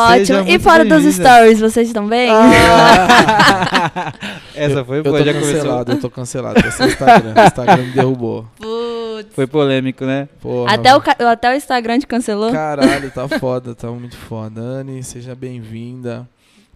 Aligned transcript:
Ótimo. 0.00 0.44
E 0.48 0.58
fora 0.58 0.84
dos 0.84 1.04
stories, 1.14 1.60
vocês 1.60 1.88
estão 1.88 2.06
bem? 2.06 2.30
Ah. 2.30 4.12
Essa 4.54 4.84
foi 4.84 4.98
Eu 4.98 5.04
boa, 5.04 5.18
tô 5.18 5.24
já 5.24 5.32
começou. 5.32 5.54
cancelado, 5.54 5.92
eu 5.92 6.00
tô 6.00 6.10
cancelado. 6.10 6.60
Esse 6.66 6.82
Instagram, 6.86 7.34
o 7.36 7.40
Instagram 7.46 7.82
me 7.84 7.92
derrubou. 7.92 8.46
Putz. 8.58 9.34
Foi 9.34 9.46
polêmico, 9.46 10.04
né? 10.04 10.28
Porra, 10.40 10.72
Até 10.74 10.96
o, 10.96 11.02
até 11.30 11.50
o 11.52 11.54
Instagram 11.54 11.98
te 11.98 12.06
cancelou? 12.06 12.52
Caralho, 12.52 13.10
tá 13.10 13.28
foda, 13.28 13.74
tá 13.74 13.88
muito 13.88 14.16
foda. 14.16 14.60
Anne, 14.60 15.02
seja 15.02 15.34
bem-vinda. 15.34 16.26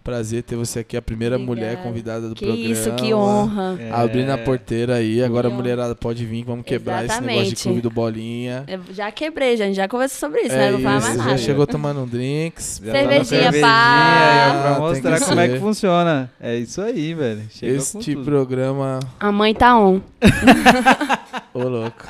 Prazer 0.04 0.42
ter 0.42 0.54
você 0.54 0.80
aqui, 0.80 0.98
a 0.98 1.02
primeira 1.02 1.36
Obrigada. 1.36 1.60
mulher 1.60 1.82
convidada 1.82 2.28
do 2.28 2.34
que 2.34 2.44
programa. 2.44 2.68
isso, 2.70 2.92
que 2.94 3.14
honra. 3.14 3.78
É. 3.80 3.90
Abrindo 3.90 4.28
a 4.32 4.36
porteira 4.36 4.96
aí, 4.96 5.24
agora 5.24 5.48
a 5.48 5.50
mulherada 5.50 5.94
pode 5.94 6.26
vir, 6.26 6.44
vamos 6.44 6.66
quebrar 6.66 7.06
esse 7.06 7.14
negócio 7.22 7.30
de 7.30 7.38
Exatamente. 7.40 7.62
clube 7.62 7.80
do 7.80 7.90
Bolinha. 7.90 8.64
Eu 8.68 8.80
já 8.92 9.10
quebrei, 9.10 9.56
já, 9.56 9.64
a 9.64 9.66
gente 9.68 9.76
já 9.76 9.88
conversou 9.88 10.28
sobre 10.28 10.42
isso, 10.42 10.54
é 10.54 10.58
né? 10.58 10.64
Não 10.66 10.72
vou 10.72 10.82
falar 10.82 11.00
mais 11.00 11.16
já 11.16 11.24
nada. 11.24 11.38
chegou 11.38 11.66
tomando 11.66 12.00
um 12.02 12.06
drinks. 12.06 12.82
Já 12.84 12.92
tá 12.92 12.98
Cervejinha, 12.98 13.52
pá. 13.62 14.58
pra 14.60 14.70
Tem 14.74 14.80
mostrar 14.80 15.20
como 15.20 15.40
é 15.40 15.48
que 15.48 15.58
funciona. 15.58 16.30
É 16.38 16.54
isso 16.58 16.82
aí, 16.82 17.14
velho. 17.14 17.42
Chegou 17.48 17.76
com 17.76 17.82
Este 17.98 18.14
tudo. 18.14 18.24
programa, 18.26 19.00
A 19.18 19.32
mãe 19.32 19.54
tá 19.54 19.74
on. 19.78 20.02
ô 21.54 21.62
louco. 21.62 22.04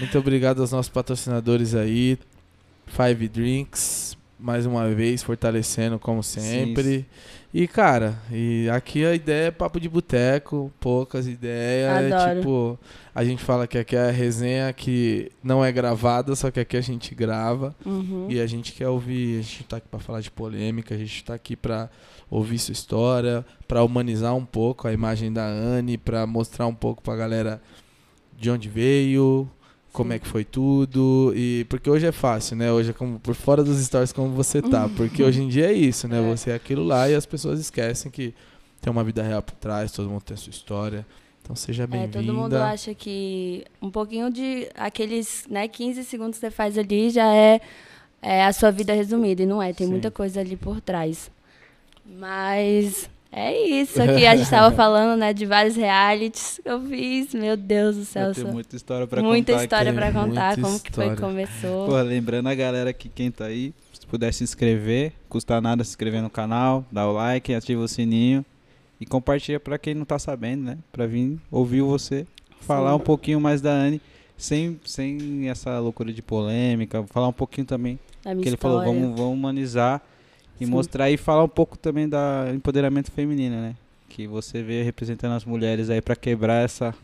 Muito 0.00 0.18
obrigado 0.18 0.60
aos 0.60 0.72
nossos 0.72 0.90
patrocinadores 0.90 1.72
aí. 1.74 2.18
Five 2.86 3.28
Drinks, 3.28 4.16
mais 4.40 4.66
uma 4.66 4.88
vez, 4.88 5.22
fortalecendo 5.22 5.98
como 5.98 6.22
sempre. 6.22 7.06
E, 7.52 7.66
cara, 7.66 8.16
e 8.30 8.68
aqui 8.70 9.04
a 9.04 9.12
ideia 9.12 9.48
é 9.48 9.50
papo 9.50 9.80
de 9.80 9.88
boteco, 9.88 10.70
poucas 10.78 11.26
ideias. 11.26 12.04
É, 12.04 12.12
Adoro. 12.12 12.38
tipo, 12.38 12.78
a 13.12 13.24
gente 13.24 13.42
fala 13.42 13.66
que 13.66 13.76
aqui 13.76 13.96
é 13.96 14.08
a 14.08 14.10
resenha 14.12 14.72
que 14.72 15.32
não 15.42 15.64
é 15.64 15.72
gravada, 15.72 16.34
só 16.36 16.50
que 16.50 16.60
aqui 16.60 16.76
a 16.76 16.80
gente 16.80 17.12
grava. 17.12 17.74
Uhum. 17.84 18.26
E 18.28 18.40
a 18.40 18.46
gente 18.46 18.72
quer 18.72 18.88
ouvir, 18.88 19.40
a 19.40 19.42
gente 19.42 19.64
tá 19.64 19.76
aqui 19.78 19.88
pra 19.88 19.98
falar 19.98 20.20
de 20.20 20.30
polêmica, 20.30 20.94
a 20.94 20.98
gente 20.98 21.24
tá 21.24 21.34
aqui 21.34 21.56
pra 21.56 21.90
ouvir 22.30 22.58
sua 22.60 22.72
história, 22.72 23.44
pra 23.66 23.82
humanizar 23.82 24.34
um 24.36 24.44
pouco 24.44 24.86
a 24.86 24.92
imagem 24.92 25.32
da 25.32 25.44
Anne, 25.44 25.98
pra 25.98 26.26
mostrar 26.26 26.68
um 26.68 26.74
pouco 26.74 27.02
pra 27.02 27.16
galera 27.16 27.60
de 28.38 28.48
onde 28.48 28.68
veio, 28.68 29.50
como 29.92 30.12
é 30.12 30.18
que 30.18 30.26
foi 30.26 30.44
tudo. 30.44 31.32
E 31.36 31.64
porque 31.68 31.88
hoje 31.90 32.06
é 32.06 32.12
fácil, 32.12 32.56
né? 32.56 32.70
Hoje 32.72 32.90
é 32.90 32.92
como 32.92 33.18
por 33.18 33.34
fora 33.34 33.62
dos 33.64 33.78
stories 33.84 34.12
como 34.12 34.30
você 34.30 34.62
tá, 34.62 34.88
porque 34.96 35.22
hoje 35.22 35.42
em 35.42 35.48
dia 35.48 35.66
é 35.70 35.72
isso, 35.72 36.06
né? 36.08 36.18
É. 36.18 36.36
Você 36.36 36.50
é 36.50 36.54
aquilo 36.54 36.84
lá 36.84 37.08
e 37.08 37.14
as 37.14 37.26
pessoas 37.26 37.58
esquecem 37.60 38.10
que 38.10 38.34
tem 38.80 38.90
uma 38.90 39.04
vida 39.04 39.22
real 39.22 39.42
por 39.42 39.54
trás, 39.56 39.92
todo 39.92 40.08
mundo 40.08 40.22
tem 40.22 40.34
a 40.34 40.38
sua 40.38 40.50
história. 40.50 41.06
Então 41.42 41.56
seja 41.56 41.82
É, 41.84 41.86
bem-vinda. 41.86 42.20
todo 42.20 42.32
mundo 42.34 42.54
acha 42.54 42.94
que 42.94 43.64
um 43.82 43.90
pouquinho 43.90 44.30
de 44.30 44.68
aqueles 44.74 45.44
né, 45.50 45.66
15 45.66 46.04
segundos 46.04 46.36
que 46.38 46.46
você 46.46 46.50
faz 46.50 46.78
ali 46.78 47.10
já 47.10 47.34
é, 47.34 47.60
é 48.22 48.44
a 48.44 48.52
sua 48.52 48.70
vida 48.70 48.92
resumida. 48.94 49.42
E 49.42 49.46
não 49.46 49.60
é, 49.62 49.72
tem 49.72 49.86
Sim. 49.86 49.92
muita 49.92 50.10
coisa 50.10 50.40
ali 50.40 50.56
por 50.56 50.80
trás. 50.80 51.30
Mas 52.06 53.08
é 53.32 53.56
isso 53.68 54.00
aqui. 54.02 54.26
A 54.26 54.34
gente 54.36 54.44
estava 54.44 54.70
falando 54.76 55.18
né, 55.18 55.32
de 55.32 55.46
vários 55.46 55.76
realities 55.76 56.60
que 56.62 56.68
eu 56.68 56.80
fiz. 56.82 57.32
Meu 57.34 57.56
Deus 57.56 57.96
do 57.96 58.04
céu. 58.04 58.34
Só- 58.34 58.48
muita 58.48 58.76
história 58.76 59.06
pra 59.06 59.22
muita 59.22 59.52
contar 59.52 59.64
história 59.64 59.90
aqui. 59.90 60.00
pra 60.00 60.12
contar, 60.12 60.46
muita 60.56 60.62
como 60.62 60.80
que 60.80 60.92
foi 60.92 61.06
que 61.06 61.12
história. 61.14 61.16
começou. 61.16 61.86
Pô, 61.86 62.00
lembrando 62.02 62.48
a 62.48 62.54
galera 62.54 62.92
que 62.92 63.08
quem 63.08 63.30
tá 63.30 63.46
aí, 63.46 63.72
se 63.92 64.06
puder 64.06 64.32
se 64.34 64.42
inscrever, 64.44 65.12
custa 65.28 65.60
nada 65.60 65.84
se 65.84 65.90
inscrever 65.90 66.22
no 66.22 66.30
canal, 66.30 66.84
dá 66.90 67.06
o 67.08 67.12
like, 67.12 67.54
ativa 67.54 67.80
o 67.82 67.88
sininho 67.88 68.44
e 69.00 69.06
compartilha 69.06 69.58
pra 69.60 69.78
quem 69.78 69.94
não 69.94 70.04
tá 70.04 70.18
sabendo, 70.18 70.62
né? 70.64 70.78
Pra 70.92 71.06
vir 71.06 71.38
ouvir 71.50 71.82
você 71.82 72.26
falar 72.60 72.90
Sim. 72.90 72.96
um 72.96 73.00
pouquinho 73.00 73.40
mais 73.40 73.60
da 73.60 73.70
Anne, 73.70 74.00
sem, 74.36 74.78
sem 74.84 75.48
essa 75.48 75.78
loucura 75.78 76.12
de 76.12 76.20
polêmica, 76.20 77.04
falar 77.08 77.28
um 77.28 77.32
pouquinho 77.32 77.66
também, 77.66 77.98
da 78.22 78.30
minha 78.34 78.42
que 78.42 78.48
ele 78.48 78.56
história. 78.56 78.78
falou, 78.84 78.94
vamos, 78.94 79.16
vamos 79.18 79.34
humanizar 79.34 80.02
e 80.60 80.64
Sim. 80.66 80.70
mostrar 80.70 81.10
e 81.10 81.16
falar 81.16 81.42
um 81.44 81.48
pouco 81.48 81.76
também 81.78 82.08
da 82.08 82.46
empoderamento 82.54 83.10
feminino, 83.10 83.56
né? 83.56 83.74
Que 84.08 84.26
você 84.26 84.62
vê 84.62 84.82
representando 84.82 85.32
as 85.32 85.44
mulheres 85.44 85.88
aí 85.90 86.00
pra 86.02 86.14
quebrar 86.16 86.64
essa 86.64 86.94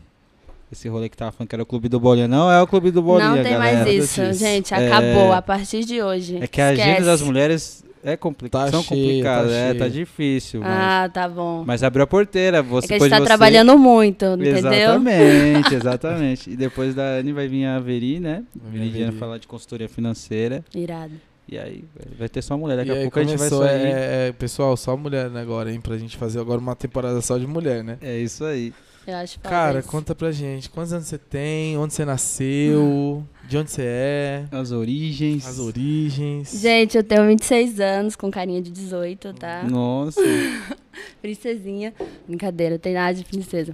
esse 0.71 0.89
rolê 0.89 1.07
que 1.07 1.15
tava 1.15 1.31
falando 1.31 1.47
que 1.49 1.55
era 1.55 1.63
o 1.63 1.65
clube 1.65 1.87
do 1.87 1.97
bolinha. 1.99 2.27
Não 2.27 2.51
é 2.51 2.61
o 2.61 2.67
clube 2.67 2.91
do 2.91 3.01
bolinha, 3.01 3.29
Não 3.35 3.41
tem 3.43 3.53
galera. 3.53 3.83
mais 3.85 3.87
isso, 4.03 4.33
gente. 4.33 4.73
É. 4.73 4.87
Acabou 4.91 5.31
a 5.31 5.41
partir 5.41 5.85
de 5.85 6.01
hoje. 6.01 6.37
É 6.41 6.47
que 6.47 6.59
a 6.59 6.67
agenda 6.69 7.05
das 7.05 7.21
mulheres 7.21 7.85
é 8.03 8.17
complicada, 8.17 8.65
Tá 8.65 8.71
são 8.71 8.83
complicadas, 8.83 9.51
tá 9.51 9.57
é, 9.57 9.73
tá 9.73 9.87
difícil, 9.87 10.59
mas, 10.61 10.69
Ah, 10.69 11.09
tá 11.11 11.27
bom. 11.27 11.63
mas 11.65 11.83
abriu 11.83 12.03
a 12.03 12.07
porteira, 12.07 12.57
é 12.57 12.61
você 12.61 12.87
que 12.87 12.93
a 12.95 12.99
gente 12.99 13.09
tá 13.09 13.17
você- 13.17 13.23
trabalhando 13.25 13.77
muito, 13.77 14.23
entendeu? 14.25 14.57
Exatamente, 14.57 15.73
exatamente. 15.75 16.49
E 16.51 16.55
depois 16.55 16.93
da 16.93 17.03
Anne 17.19 17.31
vai 17.33 17.47
vir 17.47 17.65
a 17.65 17.79
Veri, 17.79 18.19
né? 18.19 18.43
Viridiana 18.53 19.07
Veri. 19.11 19.17
falar 19.19 19.37
de 19.39 19.47
consultoria 19.47 19.89
financeira. 19.89 20.63
Irado. 20.75 21.13
E 21.49 21.57
aí 21.57 21.83
vai- 22.19 22.27
ter 22.27 22.41
só 22.41 22.57
mulher, 22.57 22.75
daqui 22.77 22.89
e 22.89 22.97
a 22.97 23.01
pouco 23.03 23.19
a 23.19 23.23
gente 23.23 23.37
vai 23.37 23.49
sair. 23.49 23.85
é, 23.87 24.27
é, 24.27 24.31
pessoal, 24.33 24.75
só 24.75 24.97
mulher 24.97 25.29
né, 25.29 25.41
agora, 25.41 25.71
hein? 25.71 25.79
Pra 25.79 25.97
gente 25.97 26.17
fazer 26.17 26.39
agora 26.39 26.59
uma 26.59 26.75
temporada 26.75 27.21
só 27.21 27.37
de 27.37 27.47
mulher, 27.47 27.83
né? 27.83 27.97
É 28.01 28.17
isso 28.17 28.43
aí. 28.43 28.73
Eu 29.05 29.15
acho 29.15 29.39
Cara, 29.39 29.79
isso. 29.79 29.87
conta 29.87 30.13
pra 30.13 30.33
gente, 30.33 30.69
quantos 30.69 30.91
anos 30.91 31.07
você 31.07 31.17
tem, 31.17 31.77
onde 31.77 31.93
você 31.93 32.03
nasceu, 32.03 33.23
de 33.47 33.57
onde 33.57 33.71
você 33.71 33.83
é, 33.85 34.43
As 34.51 34.73
origens. 34.73 35.47
as 35.47 35.59
origens. 35.59 36.51
Gente, 36.59 36.97
eu 36.97 37.03
tenho 37.05 37.25
26 37.25 37.79
anos, 37.79 38.17
com 38.17 38.29
carinha 38.29 38.61
de 38.61 38.69
18, 38.69 39.31
tá? 39.33 39.63
Nossa. 39.63 40.19
Princesinha. 41.21 41.93
Brincadeira, 42.27 42.77
tem 42.77 42.93
nada 42.93 43.13
de 43.13 43.23
princesa. 43.23 43.73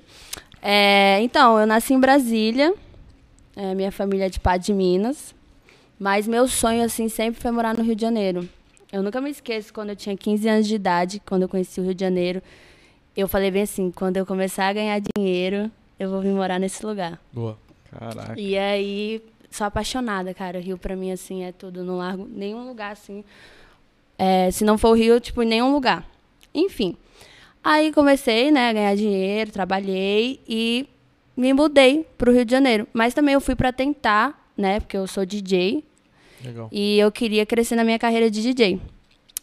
É, 0.61 1.19
então, 1.22 1.57
eu 1.59 1.66
nasci 1.66 1.94
em 1.95 2.00
Brasília. 2.00 2.73
É, 3.55 3.73
minha 3.73 3.91
família 3.91 4.25
é 4.25 4.29
de 4.29 4.40
Pá 4.40 4.57
de 4.57 4.72
Minas. 4.73 5.34
Mas 5.99 6.27
meu 6.27 6.47
sonho, 6.47 6.83
assim, 6.83 7.07
sempre 7.07 7.41
foi 7.41 7.51
morar 7.51 7.77
no 7.77 7.83
Rio 7.83 7.95
de 7.95 8.01
Janeiro. 8.01 8.47
Eu 8.91 9.01
nunca 9.01 9.19
me 9.21 9.29
esqueço, 9.29 9.73
quando 9.73 9.89
eu 9.89 9.95
tinha 9.95 10.15
15 10.15 10.47
anos 10.47 10.67
de 10.67 10.75
idade, 10.75 11.21
quando 11.25 11.43
eu 11.43 11.49
conheci 11.49 11.79
o 11.79 11.83
Rio 11.83 11.95
de 11.95 12.01
Janeiro, 12.01 12.41
eu 13.15 13.27
falei 13.27 13.49
bem 13.51 13.63
assim, 13.63 13.91
quando 13.91 14.17
eu 14.17 14.25
começar 14.25 14.67
a 14.67 14.73
ganhar 14.73 15.01
dinheiro, 15.15 15.71
eu 15.99 16.09
vou 16.09 16.21
vir 16.21 16.31
morar 16.31 16.59
nesse 16.59 16.85
lugar. 16.85 17.19
Boa. 17.31 17.57
Caraca. 17.89 18.39
E 18.39 18.57
aí, 18.57 19.23
sou 19.49 19.67
apaixonada, 19.67 20.33
cara. 20.33 20.57
O 20.57 20.61
Rio 20.61 20.77
pra 20.77 20.95
mim, 20.95 21.11
assim, 21.11 21.43
é 21.43 21.51
tudo. 21.51 21.83
Não 21.83 21.97
largo 21.97 22.27
nenhum 22.29 22.67
lugar, 22.67 22.91
assim. 22.91 23.23
É, 24.17 24.49
se 24.51 24.63
não 24.63 24.77
for 24.77 24.89
o 24.89 24.93
Rio, 24.93 25.19
tipo, 25.19 25.41
em 25.43 25.47
nenhum 25.47 25.71
lugar. 25.71 26.07
Enfim. 26.53 26.97
Aí 27.63 27.93
comecei, 27.93 28.51
né, 28.51 28.69
a 28.69 28.73
ganhar 28.73 28.95
dinheiro, 28.95 29.51
trabalhei 29.51 30.39
e 30.47 30.87
me 31.35 31.53
mudei 31.53 32.05
pro 32.17 32.31
Rio 32.31 32.43
de 32.45 32.51
Janeiro. 32.51 32.87
Mas 32.91 33.13
também 33.13 33.33
eu 33.33 33.41
fui 33.41 33.55
pra 33.55 33.71
tentar, 33.71 34.42
né, 34.58 34.80
porque 34.80 34.96
eu 34.97 35.08
sou 35.08 35.25
DJ 35.25 35.84
Legal. 36.44 36.69
e 36.72 37.00
eu 37.00 37.12
queria 37.12 37.46
crescer 37.46 37.75
na 37.75 37.84
minha 37.84 37.97
carreira 38.00 38.30
de 38.30 38.41
DJ. 38.41 38.80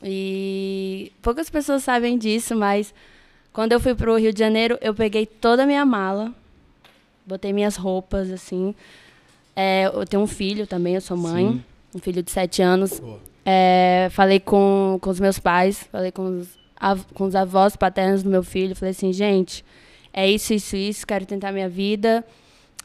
E 0.02 1.12
poucas 1.20 1.50
pessoas 1.50 1.82
sabem 1.82 2.16
disso, 2.16 2.56
mas 2.56 2.94
quando 3.52 3.72
eu 3.72 3.80
fui 3.80 3.94
pro 3.94 4.16
Rio 4.16 4.32
de 4.32 4.38
Janeiro, 4.38 4.78
eu 4.80 4.94
peguei 4.94 5.26
toda 5.26 5.64
a 5.64 5.66
minha 5.66 5.84
mala, 5.84 6.32
botei 7.26 7.52
minhas 7.52 7.76
roupas, 7.76 8.30
assim. 8.30 8.74
É, 9.54 9.86
eu 9.92 10.04
tenho 10.06 10.22
um 10.22 10.26
filho 10.26 10.66
também, 10.66 10.94
eu 10.94 11.00
sou 11.00 11.16
mãe, 11.16 11.48
Sim. 11.52 11.64
um 11.94 11.98
filho 11.98 12.22
de 12.22 12.30
sete 12.30 12.62
anos. 12.62 13.02
É, 13.44 14.08
falei 14.12 14.40
com, 14.40 14.98
com 15.02 15.10
os 15.10 15.20
meus 15.20 15.38
pais, 15.38 15.82
falei 15.92 16.10
com 16.12 16.38
os, 16.38 16.48
av- 16.78 17.04
com 17.12 17.24
os 17.24 17.34
avós 17.34 17.76
paternos 17.76 18.22
do 18.22 18.30
meu 18.30 18.42
filho. 18.42 18.74
Falei 18.76 18.92
assim, 18.92 19.12
gente, 19.12 19.64
é 20.14 20.26
isso, 20.30 20.54
isso, 20.54 20.76
isso, 20.76 21.06
quero 21.06 21.26
tentar 21.26 21.52
minha 21.52 21.68
vida. 21.68 22.24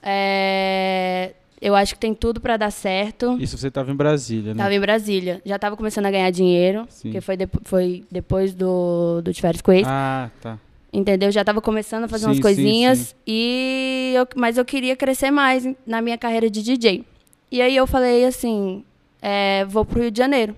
É, 0.04 1.34
eu 1.68 1.76
acho 1.76 1.94
que 1.96 2.00
tem 2.00 2.14
tudo 2.14 2.40
para 2.40 2.58
dar 2.58 2.72
certo. 2.72 3.38
Isso 3.40 3.58
você 3.58 3.72
tava 3.72 3.92
em 3.92 3.96
Brasília, 3.96 4.54
né? 4.54 4.62
Tava 4.64 4.74
em 4.76 4.80
Brasília. 4.80 5.42
Já 5.46 5.58
tava 5.58 5.76
começando 5.76 6.06
a 6.06 6.12
ganhar 6.12 6.30
dinheiro, 6.30 6.86
Sim. 6.90 7.10
porque 7.10 7.22
foi, 7.22 7.38
depo- 7.38 7.62
foi 7.64 8.04
depois 8.12 8.54
do, 8.54 9.22
do 9.24 9.34
Tiveres 9.34 9.62
Quiz. 9.62 9.84
Ah, 9.88 10.30
tá. 10.42 10.60
Entendeu? 10.94 11.32
Já 11.32 11.44
tava 11.44 11.62
começando 11.62 12.04
a 12.06 12.08
fazer 12.08 12.22
Sim, 12.24 12.28
umas 12.30 12.38
sim, 12.38 12.42
coisinhas. 12.44 12.98
sim. 13.00 13.16
E 13.28 14.14
eu, 14.16 14.28
mas 14.36 14.58
eu 14.58 14.64
queria 14.64 14.96
crescer 14.96 15.32
mais 15.32 15.68
na 15.86 16.02
minha 16.02 16.18
carreira 16.18 16.50
de 16.50 16.62
DJ. 16.62 17.04
E 17.52 17.62
aí 17.62 17.76
eu 17.76 17.86
falei 17.88 18.26
assim, 18.26 18.84
é, 19.22 19.66
vou 19.66 19.84
pro 19.84 20.02
Rio 20.02 20.12
de 20.12 20.18
Janeiro. 20.20 20.56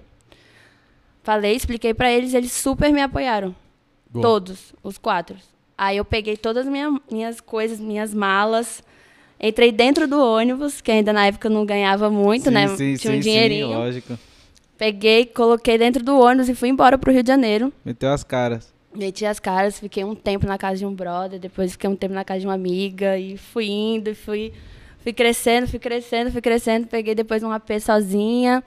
Falei, 1.23 1.55
expliquei 1.55 1.93
pra 1.93 2.11
eles, 2.11 2.33
eles 2.33 2.51
super 2.51 2.91
me 2.91 3.01
apoiaram. 3.01 3.55
Boa. 4.09 4.23
Todos, 4.23 4.73
os 4.83 4.97
quatro. 4.97 5.35
Aí 5.77 5.97
eu 5.97 6.05
peguei 6.05 6.37
todas 6.37 6.65
as 6.65 6.71
minha, 6.71 6.99
minhas 7.11 7.41
coisas, 7.41 7.79
minhas 7.79 8.13
malas. 8.13 8.81
Entrei 9.39 9.71
dentro 9.71 10.07
do 10.07 10.19
ônibus, 10.19 10.81
que 10.81 10.91
ainda 10.91 11.13
na 11.13 11.27
época 11.27 11.47
eu 11.47 11.51
não 11.51 11.65
ganhava 11.65 12.09
muito, 12.09 12.45
sim, 12.45 12.51
né? 12.51 12.67
Sim, 12.69 12.95
Tinha 12.95 13.13
um 13.13 13.15
sim, 13.17 13.21
dinheirinho. 13.21 13.67
Sim, 13.67 13.75
lógico. 13.75 14.19
Peguei, 14.77 15.25
coloquei 15.25 15.77
dentro 15.77 16.03
do 16.03 16.19
ônibus 16.19 16.49
e 16.49 16.55
fui 16.55 16.69
embora 16.69 16.97
pro 16.97 17.11
Rio 17.11 17.23
de 17.23 17.27
Janeiro. 17.27 17.71
Meteu 17.83 18.11
as 18.11 18.23
caras. 18.23 18.73
Meti 18.95 19.25
as 19.25 19.39
caras, 19.39 19.79
fiquei 19.79 20.03
um 20.03 20.15
tempo 20.15 20.47
na 20.47 20.57
casa 20.57 20.77
de 20.77 20.85
um 20.85 20.93
brother, 20.93 21.39
depois 21.39 21.73
fiquei 21.73 21.89
um 21.89 21.95
tempo 21.95 22.13
na 22.15 22.23
casa 22.23 22.39
de 22.39 22.47
uma 22.47 22.53
amiga 22.55 23.17
e 23.17 23.37
fui 23.37 23.65
indo, 23.67 24.09
e 24.09 24.15
fui, 24.15 24.51
fui 25.03 25.13
crescendo, 25.13 25.67
fui 25.67 25.77
crescendo, 25.77 26.31
fui 26.31 26.41
crescendo. 26.41 26.87
Peguei 26.87 27.13
depois 27.13 27.43
um 27.43 27.51
AP 27.51 27.79
sozinha. 27.79 28.63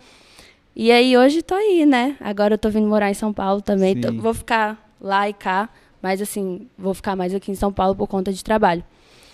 E 0.76 0.93
aí 0.93 1.17
hoje 1.17 1.43
tô 1.43 1.55
aí, 1.55 1.84
né? 1.84 2.17
Agora 2.20 2.55
eu 2.55 2.58
tô 2.58 2.70
vindo 2.70 2.87
morar 2.87 3.11
em 3.11 3.14
São 3.14 3.32
Paulo 3.32 3.61
também. 3.61 4.00
Tô- 4.00 4.12
vou 4.12 4.32
ficar 4.34 4.88
lá 5.00 5.28
e 5.28 5.32
cá, 5.32 5.69
mas 6.00 6.20
assim, 6.22 6.69
vou 6.78 6.94
ficar 6.94 7.17
mais 7.17 7.34
aqui 7.34 7.50
em 7.50 7.56
São 7.56 7.72
Paulo 7.72 7.96
por 7.96 8.06
conta 8.06 8.32
de 8.32 8.43
trabalho. 8.44 8.84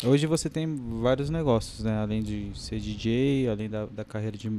Hoje 0.04 0.26
você 0.26 0.50
tem 0.50 0.66
vários 1.00 1.30
negócios, 1.30 1.82
né? 1.84 1.98
Além 2.00 2.22
de 2.22 2.50
ser 2.54 2.78
DJ, 2.78 3.48
além 3.48 3.68
da, 3.68 3.86
da 3.86 4.04
carreira 4.04 4.36
de 4.36 4.50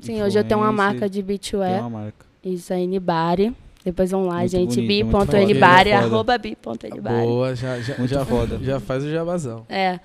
Sim, 0.00 0.22
hoje 0.22 0.38
eu 0.38 0.44
tenho 0.44 0.60
uma 0.60 0.72
marca 0.72 1.08
de 1.08 1.22
Tem 1.22 1.22
beachwear. 1.22 1.80
uma 1.80 1.90
marca. 1.90 2.26
Isso, 2.44 2.72
é 2.72 2.84
Nibari. 2.86 3.54
Depois 3.84 4.10
vão 4.10 4.26
lá, 4.26 4.38
Muito 4.38 4.50
gente. 4.50 4.80
bi.nibari, 4.82 5.92
arroba 5.92 6.36
bi.nibari. 6.36 7.26
Boa, 7.26 7.54
já, 7.54 7.80
já, 7.80 7.96
Muito 7.96 8.10
já, 8.12 8.24
foda. 8.26 8.58
já 8.62 8.78
faz 8.80 9.04
o 9.04 9.10
jabazão. 9.10 9.64
É. 9.68 9.98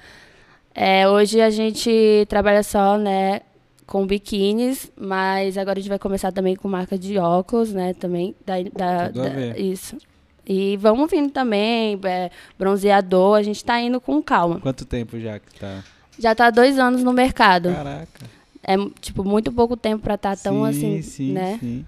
É, 0.74 1.08
hoje 1.10 1.42
a 1.42 1.50
gente 1.50 2.26
trabalha 2.30 2.62
só, 2.64 2.98
né, 2.98 3.42
com 3.86 4.06
biquínis, 4.06 4.92
mas 4.98 5.58
agora 5.58 5.80
a 5.80 5.82
gente 5.82 5.90
vai 5.90 6.00
começar 6.00 6.32
também 6.32 6.56
com 6.56 6.68
marca 6.70 6.98
de 6.98 7.18
óculos, 7.18 7.74
né, 7.74 7.94
também. 7.94 8.36
Da, 8.46 8.56
da, 8.74 9.06
a 9.06 9.10
da- 9.10 9.58
isso. 9.58 9.98
E 10.48 10.78
vamos 10.78 11.10
vindo 11.10 11.32
também, 11.32 12.00
é, 12.04 12.30
bronzeador, 12.58 13.38
a 13.38 13.44
gente 13.44 13.64
tá 13.66 13.82
indo 13.82 14.00
com 14.00 14.22
calma. 14.22 14.60
Quanto 14.60 14.86
tempo 14.86 15.20
já 15.20 15.40
que 15.40 15.60
tá? 15.60 15.84
Já 16.20 16.36
tá 16.36 16.48
há 16.48 16.52
dois 16.52 16.78
anos 16.78 17.04
no 17.04 17.12
mercado. 17.12 17.72
Caraca. 17.72 18.26
É, 18.64 18.76
tipo, 19.00 19.24
muito 19.24 19.52
pouco 19.52 19.76
tempo 19.76 20.04
pra 20.04 20.16
estar 20.16 20.38
tão 20.38 20.64
sim, 20.66 20.70
assim, 20.70 21.02
sim, 21.02 21.34
né? 21.34 21.58
Sim. 21.60 21.86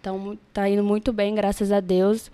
Então, 0.00 0.38
tá 0.52 0.68
indo 0.68 0.84
muito 0.84 1.12
bem, 1.12 1.34
graças 1.34 1.72
a 1.72 1.80
Deus. 1.80 2.30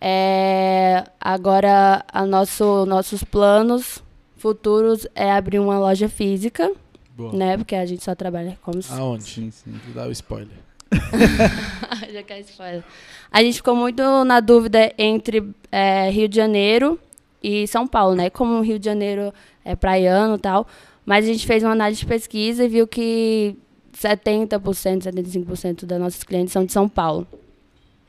É, 0.00 1.04
agora, 1.20 2.04
a 2.12 2.26
nosso, 2.26 2.84
nossos 2.86 3.22
planos 3.22 4.02
futuros 4.36 5.06
é 5.14 5.30
abrir 5.30 5.58
uma 5.58 5.78
loja 5.78 6.08
física, 6.08 6.72
Boa. 7.16 7.32
né? 7.32 7.56
Porque 7.56 7.76
a 7.76 7.86
gente 7.86 8.02
só 8.02 8.14
trabalha 8.14 8.58
como... 8.62 8.80
Aonde? 8.90 9.24
Sim, 9.24 9.50
sim. 9.50 9.74
Dá 9.94 10.06
o 10.06 10.10
spoiler. 10.10 10.56
Já 12.12 12.22
quer 12.22 12.40
spoiler. 12.40 12.84
A 13.30 13.42
gente 13.42 13.56
ficou 13.56 13.74
muito 13.74 14.02
na 14.24 14.40
dúvida 14.40 14.92
entre 14.98 15.50
é, 15.70 16.10
Rio 16.10 16.28
de 16.28 16.36
Janeiro 16.36 16.98
e 17.42 17.66
São 17.66 17.86
Paulo, 17.86 18.14
né? 18.14 18.30
Como 18.30 18.58
o 18.58 18.62
Rio 18.62 18.78
de 18.78 18.84
Janeiro 18.84 19.32
é 19.64 19.74
praiano 19.74 20.36
e 20.36 20.38
tal. 20.38 20.66
Mas 21.04 21.24
a 21.24 21.28
gente 21.28 21.46
fez 21.46 21.62
uma 21.62 21.72
análise 21.72 22.00
de 22.00 22.06
pesquisa 22.06 22.64
e 22.64 22.68
viu 22.68 22.86
que 22.86 23.56
70%, 23.94 25.02
75% 25.02 25.84
das 25.84 26.00
nossas 26.00 26.22
clientes 26.22 26.52
são 26.52 26.64
de 26.64 26.72
São 26.72 26.88
Paulo. 26.88 27.26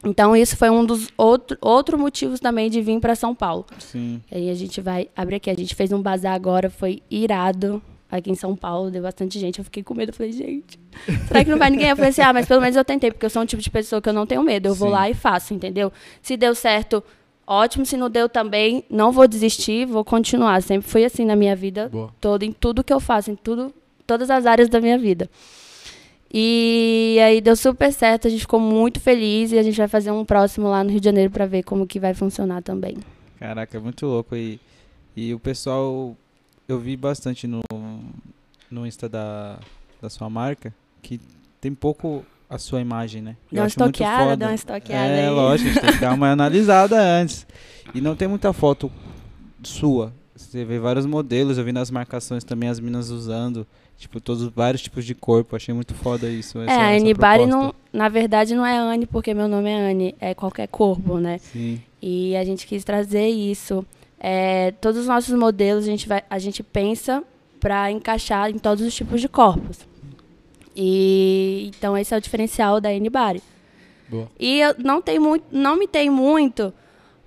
Então, 0.05 0.35
isso 0.35 0.57
foi 0.57 0.69
um 0.69 0.85
dos 0.85 1.07
outro, 1.17 1.57
outro 1.61 1.97
motivos 1.97 2.39
também 2.39 2.69
de 2.69 2.81
vir 2.81 2.99
para 2.99 3.15
São 3.15 3.33
Paulo. 3.33 3.65
Sim. 3.79 4.21
E 4.29 4.35
aí 4.35 4.49
a 4.49 4.53
gente 4.53 4.81
vai 4.81 5.07
abrir 5.15 5.37
aqui. 5.37 5.49
A 5.49 5.55
gente 5.55 5.73
fez 5.73 5.91
um 5.93 6.01
bazar 6.01 6.33
agora, 6.33 6.69
foi 6.69 7.01
irado 7.09 7.81
aqui 8.17 8.31
em 8.31 8.35
São 8.35 8.55
Paulo, 8.55 8.91
deu 8.91 9.01
bastante 9.01 9.39
gente. 9.39 9.59
Eu 9.59 9.65
fiquei 9.65 9.81
com 9.81 9.93
medo, 9.93 10.09
eu 10.09 10.13
falei, 10.13 10.31
gente, 10.31 10.79
será 11.27 11.43
que 11.43 11.49
não 11.49 11.57
vai 11.57 11.69
ninguém? 11.69 11.89
Eu 11.89 11.95
falei 11.95 12.11
assim, 12.11 12.21
ah, 12.21 12.31
mas 12.31 12.45
pelo 12.45 12.61
menos 12.61 12.75
eu 12.75 12.85
tentei, 12.85 13.11
porque 13.11 13.25
eu 13.25 13.29
sou 13.29 13.41
um 13.41 13.45
tipo 13.45 13.61
de 13.61 13.69
pessoa 13.69 14.01
que 14.01 14.07
eu 14.07 14.13
não 14.13 14.27
tenho 14.27 14.43
medo. 14.43 14.67
Eu 14.67 14.75
vou 14.75 14.89
Sim. 14.89 14.93
lá 14.93 15.09
e 15.09 15.13
faço, 15.13 15.53
entendeu? 15.53 15.91
Se 16.21 16.37
deu 16.37 16.53
certo, 16.53 17.03
ótimo. 17.47 17.85
Se 17.85 17.97
não 17.97 18.09
deu 18.09 18.29
também, 18.29 18.83
não 18.89 19.11
vou 19.11 19.27
desistir, 19.27 19.85
vou 19.85 20.05
continuar. 20.05 20.61
Sempre 20.61 20.87
foi 20.89 21.03
assim 21.05 21.25
na 21.25 21.35
minha 21.35 21.55
vida 21.55 21.89
Boa. 21.89 22.13
toda, 22.21 22.45
em 22.45 22.51
tudo 22.51 22.83
que 22.83 22.93
eu 22.93 22.99
faço, 22.99 23.31
em 23.31 23.35
tudo, 23.35 23.73
todas 24.05 24.29
as 24.29 24.45
áreas 24.45 24.69
da 24.69 24.79
minha 24.79 24.97
vida. 24.97 25.29
E 26.35 27.17
aí 27.23 27.39
deu 27.39 27.55
super 27.55 27.93
certo, 27.93 28.27
a 28.27 28.29
gente 28.29 28.41
ficou 28.41 28.59
muito 28.59 28.99
feliz 28.99 29.51
e 29.51 29.57
a 29.59 29.61
gente 29.61 29.77
vai 29.77 29.87
fazer 29.87 30.09
um 30.09 30.25
próximo 30.25 30.67
lá 30.67 30.83
no 30.83 30.89
Rio 30.89 30.99
de 30.99 31.05
Janeiro 31.05 31.31
para 31.31 31.45
ver 31.45 31.61
como 31.61 31.85
que 31.85 31.99
vai 31.99 32.15
funcionar 32.15 32.63
também. 32.63 32.97
Caraca, 33.37 33.77
é 33.77 33.79
muito 33.79 34.05
louco. 34.07 34.35
E, 34.35 34.59
e 35.15 35.31
o 35.31 35.39
pessoal, 35.39 36.17
eu 36.67 36.79
vi 36.79 36.95
bastante 36.97 37.47
no, 37.47 37.61
no 38.69 38.85
Insta 38.87 39.07
da, 39.09 39.57
da 40.01 40.09
sua 40.09 40.29
marca, 40.29 40.73
que 41.01 41.19
tem 41.61 41.73
pouco 41.73 42.23
a 42.49 42.57
sua 42.57 42.81
imagem, 42.81 43.21
né? 43.21 43.35
Dá 43.51 43.61
uma 43.61 43.67
estoqueada, 43.67 44.37
dá 44.37 44.47
uma 44.47 44.55
estoqueada 44.55 45.07
É, 45.07 45.27
aí. 45.27 45.29
lógico, 45.33 45.69
a 45.69 45.73
gente 45.73 45.81
tem 45.81 45.93
que 45.93 45.99
dar 46.01 46.13
uma 46.13 46.29
analisada 46.31 46.99
antes. 46.99 47.47
E 47.93 47.99
não 48.01 48.15
tem 48.15 48.27
muita 48.27 48.53
foto 48.53 48.91
sua. 49.63 50.13
Você 50.35 50.63
vê 50.65 50.79
vários 50.79 51.05
modelos, 51.05 51.57
eu 51.57 51.63
vi 51.63 51.71
nas 51.71 51.89
marcações 51.91 52.43
também 52.43 52.69
as 52.69 52.79
minas 52.79 53.09
usando, 53.09 53.65
tipo, 53.97 54.19
todos 54.19 54.43
vários 54.47 54.81
tipos 54.81 55.05
de 55.05 55.13
corpo. 55.15 55.55
Achei 55.55 55.73
muito 55.73 55.93
foda 55.93 56.29
isso. 56.29 56.59
É, 56.59 56.65
essa- 56.65 56.73
a 56.81 56.91
essa 56.91 57.03
Anibari, 57.03 57.45
não, 57.45 57.73
na 57.91 58.09
verdade, 58.09 58.55
não 58.55 58.65
é 58.65 58.77
Anne 58.77 59.05
porque 59.05 59.33
meu 59.33 59.47
nome 59.47 59.69
é 59.69 59.91
Anne, 59.91 60.15
é 60.19 60.33
qualquer 60.33 60.67
corpo, 60.67 61.17
né? 61.19 61.37
Sim. 61.39 61.81
E 62.01 62.35
a 62.35 62.43
gente 62.43 62.67
quis 62.67 62.83
trazer 62.83 63.27
isso. 63.27 63.85
É, 64.25 64.71
todos 64.79 65.01
os 65.01 65.07
nossos 65.07 65.37
modelos 65.37 65.83
a 65.83 65.87
gente, 65.87 66.07
vai, 66.07 66.23
a 66.29 66.39
gente 66.39 66.63
pensa 66.63 67.21
para 67.59 67.91
encaixar 67.91 68.49
em 68.49 68.57
todos 68.57 68.85
os 68.85 68.95
tipos 68.95 69.19
de 69.19 69.27
corpos. 69.27 69.79
E 70.73 71.69
então 71.75 71.97
esse 71.97 72.13
é 72.13 72.17
o 72.17 72.21
diferencial 72.21 72.79
da. 72.79 72.89
Boa. 74.07 74.29
E 74.39 74.61
eu 74.61 74.75
não 74.77 75.01
tenho 75.01 75.21
muito, 75.21 75.45
não 75.51 75.75
me 75.75 75.87
tem 75.87 76.09
muito, 76.09 76.73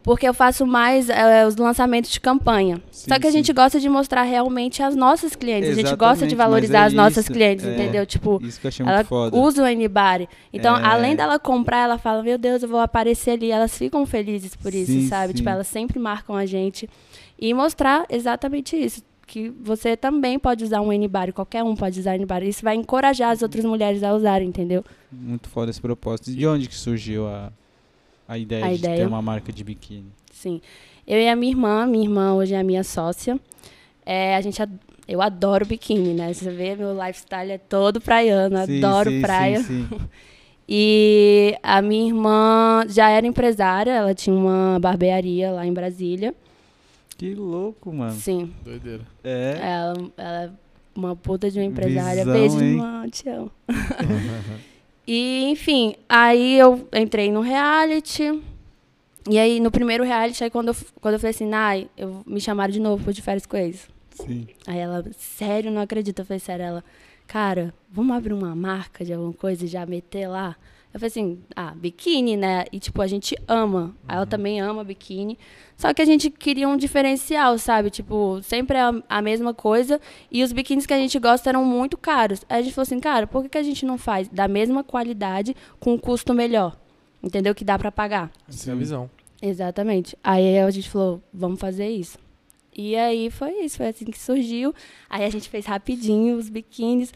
porque 0.06 0.26
eu 0.26 0.32
faço 0.32 0.64
mais 0.64 1.10
é, 1.10 1.44
os 1.44 1.56
lançamentos 1.56 2.12
de 2.12 2.20
campanha. 2.20 2.80
Sim, 2.92 3.10
Só 3.10 3.18
que 3.18 3.26
a 3.26 3.30
sim. 3.32 3.38
gente 3.38 3.52
gosta 3.52 3.80
de 3.80 3.88
mostrar 3.88 4.22
realmente 4.22 4.80
as 4.80 4.94
nossas 4.94 5.34
clientes. 5.34 5.68
a 5.70 5.74
gente 5.74 5.86
gosta 5.96 6.24
Exatamente, 6.24 6.28
de 6.30 6.36
mas 6.36 6.46
valorizar 6.46 6.78
é 6.78 6.84
as 6.86 6.92
nossas 6.92 7.24
isso, 7.24 7.32
clientes, 7.32 7.64
é. 7.66 7.74
entendeu? 7.74 8.06
Tipo, 8.06 8.40
Isso 8.40 8.60
que 8.60 8.66
eu 8.66 8.68
achei 8.68 8.86
ela 8.86 8.94
muito 8.98 9.08
foda. 9.08 9.36
usa 9.36 9.62
o 9.62 9.64
Anibari. 9.66 10.28
Então, 10.52 10.76
É. 10.76 10.84
além 10.84 11.16
dela 11.16 11.40
comprar, 11.40 11.78
ela 11.82 11.98
fala, 11.98 12.22
meu 12.22 12.38
Deus, 12.38 12.62
eu 12.62 12.68
vou 12.68 12.78
aparecer 12.78 13.32
ali. 13.32 13.50
Elas 13.50 13.76
ficam 13.76 14.06
felizes 14.06 14.54
por 14.54 14.72
isso, 14.72 14.92
Sim, 14.92 15.08
sabe? 15.08 15.34
Tipo, 15.34 15.48
elas 15.48 15.66
sempre 15.66 15.98
marcam 15.98 16.36
a 16.36 16.46
gente. 16.46 16.88
E 17.36 17.52
mostrar 17.52 18.06
exatamente 18.08 18.76
isso. 18.76 19.02
Que 19.26 19.50
você 19.60 19.96
também 19.96 20.38
pode 20.38 20.62
usar 20.62 20.80
um 20.82 20.92
Anibari, 20.92 21.32
qualquer 21.32 21.64
um 21.64 21.74
pode 21.74 21.98
usar 21.98 22.12
Anibari. 22.12 22.48
Isso 22.48 22.62
vai 22.62 22.76
encorajar 22.76 23.32
as 23.32 23.42
outras 23.42 23.64
mulheres 23.64 24.04
a 24.04 24.14
usarem, 24.14 24.46
entendeu? 24.46 24.84
Muito 25.10 25.48
foda 25.48 25.68
esse 25.68 25.80
propósito. 25.80 26.30
De 26.30 26.46
onde 26.46 26.68
que 26.68 26.76
surgiu 26.76 27.26
a, 27.26 27.50
a 28.28 28.36
ideia 28.38 28.64
A 28.64 28.68
de 28.70 28.74
ideia? 28.76 28.96
ter 28.98 29.06
uma 29.06 29.22
marca 29.22 29.52
de 29.52 29.62
biquíni? 29.64 30.06
Sim. 30.32 30.60
Eu 31.06 31.18
e 31.20 31.28
a 31.28 31.36
minha 31.36 31.52
irmã, 31.52 31.86
minha 31.86 32.04
irmã 32.04 32.34
hoje 32.34 32.54
é 32.54 32.58
a 32.58 32.64
minha 32.64 32.82
sócia. 32.84 33.38
É, 34.04 34.36
a 34.36 34.40
gente, 34.40 34.60
ad- 34.62 34.78
eu 35.08 35.20
adoro 35.22 35.64
biquíni, 35.66 36.14
né? 36.14 36.32
Você 36.32 36.50
vê, 36.50 36.74
meu 36.76 36.92
lifestyle 36.94 37.52
é 37.52 37.58
todo 37.58 38.00
praiano, 38.00 38.56
Sim, 38.66 38.78
adoro 38.78 39.10
sim, 39.10 39.20
praia. 39.20 39.60
Sim, 39.62 39.86
sim. 39.88 40.00
E 40.68 41.56
a 41.62 41.80
minha 41.80 42.08
irmã 42.08 42.84
já 42.88 43.08
era 43.08 43.24
empresária, 43.24 43.92
ela 43.92 44.12
tinha 44.12 44.34
uma 44.34 44.78
barbearia 44.80 45.52
lá 45.52 45.64
em 45.64 45.72
Brasília. 45.72 46.34
Que 47.16 47.34
louco, 47.36 47.92
mano. 47.92 48.10
Sim, 48.14 48.52
Doideira. 48.64 49.04
É. 49.22 49.58
ela, 49.62 49.94
ela 50.16 50.42
é 50.46 50.50
uma 50.92 51.14
puta 51.14 51.48
de 51.52 51.60
uma 51.60 51.64
empresária. 51.64 52.24
Visão, 52.24 52.32
Beijo, 52.32 52.60
hein? 52.60 52.70
irmã, 52.72 53.08
te 53.08 53.28
amo. 53.28 53.50
E, 55.06 55.44
enfim, 55.50 55.94
aí 56.08 56.58
eu 56.58 56.88
entrei 56.92 57.30
no 57.30 57.40
reality. 57.40 58.42
E 59.28 59.38
aí, 59.38 59.60
no 59.60 59.70
primeiro 59.70 60.04
reality, 60.04 60.42
aí 60.44 60.50
quando 60.50 60.68
eu, 60.68 60.76
quando 61.00 61.14
eu 61.14 61.20
falei 61.20 61.30
assim, 61.30 61.46
Nai, 61.46 61.88
eu, 61.96 62.22
me 62.26 62.40
chamaram 62.40 62.72
de 62.72 62.80
novo 62.80 63.12
de 63.12 63.22
férias 63.22 63.46
com 63.46 63.56
eles. 63.56 63.88
Sim. 64.10 64.46
Aí 64.66 64.78
ela, 64.78 65.04
sério, 65.16 65.70
não 65.70 65.82
acredito. 65.82 66.20
Eu 66.20 66.24
falei, 66.24 66.40
sério, 66.40 66.64
ela, 66.64 66.84
cara, 67.26 67.74
vamos 67.90 68.16
abrir 68.16 68.32
uma 68.32 68.54
marca 68.54 69.04
de 69.04 69.12
alguma 69.12 69.32
coisa 69.32 69.64
e 69.64 69.68
já 69.68 69.84
meter 69.84 70.28
lá? 70.28 70.56
Eu 70.96 71.00
falei 71.00 71.08
assim, 71.08 71.38
ah, 71.54 71.74
biquíni, 71.76 72.38
né? 72.38 72.64
E 72.72 72.80
tipo, 72.80 73.02
a 73.02 73.06
gente 73.06 73.36
ama. 73.46 73.94
Ela 74.08 74.24
também 74.24 74.62
ama 74.62 74.82
biquíni. 74.82 75.38
Só 75.76 75.92
que 75.92 76.00
a 76.00 76.06
gente 76.06 76.30
queria 76.30 76.66
um 76.66 76.74
diferencial, 76.74 77.58
sabe? 77.58 77.90
Tipo, 77.90 78.40
sempre 78.42 78.78
a, 78.78 78.94
a 79.06 79.20
mesma 79.20 79.52
coisa. 79.52 80.00
E 80.32 80.42
os 80.42 80.52
biquínis 80.52 80.86
que 80.86 80.94
a 80.94 80.98
gente 80.98 81.18
gosta 81.18 81.50
eram 81.50 81.66
muito 81.66 81.98
caros. 81.98 82.46
Aí 82.48 82.60
a 82.60 82.62
gente 82.62 82.72
falou 82.72 82.84
assim, 82.84 82.98
cara, 82.98 83.26
por 83.26 83.42
que, 83.42 83.50
que 83.50 83.58
a 83.58 83.62
gente 83.62 83.84
não 83.84 83.98
faz 83.98 84.26
da 84.28 84.48
mesma 84.48 84.82
qualidade 84.82 85.54
com 85.78 85.92
um 85.92 85.98
custo 85.98 86.32
melhor? 86.32 86.74
Entendeu? 87.22 87.54
Que 87.54 87.62
dá 87.62 87.78
pra 87.78 87.92
pagar. 87.92 88.30
Essa 88.48 88.70
é 88.70 88.72
a 88.72 88.76
visão. 88.76 89.10
Exatamente. 89.42 90.16
Aí 90.24 90.58
a 90.58 90.70
gente 90.70 90.88
falou, 90.88 91.20
vamos 91.30 91.60
fazer 91.60 91.90
isso. 91.90 92.16
E 92.74 92.96
aí 92.96 93.30
foi 93.30 93.52
isso, 93.64 93.76
foi 93.76 93.88
assim 93.88 94.06
que 94.06 94.18
surgiu. 94.18 94.74
Aí 95.10 95.26
a 95.26 95.30
gente 95.30 95.50
fez 95.50 95.66
rapidinho 95.66 96.38
os 96.38 96.48
biquínis, 96.48 97.12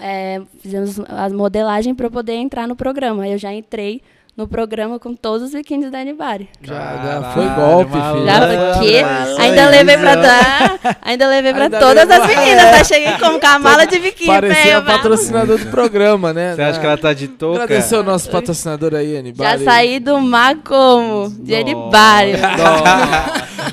é, 0.00 0.40
fizemos 0.60 1.00
a 1.08 1.28
modelagem 1.30 1.94
para 1.94 2.06
eu 2.06 2.10
poder 2.10 2.34
entrar 2.34 2.66
no 2.68 2.76
programa. 2.76 3.22
Aí 3.24 3.32
eu 3.32 3.38
já 3.38 3.52
entrei 3.52 4.02
no 4.36 4.46
programa 4.48 4.98
com 4.98 5.14
todos 5.14 5.48
os 5.48 5.52
biquínis 5.52 5.90
da 5.90 5.98
Anibari. 5.98 6.48
Já, 6.62 6.74
já 6.74 7.32
foi 7.34 7.44
golpe, 7.48 7.96
maluco. 7.96 8.14
filho. 8.20 8.26
Já 8.26 8.40
porque 8.74 8.90
isso 9.26 9.40
ainda 9.40 9.68
levei 9.68 9.98
pra 9.98 10.14
Zé. 10.14 10.22
dar, 10.22 10.98
ainda 11.02 11.28
levei 11.28 11.52
pra 11.52 11.64
Ainda 11.64 11.78
todas 11.78 12.08
levou- 12.08 12.24
as 12.24 12.36
meninas. 12.36 12.70
Tá? 12.70 12.84
Cheguei 12.84 13.12
como 13.18 13.38
com 13.40 13.46
a 13.46 13.58
mala 13.58 13.84
de 13.86 13.98
biquíni. 13.98 14.26
Parecia 14.28 14.62
velho, 14.64 14.78
a 14.78 14.82
patrocinador 14.82 15.58
do 15.58 15.66
programa, 15.66 16.32
né? 16.32 16.54
Você 16.54 16.62
acha 16.62 16.80
que 16.80 16.86
ela 16.86 16.96
tá 16.96 17.12
de 17.12 17.28
touca? 17.28 17.64
Agradecer 17.64 17.96
o 17.96 18.02
nosso 18.02 18.30
patrocinador 18.30 18.94
aí, 18.94 19.16
Anibal. 19.16 19.46
Já 19.46 19.58
saí 19.64 19.98
do 20.00 20.18
mar 20.20 20.56
como? 20.64 21.28
De 21.40 21.54
Anibari. 21.54 22.32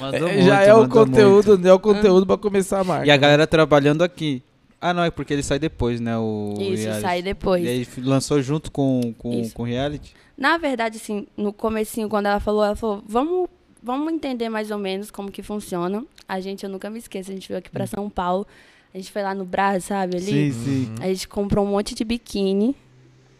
Mandou 0.01 0.27
É, 0.27 0.41
já 0.41 0.55
muito, 0.55 0.69
é 0.69 0.73
o 0.75 0.87
conteúdo, 0.89 1.67
é 1.67 1.73
o 1.73 1.79
conteúdo 1.79 2.25
pra 2.25 2.37
começar 2.37 2.79
a 2.79 2.83
marca. 2.83 3.05
E 3.07 3.11
a 3.11 3.15
galera 3.17 3.47
trabalhando 3.47 4.03
aqui. 4.03 4.43
Ah, 4.79 4.93
não, 4.93 5.03
é 5.03 5.09
porque 5.11 5.33
ele 5.33 5.43
sai 5.43 5.57
depois, 5.59 5.99
né? 5.99 6.17
O 6.17 6.53
Isso, 6.59 6.83
reality. 6.83 7.01
sai 7.01 7.21
depois. 7.21 7.63
E 7.63 7.67
aí 7.67 7.87
lançou 7.97 8.41
junto 8.41 8.71
com, 8.71 9.13
com, 9.17 9.49
com 9.49 9.63
reality? 9.63 10.13
Na 10.37 10.57
verdade, 10.57 10.97
assim, 10.97 11.25
no 11.35 11.51
comecinho, 11.51 12.07
quando 12.07 12.27
ela 12.27 12.39
falou, 12.39 12.63
ela 12.63 12.75
falou, 12.75 13.03
vamos, 13.07 13.49
vamos 13.81 14.13
entender 14.13 14.49
mais 14.49 14.69
ou 14.69 14.77
menos 14.77 15.09
como 15.09 15.31
que 15.31 15.41
funciona. 15.41 16.05
A 16.27 16.39
gente, 16.39 16.63
eu 16.63 16.69
nunca 16.69 16.89
me 16.89 16.99
esqueço, 16.99 17.31
a 17.31 17.33
gente 17.33 17.47
veio 17.47 17.57
aqui 17.57 17.71
pra 17.71 17.87
São 17.87 18.07
Paulo, 18.07 18.45
a 18.93 18.97
gente 18.97 19.11
foi 19.11 19.23
lá 19.23 19.33
no 19.33 19.45
Brás, 19.45 19.85
sabe, 19.85 20.17
ali? 20.17 20.53
sim. 20.53 20.93
A 21.01 21.07
gente 21.07 21.27
comprou 21.27 21.65
um 21.65 21.69
monte 21.69 21.95
de 21.95 22.03
biquíni, 22.03 22.75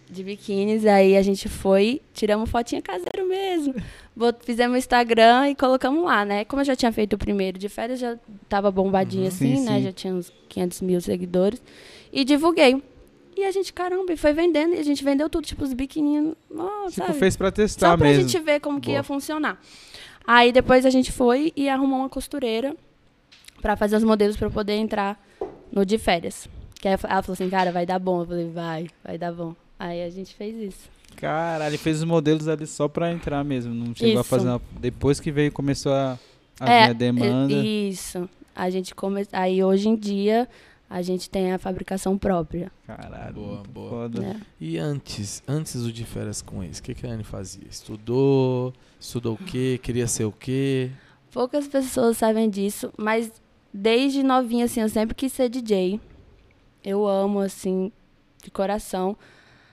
de 0.10 0.24
biquínis, 0.24 0.86
aí 0.86 1.18
a 1.18 1.22
gente 1.22 1.50
foi, 1.50 2.02
tiramos 2.14 2.50
fotinha 2.50 2.82
caseiro 2.82 3.28
mesmo. 3.28 3.76
Bot- 4.16 4.44
Fizemos 4.44 4.76
o 4.76 4.78
Instagram 4.78 5.50
e 5.50 5.56
colocamos 5.56 6.04
lá, 6.04 6.24
né? 6.26 6.46
Como 6.46 6.62
eu 6.62 6.66
já 6.66 6.76
tinha 6.76 6.92
feito 6.92 7.14
o 7.14 7.18
primeiro 7.18 7.58
de 7.60 7.70
férias, 7.70 8.00
já 8.00 8.18
tava 8.50 8.72
bombadinho 8.72 9.28
assim, 9.28 9.58
Sim, 9.58 9.66
né? 9.66 9.78
sim. 9.78 9.84
Já 9.84 9.92
tinha 9.92 10.14
uns 10.16 10.32
500 10.50 10.82
mil 10.82 11.02
seguidores. 11.02 11.62
E 12.12 12.24
divulguei. 12.24 12.82
E 13.36 13.44
a 13.44 13.52
gente, 13.52 13.72
caramba, 13.72 14.18
foi 14.18 14.34
vendendo. 14.34 14.74
E 14.74 14.80
a 14.80 14.84
gente 14.84 15.04
vendeu 15.04 15.30
tudo, 15.30 15.46
tipo, 15.46 15.64
os 15.64 15.72
biquininhos. 15.74 16.34
Oh, 16.50 16.88
Tipo, 16.90 17.06
sabe? 17.08 17.20
fez 17.20 17.36
pra 17.38 17.52
testar 17.52 17.90
Só 17.92 17.98
pra 17.98 18.08
mesmo. 18.08 18.28
gente 18.28 18.44
ver 18.44 18.60
como 18.60 18.80
que 18.82 18.88
Boa. 18.88 18.98
ia 18.98 19.04
funcionar. 19.04 19.62
Aí 20.26 20.52
depois 20.52 20.86
a 20.86 20.90
gente 20.90 21.12
foi 21.12 21.54
e 21.56 21.70
arrumou 21.70 22.00
uma 22.00 22.10
costureira 22.10 22.76
pra 23.62 23.76
fazer 23.78 23.96
os 23.98 24.04
modelos 24.04 24.36
pra 24.38 24.48
eu 24.48 24.52
poder 24.52 24.74
entrar 24.74 25.22
no 25.72 25.86
de 25.86 25.98
férias. 26.00 26.50
Que 26.82 26.88
aí 26.88 26.94
ela 27.04 27.22
falou 27.22 27.34
assim, 27.34 27.50
cara, 27.50 27.72
vai 27.72 27.86
dar 27.86 28.00
bom. 28.00 28.22
Eu 28.22 28.26
falei, 28.26 28.50
vai, 28.50 28.88
vai 29.04 29.18
dar 29.20 29.32
bom. 29.32 29.56
Aí 29.80 30.04
a 30.04 30.10
gente 30.10 30.34
fez 30.36 30.56
isso. 30.56 30.90
Caralho, 31.16 31.72
ele 31.72 31.78
fez 31.78 31.98
os 31.98 32.04
modelos 32.04 32.48
ali 32.48 32.66
só 32.68 32.88
pra 32.88 33.12
entrar 33.12 33.44
mesmo. 33.44 33.74
Não 33.74 33.94
chegou 33.96 34.18
a 34.18 34.22
Isso. 34.22 34.30
fazer 34.30 34.48
uma... 34.50 34.62
Depois 34.80 35.20
que 35.20 35.32
veio, 35.32 35.52
começou 35.52 35.92
a, 35.94 36.18
a 36.60 36.72
É, 36.72 36.84
vir 36.86 36.90
a 36.90 36.94
demanda. 36.94 37.54
Isso. 37.54 38.30
A 38.56 38.70
gente 38.70 38.94
come... 38.94 39.26
Aí 39.32 39.64
hoje 39.64 39.88
em 39.90 39.96
dia 39.96 40.48
a 40.90 41.02
gente 41.02 41.30
tem 41.30 41.52
a 41.54 41.58
fabricação 41.60 42.18
própria. 42.18 42.72
Caralho, 42.86 43.34
Boa, 43.34 43.64
boa. 43.74 43.90
foda. 43.90 44.22
né? 44.22 44.42
E 44.60 44.78
antes, 44.78 45.44
antes 45.48 45.82
do 45.84 45.92
de 45.92 46.06
férias 46.06 46.42
com 46.42 46.64
ex, 46.64 46.78
o 46.80 46.84
que, 46.84 46.94
que 46.96 47.06
a 47.06 47.10
Anne 47.10 47.24
fazia? 47.24 47.68
Estudou? 47.70 48.74
Estudou 49.00 49.34
o 49.34 49.38
quê? 49.38 49.80
Queria 49.84 50.08
ser 50.08 50.26
o 50.26 50.32
quê? 50.32 50.90
Poucas 51.32 51.68
pessoas 51.68 52.18
sabem 52.18 52.50
disso, 52.50 52.92
mas 52.98 53.32
desde 53.74 54.24
novinha, 54.24 54.66
assim, 54.66 54.82
eu 54.82 54.90
sempre 54.90 55.14
quis 55.14 55.34
ser 55.34 55.50
DJ. 55.50 56.00
Eu 56.84 57.06
amo, 57.06 57.40
assim, 57.42 57.92
de 58.44 58.50
coração. 58.50 59.18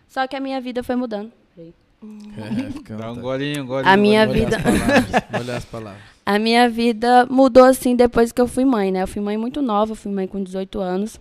Só 0.08 0.26
que 0.26 0.36
a 0.36 0.40
minha 0.40 0.60
vida 0.60 0.82
foi 0.82 0.96
mudando. 0.96 1.32
É, 1.56 2.94
Dá 2.96 3.10
um 3.12 3.20
golinho, 3.20 3.62
um 3.62 3.66
golinho. 3.66 3.90
A 3.92 3.96
minha 3.96 4.26
vida- 4.26 4.56
As 4.58 4.62
palavras, 4.62 5.22
molhar 5.32 5.56
as 5.56 5.64
palavras. 5.64 6.02
A 6.26 6.38
minha 6.38 6.68
vida 6.70 7.26
mudou, 7.26 7.64
assim, 7.64 7.94
depois 7.94 8.32
que 8.32 8.40
eu 8.40 8.46
fui 8.48 8.64
mãe, 8.64 8.90
né? 8.90 9.02
Eu 9.02 9.06
fui 9.08 9.20
mãe 9.20 9.36
muito 9.36 9.60
nova, 9.60 9.92
eu 9.92 9.96
fui 9.96 10.10
mãe 10.10 10.26
com 10.26 10.42
18 10.42 10.80
anos. 10.80 11.20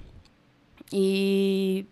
E 0.92 1.86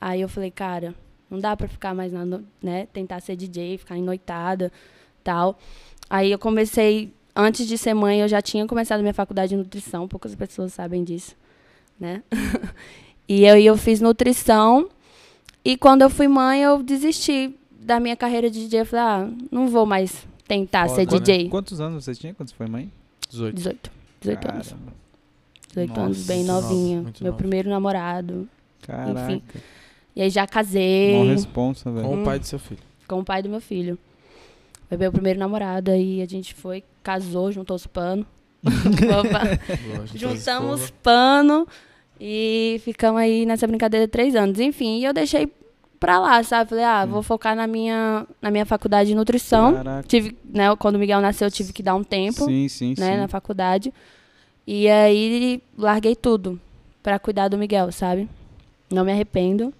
aí 0.00 0.20
eu 0.20 0.28
falei, 0.28 0.50
cara, 0.50 0.94
não 1.30 1.38
dá 1.38 1.56
pra 1.56 1.68
ficar 1.68 1.94
mais, 1.94 2.12
na, 2.12 2.24
no- 2.24 2.44
né? 2.62 2.86
Tentar 2.92 3.20
ser 3.20 3.36
DJ, 3.36 3.78
ficar 3.78 3.96
noitada, 3.96 4.72
tal. 5.22 5.58
Aí 6.08 6.30
eu 6.32 6.38
comecei, 6.38 7.12
antes 7.34 7.66
de 7.66 7.76
ser 7.76 7.92
mãe, 7.94 8.20
eu 8.20 8.28
já 8.28 8.40
tinha 8.40 8.66
começado 8.66 9.00
minha 9.00 9.14
faculdade 9.14 9.50
de 9.50 9.56
nutrição, 9.56 10.06
poucas 10.08 10.34
pessoas 10.34 10.72
sabem 10.72 11.02
disso, 11.04 11.34
né? 12.00 12.22
e 13.28 13.42
e 13.44 13.66
eu 13.66 13.76
fiz 13.76 14.00
nutrição, 14.00 14.88
e 15.64 15.76
quando 15.76 16.02
eu 16.02 16.10
fui 16.10 16.28
mãe, 16.28 16.60
eu 16.62 16.82
desisti 16.82 17.54
da 17.80 17.98
minha 18.00 18.16
carreira 18.16 18.50
de 18.50 18.60
DJ. 18.60 18.80
Eu 18.82 18.86
falei, 18.86 19.04
ah, 19.04 19.28
não 19.50 19.68
vou 19.68 19.86
mais 19.86 20.26
tentar 20.46 20.88
ser 20.88 21.04
Foda, 21.06 21.12
né? 21.16 21.20
DJ. 21.20 21.48
Quantos 21.48 21.80
anos 21.80 22.04
você 22.04 22.14
tinha 22.14 22.34
quando 22.34 22.48
você 22.50 22.54
foi 22.54 22.66
mãe? 22.66 22.90
18. 23.30 23.54
18. 23.56 23.90
18 24.20 24.50
anos. 24.50 24.68
Caramba. 24.68 24.92
18 25.68 26.00
anos, 26.00 26.26
bem 26.26 26.44
Nossa, 26.44 26.68
novinha. 26.68 27.00
muito 27.02 27.22
Meu 27.22 27.32
nova. 27.32 27.38
primeiro 27.42 27.68
namorado. 27.70 28.48
Caraca. 28.82 29.32
Enfim. 29.32 29.42
E 30.14 30.22
aí 30.22 30.30
já 30.30 30.46
casei 30.46 31.14
Mó 31.16 31.24
responsa, 31.24 31.90
velho. 31.90 32.06
Com 32.06 32.14
Hum. 32.16 32.22
o 32.22 32.24
pai 32.24 32.38
do 32.38 32.46
seu 32.46 32.58
filho. 32.58 32.80
com 33.08 33.18
o 33.20 33.24
pai 33.24 33.42
do 33.42 33.48
meu 33.48 33.60
filho. 33.60 33.98
Foi 34.88 34.96
meu 34.98 35.10
primeiro 35.10 35.38
namorado, 35.40 35.90
aí 35.90 36.22
a 36.22 36.26
gente 36.26 36.54
foi, 36.54 36.84
casou, 37.02 37.50
juntou 37.50 37.74
os 37.74 37.86
panos. 37.86 38.24
Juntamos 40.14 40.80
escova. 40.82 40.92
pano 41.02 41.66
e 42.26 42.80
ficamos 42.82 43.20
aí 43.20 43.44
nessa 43.44 43.66
brincadeira 43.66 44.08
três 44.08 44.34
anos. 44.34 44.58
Enfim, 44.58 44.98
e 44.98 45.04
eu 45.04 45.12
deixei 45.12 45.46
pra 46.00 46.18
lá, 46.18 46.42
sabe? 46.42 46.70
Falei, 46.70 46.84
ah, 46.84 47.04
vou 47.04 47.22
focar 47.22 47.54
na 47.54 47.66
minha, 47.66 48.26
na 48.40 48.50
minha 48.50 48.64
faculdade 48.64 49.10
de 49.10 49.14
nutrição. 49.14 49.74
Caraca. 49.74 50.08
Tive, 50.08 50.34
né, 50.42 50.74
quando 50.76 50.94
o 50.94 50.98
Miguel 50.98 51.20
nasceu, 51.20 51.48
eu 51.48 51.50
tive 51.52 51.70
que 51.70 51.82
dar 51.82 51.94
um 51.94 52.02
tempo. 52.02 52.46
Sim, 52.46 52.66
sim, 52.66 52.94
né, 52.96 53.12
sim. 53.12 53.16
na 53.18 53.28
faculdade. 53.28 53.92
E 54.66 54.88
aí 54.88 55.62
larguei 55.76 56.16
tudo 56.16 56.58
pra 57.02 57.18
cuidar 57.18 57.48
do 57.48 57.58
Miguel, 57.58 57.92
sabe? 57.92 58.26
Não 58.90 59.04
me 59.04 59.12
arrependo. 59.12 59.70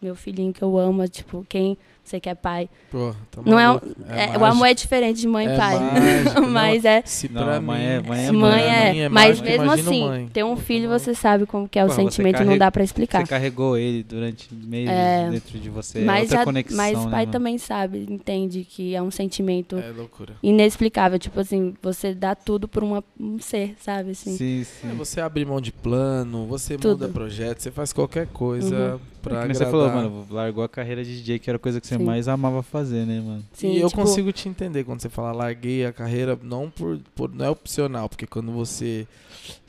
Meu 0.00 0.16
filhinho 0.16 0.52
que 0.52 0.62
eu 0.62 0.76
amo, 0.76 1.04
é, 1.04 1.06
tipo, 1.06 1.46
quem 1.48 1.78
você 2.04 2.18
que 2.20 2.28
é 2.28 2.34
pai. 2.34 2.68
Pô, 2.90 3.14
tá 3.30 3.40
Não 3.44 3.58
é, 3.58 3.66
maluco. 3.66 3.86
é- 4.08 4.38
o 4.38 4.44
amor 4.44 4.66
é 4.66 4.74
diferente 4.74 5.20
de 5.20 5.28
mãe 5.28 5.46
e 5.46 5.50
É 5.50 5.56
pai. 5.56 5.76
não, 6.34 6.48
Mas 6.48 6.84
é 6.84 7.02
Se 7.04 7.28
Não, 7.28 7.42
pra 7.44 7.60
mãe 7.60 7.78
mim, 7.80 7.86
é- 7.86 8.00
mãe 8.02 8.20
é 8.22 8.26
se 8.26 8.32
mãe. 8.32 8.50
mãe 8.50 8.62
é, 8.62 8.92
mim 8.92 9.08
mas 9.08 9.28
mágico, 9.28 9.46
mesmo 9.48 9.64
imagina 9.64 9.90
assim, 9.90 10.08
mãe. 10.08 10.28
ter 10.32 10.44
um 10.44 10.54
Pô, 10.56 10.60
filho 10.62 10.88
tá 10.88 10.98
você 10.98 11.14
sabe 11.14 11.46
como 11.46 11.68
que 11.68 11.78
é 11.78 11.84
o 11.84 11.86
Porra, 11.88 11.96
sentimento, 12.02 12.34
não 12.38 12.44
carrega- 12.44 12.58
dá 12.58 12.70
pra 12.72 12.82
explicar. 12.84 13.20
Você 13.20 13.26
carregou 13.30 13.78
ele 13.78 14.02
durante 14.02 14.52
meses 14.54 14.88
É. 14.90 15.28
dentro 15.30 15.58
de 15.58 15.70
você. 15.70 16.00
é 16.00 16.04
mas 16.04 16.22
outra 16.22 16.38
já- 16.38 16.44
conexão, 16.44 16.76
mas 16.76 16.98
né, 16.98 17.10
pai 17.10 17.20
mano? 17.20 17.32
também 17.32 17.58
sabe, 17.58 18.06
entende 18.10 18.64
que 18.68 18.94
é 18.94 19.02
um 19.02 19.10
sentimento 19.10 19.76
É 19.78 19.90
loucura. 19.96 20.34
inexplicável, 20.42 21.18
tipo 21.18 21.38
assim, 21.40 21.74
você 21.82 22.14
dá 22.14 22.34
tudo 22.34 22.66
por 22.68 22.82
uma- 22.82 23.04
um 23.18 23.38
ser, 23.38 23.74
sabe 23.80 24.10
assim. 24.10 24.36
Sim, 24.36 24.60
É, 24.62 24.64
sim. 24.64 24.88
você 24.96 25.20
abre 25.20 25.44
mão 25.44 25.60
de 25.60 25.72
plano, 25.72 26.46
você 26.46 26.76
Tudo. 26.76 27.02
muda 27.04 27.08
projeto, 27.08 27.60
você 27.60 27.70
faz 27.70 27.92
qualquer 27.92 28.26
coisa 28.28 28.74
Uhum. 28.94 29.00
pra 29.22 29.30
Como 29.30 29.42
agradar. 29.44 29.56
você 29.56 29.64
falou, 29.70 29.88
mano, 29.90 30.26
largou 30.30 30.64
a 30.64 30.68
carreira 30.68 31.04
de 31.04 31.16
DJ, 31.16 31.38
que 31.38 31.48
era 31.48 31.56
a 31.56 31.58
coisa 31.58 31.80
que 31.80 31.86
você 31.86 31.91
Sim. 31.98 32.04
mais 32.04 32.28
amava 32.28 32.62
fazer, 32.62 33.06
né, 33.06 33.20
mano? 33.20 33.44
Sim, 33.52 33.72
e 33.72 33.80
eu 33.80 33.88
tipo, 33.88 34.00
consigo 34.00 34.32
te 34.32 34.48
entender 34.48 34.84
quando 34.84 35.00
você 35.00 35.08
fala 35.08 35.32
larguei 35.32 35.84
a 35.86 35.92
carreira, 35.92 36.38
não 36.42 36.70
por, 36.70 36.98
por- 37.14 37.32
não 37.34 37.44
é 37.44 37.50
opcional, 37.50 38.08
porque 38.08 38.26
quando 38.26 38.52
você 38.52 39.06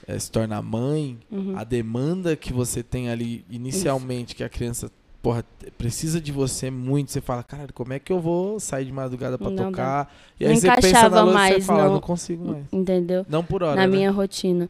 eh, 0.08 0.18
se 0.20 0.32
torna 0.32 0.62
mãe, 0.62 1.18
uhum. 1.32 1.58
a 1.58 1.64
demanda 1.64 2.36
que 2.36 2.52
você 2.54 2.84
tem 2.84 3.10
ali 3.10 3.46
inicialmente, 3.50 4.36
que 4.36 4.44
a 4.44 4.50
criança 4.50 4.90
porra, 5.24 5.46
precisa 5.78 6.20
de 6.20 6.34
você 6.34 6.70
muito, 6.70 7.10
você 7.10 7.22
fala, 7.22 7.42
cara, 7.44 7.70
como 7.74 7.94
é 7.94 8.00
que 8.00 8.12
eu 8.12 8.20
vou 8.20 8.60
sair 8.60 8.84
de 8.86 8.92
madrugada 8.92 9.38
pra 9.38 9.50
Não 9.50 9.56
dá. 9.56 9.64
tocar? 9.64 10.16
E 10.38 10.44
Não 10.44 10.52
aí 10.52 10.58
você 10.58 10.68
pensa 10.68 10.90
encaixava 10.90 11.16
na 11.16 11.22
luz 11.24 11.34
e 11.34 11.38
você 11.38 11.50
mais, 11.54 11.66
fala, 11.66 11.86
não. 11.86 11.94
não 11.94 12.02
consigo 12.02 12.46
mais. 12.46 12.66
Entendeu? 12.74 13.26
Não 13.30 13.44
por 13.44 13.64
hora, 13.64 13.78
na 13.78 13.88
né? 13.88 13.96
minha 13.96 14.12
rotina. 14.12 14.70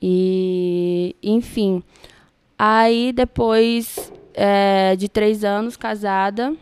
E, 0.00 1.14
enfim. 1.22 1.82
Aí, 2.58 3.12
depois 3.12 4.10
é, 4.34 4.96
de 4.96 5.08
três 5.08 5.44
anos 5.44 5.76
casada, 5.76 6.54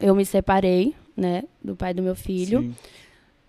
eu 0.00 0.14
me 0.14 0.24
separei, 0.24 0.94
né, 1.16 1.44
do 1.62 1.76
pai 1.76 1.92
do 1.94 2.02
meu 2.02 2.14
filho. 2.16 2.60
Sim. 2.62 2.74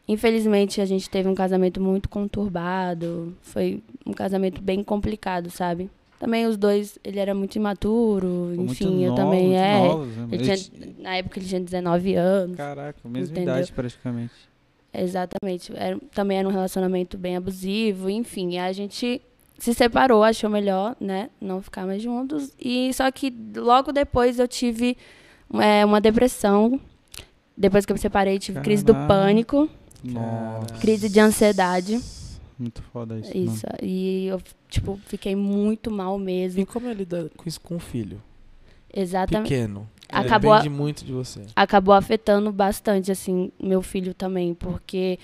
Infelizmente, 0.08 0.82
a 0.82 0.86
gente 0.86 1.10
teve 1.10 1.30
um 1.30 1.36
casamento 1.36 1.80
muito 1.80 2.10
conturbado. 2.10 3.36
Foi 3.42 3.82
um 4.06 4.12
casamento 4.12 4.62
bem 4.62 4.84
complicado, 4.84 5.50
sabe? 5.50 5.90
Também 6.20 6.46
os 6.46 6.58
dois, 6.58 7.00
ele 7.04 7.20
era 7.20 7.34
muito 7.34 7.56
imaturo, 7.56 8.28
Pô, 8.28 8.56
muito 8.62 8.72
enfim, 8.74 9.04
eu 9.04 9.12
novo, 9.12 9.16
também 9.24 9.56
é. 9.58 9.88
novos, 9.88 10.16
né, 10.16 10.28
Ele 10.32 10.44
tinha- 10.58 10.94
na 11.00 11.16
época 11.16 11.40
ele 11.40 11.48
tinha 11.48 11.62
19 11.62 12.14
anos. 12.16 12.58
Caraca, 12.58 13.00
mesma 13.06 13.32
Entendeu? 13.38 13.56
idade 13.56 13.72
praticamente. 13.72 14.34
Exatamente. 14.94 15.72
Era- 15.76 15.98
também 16.14 16.38
era 16.38 16.48
um 16.48 16.52
relacionamento 16.52 17.18
bem 17.18 17.38
abusivo, 17.38 18.10
enfim. 18.10 18.58
A 18.60 18.72
gente 18.74 19.22
se 19.58 19.74
separou, 19.74 20.24
achou 20.24 20.50
melhor, 20.50 20.96
né? 21.00 21.30
Não 21.40 21.62
ficar 21.62 21.86
mais 21.88 22.02
juntos. 22.04 22.52
E 22.60 22.94
só 22.94 23.10
que 23.12 23.34
logo 23.56 23.92
depois 23.92 24.38
eu 24.38 24.48
tive 24.48 24.98
é, 25.60 25.84
uma 25.86 26.00
depressão. 26.02 26.80
Depois 27.58 27.86
que 27.86 27.92
eu 27.92 27.96
me 27.96 28.00
separei, 28.02 28.40
tive 28.40 28.60
crise 28.62 28.84
do 28.84 28.94
pânico, 28.94 29.70
Nossa. 30.04 30.76
crise 30.80 31.10
de 31.10 31.20
ansiedade. 31.20 32.00
Muito 32.58 32.82
foda 32.94 33.18
isso. 33.20 33.36
Isso. 33.38 33.66
E 33.82 34.28
eu, 34.28 34.42
tipo, 34.70 35.00
fiquei 35.06 35.36
muito 35.36 35.90
mal 35.92 36.20
E 36.20 36.24
mesmo. 36.24 36.66
como 36.66 36.88
é 36.88 36.94
lidar 36.94 37.28
com 37.36 37.48
isso 37.48 37.60
com 37.62 37.76
o 37.76 37.80
filho? 37.80 38.22
Exatamente. 38.94 39.50
Pequeno. 39.50 39.88
Acabou 40.10 40.52
a- 40.54 40.58
Depende 40.58 40.76
muito 40.76 41.06
de 41.06 41.12
você. 41.14 41.42
acabou 41.56 41.94
afetando 41.94 42.52
bastante, 42.52 43.12
assim, 43.12 43.52
meu 43.62 43.82
filho 43.82 44.14
também, 44.14 44.54
porque 44.54 45.18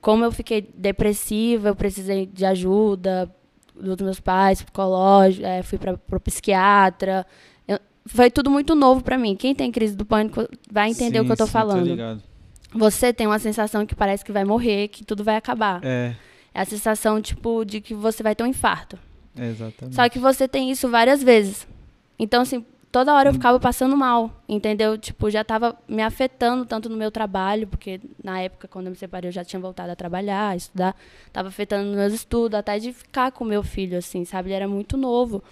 como 0.00 0.24
eu 0.24 0.32
fiquei 0.32 0.62
depressiva, 0.74 1.68
eu 1.68 1.76
precisei 1.76 2.24
de 2.24 2.44
ajuda 2.46 3.30
dos 3.74 3.96
meus 4.00 4.18
pais, 4.20 4.62
psicológico, 4.62 5.44
eh, 5.46 5.62
fui 5.62 5.78
para 5.78 5.94
o 6.16 6.20
psiquiatra. 6.20 7.26
Foi 8.08 8.30
tudo 8.30 8.50
muito 8.50 8.74
novo 8.74 9.02
para 9.02 9.16
mim. 9.18 9.36
Quem 9.36 9.54
tem 9.54 9.70
crise 9.70 9.94
do 9.96 10.04
pânico 10.04 10.48
vai 10.70 10.90
entender 10.90 11.20
o 11.20 11.24
que 11.24 11.32
eu 11.32 11.36
tô 11.36 11.46
sim, 11.46 11.52
falando. 11.52 11.84
ligado. 11.86 12.22
Você 12.74 13.12
tem 13.12 13.26
uma 13.26 13.38
sensação 13.38 13.86
que 13.86 13.94
parece 13.94 14.24
que 14.24 14.32
vai 14.32 14.44
morrer, 14.44 14.88
que 14.88 15.04
tudo 15.04 15.22
vai 15.24 15.36
acabar. 15.36 15.80
É, 15.84 16.14
É 16.54 16.60
a 16.60 16.64
sensação, 16.64 17.20
tipo, 17.20 17.64
de 17.64 17.80
que 17.80 17.94
você 17.94 18.22
vai 18.22 18.34
ter 18.34 18.42
um 18.42 18.46
infarto. 18.46 18.98
é, 19.38 19.46
exatamente. 19.48 19.94
Só 19.94 20.08
que 20.08 20.18
você 20.18 20.48
tem 20.48 20.70
isso 20.70 20.88
várias 20.88 21.22
vezes. 21.22 21.66
Então, 22.18 22.42
assim, 22.42 22.64
toda 22.90 23.14
hora 23.14 23.28
eu 23.28 23.32
Hum. 23.32 23.34
ficava 23.36 23.60
passando 23.60 23.96
mal, 23.96 24.42
entendeu? 24.48 24.98
Tipo, 24.98 25.30
já 25.30 25.44
tava 25.44 25.78
me 25.88 26.02
afetando 26.02 26.64
tanto 26.66 26.88
no 26.88 26.96
meu 26.96 27.10
trabalho, 27.10 27.66
porque 27.68 28.00
na 28.24 28.40
época, 28.40 28.66
quando 28.66 28.86
eu 28.86 28.90
me 28.90 28.96
separei, 28.96 29.28
eu 29.28 29.32
já 29.32 29.44
tinha 29.44 29.60
voltado 29.60 29.92
a 29.92 29.96
trabalhar, 29.96 30.48
a 30.50 30.56
estudar. 30.56 30.96
Tava 31.32 31.48
afetando 31.48 31.86
nos 31.86 31.96
meus 31.96 32.12
estudos, 32.12 32.58
até 32.58 32.78
de 32.78 32.92
ficar 32.92 33.30
com 33.30 33.44
meu 33.44 33.62
filho, 33.62 33.96
assim, 33.96 34.24
sabe? 34.24 34.48
Ele 34.48 34.56
era 34.56 34.68
muito 34.68 34.96
novo. 34.96 35.42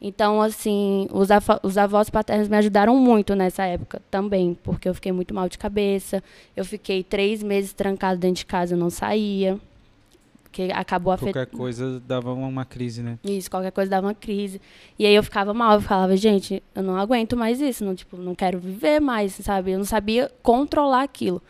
Então, 0.00 0.40
assim, 0.40 1.08
os, 1.10 1.28
os 1.62 1.76
avós 1.76 2.08
paternos 2.08 2.48
me 2.48 2.56
ajudaram 2.56 2.96
muito 2.96 3.34
nessa 3.34 3.64
época 3.64 4.00
também, 4.10 4.56
porque 4.62 4.88
eu 4.88 4.94
fiquei 4.94 5.10
muito 5.10 5.34
mal 5.34 5.48
de 5.48 5.58
cabeça. 5.58 6.22
Eu 6.56 6.64
fiquei 6.64 7.02
três 7.02 7.42
meses 7.42 7.72
trancado 7.72 8.18
dentro 8.18 8.36
de 8.36 8.46
casa, 8.46 8.74
eu 8.74 8.78
não 8.78 8.90
saía. 8.90 9.58
Porque 10.44 10.70
acabou 10.72 11.12
afetando. 11.12 11.32
Qualquer 11.32 11.56
coisa 11.56 12.00
dava 12.06 12.32
uma, 12.32 12.46
uma 12.46 12.64
crise, 12.64 13.02
né? 13.02 13.18
Isso, 13.24 13.50
qualquer 13.50 13.72
coisa 13.72 13.90
dava 13.90 14.06
uma 14.06 14.14
crise. 14.14 14.60
E 14.98 15.04
aí 15.04 15.14
eu 15.14 15.22
ficava 15.22 15.52
mal, 15.52 15.74
eu 15.74 15.80
falava, 15.80 16.16
gente, 16.16 16.62
eu 16.74 16.82
não 16.82 16.96
aguento 16.96 17.36
mais 17.36 17.60
isso, 17.60 17.84
não, 17.84 17.94
tipo, 17.94 18.16
não 18.16 18.34
quero 18.34 18.58
viver 18.58 19.00
mais, 19.00 19.32
sabe? 19.32 19.72
Eu 19.72 19.78
não 19.78 19.84
sabia 19.84 20.30
controlar 20.42 21.02
aquilo. 21.02 21.42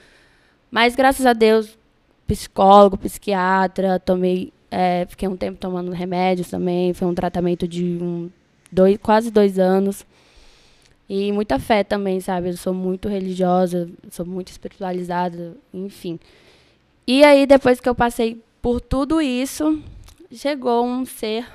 Mas 0.71 0.97
graças 0.97 1.25
a 1.27 1.33
Deus, 1.33 1.79
psicólogo, 2.27 2.99
psiquiatra, 2.99 4.01
tomei, 4.01 4.53
é, 4.71 5.07
fiquei 5.09 5.29
um 5.29 5.37
tempo 5.37 5.59
tomando 5.59 5.93
remédios 5.93 6.49
também, 6.51 6.93
foi 6.93 7.07
um 7.07 7.15
tratamento 7.15 7.69
de 7.69 7.85
um, 8.03 8.29
dois, 8.71 8.99
quase 8.99 9.31
dois 9.31 9.59
anos. 9.59 10.05
E 11.09 11.33
muita 11.33 11.59
fé 11.59 11.83
também, 11.83 12.21
sabe? 12.21 12.51
Eu 12.51 12.57
sou 12.57 12.75
muito 12.75 13.09
religiosa, 13.09 13.89
sou 14.11 14.27
muito 14.27 14.49
espiritualizada, 14.49 15.57
enfim. 15.73 16.21
E 17.07 17.25
aí, 17.25 17.47
depois 17.47 17.81
que 17.81 17.89
eu 17.89 17.95
passei 17.95 18.43
por 18.61 18.81
tudo 18.81 19.21
isso, 19.21 19.83
chegou 20.31 20.85
um 20.85 21.07
ser 21.07 21.47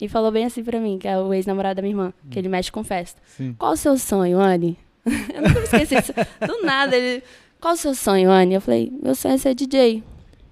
e 0.00 0.08
falou 0.08 0.32
bem 0.32 0.46
assim 0.46 0.64
pra 0.64 0.80
mim, 0.80 0.98
que 0.98 1.06
é 1.06 1.18
o 1.18 1.34
ex-namorado 1.34 1.76
da 1.76 1.82
minha 1.82 1.92
irmã, 1.92 2.12
que 2.30 2.38
ele 2.38 2.48
mexe 2.48 2.72
com 2.72 2.82
festa. 2.82 3.20
Sim. 3.26 3.54
Qual 3.58 3.72
o 3.72 3.76
seu 3.76 3.98
sonho, 3.98 4.40
Anne? 4.40 4.78
eu 5.04 5.42
nunca 5.42 5.60
me 5.60 5.64
esqueci 5.64 5.94
disso. 5.94 6.12
Do 6.40 6.62
nada, 6.64 6.96
ele. 6.96 7.22
Qual 7.60 7.74
o 7.74 7.76
seu 7.76 7.94
sonho, 7.94 8.30
Anne? 8.30 8.54
Eu 8.54 8.60
falei, 8.60 8.92
meu 9.02 9.14
sonho 9.14 9.34
é 9.34 9.38
ser 9.38 9.54
DJ. 9.54 10.02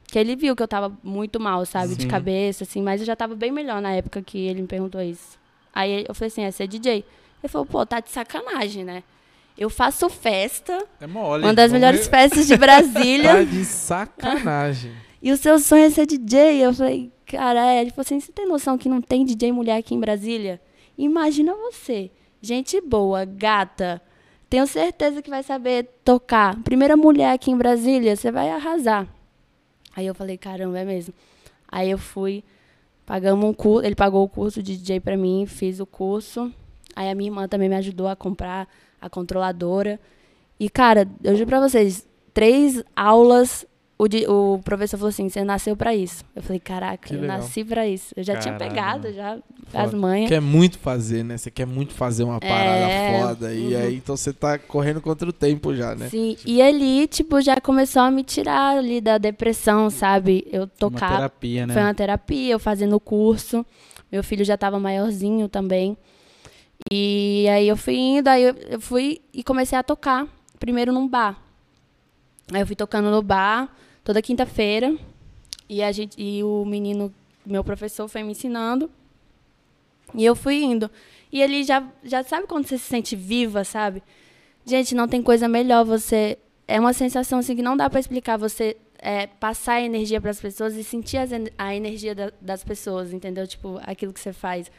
Que 0.07 0.19
ele 0.19 0.37
viu 0.37 0.55
que 0.55 0.63
eu 0.63 0.69
tava 0.69 0.97
muito 1.03 1.41
mal, 1.41 1.65
sabe? 1.65 1.97
De 1.97 2.03
Sim. 2.03 2.09
cabeça, 2.09 2.65
assim, 2.65 2.83
mas 2.83 3.01
eu 3.01 3.07
já 3.07 3.17
tava 3.17 3.35
bem 3.35 3.51
melhor 3.51 3.81
na 3.81 3.93
época 3.93 4.21
que 4.21 4.39
ele 4.39 4.61
me 4.61 4.69
perguntou 4.69 5.01
isso. 5.01 5.40
Aí 5.73 6.05
eu 6.09 6.15
falei 6.15 6.29
assim, 6.29 6.43
é 6.43 6.51
ser 6.51 6.67
DJ. 6.67 7.05
Ele 7.43 7.49
falou, 7.49 7.67
pô, 7.67 7.85
tá 7.87 8.01
de 8.01 8.11
sacanagem, 8.11 8.85
né? 8.85 9.03
Eu 9.57 9.69
faço 9.69 10.09
festa, 10.09 10.87
É 11.01 11.07
mole. 11.07 11.45
uma 11.45 11.53
das 11.55 11.71
melhores 11.73 12.05
ver. 12.07 12.11
festas 12.11 12.47
de 12.47 12.57
Brasília. 12.59 13.35
Tá 13.35 13.43
de 13.45 13.65
sacanagem. 13.65 14.93
E 15.23 15.31
o 15.33 15.37
seu 15.37 15.59
sonho 15.59 15.85
é 15.85 15.91
ser 15.91 16.07
DJ? 16.07 16.65
Eu 16.65 16.73
falei, 16.73 17.13
cara, 17.27 17.75
é. 17.75 17.81
Ele 17.83 17.91
falou 17.91 18.03
assim: 18.03 18.19
você 18.21 18.33
tem 18.33 18.47
noção 18.49 18.79
que 18.79 18.89
não 18.89 19.01
tem 19.03 19.25
DJ 19.25 19.53
mulher 19.53 19.77
aqui 19.77 19.95
em 19.95 20.01
Brasília? 20.01 20.61
Imagina 20.97 21.55
você, 21.55 22.11
gente 22.41 22.81
boa, 22.81 23.25
gata. 23.25 24.01
Tenho 24.49 24.67
certeza 24.67 25.21
que 25.23 25.31
vai 25.31 25.43
saber 25.43 25.89
tocar. 26.05 26.57
Primeira 26.63 26.97
mulher 26.97 27.33
aqui 27.33 27.51
em 27.51 27.57
Brasília, 27.57 28.17
você 28.17 28.33
vai 28.33 28.51
arrasar. 28.51 29.07
Aí 29.95 30.07
eu 30.07 30.15
falei, 30.15 30.37
caramba, 30.39 30.79
é 30.79 30.85
mesmo. 30.85 31.15
Aí 31.69 31.91
eu 31.91 31.99
fui, 31.99 32.43
pagamos 33.11 33.45
um 33.45 33.53
curso, 33.53 33.85
ele 33.85 33.97
pagou 33.97 34.23
o 34.23 34.29
curso 34.29 34.63
de 34.63 34.77
DJ 34.77 35.01
pra 35.01 35.17
mim, 35.17 35.45
fiz 35.45 35.81
o 35.81 35.85
curso. 35.85 36.49
Aí 36.95 37.11
a 37.11 37.15
minha 37.17 37.29
irmã 37.29 37.49
também 37.49 37.69
me 37.69 37.75
ajudou 37.75 38.07
a 38.07 38.15
comprar 38.15 38.69
a 39.01 39.11
controladora. 39.11 39.99
E, 40.61 40.71
cara, 40.71 41.09
eu 41.25 41.35
juro 41.35 41.49
pra 41.49 41.59
vocês, 41.59 42.07
três 42.33 42.85
aulas, 42.95 43.67
o, 44.03 44.55
o 44.55 44.59
professor 44.63 44.97
falou 44.97 45.09
assim, 45.11 45.29
você 45.29 45.45
nasceu 45.45 45.77
pra 45.77 45.95
isso. 45.95 46.25
Eu 46.35 46.43
falei, 46.43 46.59
caraca, 46.61 47.09
Que 47.09 47.15
eu 47.15 47.21
legal. 47.21 47.39
nasci 47.39 47.65
pra 47.65 47.87
isso. 47.87 48.15
Eu 48.17 48.23
já 48.23 48.37
tinha 48.39 48.55
Caralho. 48.55 48.71
pegado, 49.03 49.13
já, 49.13 49.39
Foda. 49.67 49.85
as 49.85 49.93
manhas. 49.95 50.29
Quer 50.29 50.41
muito 50.41 50.79
fazer, 50.79 51.23
né? 51.25 51.37
Você 51.37 51.51
quer 51.51 51.67
muito 51.67 51.93
fazer 51.93 52.25
uma 52.25 52.41
parada 52.41 52.89
É, 52.89 53.21
foda. 53.21 53.53
E 53.53 53.75
uhum. 53.75 53.81
aí, 53.83 53.97
então 53.97 54.17
você 54.17 54.33
tá 54.33 54.59
correndo 54.59 55.01
contra 55.01 55.29
o 55.29 55.33
tempo 55.33 55.75
já, 55.75 55.95
né? 55.95 56.09
Sim, 56.09 56.37
e 56.47 56.63
ali, 56.63 57.07
tipo, 57.09 57.41
já 57.41 57.61
começou 57.61 58.03
a 58.03 58.11
me 58.11 58.23
tirar 58.25 58.79
ali 58.79 59.01
da 59.01 59.19
depressão, 59.19 59.91
sabe? 59.91 60.47
Eu 60.51 60.63
Uma 60.63 60.67
tocar 60.79 61.17
terapia, 61.17 61.67
né? 61.67 61.75
Foi 61.75 61.83
uma 61.83 61.95
terapia, 61.95 62.53
eu 62.53 62.59
fazendo 62.59 62.97
o 62.97 63.01
curso. 63.01 63.65
Meu 64.11 64.25
filho 64.25 64.45
já 64.45 64.55
estava 64.55 64.79
maiorzinho 64.81 65.49
também. 65.49 65.97
E 66.91 67.47
aí 67.51 67.69
eu 67.69 67.77
fui 67.77 67.97
indo, 67.97 68.29
aí 68.29 68.43
eu, 68.43 68.55
eu 68.69 68.81
fui 68.81 69.21
e 69.33 69.45
comecei 69.45 69.77
a 69.79 69.83
tocar. 69.83 70.27
Primeiro 70.59 70.93
num 70.93 71.07
bar. 71.07 71.39
Aí 72.53 72.61
eu 72.61 72.67
fui 72.67 72.75
tocando 72.75 73.11
no 73.11 73.23
bar 73.23 73.69
toda 74.05 74.21
quinta-feira. 74.23 74.97
E 75.69 75.83
a 75.83 75.93
gente 75.93 76.21
e 76.21 76.43
o 76.43 76.65
menino, 76.65 77.13
meu 77.47 77.63
professor, 77.63 78.09
foi 78.09 78.23
me 78.23 78.33
ensinando. 78.33 78.91
E 80.15 80.25
eu 80.25 80.35
fui 80.35 80.63
indo. 80.63 80.91
E 81.33 81.41
ele 81.41 81.63
já, 81.63 81.87
já 82.03 82.23
sabe 82.25 82.47
quando 82.47 82.67
você 82.67 82.77
se 82.77 82.85
sente 82.85 83.15
viva, 83.15 83.63
sabe? 83.65 84.03
Gente, 84.67 84.95
não 84.95 85.07
tem 85.07 85.23
coisa 85.23 85.49
melhor 85.49 85.85
você. 85.85 86.37
É 86.67 86.79
uma 86.81 86.93
sensação 86.93 87.39
assim 87.39 87.55
que 87.55 87.63
não 87.63 87.77
dá 87.77 87.89
para 87.89 88.01
explicar. 88.01 88.37
Você 88.37 88.77
é, 88.99 89.27
passar 89.27 89.75
a 89.75 89.83
energia 89.83 90.21
para 90.21 90.31
as 90.31 90.41
pessoas 90.41 90.75
e 90.75 90.83
sentir 90.85 91.17
as 91.19 91.31
a 91.57 91.75
energia 91.75 92.15
da- 92.15 92.33
das 92.41 92.63
pessoas, 92.65 93.13
entendeu? 93.13 93.47
Tipo, 93.47 93.81
aquilo 93.85 94.13
que 94.13 94.21
você 94.21 94.33
faz. 94.33 94.71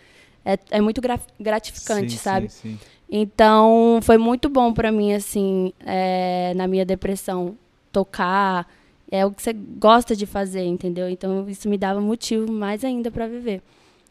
É, 0.43 0.57
é 0.71 0.81
muito 0.81 0.99
gra- 1.01 1.19
gratificante, 1.39 2.11
Sim, 2.11 2.17
sabe? 2.17 2.49
Sim, 2.49 2.77
sim. 2.77 2.79
Então, 3.09 3.99
foi 4.03 4.17
muito 4.17 4.47
bom 4.49 4.73
pra 4.73 4.91
mim, 4.91 5.13
assim, 5.13 5.73
é, 5.85 6.53
na 6.55 6.67
minha 6.67 6.85
depressão, 6.85 7.57
tocar. 7.91 8.67
É 9.11 9.25
o 9.25 9.31
que 9.31 9.41
você 9.41 9.51
gosta 9.51 10.15
de 10.15 10.25
fazer, 10.25 10.63
entendeu? 10.63 11.09
Então, 11.09 11.47
isso 11.49 11.67
me 11.67 11.77
dava 11.77 11.99
motivo 11.99 12.49
mais 12.49 12.85
ainda 12.85 13.11
pra 13.11 13.27
viver. 13.27 13.61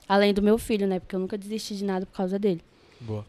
Além 0.07 0.35
do 0.35 0.43
meu 0.43 0.59
filho, 0.59 0.87
né? 0.87 1.01
Porque 1.01 1.17
eu 1.17 1.21
nunca 1.21 1.39
desisti 1.39 1.75
de 1.75 1.85
nada 1.85 2.05
por 2.05 2.15
causa 2.15 2.39
dele. 2.39 2.61
Boa. 3.01 3.25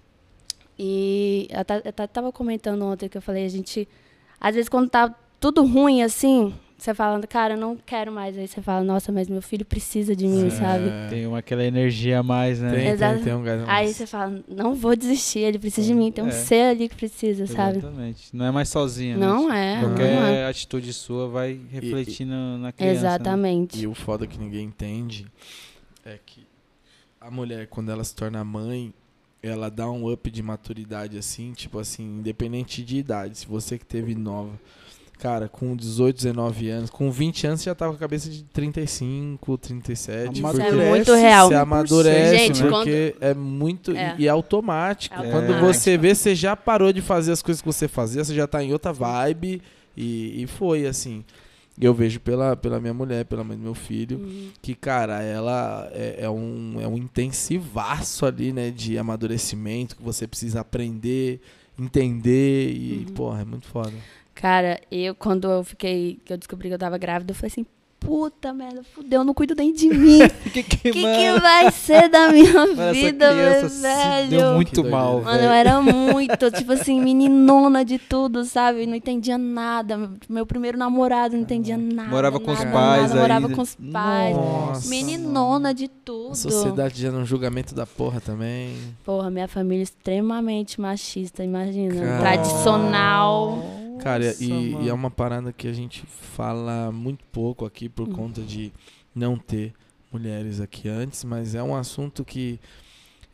E 0.78 1.48
eu 1.50 1.82
eu 1.86 2.08
tava 2.08 2.32
comentando 2.32 2.84
ontem 2.84 3.08
que 3.08 3.18
eu 3.18 3.22
falei, 3.22 3.46
a 3.46 3.50
gente. 3.50 3.88
Às 4.40 4.56
vezes, 4.56 4.68
quando 4.68 4.90
tá 4.90 5.16
tudo 5.40 5.64
ruim 5.66 6.04
assim, 6.04 6.54
você 6.84 6.96
fala, 6.96 7.22
cara, 7.28 7.54
eu 7.54 7.58
não 7.60 7.78
quero 7.78 8.12
mais. 8.12 8.36
Aí 8.36 8.48
você 8.48 8.60
fala, 8.60 8.84
nossa, 8.84 9.12
mas 9.12 9.30
meu 9.30 9.42
filho 9.42 9.64
precisa 9.64 10.16
de 10.16 10.26
mim, 10.28 10.50
sabe? 10.50 10.90
É, 10.90 11.08
Tem 11.10 11.28
uma, 11.28 11.38
aquela 11.38 11.64
energia 11.64 12.20
a 12.20 12.24
mais, 12.24 12.60
né? 12.60 12.72
Tem, 12.74 12.88
Exato. 12.88 13.16
tem, 13.18 13.24
tem 13.26 13.34
um 13.36 13.44
gás 13.44 13.64
Aí 13.68 13.94
você 13.94 14.08
fala, 14.08 14.42
não 14.48 14.74
vou 14.74 14.96
desistir, 14.96 15.40
ele 15.40 15.60
precisa 15.60 15.86
de 15.86 15.94
mim. 15.94 16.12
Tem 16.12 16.24
um 16.24 16.28
É. 16.30 16.32
ser 16.32 16.62
ali 16.72 16.90
que 16.90 16.96
precisa, 16.96 17.46
sabe? 17.46 17.78
Exatamente. 17.78 18.36
Não 18.36 18.46
é 18.46 18.52
mais 18.52 18.68
sozinha, 18.70 19.16
né? 19.16 19.26
Não 19.28 19.42
Tipo, 19.42 19.54
é, 19.54 19.80
Qualquer 19.80 20.16
não 20.16 20.26
é. 20.26 20.46
atitude 20.48 20.92
sua 20.94 21.28
vai 21.28 21.60
refletir 21.70 22.26
na, 22.26 22.58
na 22.58 22.72
criança. 22.72 22.94
né? 22.94 23.08
Exatamente. 23.08 23.80
E 23.80 23.86
o 23.86 23.94
foda 23.94 24.26
que 24.26 24.40
ninguém 24.40 24.66
entende 24.66 25.28
é 26.04 26.18
que 26.26 26.48
a 27.20 27.30
mulher, 27.30 27.68
quando 27.68 27.92
ela 27.92 28.04
se 28.04 28.16
torna 28.16 28.44
mãe, 28.44 28.92
ela 29.44 29.70
dá 29.70 29.90
um 29.90 30.12
up 30.12 30.32
de 30.32 30.42
maturidade 30.42 31.16
assim, 31.18 31.54
tipo 31.54 31.78
assim, 31.78 32.04
independente 32.18 32.84
de 32.84 32.98
idade. 32.98 33.38
Se 33.38 33.46
você 33.46 33.78
que 33.78 33.86
teve 33.86 34.16
nova, 34.16 34.60
cara, 35.22 35.48
com 35.48 35.76
18, 35.76 36.16
19 36.16 36.70
anos, 36.70 36.90
com 36.90 37.12
20 37.12 37.46
anos 37.46 37.62
você 37.62 37.66
já 37.70 37.76
tava 37.76 37.92
com 37.92 37.98
a 37.98 38.00
cabeça 38.00 38.28
de 38.28 38.44
35, 38.44 39.56
37. 39.60 40.34
Isso 40.40 40.48
é 40.48 40.52
porque 40.52 40.72
muito 40.72 41.14
real. 41.14 41.48
Você 41.48 41.54
amadurece, 41.56 42.38
Gente, 42.38 42.64
porque 42.64 43.16
é 43.22 43.34
muito. 43.36 43.92
É. 43.96 44.16
E 44.18 44.26
é 44.26 44.30
automático. 44.30 45.16
É 45.22 45.30
Quando 45.30 45.60
você 45.60 45.96
vê, 45.98 46.16
você 46.16 46.34
já 46.34 46.56
parou 46.56 46.92
de 46.92 47.02
fazer 47.02 47.32
as 47.32 47.42
coisas 47.42 47.62
que 47.62 47.68
você 47.68 47.88
fazia, 47.88 48.24
você 48.24 48.34
já 48.34 48.48
tá 48.48 48.64
em 48.64 48.74
outra 48.74 48.92
vibe. 48.92 49.62
E, 49.96 50.42
e 50.42 50.48
foi 50.48 50.88
assim. 50.88 51.24
Eu 51.80 51.94
vejo 51.94 52.20
pela, 52.20 52.56
pela 52.56 52.80
minha 52.80 52.94
mulher, 52.94 53.24
pela 53.26 53.44
mãe 53.44 53.56
do 53.58 53.64
meu 53.64 53.74
filho, 53.74 54.18
Uhum. 54.18 54.50
que, 54.62 54.76
cara, 54.76 55.22
ela 55.24 55.90
é, 55.94 56.18
é 56.26 56.30
um, 56.30 56.78
é 56.82 56.88
um 56.88 56.98
intensivaço 56.98 58.26
ali, 58.26 58.52
né? 58.52 58.72
De 58.72 58.98
amadurecimento, 58.98 59.96
que 59.96 60.04
você 60.04 60.28
precisa 60.28 60.62
aprender, 60.62 61.40
entender. 61.80 62.72
E, 62.74 63.06
Uhum. 63.08 63.14
porra, 63.14 63.42
é 63.42 63.46
muito 63.46 63.68
foda. 63.68 63.94
Cara, 64.42 64.82
eu 64.92 65.14
quando 65.14 65.50
eu 65.52 65.64
fiquei, 65.64 66.20
que 66.26 66.34
eu 66.34 66.38
descobri 66.38 66.68
que 66.68 66.74
eu 66.74 66.80
tava 66.80 66.98
grávida, 66.98 67.32
eu 67.32 67.36
falei 67.36 67.52
assim, 67.52 67.66
puta 68.00 68.52
merda, 68.52 68.82
fudeu, 68.82 69.24
não 69.24 69.32
cuido 69.32 69.54
nem 69.56 69.72
de 69.72 69.88
mim. 69.88 70.24
O 70.24 70.30
que, 70.50 70.64
que, 70.64 70.64
que, 70.64 70.92
que 70.92 71.04
mano, 71.04 71.40
vai 71.40 71.72
ser 71.72 72.10
da 72.10 72.32
minha 72.32 72.52
mano, 72.52 72.72
essa 72.72 72.92
vida, 72.92 73.32
meu 73.32 73.70
velho? 73.70 74.30
deu 74.32 74.54
muito 74.56 74.84
mal, 74.84 75.22
Mano, 75.22 75.44
eu 75.44 75.52
era 75.52 75.80
muito, 75.80 76.50
tipo 76.50 76.72
assim, 76.72 77.00
meninona 77.00 77.86
de 77.86 78.00
tudo, 78.00 78.44
sabe? 78.44 78.88
Não 78.88 78.96
entendia 78.96 79.38
nada. 79.38 80.10
Meu 80.28 80.48
primeiro 80.48 80.76
namorado 80.76 81.36
não 81.36 81.44
entendia 81.44 81.78
nada. 81.78 82.10
Morava 82.10 82.40
com 82.40 82.52
os 82.52 82.58
nada, 82.58 82.72
pais 82.72 83.10
nada, 83.10 83.22
Morava 83.22 83.50
com 83.50 83.62
os 83.62 83.76
pais. 83.76 84.36
Nossa. 84.36 84.90
Meninona 84.90 85.72
de 85.72 85.88
tudo. 85.88 86.32
A 86.32 86.36
sociedade 86.36 87.00
já 87.00 87.12
num 87.12 87.26
julgamento 87.26 87.76
da 87.76 87.86
porra 87.86 88.20
também. 88.20 88.76
Porra, 89.06 89.30
minha 89.30 89.48
família 89.48 89.84
é 89.84 89.86
extremamente 89.86 90.82
machista, 90.82 91.44
imagina. 91.44 92.02
Cara. 92.04 92.20
Tradicional. 92.20 93.81
Cara, 94.02 94.26
Nossa, 94.26 94.44
e, 94.44 94.76
e 94.84 94.90
é 94.90 94.94
uma 94.94 95.12
parada 95.12 95.54
que 95.54 95.68
a 95.68 95.74
gente 95.74 96.04
fala 96.06 96.92
muito 96.92 97.24
pouco 97.32 97.66
aqui 97.66 97.88
por 97.88 98.08
Hum. 98.08 98.14
conta 98.14 98.42
de 98.42 98.72
não 99.14 99.38
ter 99.38 99.74
mulheres 100.12 100.60
aqui 100.60 100.90
antes, 100.90 101.24
mas 101.24 101.56
é 101.56 101.64
um 101.64 101.76
assunto 101.76 102.26
que 102.26 102.60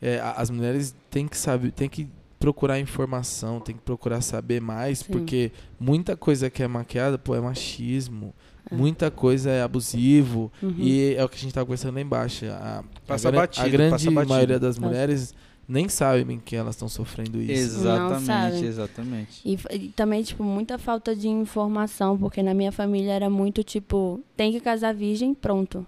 é, 0.00 0.20
as 0.36 0.50
mulheres 0.50 0.94
têm 1.10 1.26
que 1.26 1.36
saber, 1.36 1.72
têm 1.72 1.88
que 1.88 2.08
procurar 2.38 2.78
informação, 2.78 3.58
têm 3.60 3.74
que 3.74 3.82
procurar 3.82 4.20
saber 4.20 4.60
mais, 4.60 5.00
Sim. 5.00 5.06
porque 5.10 5.50
muita 5.78 6.16
coisa 6.16 6.48
que 6.48 6.62
é 6.62 6.68
maquiada, 6.68 7.18
pô, 7.18 7.34
é 7.34 7.40
machismo. 7.40 8.32
É. 8.70 8.74
Muita 8.74 9.10
coisa 9.10 9.50
é 9.50 9.62
abusivo. 9.62 10.52
Uhum. 10.62 10.74
E 10.76 11.14
é 11.14 11.24
o 11.24 11.28
que 11.28 11.36
a 11.36 11.40
gente 11.40 11.52
tava 11.54 11.64
conversando 11.66 11.94
lá 11.94 12.00
embaixo. 12.00 12.44
A, 12.46 12.84
Passa 13.06 13.28
a, 13.30 13.32
batido, 13.32 13.66
a 13.66 13.68
grande 13.68 14.10
maioria 14.10 14.58
das 14.58 14.76
Passa. 14.76 14.86
mulheres 14.86 15.34
nem 15.68 15.88
sabem 15.88 16.40
que 16.42 16.56
elas 16.56 16.74
estão 16.74 16.88
sofrendo 16.88 17.40
isso. 17.40 17.52
Exatamente, 17.80 18.64
exatamente. 18.64 19.40
E, 19.44 19.58
e 19.72 19.88
também, 19.90 20.22
tipo, 20.22 20.42
muita 20.42 20.78
falta 20.78 21.14
de 21.14 21.28
informação, 21.28 22.16
porque 22.16 22.42
na 22.42 22.54
minha 22.54 22.72
família 22.72 23.12
era 23.12 23.28
muito, 23.28 23.62
tipo, 23.62 24.20
tem 24.36 24.50
que 24.50 24.60
casar 24.60 24.94
virgem, 24.94 25.34
pronto. 25.34 25.86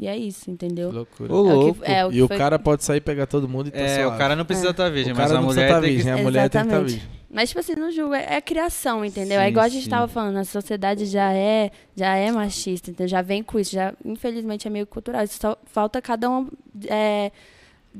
E 0.00 0.06
é 0.06 0.16
isso, 0.16 0.44
Que 0.44 0.50
entendeu? 0.52 0.92
loucura. 0.92 1.32
Ô, 1.34 1.36
É 1.36 1.40
o 1.40 1.42
louco. 1.56 1.80
que, 1.80 1.90
é, 1.90 2.06
o 2.06 2.10
que 2.10 2.16
e 2.18 2.22
o 2.22 2.28
foi- 2.28 2.36
cara 2.38 2.56
pode 2.58 2.84
sair 2.84 2.98
e 2.98 3.00
pegar 3.00 3.26
todo 3.26 3.48
mundo 3.48 3.66
e 3.66 3.70
tá 3.72 3.78
É, 3.80 3.96
suave. 4.02 4.14
o 4.14 4.18
cara 4.18 4.36
não 4.36 4.44
precisa 4.44 4.68
É. 4.68 4.70
estar 4.70 4.88
virgem, 4.90 5.12
O 5.12 5.16
mas 5.16 5.32
a 5.32 5.40
mulher 5.42 5.68
tá 5.68 5.80
tem 5.80 5.90
virgem, 5.90 6.14
que... 6.14 6.20
a 6.20 6.22
mulher 6.22 6.48
tem 6.48 6.60
que 6.60 6.66
estar 6.66 6.76
Exatamente. 6.76 6.90
virgem. 6.92 7.18
Mas, 7.30 7.48
tipo 7.50 7.60
assim, 7.60 7.74
não 7.74 7.90
julgo, 7.90 8.14
é, 8.14 8.36
é 8.36 8.40
criação, 8.40 9.04
entendeu? 9.04 9.40
é 9.40 9.44
Sim, 9.44 9.50
igual 9.50 9.64
a 9.64 9.68
gente 9.68 9.84
sim. 9.84 9.90
tava 9.90 10.06
falando, 10.06 10.36
a 10.36 10.44
sociedade 10.44 11.04
já 11.06 11.32
é, 11.32 11.70
já 11.96 12.14
é 12.14 12.30
machista, 12.30 12.90
entendeu? 12.90 13.08
Já 13.08 13.22
vem 13.22 13.42
com 13.42 13.58
isso, 13.58 13.72
já, 13.72 13.92
infelizmente, 14.04 14.68
é 14.68 14.70
meio 14.70 14.86
cultural. 14.86 15.24
Isso 15.24 15.38
só 15.40 15.58
falta 15.66 16.00
cada 16.00 16.30
um, 16.30 16.48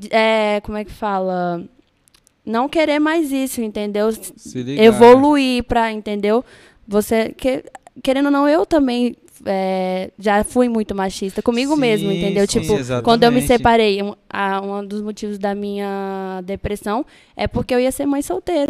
é, 0.09 0.61
como 0.61 0.77
é 0.77 0.83
que 0.85 0.91
fala? 0.91 1.63
Não 2.45 2.67
querer 2.69 2.99
mais 2.99 3.31
isso, 3.31 3.61
entendeu? 3.61 4.09
Evoluir 4.77 5.63
pra, 5.63 5.91
entendeu? 5.91 6.43
Você, 6.87 7.29
que 7.37 7.63
querendo 8.01 8.25
ou 8.27 8.31
não, 8.31 8.47
eu 8.47 8.65
também 8.65 9.15
é, 9.45 10.09
já 10.17 10.43
fui 10.43 10.67
muito 10.67 10.95
machista 10.95 11.41
comigo 11.41 11.75
Sim, 11.75 11.81
mesmo, 11.81 12.11
entendeu? 12.11 12.47
sim, 12.47 12.59
tipo, 12.59 12.73
quando 13.03 13.23
eu 13.23 13.31
me 13.31 13.39
exatamente. 13.39 13.47
separei, 13.47 14.01
um, 14.01 14.13
a- 14.29 14.61
um 14.61 14.85
dos 14.85 15.01
motivos 15.01 15.37
da 15.37 15.53
minha 15.53 16.41
depressão 16.43 17.05
é 17.35 17.47
porque 17.47 17.73
eu 17.73 17.79
ia 17.79 17.91
ser 17.91 18.05
mãe 18.05 18.21
solteira. 18.21 18.69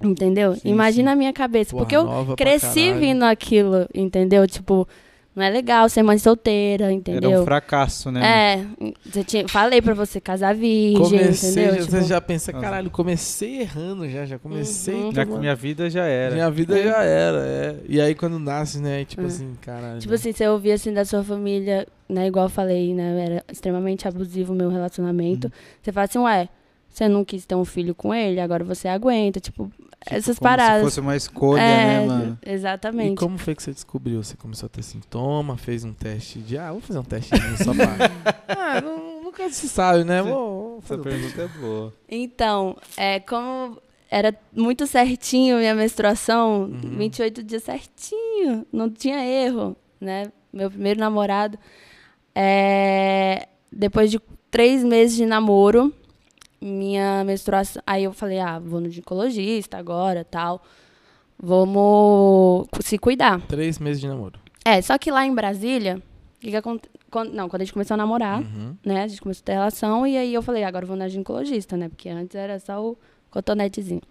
Entendeu? 0.00 0.54
Sim, 0.54 0.60
Imagina 0.70 1.12
a 1.12 1.16
minha 1.16 1.32
cabeça. 1.32 1.72
Porra, 1.72 1.82
porque 1.84 1.96
eu 1.96 2.36
cresci 2.36 2.92
vindo 2.94 3.24
aquilo, 3.24 3.88
entendeu? 3.92 4.46
Tipo, 4.46 4.86
não 5.38 5.44
é 5.44 5.50
legal 5.50 5.88
ser 5.88 6.02
mãe 6.02 6.18
solteira, 6.18 6.92
entendeu? 6.92 7.30
Era 7.30 7.40
um 7.40 7.44
fracasso, 7.44 8.10
né? 8.10 8.20
É, 8.80 8.92
você 9.08 9.24
tinha, 9.24 9.48
falei 9.48 9.80
pra 9.80 9.94
você 9.94 10.20
casar 10.20 10.54
virgem, 10.54 10.96
Comecei, 11.02 11.50
entendeu? 11.50 11.74
já, 11.74 11.80
Tipo, 11.80 11.90
você 11.90 12.02
já 12.02 12.20
pensa, 12.20 12.52
caralho, 12.52 12.90
comecei 12.90 13.60
errando 13.60 14.08
já, 14.08 14.26
já 14.26 14.38
comecei. 14.38 14.94
Uhum. 14.94 15.12
Já 15.14 15.24
minha 15.24 15.54
vida 15.54 15.88
já 15.88 16.04
era. 16.04 16.34
Minha 16.34 16.50
vida 16.50 16.78
É. 16.78 16.82
já 16.82 17.02
era, 17.04 17.38
é. 17.46 17.76
E 17.88 18.00
aí 18.00 18.14
quando 18.14 18.38
nasce, 18.38 18.80
né, 18.80 19.04
tipo 19.04 19.22
É. 19.22 19.26
assim, 19.26 19.52
caralho. 19.62 20.00
Tipo 20.00 20.14
assim, 20.14 20.32
você 20.32 20.46
ouvia 20.48 20.74
assim 20.74 20.92
da 20.92 21.04
sua 21.04 21.22
família, 21.22 21.86
né? 22.08 22.26
Igual 22.26 22.46
eu 22.46 22.50
falei, 22.50 22.92
né? 22.94 23.24
Era 23.24 23.44
extremamente 23.52 24.08
abusivo 24.08 24.52
o 24.52 24.56
meu 24.56 24.68
relacionamento. 24.70 25.46
Uhum. 25.46 25.52
Você 25.82 25.92
fala 25.92 26.04
assim, 26.04 26.18
ué, 26.18 26.48
você 26.98 27.08
não 27.08 27.24
quis 27.24 27.44
ter 27.46 27.54
um 27.54 27.64
filho 27.64 27.94
com 27.94 28.12
ele, 28.14 28.40
agora 28.40 28.62
você 28.64 28.88
aguenta. 28.88 29.40
Tipo, 29.40 29.70
Tipo, 30.00 30.14
essas 30.14 30.38
como 30.38 30.48
paradas. 30.48 30.78
Se 30.78 30.84
fosse 30.84 31.00
uma 31.00 31.16
escolha, 31.16 31.60
é, 31.60 32.00
né, 32.00 32.06
mano? 32.06 32.38
E 32.46 32.50
Exatamente. 32.52 33.16
como 33.16 33.36
foi 33.36 33.54
que 33.54 33.62
você 33.62 33.72
descobriu? 33.72 34.22
Você 34.22 34.36
começou 34.36 34.66
a 34.66 34.70
ter 34.70 34.82
sintoma, 34.84 35.56
fez 35.56 35.82
um 35.84 35.92
teste 35.92 36.38
de, 36.38 36.56
ah, 36.56 36.70
vou 36.70 36.80
fazer 36.80 37.00
um 37.00 37.04
testezinho 37.04 37.56
só 37.58 37.74
pra... 37.74 37.96
ah, 38.48 38.80
não- 38.80 39.22
nunca 39.24 39.50
se 39.50 39.68
sabe, 39.68 40.04
né? 40.04 40.22
Vou 40.22 40.78
Essa 40.84 40.96
pergunta 40.98 41.42
é 41.42 41.48
boa. 41.60 41.92
Então, 42.08 42.76
é, 42.96 43.18
como 43.20 43.76
era 44.08 44.32
muito 44.52 44.86
certinho 44.86 45.58
minha 45.58 45.74
menstruação, 45.74 46.62
Uhum. 46.62 46.96
28 46.96 47.42
dias 47.42 47.64
certinho, 47.64 48.64
não 48.72 48.88
tinha 48.88 49.18
erro, 49.24 49.76
né? 50.00 50.30
Meu 50.52 50.70
primeiro 50.70 51.00
namorado. 51.00 51.58
É, 52.40 53.48
depois 53.72 54.10
de 54.12 54.20
três 54.50 54.84
meses 54.84 55.16
de 55.16 55.26
namoro, 55.26 55.92
minha 56.60 57.22
menstruação. 57.24 57.82
Aí 57.86 58.04
eu 58.04 58.12
falei, 58.12 58.38
ah, 58.40 58.58
vou 58.58 58.80
no 58.80 58.88
ginecologista 58.90 59.76
agora 59.78 60.24
tal. 60.24 60.62
Vamos 61.40 62.66
se 62.80 62.98
cuidar. 62.98 63.40
Três 63.42 63.78
meses 63.78 64.00
de 64.00 64.08
namoro. 64.08 64.38
É, 64.64 64.82
só 64.82 64.98
que 64.98 65.10
lá 65.10 65.24
em 65.24 65.34
Brasília, 65.34 66.02
que 66.40 66.50
que 66.50 66.60
quando- 67.10 67.32
não, 67.32 67.48
quando 67.48 67.62
a 67.62 67.64
gente 67.64 67.72
começou 67.72 67.94
a 67.94 67.98
namorar, 67.98 68.40
Uhum. 68.40 68.76
né? 68.84 69.04
A 69.04 69.08
gente 69.08 69.20
começou 69.22 69.42
a 69.42 69.46
ter 69.46 69.52
relação 69.52 70.06
e 70.06 70.16
aí 70.16 70.34
eu 70.34 70.42
falei, 70.42 70.62
agora 70.64 70.84
eu 70.84 70.88
vou 70.88 70.96
na 70.96 71.08
ginecologista, 71.08 71.76
né? 71.76 71.88
Porque 71.88 72.08
antes 72.08 72.34
era 72.36 72.58
só 72.58 72.84
o 72.84 72.98
cotonetezinho. 73.30 74.02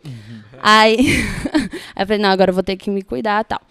Aí, 0.62 0.98
aí 1.96 2.04
eu 2.04 2.08
falei, 2.08 2.18
não, 2.22 2.30
agora 2.30 2.50
eu 2.50 2.56
vou 2.56 2.64
ter 2.64 2.76
que 2.78 2.90
me 2.90 3.02
cuidar 3.04 3.44
tal. 3.44 3.62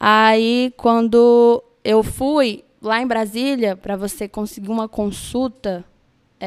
Aí, 0.00 0.72
quando 0.76 1.62
eu 1.84 2.02
fui 2.02 2.64
lá 2.82 3.00
em 3.00 3.06
Brasília, 3.06 3.76
pra 3.76 3.94
você 3.96 4.26
conseguir 4.28 4.68
uma 4.70 4.88
consulta, 4.88 5.84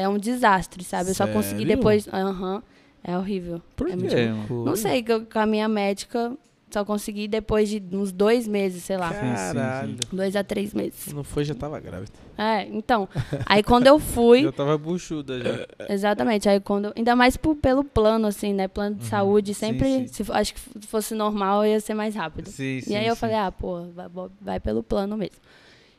é 0.00 0.08
um 0.08 0.18
desastre, 0.18 0.82
sabe? 0.84 1.10
Eu 1.10 1.14
só 1.14 1.26
consegui 1.26 1.62
Sério? 1.62 1.76
depois. 1.76 2.08
Aham. 2.12 2.62
é 3.02 3.16
horrível. 3.16 3.62
Por 3.76 3.88
é 3.88 3.96
quê? 3.96 4.28
muito-? 4.28 4.64
Não 4.64 4.76
sei, 4.76 5.02
que 5.02 5.12
eu- 5.12 5.24
com 5.24 5.38
a 5.38 5.46
minha 5.46 5.66
médica, 5.68 6.32
só 6.70 6.84
consegui 6.84 7.26
depois 7.26 7.68
de 7.68 7.82
uns 7.92 8.12
dois 8.12 8.46
meses, 8.46 8.84
sei 8.84 8.96
lá. 8.96 9.10
Caralho. 9.12 9.96
Dois 10.12 10.36
a 10.36 10.44
três 10.44 10.72
meses. 10.74 11.12
Não 11.12 11.24
foi, 11.24 11.42
já 11.44 11.54
tava 11.54 11.80
grávida. 11.80 12.12
É, 12.38 12.64
então. 12.66 13.08
Aí 13.46 13.62
quando 13.62 13.86
eu 13.86 13.98
fui. 13.98 14.42
Já 14.44 14.52
tava 14.52 14.78
buchuda 14.78 15.40
já. 15.42 15.66
Exatamente. 15.92 16.48
Aí 16.48 16.58
quando. 16.60 16.86
eu- 16.86 16.92
Ainda 16.96 17.14
mais 17.16 17.36
por- 17.36 17.56
pelo 17.56 17.82
plano, 17.84 18.26
assim, 18.28 18.54
né? 18.54 18.66
Plano 18.68 18.96
de 18.96 19.04
saúde. 19.06 19.52
Sempre. 19.54 19.86
Uhum. 19.88 20.06
sim. 20.08 20.24
Se, 20.24 20.32
acho 20.32 20.54
que 20.54 20.60
se 20.60 20.86
fosse 20.86 21.14
normal, 21.14 21.66
ia 21.66 21.80
ser 21.80 21.92
mais 21.94 22.14
rápido. 22.14 22.48
Sim, 22.48 22.80
sim. 22.82 22.92
e 22.92 22.96
aí 22.96 23.06
eu 23.06 23.14
sim. 23.14 23.20
falei, 23.20 23.36
ah, 23.36 23.50
pô, 23.52 23.82
vai, 23.94 24.06
vai 24.40 24.60
pelo 24.60 24.82
plano 24.82 25.16
mesmo. 25.16 25.36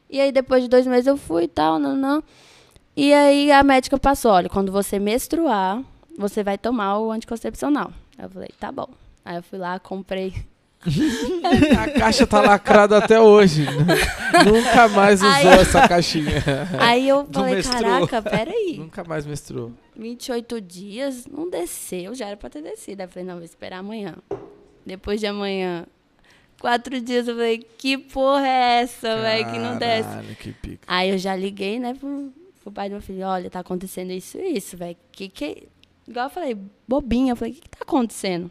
E 0.09 0.19
aí 0.21 0.31
depois 0.31 0.63
de 0.63 0.69
dois 0.69 0.85
meses 0.87 1.05
eu 1.07 1.15
fui 1.17 1.43
e 1.43 1.47
tal, 1.47 1.77
não, 1.79 1.95
não. 1.95 2.23
E 2.95 3.13
aí 3.13 3.51
a 3.51 3.63
médica 3.63 3.97
passou, 3.97 4.31
olha, 4.31 4.49
quando 4.49 4.71
você 4.71 4.99
menstruar, 4.99 5.81
você 6.17 6.43
vai 6.43 6.57
tomar 6.57 6.99
o 6.99 7.11
anticoncepcional. 7.11 7.91
Aí 8.17 8.25
eu 8.25 8.29
falei, 8.29 8.49
tá 8.59 8.71
bom. 8.71 8.89
Aí 9.23 9.37
eu 9.37 9.43
fui 9.43 9.57
lá, 9.57 9.79
comprei. 9.79 10.33
A 11.79 11.99
caixa 11.99 12.25
tá 12.25 12.41
lacrada 12.41 12.97
até 12.97 13.19
hoje. 13.19 13.65
Nunca 14.45 14.87
mais 14.89 15.21
usou 15.21 15.31
Ai. 15.31 15.61
essa 15.61 15.87
caixinha. 15.87 16.43
Aí 16.79 17.07
eu 17.07 17.27
falei, 17.31 17.61
caraca, 17.61 18.21
peraí. 18.21 18.77
Nunca 18.77 19.03
mais 19.03 19.25
menstruou. 19.25 19.71
28 19.95 20.59
dias, 20.59 21.27
não 21.27 21.49
desceu, 21.49 22.15
já 22.15 22.27
era 22.27 22.37
pra 22.37 22.49
ter 22.49 22.63
descido. 22.63 23.01
Aí 23.01 23.07
eu 23.07 23.11
falei, 23.11 23.27
não, 23.27 23.35
vou 23.35 23.45
esperar 23.45 23.77
amanhã. 23.77 24.15
Depois 24.83 25.19
de 25.19 25.27
amanhã, 25.27 25.85
quatro 26.59 26.99
dias, 26.99 27.27
eu 27.27 27.35
falei, 27.35 27.59
que 27.77 27.97
porra 27.97 28.47
é 28.47 28.81
essa, 28.81 29.21
velho, 29.21 29.51
que 29.51 29.59
não 29.59 29.77
desce. 29.77 30.35
Que 30.39 30.51
pica. 30.51 30.83
Aí 30.87 31.11
eu 31.11 31.17
já 31.19 31.35
liguei, 31.35 31.79
né, 31.79 31.93
pro, 31.93 32.33
pro 32.61 32.71
pai 32.71 32.89
do 32.89 32.93
meu 32.93 33.01
filho, 33.01 33.25
olha, 33.25 33.49
tá 33.49 33.59
acontecendo 33.59 34.11
isso 34.11 34.37
e 34.37 34.57
isso, 34.57 34.77
velho. 34.77 34.97
Que 35.11 35.27
que... 35.27 35.67
Igual 36.07 36.25
eu 36.25 36.29
falei, 36.29 36.57
bobinha, 36.87 37.33
eu 37.33 37.35
falei, 37.35 37.53
o 37.53 37.55
que, 37.55 37.61
que 37.61 37.69
tá 37.69 37.79
acontecendo? 37.81 38.49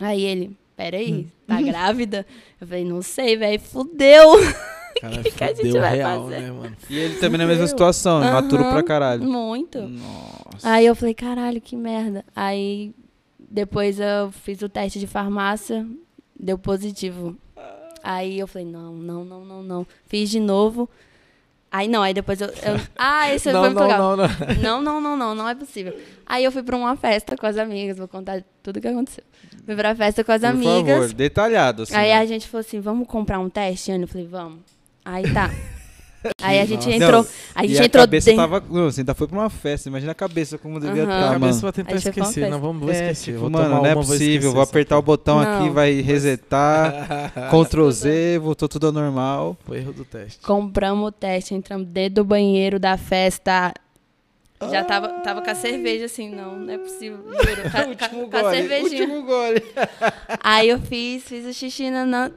Aí 0.00 0.22
ele, 0.22 0.56
peraí, 0.76 1.28
tá 1.46 1.60
grávida? 1.62 2.26
Eu 2.60 2.66
falei, 2.66 2.84
não 2.84 3.02
sei, 3.02 3.36
velho, 3.36 3.60
fudeu. 3.60 4.32
Cara, 5.00 5.22
que 5.22 5.30
que 5.30 5.44
a 5.44 5.52
gente 5.52 5.78
vai 5.78 5.96
real, 5.96 6.24
fazer? 6.24 6.40
né, 6.40 6.52
mano? 6.52 6.76
E 6.88 6.96
ele 6.96 7.16
também 7.16 7.38
na 7.38 7.46
mesma 7.46 7.66
situação, 7.66 8.22
imaturo 8.22 8.62
Aham. 8.62 8.72
pra 8.72 8.82
caralho. 8.82 9.24
Muito. 9.24 9.80
Nossa. 9.82 10.70
Aí 10.70 10.86
eu 10.86 10.94
falei, 10.94 11.14
caralho, 11.14 11.60
que 11.60 11.74
merda. 11.76 12.24
Aí 12.34 12.94
depois 13.38 13.98
eu 13.98 14.30
fiz 14.30 14.62
o 14.62 14.68
teste 14.68 15.00
de 15.00 15.06
farmácia, 15.06 15.86
deu 16.38 16.56
positivo. 16.56 17.36
Aí 18.02 18.38
eu 18.38 18.46
falei, 18.46 18.66
não, 18.68 18.94
não, 18.94 19.24
não, 19.24 19.44
não, 19.44 19.62
não. 19.62 19.86
Fiz 20.06 20.30
de 20.30 20.38
novo. 20.38 20.88
Aí 21.76 21.88
não, 21.88 22.04
aí 22.04 22.14
depois 22.14 22.40
eu. 22.40 22.46
eu- 22.46 22.80
ah, 22.96 23.34
esse 23.34 23.50
não, 23.50 23.62
foi 23.62 23.70
muito 23.70 23.80
não, 23.80 23.88
legal. 23.88 24.16
não, 24.16 24.28
não. 24.28 24.62
Não, 24.62 24.80
não, 24.80 25.00
não, 25.00 25.16
não, 25.16 25.34
não 25.34 25.48
é 25.48 25.56
possível. 25.56 25.92
Aí 26.24 26.44
eu 26.44 26.52
fui 26.52 26.62
pra 26.62 26.76
uma 26.76 26.94
festa 26.96 27.36
com 27.36 27.44
as 27.46 27.56
amigas, 27.58 27.98
vou 27.98 28.06
contar 28.06 28.44
tudo 28.62 28.80
que 28.80 28.86
aconteceu. 28.86 29.24
Fui 29.66 29.74
pra 29.74 29.92
festa 29.92 30.22
com 30.22 30.30
as 30.30 30.40
Por 30.42 30.46
amigas. 30.50 31.00
favor, 31.00 31.12
detalhado. 31.14 31.82
Assim, 31.82 31.96
Aí 31.96 32.10
né? 32.10 32.18
a 32.18 32.26
gente 32.26 32.46
falou 32.46 32.60
assim, 32.60 32.78
vamos 32.78 33.08
comprar 33.08 33.40
um 33.40 33.48
teste, 33.50 33.90
Ana? 33.90 34.04
Eu 34.04 34.08
falei, 34.08 34.24
vamos. 34.28 34.60
Aí 35.04 35.24
tá. 35.32 35.50
Aí 36.42 36.60
a 36.60 36.64
gente 36.64 36.86
Nossa. 36.86 36.96
entrou. 37.04 37.22
Não, 37.22 37.28
a 37.54 37.64
e 37.64 37.68
gente 37.68 37.80
a 37.80 37.84
entrou 37.86 38.02
cabeça 38.02 38.30
dentro. 38.30 38.42
tava. 38.42 38.64
Não, 38.70 38.90
você 38.90 39.00
ainda 39.00 39.14
foi 39.14 39.26
pra 39.28 39.38
uma 39.38 39.50
festa. 39.50 39.88
Imagina 39.88 40.12
a 40.12 40.14
cabeça 40.14 40.56
como 40.58 40.80
devia 40.80 41.02
Aham. 41.04 41.12
A 41.12 41.16
estar, 41.18 41.32
cabeça 41.40 41.60
vou 41.60 41.72
tentar 41.72 41.94
esquecer. 41.96 42.50
Não, 42.50 42.60
vamos 42.60 42.82
vou 42.82 42.90
É, 42.90 42.94
esquecer. 42.94 43.24
tipo, 43.24 43.38
vou 43.40 43.50
mano, 43.50 43.64
tomar 43.66 43.76
não 43.78 43.86
é 43.86 43.88
uma, 43.94 44.02
vou 44.02 44.04
possível. 44.12 44.52
Vou 44.52 44.62
essa 44.62 44.70
apertar 44.70 44.98
o 44.98 45.02
botão 45.02 45.38
aqui, 45.40 45.64
Não. 45.66 45.72
vai 45.72 46.00
resetar, 46.00 47.30
Ctrl 47.50 47.90
Z, 47.90 48.38
voltou 48.38 48.68
tudo 48.68 48.86
ao 48.86 48.92
normal. 48.92 49.56
Foi 49.64 49.78
erro 49.78 49.92
do 49.92 50.04
teste. 50.04 50.40
Compramos 50.40 51.08
o 51.08 51.12
teste, 51.12 51.54
entramos 51.54 51.86
dentro 51.88 52.16
do 52.16 52.24
banheiro 52.24 52.78
da 52.78 52.96
festa. 52.96 53.72
Já 54.70 54.82
tava, 54.82 55.08
tava 55.20 55.42
com 55.42 55.50
a 55.50 55.54
cerveja 55.54 56.06
assim, 56.06 56.30
não, 56.30 56.56
não 56.58 56.72
é 56.72 56.78
possível, 56.78 57.18
juro. 57.26 58.08
Com, 58.08 58.20
com- 58.24 58.30
com 58.30 58.36
a 58.36 58.50
cervejinha. 58.50 59.02
último 59.02 59.22
gole. 59.24 59.62
Aí 60.42 60.70
eu 60.70 60.78
fiz, 60.80 61.22
fiz 61.24 61.44
o 61.44 61.52
xixi 61.52 61.90
na, 61.90 62.06
na- 62.06 62.30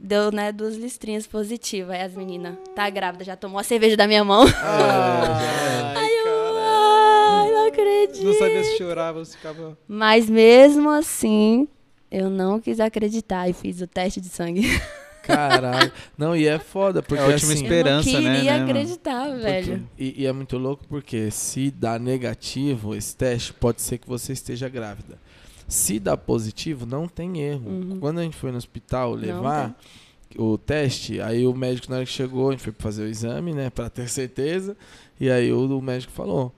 Deu, 0.00 0.30
né, 0.30 0.52
duas 0.52 0.76
listrinhas 0.76 1.26
positivas. 1.26 1.96
Aí 1.96 2.02
as 2.02 2.14
meninas, 2.14 2.56
tá 2.74 2.88
grávida, 2.88 3.24
já 3.24 3.36
tomou 3.36 3.58
a 3.58 3.64
cerveja 3.64 3.96
da 3.96 4.06
minha 4.06 4.24
mão. 4.24 4.44
Ai, 4.62 6.18
Ai, 6.26 7.50
não 7.50 7.66
acredito. 7.66 8.24
Não 8.24 8.34
sabia 8.34 8.64
se 8.64 8.78
chorava, 8.78 9.24
se 9.24 9.36
ficava. 9.36 9.76
Mas 9.88 10.30
mesmo 10.30 10.88
assim, 10.88 11.66
eu 12.10 12.30
não 12.30 12.60
quis 12.60 12.78
acreditar 12.78 13.48
e 13.48 13.52
fiz 13.52 13.80
o 13.80 13.86
teste 13.86 14.20
de 14.20 14.28
sangue. 14.28 14.62
Caralho. 15.22 15.92
Não, 16.16 16.34
e 16.34 16.46
é 16.46 16.58
foda, 16.58 17.02
porque 17.02 17.22
É 17.22 17.26
a 17.26 17.28
última 17.28 17.52
assim... 17.52 17.62
Esperança, 17.62 18.08
eu 18.08 18.14
não 18.14 18.22
né, 18.22 18.36
queria 18.36 18.56
né, 18.56 18.64
acreditar, 18.64 19.36
velho. 19.36 19.88
E, 19.98 20.22
e 20.22 20.26
é 20.26 20.32
muito 20.32 20.56
louco 20.56 20.86
porque 20.88 21.30
se 21.30 21.70
dá 21.70 21.98
negativo 21.98 22.94
esse 22.94 23.14
teste, 23.14 23.52
pode 23.52 23.82
ser 23.82 23.98
que 23.98 24.08
você 24.08 24.32
esteja 24.32 24.70
grávida. 24.70 25.18
Se 25.68 26.00
dá 26.00 26.16
positivo, 26.16 26.86
não 26.86 27.06
tem 27.06 27.42
erro. 27.42 27.70
Uhum. 27.70 28.00
Quando 28.00 28.18
a 28.18 28.22
gente 28.22 28.36
foi 28.36 28.50
no 28.50 28.56
hospital 28.56 29.12
levar 29.12 29.78
o 30.36 30.56
teste, 30.58 31.20
aí 31.20 31.46
o 31.46 31.54
médico, 31.54 31.90
na 31.90 31.98
hora 31.98 32.06
que 32.06 32.12
chegou, 32.12 32.48
a 32.48 32.52
gente 32.52 32.64
foi 32.64 32.72
fazer 32.78 33.04
o 33.04 33.06
exame, 33.06 33.52
né, 33.52 33.68
pra 33.68 33.90
ter 33.90 34.08
certeza. 34.08 34.76
E 35.20 35.30
aí 35.30 35.52
o, 35.52 35.78
o 35.78 35.82
médico 35.82 36.12
falou: 36.12 36.52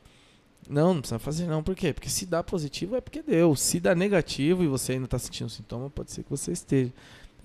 Não, 0.68 0.94
não 0.94 1.00
precisa 1.00 1.18
fazer, 1.18 1.46
não. 1.46 1.62
Por 1.62 1.74
quê? 1.74 1.92
Porque 1.92 2.08
se 2.08 2.24
dá 2.24 2.42
positivo 2.42 2.94
é 2.94 3.00
porque 3.00 3.20
deu. 3.20 3.56
Se 3.56 3.80
dá 3.80 3.94
negativo 3.94 4.62
e 4.62 4.68
você 4.68 4.92
ainda 4.92 5.08
tá 5.08 5.18
sentindo 5.18 5.50
sintoma, 5.50 5.90
pode 5.90 6.12
ser 6.12 6.22
que 6.22 6.30
você 6.30 6.52
esteja. 6.52 6.92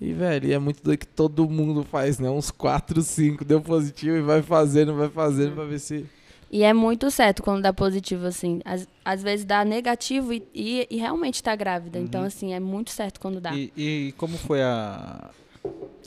E, 0.00 0.12
velho, 0.12 0.52
é 0.52 0.58
muito 0.58 0.82
doido 0.82 1.00
que 1.00 1.06
todo 1.06 1.48
mundo 1.48 1.82
faz, 1.82 2.18
né? 2.18 2.28
Uns 2.28 2.50
4, 2.50 3.02
5 3.02 3.44
deu 3.44 3.60
positivo 3.60 4.16
e 4.16 4.20
vai 4.22 4.42
fazendo, 4.42 4.94
vai 4.94 5.08
fazendo 5.08 5.54
pra 5.54 5.64
ver 5.64 5.80
se. 5.80 6.06
E 6.50 6.62
é 6.62 6.72
muito 6.72 7.10
certo 7.10 7.42
quando 7.42 7.62
dá 7.62 7.72
positivo, 7.72 8.26
assim. 8.26 8.60
Às, 8.64 8.88
às 9.04 9.22
vezes 9.22 9.44
dá 9.44 9.64
negativo 9.64 10.32
e, 10.32 10.42
e, 10.54 10.86
e 10.90 10.96
realmente 10.96 11.42
tá 11.42 11.54
grávida. 11.56 11.98
Então, 11.98 12.20
Uhum. 12.20 12.26
assim, 12.26 12.52
é 12.54 12.60
muito 12.60 12.90
certo 12.90 13.20
quando 13.20 13.40
dá. 13.40 13.52
E, 13.54 13.72
e 13.76 14.12
como 14.16 14.36
foi 14.38 14.62
a. 14.62 15.30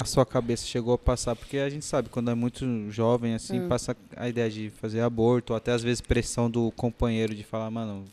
A 0.01 0.05
sua 0.05 0.25
cabeça 0.25 0.65
chegou 0.65 0.93
a 0.93 0.97
passar? 0.97 1.35
Porque 1.35 1.57
a 1.57 1.69
gente 1.69 1.83
sabe, 1.83 2.07
quando 2.07 2.31
é 2.31 2.35
muito 2.35 2.89
jovem, 2.89 3.33
assim, 3.33 3.59
Hum. 3.59 3.67
passa 3.67 3.97
a 4.15 4.29
ideia 4.29 4.49
de 4.49 4.69
fazer 4.69 5.01
aborto, 5.01 5.51
ou 5.51 5.57
até 5.57 5.73
às 5.73 5.83
vezes 5.83 5.99
pressão 5.99 6.49
do 6.49 6.71
companheiro 6.71 7.35
de 7.35 7.43
falar, 7.43 7.69
mano, 7.69 8.05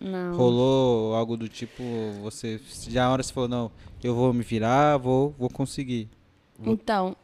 Não. 0.00 0.36
rolou 0.36 1.12
algo 1.16 1.36
do 1.36 1.48
tipo, 1.48 2.12
você. 2.22 2.60
Já 2.88 3.06
a 3.06 3.10
hora 3.10 3.20
você 3.24 3.32
falou, 3.32 3.48
não, 3.48 3.72
eu 4.00 4.14
vou 4.14 4.32
me 4.32 4.44
virar, 4.44 4.96
vou, 4.96 5.34
vou 5.36 5.50
conseguir. 5.50 6.08
Então, 6.64 7.16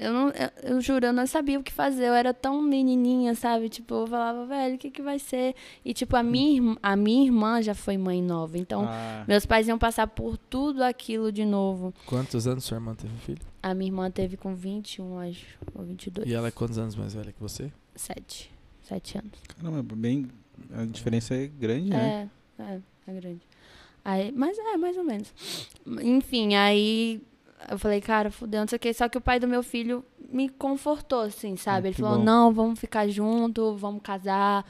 eu 0.00 0.12
não, 0.12 0.28
eu, 0.30 0.72
eu 0.74 0.80
juro, 0.80 1.04
eu 1.06 1.12
não 1.12 1.26
sabia 1.26 1.58
o 1.58 1.62
que 1.62 1.70
fazer. 1.72 2.06
Eu 2.06 2.14
era 2.14 2.32
tão 2.32 2.60
menininha, 2.62 3.34
sabe? 3.34 3.68
Tipo, 3.68 3.94
eu 3.94 4.06
falava, 4.06 4.46
velho, 4.46 4.76
o 4.76 4.78
que 4.78 4.90
que 4.90 5.02
vai 5.02 5.18
ser? 5.18 5.54
E 5.84 5.92
tipo, 5.92 6.16
a 6.16 6.22
minha, 6.22 6.76
a 6.82 6.96
minha 6.96 7.26
irmã 7.26 7.60
já 7.60 7.74
foi 7.74 7.98
mãe 7.98 8.22
nova. 8.22 8.56
Então, 8.56 8.86
Ah, 8.88 9.24
meus 9.28 9.44
pais 9.44 9.68
iam 9.68 9.78
passar 9.78 10.06
por 10.06 10.36
tudo 10.36 10.82
aquilo 10.82 11.30
de 11.30 11.44
novo. 11.44 11.92
Quantos 12.06 12.46
anos 12.46 12.64
sua 12.64 12.76
irmã 12.78 12.94
teve 12.94 13.14
filho? 13.18 13.42
A 13.62 13.74
minha 13.74 13.88
irmã 13.90 14.10
teve 14.10 14.36
com 14.38 14.54
21, 14.54 15.18
acho, 15.18 15.46
ou 15.74 15.84
22. 15.84 16.26
E 16.28 16.32
ela 16.32 16.48
é 16.48 16.50
quantos 16.50 16.78
anos 16.78 16.96
mais 16.96 17.12
velha 17.12 17.30
que 17.32 17.40
você? 17.40 17.70
Sete. 17.94 18.50
Sete 18.82 19.18
anos. 19.18 19.32
caramba, 19.60 19.94
bem. 19.94 20.28
A 20.74 20.84
diferença 20.86 21.34
é 21.34 21.46
grande, 21.46 21.90
né? 21.90 22.28
É, 22.58 22.62
é, 22.62 22.80
é 23.06 23.12
grande. 23.20 23.40
Aí, 24.04 24.32
mas 24.32 24.58
é, 24.58 24.76
mais 24.78 24.96
ou 24.96 25.04
menos. 25.04 25.32
Enfim, 26.02 26.54
aí 26.54 27.20
eu 27.68 27.78
falei, 27.78 28.00
cara, 28.00 28.30
fudeu, 28.30 28.60
não 28.60 28.68
sei 28.68 28.76
o 28.76 28.80
que. 28.80 28.92
Só 28.94 29.08
que 29.08 29.18
o 29.18 29.20
pai 29.20 29.38
do 29.40 29.48
meu 29.48 29.62
filho 29.62 30.04
me 30.30 30.48
confortou, 30.48 31.22
assim, 31.22 31.56
sabe? 31.56 31.88
Ah, 31.88 31.88
Ele 31.88 31.94
que 31.96 32.02
falou, 32.02 32.18
bom. 32.18 32.24
não, 32.24 32.52
vamos 32.52 32.78
ficar 32.78 33.08
junto, 33.08 33.74
vamos 33.76 34.00
casar, 34.02 34.64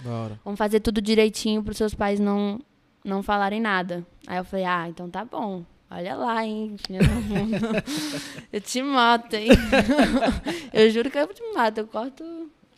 vamos 0.44 0.58
fazer 0.58 0.80
tudo 0.80 1.00
direitinho 1.00 1.62
pros 1.62 1.76
seus 1.76 1.94
pais 1.94 2.18
não, 2.18 2.58
não 3.04 3.22
falarem 3.22 3.60
nada. 3.60 4.04
Aí 4.26 4.38
eu 4.38 4.44
falei, 4.44 4.64
ah, 4.64 4.88
então 4.88 5.08
tá 5.10 5.24
bom. 5.24 5.64
Olha 5.90 6.14
lá, 6.14 6.44
hein. 6.44 6.76
Eu 8.52 8.60
te 8.60 8.80
mato, 8.82 9.34
hein? 9.34 9.48
Eu 10.72 10.88
juro 10.90 11.10
que 11.10 11.18
eu 11.18 11.26
te 11.28 11.42
mato, 11.52 11.78
eu 11.78 11.86
corto 11.86 12.22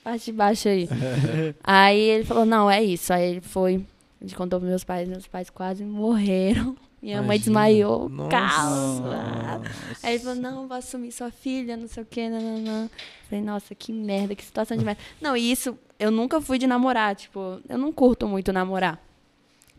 a 0.00 0.04
parte 0.04 0.24
de 0.26 0.32
baixo 0.32 0.68
aí. 0.68 0.88
Aí 1.62 2.00
ele 2.00 2.24
falou, 2.24 2.46
não, 2.46 2.70
é 2.70 2.82
isso. 2.82 3.12
Aí 3.12 3.32
ele 3.32 3.40
foi, 3.42 3.84
a 4.20 4.24
gente 4.24 4.34
contou 4.34 4.58
pros 4.58 4.70
meus 4.70 4.82
pais, 4.82 5.06
meus 5.08 5.26
pais 5.26 5.50
quase 5.50 5.84
morreram. 5.84 6.74
Minha 7.02 7.16
mãe 7.16 7.24
Imagina. 7.36 7.44
desmaiou, 7.44 8.08
Nossa. 8.08 8.30
calça. 8.30 9.62
Aí 10.04 10.14
ele 10.14 10.22
falou, 10.22 10.36
não, 10.40 10.68
vou 10.68 10.76
assumir 10.76 11.10
sua 11.10 11.32
filha, 11.32 11.76
não 11.76 11.88
sei 11.88 12.04
o 12.04 12.06
quê, 12.06 12.28
nananã. 12.28 12.88
Falei, 13.28 13.44
nossa, 13.44 13.74
que 13.74 13.92
merda, 13.92 14.36
que 14.36 14.44
situação 14.44 14.76
de 14.76 14.84
merda. 14.84 15.00
Não, 15.20 15.36
e 15.36 15.50
isso, 15.50 15.76
eu 15.98 16.12
nunca 16.12 16.40
fui 16.40 16.58
de 16.58 16.66
namorar, 16.66 17.16
tipo, 17.16 17.60
eu 17.68 17.76
não 17.76 17.92
curto 17.92 18.28
muito 18.28 18.52
namorar. 18.52 19.02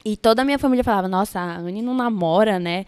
E 0.04 0.18
toda 0.18 0.42
a 0.42 0.46
minha 0.46 0.60
família 0.60 0.84
falava, 0.84 1.08
nossa, 1.08 1.40
a 1.40 1.58
Anne 1.60 1.82
não 1.82 1.94
namora, 1.94 2.60
né? 2.60 2.86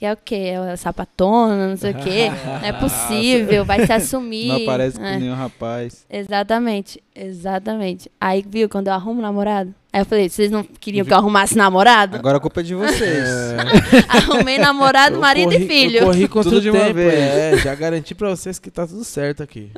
E 0.00 0.06
é 0.06 0.12
o 0.12 0.16
quê? 0.16 0.52
É 0.72 0.76
sapatona, 0.76 1.68
não 1.68 1.76
sei 1.76 1.90
o 1.90 1.94
quê. 1.96 2.30
Não 2.46 2.68
é 2.68 2.72
possível, 2.72 3.64
vai 3.64 3.84
se 3.84 3.92
assumir. 3.92 4.46
Não 4.48 4.62
aparece 4.62 4.96
É. 4.96 5.00
com 5.14 5.18
nenhum 5.18 5.34
rapaz. 5.34 6.06
Exatamente, 6.08 7.02
exatamente. 7.14 8.08
Aí, 8.20 8.44
viu, 8.48 8.68
quando 8.68 8.86
eu 8.86 8.92
arrumo 8.92 9.20
namorado? 9.20 9.74
Aí 9.92 10.00
eu 10.02 10.04
falei, 10.06 10.28
vocês 10.28 10.50
não 10.52 10.62
queriam 10.62 11.04
que 11.04 11.12
eu 11.12 11.16
arrumasse 11.16 11.56
namorado? 11.56 12.16
Agora 12.16 12.36
a 12.36 12.40
culpa 12.40 12.60
é 12.60 12.62
de 12.62 12.74
vocês. 12.76 13.26
Arrumei 14.08 14.58
namorado, 14.58 15.16
Eu 15.16 15.20
marido 15.20 15.50
corri- 15.50 15.64
e 15.64 15.66
filho. 15.68 15.98
Eu 15.98 16.06
corri 16.06 16.28
contra 16.28 16.50
Tudo 16.50 16.58
o 16.58 16.62
de 16.62 16.70
uma 16.70 16.78
tempo, 16.80 16.94
vez. 16.94 17.14
é. 17.14 17.56
Já 17.58 17.74
garanti 17.74 18.14
pra 18.14 18.28
vocês 18.30 18.58
que 18.58 18.70
tá 18.70 18.86
tudo 18.86 19.02
certo 19.02 19.42
aqui. 19.42 19.72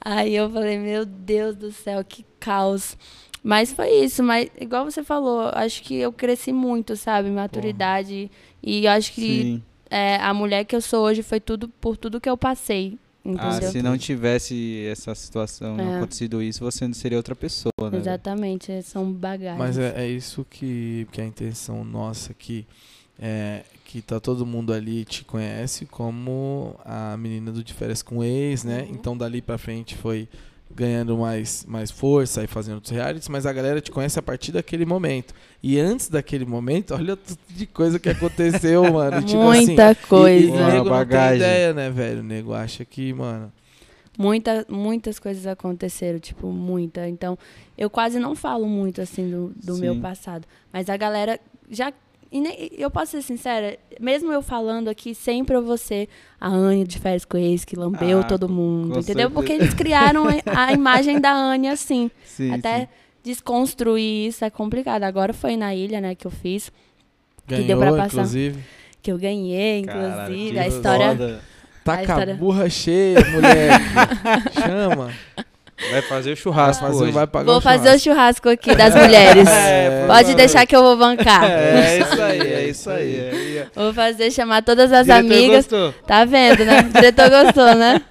Aí 0.00 0.36
eu 0.36 0.48
falei, 0.50 0.78
meu 0.78 1.04
Deus 1.04 1.56
do 1.56 1.72
céu, 1.72 2.04
que 2.04 2.24
caos. 2.38 2.96
Mas 3.42 3.72
foi 3.72 3.90
isso, 4.04 4.22
mas 4.22 4.50
igual 4.60 4.84
você 4.84 5.02
falou, 5.02 5.50
acho 5.54 5.82
que 5.82 5.94
eu 5.94 6.12
cresci 6.12 6.52
muito, 6.52 6.94
sabe? 6.96 7.30
Maturidade. 7.30 8.30
E 8.62 8.84
eu 8.84 8.90
acho 8.90 9.12
que 9.12 9.62
é, 9.88 10.16
a 10.16 10.32
mulher 10.34 10.64
que 10.64 10.76
eu 10.76 10.80
sou 10.80 11.04
hoje 11.04 11.22
foi 11.22 11.40
tudo 11.40 11.68
por 11.68 11.96
tudo 11.96 12.20
que 12.20 12.28
eu 12.28 12.36
passei. 12.36 12.98
Ah, 13.38 13.60
se 13.60 13.82
não 13.82 13.98
tivesse 13.98 14.86
essa 14.90 15.14
situação, 15.14 15.76
não 15.76 15.92
É. 15.92 15.96
acontecido 15.98 16.42
isso, 16.42 16.60
você 16.64 16.86
não 16.86 16.94
seria 16.94 17.18
outra 17.18 17.36
pessoa, 17.36 17.90
né? 17.90 17.98
Exatamente, 17.98 18.82
são 18.82 19.12
bagagens. 19.12 19.58
Mas 19.58 19.78
é, 19.78 20.04
é 20.04 20.08
isso 20.08 20.46
que, 20.48 21.06
que 21.12 21.20
é 21.20 21.24
a 21.24 21.26
intenção 21.26 21.84
nossa 21.84 22.32
aqui. 22.32 22.66
É, 23.22 23.62
que 23.84 24.00
tá 24.00 24.18
todo 24.18 24.46
mundo 24.46 24.72
ali 24.72 25.04
te 25.04 25.22
conhece 25.24 25.84
como 25.84 26.74
a 26.82 27.14
menina 27.18 27.52
do 27.52 27.62
de 27.62 27.74
férias 27.74 28.00
com 28.02 28.24
ex, 28.24 28.64
né? 28.64 28.82
Uhum. 28.82 28.94
Então 28.94 29.14
dali 29.16 29.42
pra 29.42 29.58
frente 29.58 29.94
foi 29.94 30.26
ganhando 30.74 31.16
mais, 31.16 31.64
mais 31.66 31.90
força 31.90 32.42
e 32.44 32.46
fazendo 32.46 32.76
outros 32.76 32.92
realities, 32.92 33.28
mas 33.28 33.44
a 33.44 33.52
galera 33.52 33.80
te 33.80 33.90
conhece 33.90 34.18
a 34.18 34.22
partir 34.22 34.52
daquele 34.52 34.86
momento. 34.86 35.34
E 35.62 35.78
antes 35.78 36.08
daquele 36.08 36.44
momento, 36.46 36.94
olha 36.94 37.14
o 37.14 37.16
tanto 37.16 37.38
de 37.48 37.66
coisa 37.66 37.98
que 37.98 38.08
aconteceu, 38.08 38.84
mano. 38.92 39.20
Tipo 39.22 39.50
assim, 39.50 39.66
Muita 39.66 39.90
e- 39.92 39.94
coisa. 39.96 40.46
E, 40.46 40.50
o 40.50 40.54
Uma 40.54 40.66
nego 40.66 40.76
não 40.76 40.82
tem 40.82 40.90
bagagem. 40.92 41.36
ideia, 41.36 41.72
né, 41.74 41.90
velho? 41.90 42.20
O 42.20 42.24
nego 42.24 42.52
acha 42.54 42.84
que, 42.84 43.12
mano. 43.12 43.52
Muita, 44.18 44.66
muitas 44.68 45.18
coisas 45.18 45.46
aconteceram, 45.46 46.18
tipo, 46.18 46.48
muita. 46.48 47.08
Então, 47.08 47.38
eu 47.76 47.88
quase 47.88 48.18
não 48.18 48.34
falo 48.34 48.66
muito, 48.66 49.00
assim, 49.00 49.30
do, 49.30 49.52
do 49.56 49.76
meu 49.78 49.96
passado. 50.00 50.46
Mas 50.72 50.88
a 50.90 50.96
galera 50.96 51.38
já... 51.70 51.92
E 52.32 52.40
nem- 52.40 52.70
eu 52.78 52.90
posso 52.90 53.10
ser 53.12 53.22
sincera, 53.22 53.76
mesmo 53.98 54.32
eu 54.32 54.40
falando 54.40 54.88
aqui, 54.88 55.14
sempre 55.16 55.56
eu 55.56 55.62
vou 55.64 55.76
ser 55.76 56.08
a 56.40 56.48
Anne 56.48 56.84
de 56.86 56.98
férias 56.98 57.24
com 57.24 57.36
ex, 57.36 57.64
que 57.64 57.74
lambeu 57.74 58.20
Ah, 58.20 58.22
todo 58.22 58.48
mundo, 58.48 59.00
entendeu? 59.00 59.04
certeza. 59.04 59.30
Porque 59.30 59.52
eles 59.52 59.74
criaram 59.74 60.24
a, 60.46 60.72
imagem 60.72 61.20
da 61.20 61.32
Anne 61.32 61.68
assim. 61.68 62.08
Sim, 62.24 62.54
Até 62.54 62.80
sim. 62.82 62.88
desconstruir 63.24 64.28
isso 64.28 64.44
é 64.44 64.50
complicado. 64.50 65.02
Agora 65.02 65.32
foi 65.32 65.56
na 65.56 65.74
ilha, 65.74 66.00
né, 66.00 66.14
que 66.14 66.24
eu 66.26 66.30
fiz, 66.30 66.70
Ganhou, 67.48 67.66
deu 67.66 67.78
pra 67.78 67.90
passar. 67.92 68.06
inclusive. 68.06 68.60
que 69.02 69.10
eu 69.10 69.18
ganhei, 69.18 69.80
inclusive. 69.80 70.52
que 70.52 70.58
a 70.58 70.68
história... 70.68 71.08
foda. 71.08 71.40
Tá 71.82 71.94
A 71.94 71.96
com 71.96 72.00
a 72.00 72.04
história- 72.04 72.34
burra 72.34 72.68
cheia, 72.70 73.18
moleque. 73.32 73.84
Chama. 74.60 75.10
Vai 75.90 76.02
fazer 76.02 76.32
o 76.32 76.36
churrasco 76.36 76.84
fazer, 76.84 77.02
hoje. 77.04 77.12
vai 77.12 77.26
pagar 77.26 77.44
Vou 77.46 77.56
o 77.56 77.60
fazer 77.60 77.94
o 77.94 77.98
churrasco. 77.98 78.48
aqui 78.48 78.74
das 78.76 78.94
mulheres. 78.94 79.48
É, 79.48 80.06
Pode 80.06 80.34
deixar 80.34 80.66
que 80.66 80.76
eu 80.76 80.82
vou 80.82 80.96
bancar. 80.96 81.44
É, 81.50 81.96
é 81.96 81.98
isso 82.00 82.22
aí, 82.22 82.40
é 82.40 82.68
isso 82.68 82.90
aí. 82.90 83.16
é. 83.16 83.66
Vou 83.74 83.92
fazer 83.94 84.30
chamar 84.30 84.62
todas 84.62 84.92
as 84.92 85.06
Diretor 85.06 85.24
amigas. 85.24 85.56
gostou? 85.66 85.94
Tá 86.06 86.24
vendo, 86.24 86.64
né? 86.64 86.80
O 86.80 86.92
diretor 86.92 87.30
gostou, 87.30 87.74
né? 87.74 88.02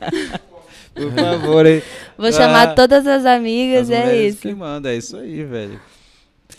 Por 0.95 1.11
favor, 1.13 1.65
hein? 1.65 1.81
Vou 2.17 2.31
chamar 2.33 2.69
Ah, 2.69 2.73
todas 2.73 3.05
as 3.07 3.25
amigas, 3.25 3.89
As 3.89 3.97
é 3.97 4.15
isso. 4.27 4.41
que 4.41 4.53
manda, 4.53 4.91
é 4.91 4.97
isso 4.97 5.15
aí, 5.15 5.43
velho. 5.43 5.79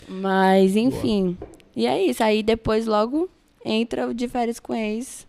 Mas, 0.07 0.75
enfim. 0.75 1.37
E 1.75 1.85
é 1.85 2.01
isso. 2.03 2.23
Aí 2.23 2.41
depois 2.41 2.85
logo 2.87 3.29
entra 3.63 4.07
o 4.07 4.13
de 4.13 4.27
férias 4.27 4.59
com 4.59 4.73
ex. 4.73 5.27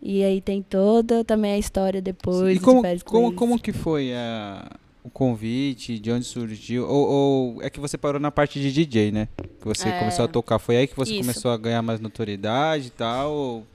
E 0.00 0.22
aí 0.22 0.40
tem 0.40 0.62
toda 0.62 1.24
também 1.24 1.52
a 1.54 1.58
história 1.58 2.00
depois 2.00 2.50
e 2.56 2.58
de 2.58 2.64
como, 2.64 2.80
férias 2.82 3.02
com 3.02 3.10
como, 3.10 3.26
ex. 3.28 3.36
como 3.36 3.58
que 3.58 3.72
foi 3.72 4.12
a, 4.14 4.64
o 5.08 5.10
convite, 5.10 5.98
de 5.98 6.10
onde 6.12 6.24
surgiu? 6.24 6.86
Ou, 6.88 7.08
ou 7.08 7.62
é 7.62 7.68
que 7.68 7.80
você 7.80 7.98
parou 7.98 8.20
na 8.20 8.30
parte 8.30 8.60
de 8.60 8.70
DJ, 8.72 9.10
né? 9.10 9.28
Que 9.60 9.64
você 9.66 9.88
É. 9.88 9.98
começou 9.98 10.24
a 10.24 10.28
tocar. 10.28 10.58
Foi 10.58 10.76
aí 10.76 10.86
que 10.86 10.96
você 10.96 11.12
Isso. 11.12 11.20
começou 11.20 11.50
a 11.50 11.56
ganhar 11.56 11.82
mais 11.82 11.98
notoriedade 12.00 12.86
e 12.88 12.90
tal? 12.90 13.32
Ou... 13.32 13.66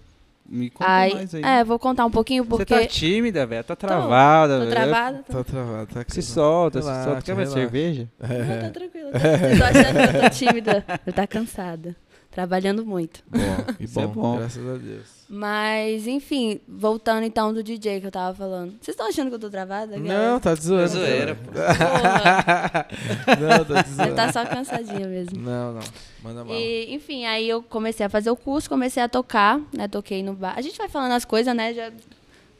Me 0.45 0.69
conta 0.69 0.91
Aí, 0.91 1.13
mais 1.13 1.33
aí. 1.33 1.41
é, 1.41 1.63
vou 1.63 1.79
contar 1.79 2.05
um 2.05 2.11
pouquinho 2.11 2.43
Você 2.43 2.49
porque 2.65 2.79
tá 2.81 2.85
tímida, 2.85 3.45
velho. 3.45 3.63
Tá 3.63 3.77
travada, 3.77 4.55
tô 4.55 4.59
velho. 4.59 4.71
travada. 4.71 5.23
Tô... 5.25 5.33
Tá 5.37 5.43
travado, 5.45 5.87
tá 5.93 6.05
Se 6.07 6.21
solta, 6.21 6.81
se 6.81 6.87
Relaxa, 6.87 7.05
solta. 7.09 7.21
Quer 7.21 7.35
mais 7.35 7.49
cerveja? 7.49 8.09
Não, 8.19 8.29
É. 8.29 8.67
tô 8.67 8.73
tranquila. 8.79 9.11
Tô, 9.11 9.17
eu 9.17 9.57
tô 9.57 9.63
achando 9.63 10.11
que 10.11 10.17
eu 10.17 10.21
tô 10.21 10.29
tímida. 10.29 10.85
Eu 11.07 11.13
tá 11.13 11.25
cansada. 11.25 11.95
Trabalhando 12.33 12.85
muito. 12.85 13.21
Bom, 13.29 13.37
Isso 13.79 13.99
é 13.99 14.07
bom, 14.07 14.13
bom. 14.13 14.37
graças 14.37 14.67
a 14.67 14.77
Deus. 14.77 15.23
Mas, 15.29 16.05
enfim, 16.07 16.59
voltando 16.67 17.23
então 17.23 17.53
do 17.53 17.63
DJ 17.63 18.01
que 18.01 18.07
eu 18.07 18.11
tava 18.11 18.35
falando. 18.35 18.71
Vocês 18.81 18.89
estão 18.89 19.07
achando 19.07 19.29
que 19.29 19.35
eu 19.35 19.39
tô 19.39 19.49
travada? 19.49 19.97
Não, 19.97 20.39
tá 20.39 20.53
de 20.53 20.61
zoeira. 20.63 20.83
É 20.85 20.87
zoeira, 20.87 21.35
Porra, 21.35 22.85
Não, 23.39 23.65
tá 23.65 23.81
de 23.81 23.89
você 23.89 23.95
zoeira. 23.95 24.15
tá 24.15 24.31
só 24.31 24.45
cansadinha 24.45 25.07
mesmo. 25.07 25.39
Não, 25.39 25.73
não. 25.73 25.81
Manda 26.23 26.43
mal. 26.43 26.55
E, 26.55 26.93
enfim, 26.93 27.25
aí 27.25 27.47
eu 27.49 27.61
comecei 27.63 28.05
a 28.05 28.09
fazer 28.09 28.29
o 28.31 28.35
curso, 28.35 28.69
comecei 28.69 29.01
a 29.01 29.09
tocar, 29.09 29.59
né? 29.75 29.87
Toquei 29.87 30.23
no 30.23 30.33
bar. 30.33 30.53
A 30.57 30.61
gente 30.61 30.77
vai 30.77 30.89
falando 30.89 31.11
as 31.13 31.25
coisas, 31.25 31.55
né? 31.55 31.73
Já 31.73 31.89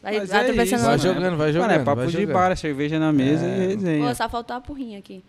vai, 0.02 0.20
Mas 0.20 0.30
vai 0.30 0.40
é 0.40 0.42
atravessando 0.42 0.80
isso, 0.80 0.88
Vai 0.88 0.98
jogando, 1.00 1.38
vai 1.38 1.52
Mano, 1.52 1.54
jogando. 1.54 1.72
é 1.72 1.80
papo 1.80 2.02
vai 2.02 2.08
de 2.08 2.26
bar, 2.26 2.58
cerveja 2.58 3.00
na 3.00 3.12
mesa 3.12 3.46
É. 3.46 3.50
e 3.56 3.68
resenha. 3.68 4.08
Pô, 4.08 4.16
só 4.16 4.28
faltou 4.30 4.56
a 4.56 4.62
porrinha 4.62 5.00
aqui. 5.00 5.24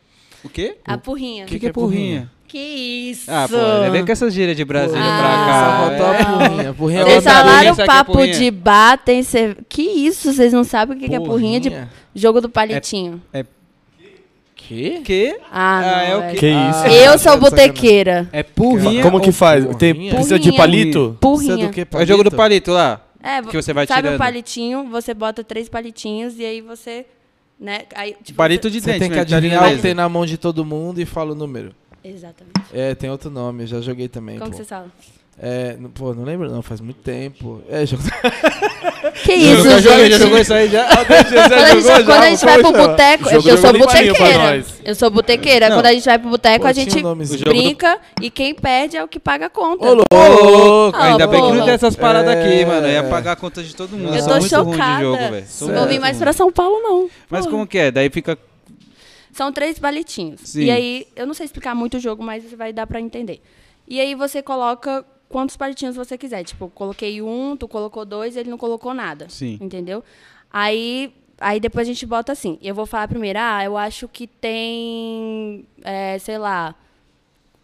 O 0.44 0.48
quê? 0.48 0.76
A 0.84 0.98
porrinha. 0.98 1.44
O 1.44 1.46
Que 1.46 1.54
que, 1.54 1.60
que 1.60 1.66
é 1.68 1.72
porrinha? 1.72 2.30
Que 2.46 2.58
isso! 2.58 3.28
Ah, 3.30 3.46
pô, 3.48 3.56
ainda 3.56 3.90
vem 3.90 4.04
com 4.06 4.12
essas 4.12 4.32
gírias 4.32 4.56
de 4.56 4.64
Brasília 4.64 5.02
Ah, 5.02 5.18
pra 5.18 5.28
cá. 5.46 5.64
Só 5.64 5.88
faltou 5.88 6.06
a 6.06 6.14
é. 6.14 6.24
porrinha. 6.48 6.70
A 6.70 6.74
porrinha 6.74 7.00
é 7.00 7.04
Vocês 7.04 7.24
falaram 7.24 7.48
porrinha, 7.54 7.74
que 7.74 7.80
é 7.82 7.86
papo 7.86 8.12
porrinha? 8.12 8.38
de 8.38 8.50
bar, 8.52 8.98
tem 8.98 9.22
cerve... 9.24 9.56
Que 9.68 9.82
isso? 9.82 10.32
Vocês 10.32 10.52
não 10.52 10.62
sabem 10.62 10.96
o 10.96 11.00
que, 11.00 11.08
que 11.08 11.14
é 11.16 11.20
porrinha 11.20 11.58
de 11.58 11.72
jogo 12.14 12.40
do 12.40 12.48
palitinho. 12.48 13.20
Que? 14.54 15.00
Que? 15.02 15.36
Ah, 15.52 15.80
não. 15.82 15.88
Ah, 15.88 16.02
é 16.02 16.16
o? 16.32 16.36
Que 16.36 16.46
Ah, 16.48 16.70
isso? 16.70 16.96
Eu 16.96 17.12
tá 17.12 17.18
sou 17.18 17.36
botequeira. 17.38 18.28
É 18.32 18.42
porrinha? 18.42 19.02
Como 19.02 19.20
que 19.20 19.32
faz? 19.32 19.64
Tem, 19.76 19.92
precisa 19.94 20.38
de 20.38 20.50
Porrinha. 20.52 20.56
palito? 20.56 21.16
Precisa 21.20 21.48
Porrinha. 21.52 21.66
do 21.68 21.72
quê? 21.72 21.86
É 21.92 22.02
o 22.02 22.06
jogo 22.06 22.24
do 22.24 22.30
palito 22.30 22.70
lá. 22.70 23.00
É, 23.22 23.42
Que 23.42 23.56
você 23.60 23.72
vai 23.72 23.86
sabe 23.86 24.02
tirando. 24.02 24.14
o 24.14 24.18
palitinho? 24.18 24.88
Você 24.90 25.12
bota 25.12 25.42
três 25.42 25.68
palitinhos 25.68 26.38
e 26.38 26.44
aí 26.44 26.60
você, 26.60 27.04
né? 27.58 27.82
Aí, 27.94 28.16
tipo, 28.22 28.36
palito 28.36 28.70
de 28.70 28.80
Você 28.80 28.86
dente, 28.92 28.98
tem 29.00 29.10
que 29.10 29.16
né? 29.16 29.24
tá 29.24 29.36
ali 29.36 29.48
na 29.48 29.54
adivinhar 29.56 29.72
o 29.72 29.76
que 29.76 29.82
tem 29.82 29.94
na 29.94 30.08
mão 30.08 30.26
de 30.26 30.36
todo 30.36 30.64
mundo 30.64 31.00
e 31.00 31.04
fala 31.06 31.32
o 31.32 31.34
número. 31.34 31.74
Exatamente. 32.02 32.60
É, 32.72 32.94
tem 32.94 33.08
outro 33.10 33.30
nome, 33.30 33.62
eu 33.62 33.66
já 33.66 33.80
joguei 33.80 34.08
também, 34.08 34.38
Como 34.38 34.50
pô. 34.50 34.56
que 34.56 34.62
você 34.62 34.68
fala? 34.68 34.90
É, 35.36 35.76
não- 35.78 35.90
pô, 35.90 36.14
não 36.14 36.22
lembro 36.24 36.48
não, 36.50 36.62
faz 36.62 36.80
muito 36.80 37.00
tempo. 37.02 37.60
É, 37.68 37.84
jogo... 37.84 38.02
Que 39.22 39.32
isso, 39.34 39.62
já 39.68 39.80
joguei, 39.80 39.98
já 40.10 40.16
gente? 40.16 40.18
jogou 40.22 40.38
isso 40.38 40.54
aí 40.54 40.68
já? 40.68 40.86
Quando 41.04 41.12
a 41.12 41.70
gente, 41.74 42.04
quando 42.04 42.10
a 42.22 42.30
gente 42.30 42.44
vai 42.44 42.58
pro 42.58 42.72
boteco, 42.72 43.28
eu 43.30 43.58
sou 43.58 43.72
botequeira. 43.72 44.64
Eu 44.84 44.94
sou 44.94 45.10
botequeira. 45.10 45.68
Quando 45.68 45.86
a 45.86 45.92
gente 45.92 46.04
vai 46.04 46.18
pro 46.18 46.30
boteco, 46.30 46.66
a 46.66 46.72
gente 46.72 47.00
jogo 47.00 47.14
do- 47.24 47.44
brinca 47.44 47.98
e 48.20 48.30
quem 48.30 48.54
perde 48.54 48.96
é 48.96 49.04
o 49.04 49.08
que 49.08 49.20
paga 49.20 49.46
a 49.46 49.50
conta. 49.50 49.84
Ô, 49.86 49.94
louco! 49.94 50.96
Ah, 50.96 51.12
Ainda 51.12 51.26
bem 51.26 51.42
que 51.42 51.52
não 51.52 51.64
tem 51.64 51.74
essas 51.74 51.94
paradas 51.96 52.34
É. 52.34 52.40
aqui, 52.40 52.64
mano. 52.64 52.88
Ia 52.88 53.04
pagar 53.04 53.32
a 53.32 53.36
conta 53.36 53.62
de 53.62 53.74
todo 53.76 53.96
mundo. 53.96 54.14
Eu 54.16 54.24
tô 54.24 54.30
muito 54.38 54.56
ruim 54.56 54.70
de 54.70 54.76
chocada. 54.76 55.02
jogo? 55.58 55.72
Não 55.72 55.86
vim 55.86 55.98
mais 55.98 56.16
pra 56.16 56.32
São 56.32 56.50
Paulo, 56.50 56.80
não. 56.82 57.10
Mas 57.28 57.46
como 57.46 57.66
que 57.66 57.78
é? 57.78 57.90
Daí 57.90 58.08
fica... 58.10 58.38
São 59.32 59.52
três 59.52 59.78
palitinhos. 59.78 60.54
E 60.54 60.70
aí, 60.70 61.06
eu 61.14 61.26
não 61.26 61.34
sei 61.34 61.44
explicar 61.44 61.74
muito 61.74 61.98
o 61.98 62.00
jogo, 62.00 62.22
mas 62.22 62.42
vai 62.56 62.72
dar 62.72 62.86
pra 62.86 63.00
entender. 63.00 63.40
E 63.86 64.00
aí 64.00 64.14
você 64.14 64.40
coloca 64.42 65.04
quantos 65.34 65.56
palitinhos 65.56 65.96
você 65.96 66.16
quiser. 66.16 66.44
Tipo, 66.44 66.66
eu 66.66 66.70
coloquei 66.70 67.20
um, 67.20 67.56
tu 67.56 67.66
colocou 67.66 68.04
dois, 68.04 68.36
ele 68.36 68.48
não 68.48 68.56
colocou 68.56 68.94
nada. 68.94 69.28
Sim. 69.28 69.58
Entendeu? 69.60 70.00
Aí, 70.48 71.12
aí 71.40 71.58
depois 71.58 71.88
a 71.88 71.92
gente 71.92 72.06
bota 72.06 72.30
assim. 72.30 72.56
Eu 72.62 72.72
vou 72.72 72.86
falar 72.86 73.08
primeiro, 73.08 73.40
ah, 73.42 73.64
eu 73.64 73.76
acho 73.76 74.06
que 74.06 74.28
tem, 74.28 75.66
é, 75.82 76.16
sei 76.20 76.38
lá, 76.38 76.72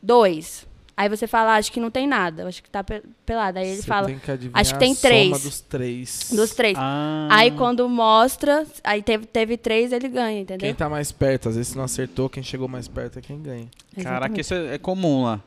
dois. 0.03 0.67
Aí 0.97 1.09
você 1.09 1.29
fala, 1.29 1.53
ah, 1.53 1.57
acho 1.59 1.71
que 1.71 1.79
não 1.79 1.93
tem 1.93 2.09
nada, 2.09 2.43
eu 2.43 2.49
acho 2.49 2.61
que 2.61 2.69
tá 2.69 2.83
pe- 2.83 3.03
pelado. 3.25 3.61
Aí 3.61 3.69
ele 3.69 3.77
Você 3.77 3.87
fala, 3.87 4.07
tem 4.09 4.19
que 4.19 4.51
acho 4.53 4.73
que 4.75 4.79
tem 4.81 4.95
três. 4.97 5.43
dos 5.45 5.61
três. 5.61 6.31
dos 6.33 6.51
três. 6.51 6.77
Ah. 6.77 7.29
Aí 7.31 7.53
quando 7.53 7.89
mostra, 7.89 8.67
aí 8.83 9.01
teve, 9.01 9.27
teve 9.27 9.57
três, 9.57 9.93
ele 9.93 10.09
ganha, 10.09 10.41
entendeu? 10.41 10.67
Quem 10.67 10.75
tá 10.75 10.89
mais 10.89 11.13
perto, 11.13 11.49
às 11.49 11.55
vezes 11.55 11.69
se 11.71 11.77
não 11.77 11.85
acertou, 11.85 12.29
quem 12.29 12.43
chegou 12.43 12.67
mais 12.67 12.89
perto 12.89 13.21
é 13.21 13.23
quem 13.23 13.41
ganha. 13.41 13.69
Caraca, 13.95 14.11
Exatamente. 14.35 14.41
isso 14.41 14.55
é 14.55 14.75
é 14.75 14.79
comum 14.79 15.23
lá. 15.23 15.41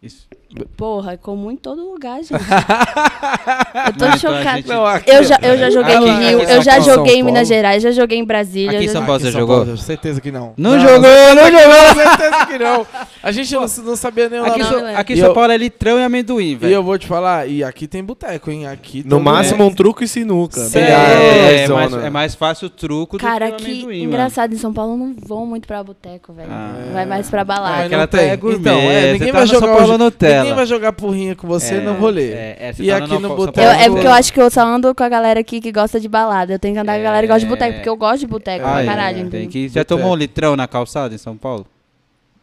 Isso. 0.00 0.28
Porra, 0.76 1.12
é 1.14 1.16
comum 1.16 1.50
em 1.50 1.56
todo 1.56 1.82
lugar, 1.84 2.22
gente. 2.22 2.32
eu 2.32 3.92
tô 3.94 4.04
Não, 4.06 4.14
então 4.14 4.16
chocada. 4.16 4.56
gente- 4.56 4.68
Não, 4.68 4.86
aqui- 4.86 5.10
Eu 5.10 5.24
já, 5.24 5.38
eu 5.42 5.58
já 5.58 5.70
joguei 5.70 5.94
Aqui- 5.96 6.06
no 6.06 6.12
aqui 6.12 6.24
Rio, 6.24 6.40
eu 6.42 6.62
já 6.62 6.80
joguei 6.80 7.14
em 7.16 7.22
Minas 7.22 7.48
Paulo. 7.48 7.54
Gerais, 7.54 7.82
já 7.82 7.90
joguei 7.90 8.18
em 8.18 8.24
Brasília. 8.24 8.70
Aqui 8.78 8.84
em 8.84 8.86
já 8.86 8.92
São 8.92 9.04
Paulo 9.04 9.20
você 9.20 9.32
São 9.32 9.40
jogou? 9.40 9.56
Paulo, 9.64 9.76
certeza 9.76 10.20
que 10.20 10.30
não. 10.30 10.54
Não 10.56 10.78
jogou, 10.78 11.00
não 11.00 11.50
jogou! 11.50 11.94
certeza 12.06 12.46
que 12.46 12.58
não. 12.58 12.86
A 13.22 13.32
gente 13.32 13.52
não, 13.54 13.60
não 13.62 13.96
sabia 13.96 14.28
nem 14.28 14.40
o 14.40 14.44
Aqui, 14.46 14.60
em 14.60 14.62
Não, 14.62 14.70
São- 14.70 14.80
não 14.80 14.88
é. 14.88 14.96
aqui 14.96 15.12
em 15.14 15.16
E 15.16 15.20
São 15.20 15.34
Paulo 15.34 15.52
é 15.52 15.56
litrão 15.56 15.98
e 15.98 16.04
amendoim, 16.04 16.50
E 16.52 16.54
velho. 16.54 16.74
eu 16.74 16.82
vou 16.84 16.96
te 16.96 17.06
falar, 17.08 17.48
e 17.48 17.64
aqui 17.64 17.86
tem 17.88 18.02
boteco, 18.04 18.50
hein? 18.52 18.66
Aqui 18.68 19.02
No 19.02 19.10
todo 19.16 19.20
máximo 19.20 19.58
mundo- 19.64 19.72
um 19.72 19.74
truco 19.74 20.04
e 20.04 20.08
sinuca. 20.08 20.60
É, 20.74 21.62
é, 21.64 21.66
zona. 21.66 21.88
mais, 21.90 22.04
é 22.04 22.10
mais 22.10 22.34
fácil 22.36 22.68
o 22.68 22.70
truco 22.70 23.18
Cara, 23.18 23.50
do 23.50 23.56
que 23.56 23.62
o 23.62 23.64
que 23.66 23.70
amendoim, 23.72 23.98
mano. 23.98 24.08
engraçado, 24.10 24.54
em 24.54 24.58
São 24.58 24.72
Paulo 24.72 24.96
não 24.96 25.14
vão 25.26 25.44
muito 25.44 25.66
pra 25.66 25.82
boteco, 25.82 26.32
velho. 26.32 26.48
Ah. 26.50 26.72
Vai 26.92 27.04
mais 27.04 27.28
pra 27.28 27.44
balada. 27.44 27.76
mas 27.76 27.86
aquela 27.86 28.08
não 28.12 28.20
é 28.20 28.36
tem. 28.36 28.52
Então, 28.54 28.78
é, 28.78 29.00
você 29.00 29.12
ninguém 29.14 29.32
tá 29.32 29.38
vai 29.38 29.46
jogar 29.46 29.87
Nutella. 29.96 30.40
Ninguém 30.40 30.54
vai 30.54 30.66
jogar 30.66 30.92
porrinha 30.92 31.34
com 31.36 31.46
você 31.46 31.76
É, 31.76 31.80
no 31.80 31.94
rolê. 31.94 32.32
É, 32.32 32.56
é, 32.60 32.72
você 32.72 32.82
E 32.82 32.88
tá 32.88 32.96
aqui 32.98 33.14
no 33.14 33.20
São 33.28 33.36
boteco- 33.36 33.60
Eu- 33.60 33.64
Paulo 33.70 33.80
é 33.82 33.88
porque 33.88 34.06
eu 34.06 34.12
acho 34.12 34.32
que 34.32 34.40
eu 34.40 34.50
só 34.50 34.60
ando 34.66 34.94
com 34.94 35.02
a 35.04 35.08
galera 35.08 35.40
aqui 35.40 35.60
que 35.60 35.72
gosta 35.72 35.98
de 35.98 36.08
balada. 36.08 36.52
Eu 36.52 36.58
tenho 36.58 36.74
que 36.74 36.80
andar 36.80 36.94
com 36.94 37.00
a 37.00 37.02
galera 37.04 37.26
que 37.26 37.32
gosta 37.32 37.40
de 37.40 37.46
boteco, 37.46 37.74
porque 37.76 37.88
eu 37.88 37.96
gosto 37.96 38.18
de 38.20 38.26
boteco 38.26 38.66
Ah, 38.66 38.70
pra 38.72 38.82
é, 38.82 38.86
caralho. 38.86 39.16
tem 39.16 39.26
entendeu? 39.26 39.48
que... 39.48 39.68
Já 39.68 39.80
Boteco. 39.80 40.00
tomou 40.00 40.12
um 40.12 40.16
litrão 40.16 40.56
na 40.56 40.66
calçada 40.68 41.14
em 41.14 41.18
São 41.18 41.36
Paulo? 41.36 41.64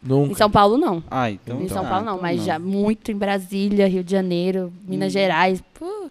Nunca. 0.01 0.31
Em 0.31 0.35
São 0.35 0.49
Paulo, 0.51 0.77
não. 0.77 1.03
Ah, 1.11 1.29
então... 1.31 1.61
em 1.61 1.67
São 1.67 1.83
tá, 1.83 1.89
Paulo, 1.89 2.05
não. 2.05 2.13
então 2.15 2.21
Mas 2.23 2.43
já 2.45 2.57
muito 2.59 3.11
em 3.11 3.15
Brasília, 3.15 3.87
Rio 3.87 4.03
de 4.03 4.11
Janeiro, 4.11 4.71
Minas 4.87 5.11
Gerais. 5.11 5.63
Pô, 5.79 6.09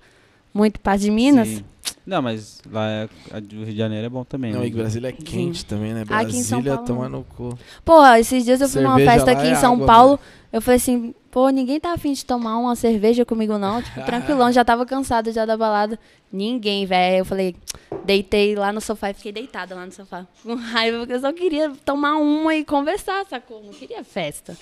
muito 0.53 0.81
parte 0.81 1.03
de 1.03 1.11
Minas. 1.11 1.49
Sim. 1.49 1.65
Não, 2.07 2.21
mas 2.21 2.61
lá 2.71 2.87
é, 2.89 3.09
a 3.33 3.41
do 3.41 3.57
Rio 3.57 3.73
de 3.73 3.77
Janeiro 3.77 4.07
é 4.07 4.09
bom 4.11 4.25
também. 4.25 4.53
Não, 4.53 4.61
né? 4.61 4.67
e 4.67 4.71
Brasília 4.71 5.09
é 5.09 5.13
quente 5.13 5.65
também, 5.65 5.95
né? 5.95 6.05
Aqui 6.11 6.37
em 6.37 6.43
São 6.43 6.61
Brasília 6.61 6.77
Paulo, 6.77 6.87
toma 6.87 7.09
no 7.09 7.25
cu. 7.25 7.59
Pô, 7.85 8.05
esses 8.15 8.45
dias 8.45 8.61
eu 8.61 8.69
fui 8.69 8.83
numa 8.83 8.97
Cerveja 8.97 9.13
festa 9.13 9.33
lá 9.33 9.39
aqui 9.39 9.49
é 9.49 9.53
em 9.53 9.57
São 9.57 9.75
água, 9.75 9.87
Paulo. 9.87 10.21
Eu 10.53 10.61
falei 10.61 10.77
assim, 10.77 11.15
pô, 11.31 11.49
ninguém 11.49 11.81
tá 11.81 11.93
afim 11.93 12.13
de 12.13 12.25
tomar 12.25 12.59
uma 12.59 12.77
cerveja 12.77 13.25
comigo, 13.25 13.57
não. 13.57 13.83
Tipo, 13.83 14.03
tranquilão, 14.07 14.53
já 14.53 14.65
tava 14.65 14.85
cansado 14.85 15.33
já 15.33 15.47
da 15.47 15.57
balada. 15.57 15.99
Ninguém, 16.31 16.85
velho. 16.85 17.19
Eu 17.19 17.25
falei, 17.25 17.57
deitei 18.05 18.55
lá 18.55 18.71
no 18.71 18.81
sofá 18.81 19.11
e 19.11 19.15
fiquei 19.15 19.33
deitada 19.33 19.75
lá 19.75 19.87
no 19.87 19.93
sofá. 19.93 20.27
Com 20.45 20.55
raiva, 20.57 20.99
porque 20.99 21.15
eu 21.15 21.21
só 21.21 21.33
queria 21.33 21.73
tomar 21.85 22.19
uma 22.19 22.55
e 22.55 22.65
conversar, 22.65 23.25
sacou? 23.27 23.63
Não 23.65 23.73
queria 23.73 24.05
festa. 24.05 24.57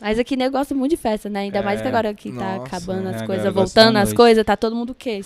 Mas 0.00 0.18
aqui 0.18 0.34
nego 0.34 0.56
gosta 0.56 0.74
muito 0.74 0.90
de 0.90 0.96
festa, 0.96 1.28
né? 1.28 1.40
Ainda 1.40 1.62
mais 1.62 1.80
que 1.80 1.86
É. 1.86 1.90
agora 1.90 2.12
que 2.14 2.32
tá 2.32 2.56
Nossa, 2.56 2.66
acabando 2.66 3.06
é, 3.06 3.14
as 3.14 3.22
a 3.22 3.26
coisas, 3.26 3.54
voltando 3.54 3.96
as 3.98 4.12
coisas, 4.12 4.44
tá 4.44 4.56
todo 4.56 4.74
mundo 4.74 4.90
o 4.90 4.94
quê? 4.94 5.20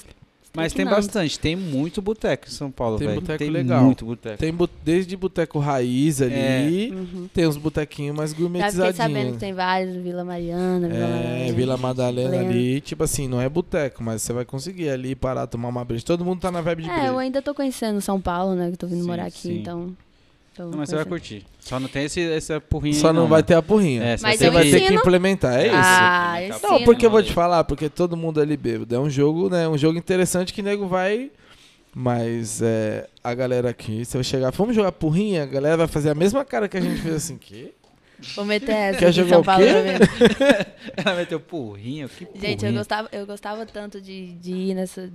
Mas 0.56 0.72
tem 0.72 0.84
Estricnando. 0.84 0.96
bastante, 0.96 1.38
tem 1.40 1.56
muito 1.56 2.00
boteco 2.00 2.46
em 2.46 2.50
São 2.50 2.70
Paulo, 2.70 2.96
Tem 2.96 3.08
velho. 3.08 3.20
boteco 3.20 3.38
tem 3.38 3.50
legal. 3.50 3.82
muito 3.84 4.04
boteco. 4.06 4.38
Tem 4.38 4.52
bu- 4.52 4.68
desde 4.84 5.16
boteco 5.16 5.58
raiz 5.58 6.22
ali, 6.22 6.92
Uhum. 6.92 7.28
tem 7.34 7.46
uns 7.48 7.56
botequinhos 7.56 8.16
mais 8.16 8.30
Já 8.30 8.36
fiquei 8.36 8.52
sabendo 8.52 8.70
que 8.70 8.72
gourmetizadinhos. 8.92 9.36
tem 9.38 9.52
vários, 9.52 9.96
Vila 9.96 10.24
Mariana, 10.24 10.88
Vila 10.88 10.98
É, 11.04 11.08
Madalena. 11.10 11.52
Vila 11.54 11.76
Madalena 11.76 12.38
ali, 12.40 12.80
tipo 12.80 13.02
assim, 13.02 13.26
não 13.26 13.40
é 13.40 13.48
boteco, 13.48 14.02
mas 14.02 14.22
você 14.22 14.32
vai 14.32 14.44
conseguir 14.44 14.88
ali 14.90 15.14
parar, 15.16 15.46
tomar 15.48 15.68
uma 15.70 15.84
breja. 15.84 16.04
Todo 16.04 16.24
mundo 16.24 16.40
tá 16.40 16.52
na 16.52 16.60
vibe 16.60 16.84
de 16.84 16.88
É, 16.90 16.92
eu 16.92 16.98
breja. 16.98 17.18
ainda 17.18 17.42
tô 17.42 17.52
conhecendo 17.52 18.00
São 18.00 18.20
Paulo, 18.20 18.54
né? 18.54 18.70
Que 18.70 18.76
tô 18.76 18.86
vindo 18.86 19.00
Sim, 19.02 19.06
morar 19.08 19.24
aqui, 19.26 19.38
sim. 19.38 19.58
então. 19.58 19.96
Tô 20.54 20.62
Não, 20.64 20.78
mas 20.78 20.88
você 20.88 20.96
vai 20.96 21.04
conhecendo. 21.04 21.40
curtir. 21.42 21.46
Só 21.60 21.80
não 21.80 21.88
tem 21.88 22.04
esse, 22.04 22.20
essa 22.20 22.60
porrinha 22.60 22.94
Só 22.94 23.08
aí, 23.08 23.14
não 23.14 23.26
vai 23.26 23.42
ter 23.42 23.54
a 23.54 23.62
porrinha. 23.62 24.02
É, 24.02 24.16
Mas 24.20 24.38
você 24.38 24.48
eu 24.48 24.52
vai 24.52 24.64
ter 24.70 24.80
que 24.86 24.94
implementar, 24.94 25.58
é 25.58 25.66
isso. 25.66 25.76
Ah, 25.76 26.36
Não, 26.62 26.70
Não, 26.72 26.84
porque 26.84 27.06
eu 27.06 27.10
vou 27.10 27.22
te 27.22 27.32
falar, 27.32 27.64
porque 27.64 27.88
todo 27.88 28.16
mundo 28.16 28.40
ali 28.40 28.56
bêbado. 28.56 28.94
É 28.94 28.98
um 28.98 29.10
jogo, 29.10 29.48
né? 29.48 29.68
Um 29.68 29.78
jogo 29.78 29.98
interessante 29.98 30.52
que 30.52 30.62
nego 30.62 30.86
vai. 30.86 31.30
Mas 31.94 32.60
é, 32.60 33.06
a 33.22 33.32
galera 33.34 33.70
aqui, 33.70 34.04
você 34.04 34.16
vai 34.16 34.24
chegar, 34.24 34.50
vamos 34.50 34.74
jogar 34.74 34.90
porrinha, 34.92 35.44
a 35.44 35.46
galera 35.46 35.76
vai 35.76 35.86
fazer 35.86 36.10
a 36.10 36.14
mesma 36.14 36.44
cara 36.44 36.68
que 36.68 36.76
a 36.76 36.80
gente 36.80 37.00
fez 37.00 37.14
assim, 37.14 37.36
que? 37.36 37.72
Vou 38.36 38.44
meter 38.44 38.70
essa 38.72 38.98
Quer 38.98 39.06
aqui 39.08 39.20
em 39.20 39.22
jogar 39.22 39.30
São 39.30 39.40
o 39.40 39.44
Paulo 39.44 39.64
quê? 39.64 39.72
pra 39.72 39.82
ver. 39.82 40.66
Ela 40.96 41.14
meteu 41.16 41.40
porrinho, 41.40 42.08
que 42.08 42.24
Gente, 42.34 42.44
eu 42.44 42.56
porrinho. 42.56 42.74
gostava, 42.78 43.08
eu 43.12 43.26
gostava 43.26 43.66
tanto 43.66 44.00
de, 44.00 44.32
de 44.34 44.52
ir 44.52 44.74
nessa, 44.74 45.10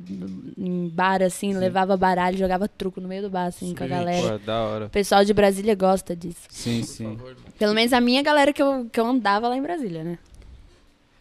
em 0.58 0.88
bar, 0.90 1.22
assim, 1.24 1.54
levava 1.54 1.96
baralho, 1.98 2.38
jogava 2.38 2.68
truco 2.68 3.00
no 3.02 3.08
meio 3.08 3.22
do 3.24 3.30
bar, 3.30 3.46
assim, 3.48 3.74
com 3.74 3.84
a 3.84 3.88
Sim, 3.88 3.94
galera. 3.94 4.32
Pô, 4.32 4.38
da 4.46 4.60
hora. 4.62 4.86
O 4.86 4.90
pessoal 4.90 5.24
de 5.26 5.34
Brasília 5.34 5.76
gosta 5.76 6.16
disso. 6.16 6.42
Sim, 6.50 6.84
sim. 6.84 7.18
Pelo 7.58 7.74
menos 7.74 7.94
a 7.94 8.02
minha 8.02 8.22
galera 8.22 8.52
que 8.54 8.62
eu, 8.62 8.88
que 8.92 9.00
eu 9.00 9.06
andava 9.06 9.48
lá 9.48 9.58
em 9.58 9.62
Brasília, 9.62 10.04
né? 10.04 10.18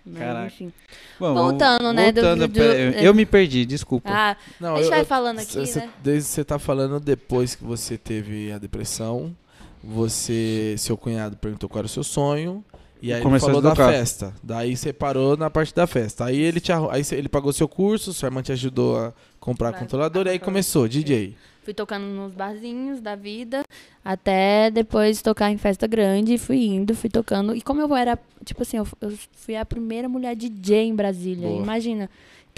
Mas, 0.06 0.18
Caraca. 0.20 0.46
enfim. 0.46 0.72
Bom, 1.20 1.34
Voltando, 1.34 1.92
né, 1.92 2.10
do- 2.12 2.22
Voltando, 2.22 2.48
do- 2.48 2.60
eu, 2.62 2.92
eu 2.92 3.14
me 3.14 3.26
perdi, 3.26 3.66
desculpa. 3.66 4.08
Ah, 4.10 4.36
Não, 4.58 4.74
a 4.74 4.76
gente 4.76 4.84
eu- 4.86 4.90
vai 4.90 5.04
falando 5.04 5.38
aqui, 5.40 5.66
cê- 5.66 5.80
né? 5.80 5.90
Desde 6.02 6.28
você 6.30 6.42
tá 6.44 6.58
falando 6.58 6.98
depois 6.98 7.54
que 7.54 7.62
você 7.62 7.98
teve 7.98 8.50
a 8.50 8.56
depressão, 8.56 9.36
você, 9.82 10.74
seu 10.78 10.96
cunhado 10.96 11.36
perguntou 11.36 11.68
qual 11.68 11.80
era 11.80 11.86
o 11.86 11.88
seu 11.90 12.04
sonho. 12.04 12.64
E 13.00 13.12
aí 13.12 13.18
ele 13.18 13.24
Começou 13.24 13.50
a 13.50 13.52
falou 13.52 13.62
da 13.62 13.76
festa. 13.76 14.34
Daí 14.42 14.76
você 14.76 14.92
parou 14.92 15.36
na 15.36 15.48
parte 15.48 15.74
da 15.74 15.86
festa. 15.86 16.24
Aí 16.24 16.36
ele 16.36 16.60
te 16.60 16.72
aí 16.72 17.02
ele 17.12 17.28
pagou 17.28 17.52
seu 17.52 17.68
curso, 17.68 18.12
sua 18.12 18.26
irmã 18.26 18.42
te 18.42 18.50
ajudou 18.52 18.98
a 18.98 19.12
comprar 19.38 19.72
controlador 19.72 20.26
e 20.26 20.30
aí 20.30 20.38
começou, 20.38 20.88
DJ. 20.88 21.36
Fui 21.62 21.74
tocando 21.74 22.06
nos 22.06 22.32
barzinhos 22.32 23.00
da 23.00 23.14
vida, 23.14 23.62
até 24.02 24.70
depois 24.70 25.20
tocar 25.20 25.50
em 25.50 25.58
festa 25.58 25.86
grande, 25.86 26.38
fui 26.38 26.64
indo, 26.64 26.94
fui 26.94 27.10
tocando. 27.10 27.54
E 27.54 27.60
como 27.60 27.80
eu 27.80 27.94
era, 27.94 28.18
tipo 28.42 28.62
assim, 28.62 28.78
eu, 28.78 28.88
eu 29.02 29.12
fui 29.32 29.54
a 29.54 29.66
primeira 29.66 30.08
mulher 30.08 30.34
DJ 30.34 30.84
em 30.84 30.94
Brasília, 30.94 31.46
Boa. 31.46 31.62
imagina. 31.62 32.08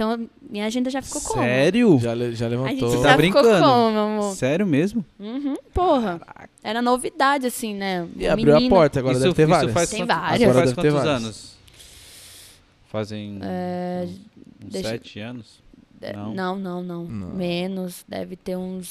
Então, 0.02 0.30
minha 0.48 0.64
agenda 0.64 0.88
já 0.88 1.02
ficou 1.02 1.20
como? 1.20 1.42
Sério? 1.42 1.98
Já, 2.00 2.14
le- 2.14 2.34
já 2.34 2.46
A 2.46 2.48
gente 2.48 2.58
levantou. 2.58 2.88
Você 2.90 2.96
já 2.96 3.02
tá 3.02 3.22
ficou 3.22 3.42
brincando? 3.42 3.64
como, 3.66 3.90
meu 3.92 4.00
amor? 4.02 4.34
Sério 4.34 4.66
mesmo? 4.66 5.04
Uhum, 5.18 5.54
porra. 5.74 6.18
Era 6.64 6.80
novidade, 6.80 7.46
assim, 7.46 7.74
né? 7.74 8.08
E 8.16 8.26
abriu 8.26 8.52
a 8.54 8.56
Menino. 8.56 8.74
porta, 8.74 8.98
agora 8.98 9.12
isso, 9.14 9.22
deve 9.24 9.34
ter 9.34 9.46
várias. 9.46 9.72
faz 9.74 9.90
Tem 9.90 10.00
quanto- 10.00 10.08
várias. 10.08 10.42
Agora 10.42 10.54
faz 10.58 10.70
deve 10.70 10.82
ter 10.82 10.88
quantos 10.94 11.04
várias. 11.06 11.22
anos? 11.24 11.56
Fazem 12.88 13.38
É, 13.42 14.06
uns 14.64 14.72
deixa- 14.72 14.88
sete 14.88 15.20
anos? 15.20 15.62
É, 16.00 16.16
Não. 16.16 16.34
Não, 16.34 16.58
não, 16.58 16.82
não, 16.82 17.04
Não. 17.04 17.28
Menos, 17.34 18.02
deve 18.08 18.36
ter 18.36 18.56
uns 18.56 18.88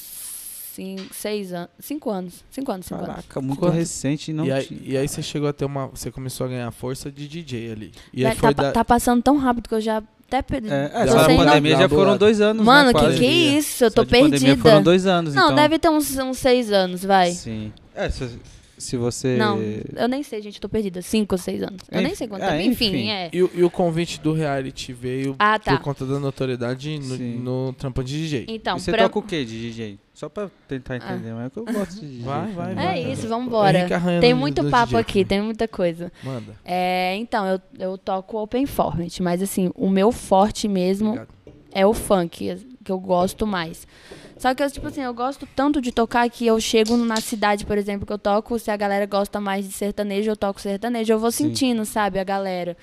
cinco, 0.76 1.12
seis 1.12 1.52
anos. 1.52 1.70
Cinco 1.80 2.12
anos. 2.12 2.44
Cinco 2.52 2.72
anos, 2.72 2.86
cinco 2.86 3.02
anos. 3.02 3.08
Caraca, 3.16 3.42
muito 3.42 3.60
Quanto? 3.60 3.74
recente 3.74 4.30
e 4.30 4.34
não 4.36 4.46
e, 4.46 4.52
aí, 4.52 4.64
tinha. 4.64 4.80
e 4.84 4.96
aí 4.96 5.08
você 5.08 5.24
chegou 5.24 5.50
a 5.50 5.54
ter 5.54 5.66
uma. 5.66 5.88
Você 5.88 6.12
começou 6.12 6.46
a 6.46 6.50
ganhar 6.50 6.70
força 6.72 7.12
de 7.12 7.28
DJ 7.28 7.72
ali. 7.72 7.92
E 8.14 8.22
Tá- 8.22 8.30
aí 8.30 8.36
foi 8.36 8.54
tá, 8.54 8.64
da- 8.64 8.72
tá 8.72 8.86
passando 8.86 9.24
tão 9.24 9.38
rápido 9.38 9.68
que 9.68 9.74
eu 9.74 9.82
já 9.82 10.04
até 10.30 10.42
perdi. 10.42 10.70
É, 10.70 10.90
Já 10.94 11.00
é, 11.00 11.08
só 11.08 11.16
na 11.18 11.26
sem 11.26 11.38
no- 11.38 11.44
pandemia 11.46 11.72
já 11.76 11.82
Não, 11.82 11.90
foram 11.90 12.12
do 12.14 12.20
dois 12.20 12.40
anos, 12.42 12.66
Mano, 12.66 12.92
né, 12.92 13.00
que 13.12 13.18
que 13.18 13.26
é 13.26 13.30
isso? 13.58 13.84
Eu 13.84 13.90
Só 13.90 13.96
tô 13.96 14.06
pandemia 14.06 14.30
perdida. 14.30 14.62
foram 14.62 14.84
dois 14.84 15.06
anos, 15.06 15.34
Não, 15.34 15.46
então. 15.46 15.56
deve 15.56 15.80
ter 15.80 15.90
uns, 15.90 16.16
uns 16.18 16.38
seis 16.38 16.72
anos, 16.72 17.04
vai. 17.04 17.32
Sim. 17.32 17.74
É, 17.96 18.10
se, 18.10 18.30
se 18.80 18.98
você... 18.98 19.38
Não, 19.38 19.60
eu 19.96 20.08
nem 20.08 20.24
sei, 20.24 20.42
gente, 20.42 20.56
eu 20.56 20.62
tô 20.62 20.70
perdida. 20.70 21.02
Cinco 21.02 21.36
ou 21.36 21.40
seis 21.40 21.62
anos. 21.62 21.82
Eu 21.92 22.02
nem 22.02 22.16
sei 22.16 22.28
quanto 22.28 22.44
É, 22.44 22.58
tempo. 22.58 22.70
Enfim, 22.72 22.88
enfim. 22.88 23.10
é. 23.10 23.30
E, 23.32 23.44
o- 23.44 23.52
e 23.54 23.64
o 23.64 23.70
convite 23.70 24.20
do 24.20 24.34
reality 24.34 24.94
veio 24.94 25.36
Ah, 25.38 25.60
tá. 25.60 25.76
por 25.78 25.84
conta 25.84 26.06
da 26.06 26.20
notoriedade 26.20 26.98
no, 27.00 27.18
no 27.68 27.74
trampão 27.74 28.04
de 28.04 28.18
DJ. 28.18 28.46
Então, 28.48 28.78
e 28.78 28.80
você 28.80 28.92
pra... 28.92 29.04
toca 29.04 29.20
o 29.20 29.22
que 29.22 29.44
de 29.46 29.70
DJ? 29.70 30.00
Só 30.14 30.28
pra 30.28 30.50
tentar 30.68 30.98
entender, 30.98 31.32
mas 31.34 31.46
é 31.46 31.50
que 31.50 31.58
eu 31.60 31.66
gosto 31.66 31.96
de 32.02 32.08
DJ. 32.08 32.24
Vai, 32.24 32.52
vai, 32.52 32.76
vai. 32.76 32.88
É 32.88 33.00
isso, 33.00 33.10
Henrique 33.12 33.28
vambora. 33.28 33.96
arranha 33.96 34.20
Tem 34.20 34.34
muito 34.34 34.64
papo 34.70 34.88
DJ, 34.88 35.00
aqui, 35.00 35.26
tem 35.26 35.42
muita 35.42 35.68
coisa. 35.68 36.12
Manda. 36.24 36.54
É, 36.66 37.16
então, 37.16 37.46
eu, 37.48 37.62
eu 37.80 37.98
toco 37.98 38.38
open 38.38 38.66
format, 38.66 39.20
mas 39.22 39.42
assim, 39.42 39.72
o 39.76 39.90
meu 39.90 40.12
forte 40.12 40.68
mesmo 40.68 41.10
Obrigado. 41.12 41.30
é 41.74 41.86
o 41.86 41.94
funk, 41.94 42.50
que 42.90 42.92
eu 42.92 43.00
gosto 43.00 43.46
mais. 43.46 43.88
Só 44.36 44.56
que, 44.56 44.64
eu, 44.64 44.72
tipo 44.72 44.88
assim, 44.88 45.02
eu 45.02 45.14
gosto 45.14 45.48
tanto 45.56 45.80
de 45.80 45.92
tocar 45.92 46.28
que 46.28 46.48
eu 46.48 46.60
chego 46.60 46.98
na 46.98 47.22
cidade, 47.22 47.66
por 47.66 47.78
exemplo, 47.78 48.06
que 48.06 48.12
eu 48.12 48.18
toco, 48.18 48.58
se 48.58 48.72
a 48.72 48.78
galera 48.78 49.06
gosta 49.06 49.40
mais 49.40 49.68
de 49.68 49.74
sertanejo, 49.74 50.32
eu 50.32 50.36
toco 50.36 50.60
sertanejo, 50.60 51.14
eu 51.14 51.20
vou 51.20 51.32
Sim. 51.32 51.50
sentindo, 51.50 51.86
sabe, 51.86 52.18
a 52.18 52.24
galera. 52.24 52.76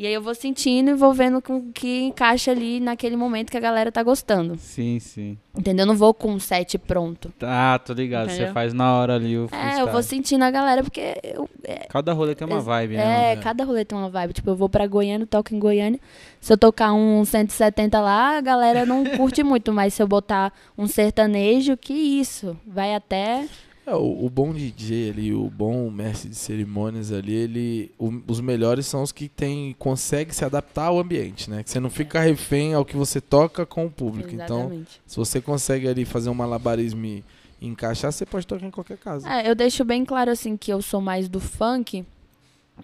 E 0.00 0.06
aí 0.06 0.14
eu 0.14 0.22
vou 0.22 0.32
sentindo 0.32 0.90
e 0.90 0.94
vou 0.94 1.12
vendo 1.12 1.42
com 1.42 1.56
o 1.56 1.72
que 1.72 2.02
encaixa 2.04 2.52
ali 2.52 2.78
naquele 2.78 3.16
momento 3.16 3.50
que 3.50 3.56
a 3.56 3.60
galera 3.60 3.90
tá 3.90 4.00
gostando. 4.00 4.54
Sim, 4.56 5.00
sim. 5.00 5.36
Entendeu? 5.58 5.82
Eu 5.82 5.88
não 5.88 5.96
vou 5.96 6.14
com 6.14 6.30
um 6.30 6.38
set 6.38 6.78
pronto. 6.78 7.32
Ah, 7.42 7.80
tô 7.84 7.94
ligado. 7.94 8.28
Você 8.28 8.36
Entendeu? 8.36 8.54
faz 8.54 8.72
na 8.72 8.94
hora 8.94 9.16
ali 9.16 9.36
o 9.36 9.46
É, 9.46 9.48
freestyle. 9.48 9.80
eu 9.80 9.88
vou 9.90 10.00
sentindo 10.04 10.44
a 10.44 10.52
galera, 10.52 10.84
porque 10.84 11.16
eu, 11.24 11.50
é, 11.64 11.86
Cada 11.88 12.12
rolê 12.12 12.36
tem 12.36 12.46
uma 12.46 12.60
vibe, 12.60 12.94
né? 12.96 13.32
É, 13.32 13.36
cada 13.38 13.64
rolê 13.64 13.84
tem 13.84 13.98
uma 13.98 14.08
vibe. 14.08 14.34
Tipo, 14.34 14.50
eu 14.50 14.54
vou 14.56 14.68
pra 14.68 14.86
Goiânia, 14.86 15.26
toco 15.26 15.52
em 15.52 15.58
Goiânia. 15.58 15.98
Se 16.40 16.52
eu 16.52 16.56
tocar 16.56 16.92
um 16.92 17.24
170 17.24 17.98
lá, 18.00 18.38
a 18.38 18.40
galera 18.40 18.86
não 18.86 19.02
curte 19.18 19.42
muito. 19.42 19.72
Mas 19.72 19.94
se 19.94 20.02
eu 20.02 20.06
botar 20.06 20.52
um 20.78 20.86
sertanejo, 20.86 21.76
que 21.76 21.92
isso? 21.92 22.56
Vai 22.64 22.94
até. 22.94 23.46
É, 23.90 23.94
o, 23.94 24.26
o 24.26 24.28
bom 24.30 24.52
DJ 24.52 25.10
ali, 25.10 25.32
o 25.34 25.48
bom 25.48 25.90
mestre 25.90 26.28
de 26.28 26.36
cerimônias 26.36 27.10
ali, 27.12 27.32
ele, 27.34 27.90
o- 27.98 28.22
os 28.26 28.40
melhores 28.40 28.86
são 28.86 29.02
os 29.02 29.12
que 29.12 29.28
tem, 29.28 29.74
consegue 29.78 30.34
se 30.34 30.44
adaptar 30.44 30.86
ao 30.86 30.98
ambiente, 30.98 31.48
né? 31.48 31.62
Que 31.62 31.70
você 31.70 31.80
não 31.80 31.88
fica 31.90 32.20
refém 32.20 32.74
ao 32.74 32.84
que 32.84 32.96
você 32.96 33.20
toca 33.20 33.64
com 33.64 33.86
o 33.86 33.90
público. 33.90 34.30
Então, 34.34 34.60
Exatamente. 34.60 35.00
se 35.06 35.16
você 35.16 35.40
consegue 35.40 35.88
ali 35.88 36.04
fazer 36.04 36.28
um 36.28 36.34
malabarismo 36.34 37.04
e 37.04 37.24
encaixar, 37.60 38.12
você 38.12 38.26
pode 38.26 38.46
tocar 38.46 38.66
em 38.66 38.70
qualquer 38.70 38.98
casa. 38.98 39.28
É, 39.32 39.48
eu 39.48 39.54
deixo 39.54 39.84
bem 39.84 40.04
claro, 40.04 40.30
assim, 40.30 40.56
que 40.56 40.72
eu 40.72 40.82
sou 40.82 41.00
mais 41.00 41.28
do 41.28 41.40
funk. 41.40 42.04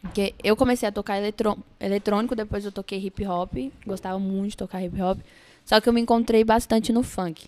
Porque 0.02 0.34
eu 0.42 0.56
comecei 0.56 0.88
a 0.88 0.92
tocar 0.92 1.18
eletrô- 1.18 1.56
eletrônico, 1.78 2.34
depois 2.34 2.64
eu 2.64 2.72
toquei 2.72 2.98
hip 2.98 3.24
hop. 3.26 3.52
Gostava 3.86 4.18
muito 4.18 4.50
de 4.50 4.56
tocar 4.56 4.82
hip 4.82 5.00
hop. 5.00 5.20
Só 5.64 5.80
que 5.80 5.88
eu 5.88 5.92
me 5.92 6.00
encontrei 6.00 6.42
bastante 6.42 6.92
no 6.92 7.02
funk. 7.02 7.46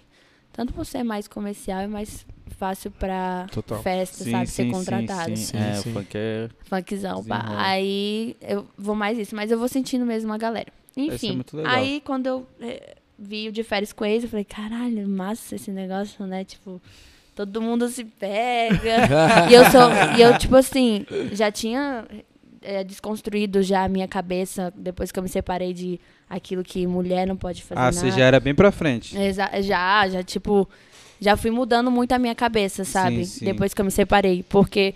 Tanto 0.52 0.72
por 0.72 0.86
ser 0.86 1.02
mais 1.02 1.26
comercial 1.26 1.82
e 1.82 1.88
mais 1.88 2.24
fácil 2.58 2.90
pra 2.90 3.46
Total. 3.52 3.82
festa, 3.82 4.24
sabe? 4.24 4.46
ser 4.46 4.70
contratado. 4.70 5.36
Sim, 5.36 5.36
Sim, 5.36 5.56
é, 5.58 5.74
sim. 5.74 5.90
o 5.90 5.92
funk 5.94 6.08
é... 6.14 6.48
Funkzão, 6.64 7.24
pá. 7.24 7.44
Aí 7.58 8.36
eu 8.40 8.66
vou 8.78 8.94
mais 8.94 9.18
isso, 9.18 9.34
mas 9.34 9.50
eu 9.50 9.58
vou 9.58 9.68
sentindo 9.68 10.06
mesmo 10.06 10.32
a 10.32 10.38
galera. 10.38 10.72
É 10.96 11.00
Enfim, 11.00 11.36
muito 11.36 11.56
legal. 11.56 11.74
aí 11.74 12.00
quando 12.04 12.26
eu 12.26 12.46
eh, 12.60 12.96
vi 13.18 13.48
o 13.48 13.52
de 13.52 13.62
férias 13.62 13.92
com 13.92 14.04
eles, 14.04 14.24
eu 14.24 14.30
falei, 14.30 14.44
caralho, 14.44 15.06
massa 15.06 15.54
esse 15.56 15.70
negócio, 15.70 16.24
né? 16.26 16.44
Tipo, 16.44 16.80
todo 17.34 17.60
mundo 17.60 17.88
se 17.88 18.04
pega. 18.04 18.78
e 19.50 19.54
eu 19.54 19.64
sou, 19.70 19.90
e 20.16 20.22
eu, 20.22 20.38
tipo 20.38 20.56
assim, 20.56 21.04
já 21.32 21.50
tinha 21.52 22.06
eh, 22.62 22.82
desconstruído 22.84 23.62
já 23.62 23.84
a 23.84 23.88
minha 23.88 24.08
cabeça 24.08 24.72
depois 24.74 25.12
que 25.12 25.18
eu 25.18 25.22
me 25.22 25.28
separei 25.28 25.74
de 25.74 26.00
aquilo 26.28 26.64
que 26.64 26.86
mulher 26.86 27.26
não 27.26 27.36
pode 27.36 27.62
fazer 27.62 27.78
Ah, 27.78 27.84
nada. 27.84 27.92
você 27.92 28.10
já 28.10 28.24
era 28.24 28.40
bem 28.40 28.54
pra 28.54 28.72
frente. 28.72 29.16
Exa- 29.18 29.50
já, 29.60 30.08
já, 30.08 30.22
tipo, 30.22 30.66
já 31.20 31.36
fui 31.36 31.50
mudando 31.50 31.90
muito 31.90 32.12
a 32.12 32.18
minha 32.18 32.34
cabeça, 32.34 32.84
sabe? 32.84 33.24
sim. 33.24 33.44
Depois 33.44 33.72
que 33.74 33.80
eu 33.80 33.84
me 33.84 33.90
separei. 33.90 34.42
Porque 34.48 34.94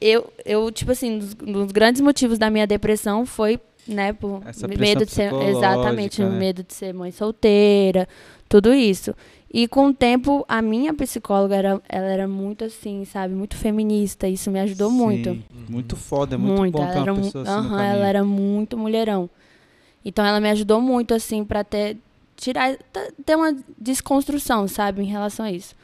eu, 0.00 0.32
eu 0.44 0.70
tipo 0.70 0.92
assim, 0.92 1.14
um 1.42 1.52
dos, 1.52 1.72
grandes 1.72 2.00
motivos 2.00 2.38
da 2.38 2.48
minha 2.50 2.66
depressão 2.66 3.26
foi, 3.26 3.60
né, 3.86 4.12
por 4.12 4.42
Essa 4.46 4.66
medo 4.68 5.04
de 5.04 5.10
ser. 5.12 5.32
Exatamente, 5.34 6.22
né? 6.22 6.28
medo 6.28 6.62
de 6.62 6.72
ser 6.72 6.94
mãe 6.94 7.10
solteira, 7.10 8.08
tudo 8.48 8.72
isso. 8.72 9.14
E 9.52 9.66
com 9.66 9.86
o 9.88 9.92
tempo, 9.94 10.44
a 10.48 10.62
minha 10.62 10.94
psicóloga, 10.94 11.56
era, 11.56 11.82
ela 11.88 12.06
era 12.06 12.28
muito 12.28 12.64
assim, 12.64 13.04
sabe? 13.04 13.34
Muito 13.34 13.56
feminista. 13.56 14.28
Isso 14.28 14.48
me 14.48 14.60
ajudou 14.60 14.90
muito. 14.92 15.30
Sim, 15.30 15.42
Muito 15.68 15.96
foda, 15.96 16.36
é 16.36 16.38
muito, 16.38 16.56
Muito, 16.56 16.72
bom 16.72 16.82
ela 16.84 16.92
ter 16.92 16.98
era, 17.00 17.12
uma 17.12 17.18
mu- 17.18 17.24
pessoa 17.24 17.42
assim 17.42 17.68
caminho. 17.68 17.84
ela 17.84 18.06
era 18.06 18.24
muito 18.24 18.78
mulherão. 18.78 19.28
Então 20.04 20.24
ela 20.24 20.40
me 20.40 20.48
ajudou 20.50 20.80
muito, 20.80 21.12
assim, 21.12 21.44
pra 21.44 21.64
ter, 21.64 21.96
tirar, 22.40 22.76
t- 22.76 23.12
ter 23.24 23.36
uma 23.36 23.54
desconstrução, 23.78 24.66
sabe, 24.66 25.02
em 25.02 25.06
relação 25.06 25.46
a 25.46 25.52
isso. 25.52 25.74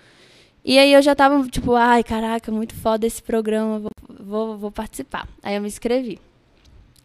E 0.64 0.78
aí 0.78 0.92
eu 0.92 1.00
já 1.02 1.14
tava, 1.14 1.46
tipo, 1.48 1.74
ai, 1.74 2.02
caraca, 2.02 2.50
muito 2.50 2.74
foda 2.74 3.07
esse 3.07 3.22
programa, 3.22 3.78
vou, 3.78 3.90
vou, 4.20 4.57
vou 4.59 4.72
participar. 4.72 5.28
Aí 5.42 5.54
eu 5.54 5.61
me 5.61 5.68
inscrevi. 5.68 6.18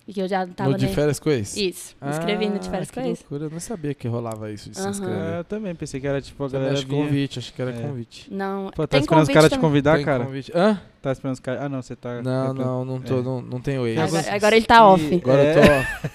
E 0.08 0.14
que 0.14 0.20
eu 0.22 0.28
já 0.28 0.46
tava 0.48 0.72
no 0.72 0.78
de 0.78 0.88
férias 0.88 1.20
com 1.20 1.30
ex? 1.30 1.56
Isso, 1.56 1.96
me 2.02 2.10
inscrevi 2.10 2.50
no 2.50 2.58
de 2.60 2.68
Ah, 2.68 2.72
férias 2.72 2.90
que 2.92 3.00
com 3.00 3.08
isso. 3.08 3.22
loucura, 3.24 3.46
eu 3.46 3.50
não 3.52 3.60
sabia 3.60 3.94
que 3.94 4.08
rolava 4.08 4.52
isso 4.52 4.70
de 4.70 4.78
se 4.78 4.88
inscrever. 4.88 5.18
É, 5.36 5.40
eu 5.40 5.44
também 5.44 5.76
pensei 5.76 6.02
que 6.02 6.08
era 6.08 6.20
tipo 6.20 6.44
a 6.44 6.50
galera 6.50 6.74
acho 6.74 6.88
convite, 6.88 7.38
acho 7.40 7.54
que 7.54 7.62
era 7.62 7.70
É. 7.72 7.74
convite. 7.82 8.28
Não, 8.34 8.72
Pô, 8.76 8.82
tá 8.88 8.88
tem 8.88 9.00
esperando 9.02 9.24
os 9.24 9.30
caras 9.30 9.52
te 9.52 9.60
convidar, 9.60 9.96
Tem 9.98 10.06
cara? 10.06 10.26
convite. 10.26 10.52
Hã? 10.56 10.82
Tá 11.02 11.12
esperando 11.12 11.34
os 11.36 11.40
caras... 11.40 11.62
Ah, 11.64 11.70
não, 11.70 11.82
você 11.84 11.96
tá... 11.96 12.22
Não, 12.22 12.54
não, 12.54 12.84
não, 12.86 13.00
tô, 13.00 13.20
É. 13.20 13.22
não, 13.22 13.42
não 13.42 13.62
tenho 13.62 13.88
ex. 13.88 14.00
Agora, 14.00 14.36
agora 14.36 14.56
ele 14.58 14.66
tá 14.66 14.88
off. 14.88 15.16
Agora 15.16 15.42
É. 15.44 15.52
eu 15.52 15.62
tô 15.62 15.72
off. 15.72 16.10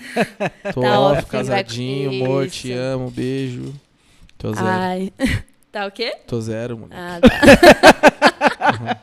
Tô 0.74 0.80
Tá 0.82 1.00
off, 1.00 1.26
casadinho, 1.26 2.24
amor, 2.24 2.46
Isso. 2.46 2.56
te 2.62 2.72
amo, 2.72 3.10
beijo. 3.10 3.72
Tô 4.36 4.52
zero. 4.52 4.66
Ai. 4.66 5.12
tá 5.80 5.86
o 5.86 5.90
quê? 5.90 6.14
Tô 6.26 6.40
zero, 6.40 6.78
mulher. 6.78 6.96
Ah, 6.98 7.18
tá. 7.20 8.96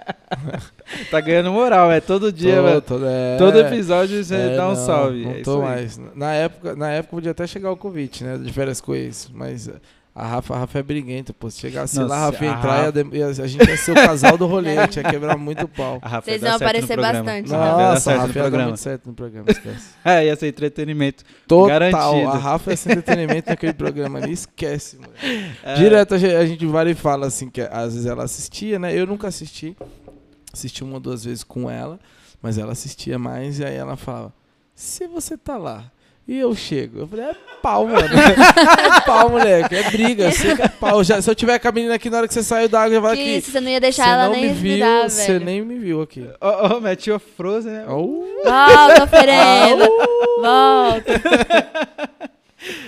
Tá 1.11 1.19
ganhando 1.21 1.51
moral, 1.51 1.91
é 1.91 1.99
todo 2.01 2.31
dia, 2.31 2.55
Tô- 2.81 2.97
tô- 2.99 3.05
é, 3.05 3.37
Todo 3.37 3.59
episódio 3.59 4.23
você 4.23 4.35
é, 4.35 4.55
dá 4.55 4.65
um 4.65 4.69
não, 4.69 4.75
salve. 4.75 5.23
Não 5.25 5.31
é 5.31 5.41
tô 5.41 5.61
mais. 5.61 5.99
Na 6.15 6.33
época, 6.33 6.75
na 6.75 6.89
época 6.91 7.11
podia 7.15 7.31
até 7.31 7.45
chegar 7.47 7.71
o 7.71 7.77
convite, 7.77 8.23
né? 8.23 8.37
De 8.37 8.51
férias 8.51 8.81
com 8.81 8.93
ex. 8.95 9.29
Mas 9.33 9.69
a 10.15 10.27
Rafa, 10.27 10.53
a 10.53 10.59
Rafa 10.59 10.77
é 10.79 10.83
briguenta, 10.83 11.33
pô. 11.33 11.49
Se 11.49 11.59
chegasse 11.59 11.97
Não, 11.99 12.07
lá, 12.07 12.17
a 12.17 12.19
Rafa 12.25 12.45
ia 12.45 12.51
a 12.53 12.57
entrar, 12.57 12.85
Rafa- 12.85 13.15
ia- 13.15 13.27
a 13.27 13.47
gente 13.47 13.67
ia 13.67 13.77
ser 13.77 13.91
o 13.91 13.95
casal 13.95 14.37
do 14.37 14.45
rolê, 14.45 14.77
a 14.77 14.81
gente 14.85 14.97
ia 14.97 15.03
quebrar 15.03 15.35
muito 15.37 15.67
pau. 15.67 15.97
A 16.03 16.07
Rafa 16.07 16.29
Vocês 16.29 16.41
vão 16.41 16.51
aparecer 16.55 16.87
programa. 16.97 17.23
bastante. 17.23 17.53
A 17.53 17.57
Rafa 17.57 17.69
ia 17.71 17.77
dar 17.87 17.93
Nossa, 17.93 18.11
a 18.11 18.13
Rafa 18.17 18.27
ia 18.27 18.33
dar 18.33 18.39
programa. 18.41 18.67
muito 18.67 18.79
certo 18.79 19.07
no 19.07 19.13
programa, 19.13 19.45
esquece. 19.49 19.85
É, 20.05 20.25
ia 20.25 20.35
ser 20.35 20.47
entretenimento. 20.47 21.23
Total, 21.47 21.67
Garantido. 21.79 22.27
a 22.29 22.37
Rafa 22.37 22.71
ia 22.71 22.77
ser 22.77 22.91
entretenimento 22.91 23.49
naquele 23.49 23.73
programa 23.73 24.19
ali, 24.19 24.33
esquece, 24.33 24.97
mano. 24.97 25.13
É, 25.63 25.75
Direto 25.75 26.13
a 26.13 26.17
gente, 26.19 26.35
a 26.35 26.45
gente 26.45 26.65
vai 26.67 26.89
e 26.91 26.93
fala 26.93 27.25
assim, 27.27 27.49
que 27.49 27.61
às 27.61 27.93
vezes 27.93 28.05
ela 28.05 28.23
assistia, 28.23 28.77
né? 28.77 28.93
Eu 28.95 29.07
nunca 29.07 29.27
assisti. 29.27 29.75
Assisti 30.53 30.83
uma 30.83 30.95
ou 30.95 30.99
duas 30.99 31.25
vezes 31.25 31.43
com 31.43 31.67
ela, 31.69 31.99
mas 32.39 32.59
ela 32.59 32.73
assistia 32.73 33.17
mais 33.17 33.57
e 33.57 33.65
aí 33.65 33.75
ela 33.75 33.95
falava: 33.95 34.31
Se 34.75 35.07
você 35.07 35.35
tá 35.35 35.57
lá 35.57 35.91
e 36.27 36.37
eu 36.39 36.55
chego, 36.55 36.99
eu 36.99 37.07
falei: 37.07 37.25
É 37.25 37.35
pau, 37.61 37.85
mano. 37.87 37.99
é 38.07 39.01
pau, 39.01 39.29
moleque. 39.29 39.75
É 39.75 39.89
briga. 39.91 40.31
Que 40.31 40.61
é 40.61 40.67
pau. 40.67 41.03
Já, 41.03 41.21
se 41.21 41.29
eu 41.29 41.35
tiver 41.35 41.59
com 41.59 41.67
a 41.67 41.71
menina 41.71 41.95
aqui 41.95 42.09
na 42.09 42.17
hora 42.17 42.27
que 42.27 42.33
você 42.33 42.43
saiu 42.43 42.67
da 42.69 42.81
água, 42.81 42.95
eu 42.95 43.01
vou 43.01 43.11
Que 43.11 43.21
aqui. 43.21 43.37
isso, 43.37 43.51
você 43.51 43.59
não 43.61 43.69
ia 43.69 43.79
deixar 43.79 44.03
Você 44.05 44.09
ela 44.11 44.25
não 44.25 44.31
nem 44.33 44.41
me 44.47 44.53
viu, 44.53 44.85
você 45.09 45.27
velho. 45.33 45.45
nem 45.45 45.61
me 45.61 45.79
viu 45.79 46.01
aqui. 46.01 46.27
Ó, 46.41 46.75
ó, 46.77 46.79
mete 46.79 47.11
o 47.11 47.19
Frozen, 47.19 47.71
né? 47.71 47.85
Oh, 47.89 48.23
Volta, 48.43 49.03
oferenda. 49.03 49.87
Volta. 50.41 52.13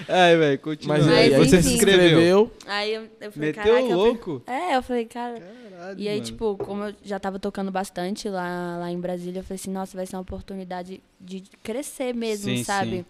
Ai, 0.07 0.37
velho, 0.37 0.59
continua. 0.59 0.97
mas, 0.97 1.05
Mas, 1.05 1.15
aí, 1.17 1.35
aí 1.35 1.39
você 1.49 1.61
se 1.61 1.73
inscreveu. 1.73 2.49
Aí 2.65 2.93
eu, 2.93 3.07
eu 3.19 3.31
falei, 3.31 3.49
Meteu 3.49 3.63
caraca. 3.73 3.83
o 3.85 3.89
eu 3.91 3.97
louco? 3.97 4.41
falei- 4.45 4.61
é, 4.61 4.75
eu 4.77 4.83
falei, 4.83 5.05
cara. 5.05 5.33
Caralho, 5.77 5.99
E 5.99 6.07
aí, 6.07 6.15
mano. 6.15 6.25
tipo, 6.25 6.57
como 6.57 6.83
eu 6.85 6.95
já 7.03 7.19
tava 7.19 7.39
tocando 7.39 7.71
bastante 7.71 8.29
lá, 8.29 8.77
lá 8.79 8.89
em 8.89 8.97
Brasília, 8.99 9.39
eu 9.39 9.43
falei 9.43 9.55
assim, 9.55 9.71
nossa, 9.71 9.97
vai 9.97 10.05
ser 10.05 10.15
uma 10.15 10.21
oportunidade 10.21 11.01
de 11.19 11.43
crescer 11.61 12.13
mesmo, 12.13 12.45
Sim, 12.55 12.63
sabe? 12.63 13.05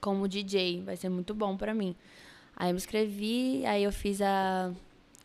Como 0.00 0.28
DJ, 0.28 0.82
vai 0.84 0.96
ser 0.96 1.08
muito 1.08 1.34
bom 1.34 1.56
pra 1.56 1.74
mim. 1.74 1.94
Aí 2.56 2.70
eu 2.70 2.74
me 2.74 2.78
inscrevi, 2.78 3.64
aí 3.66 3.82
eu 3.84 3.92
fiz 3.92 4.20
a, 4.22 4.70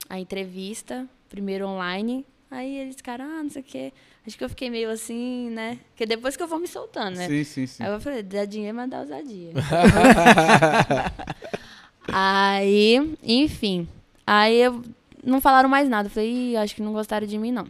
a 0.09 0.19
entrevista, 0.19 1.07
primeiro 1.29 1.67
online. 1.67 2.25
Aí 2.49 2.79
eles 2.79 2.95
ficaram, 2.97 3.23
ah, 3.23 3.43
não 3.43 3.49
sei 3.49 3.61
o 3.61 3.65
quê. 3.65 3.93
Acho 4.27 4.37
que 4.37 4.43
eu 4.43 4.49
fiquei 4.49 4.69
meio 4.69 4.89
assim, 4.91 5.49
né? 5.49 5.79
Porque 5.91 6.05
depois 6.05 6.35
que 6.35 6.43
eu 6.43 6.47
vou 6.47 6.59
me 6.59 6.67
soltando, 6.67 7.15
né? 7.15 7.27
Sim, 7.27 7.43
sim, 7.45 7.65
sim. 7.65 7.83
Aí 7.83 7.89
eu 7.91 7.99
falei, 8.01 8.21
dá 8.21 8.43
dinheiro, 8.45 8.75
mas 8.75 8.89
dá 8.89 8.99
ousadia. 8.99 9.51
aí, 12.11 13.15
enfim. 13.23 13.87
Aí 14.25 14.57
eu 14.61 14.81
não 15.23 15.41
falaram 15.41 15.69
mais 15.69 15.87
nada. 15.89 16.07
Eu 16.07 16.11
falei, 16.11 16.51
Ih, 16.51 16.57
acho 16.57 16.75
que 16.75 16.81
não 16.81 16.93
gostaram 16.93 17.25
de 17.25 17.37
mim, 17.37 17.51
não. 17.51 17.67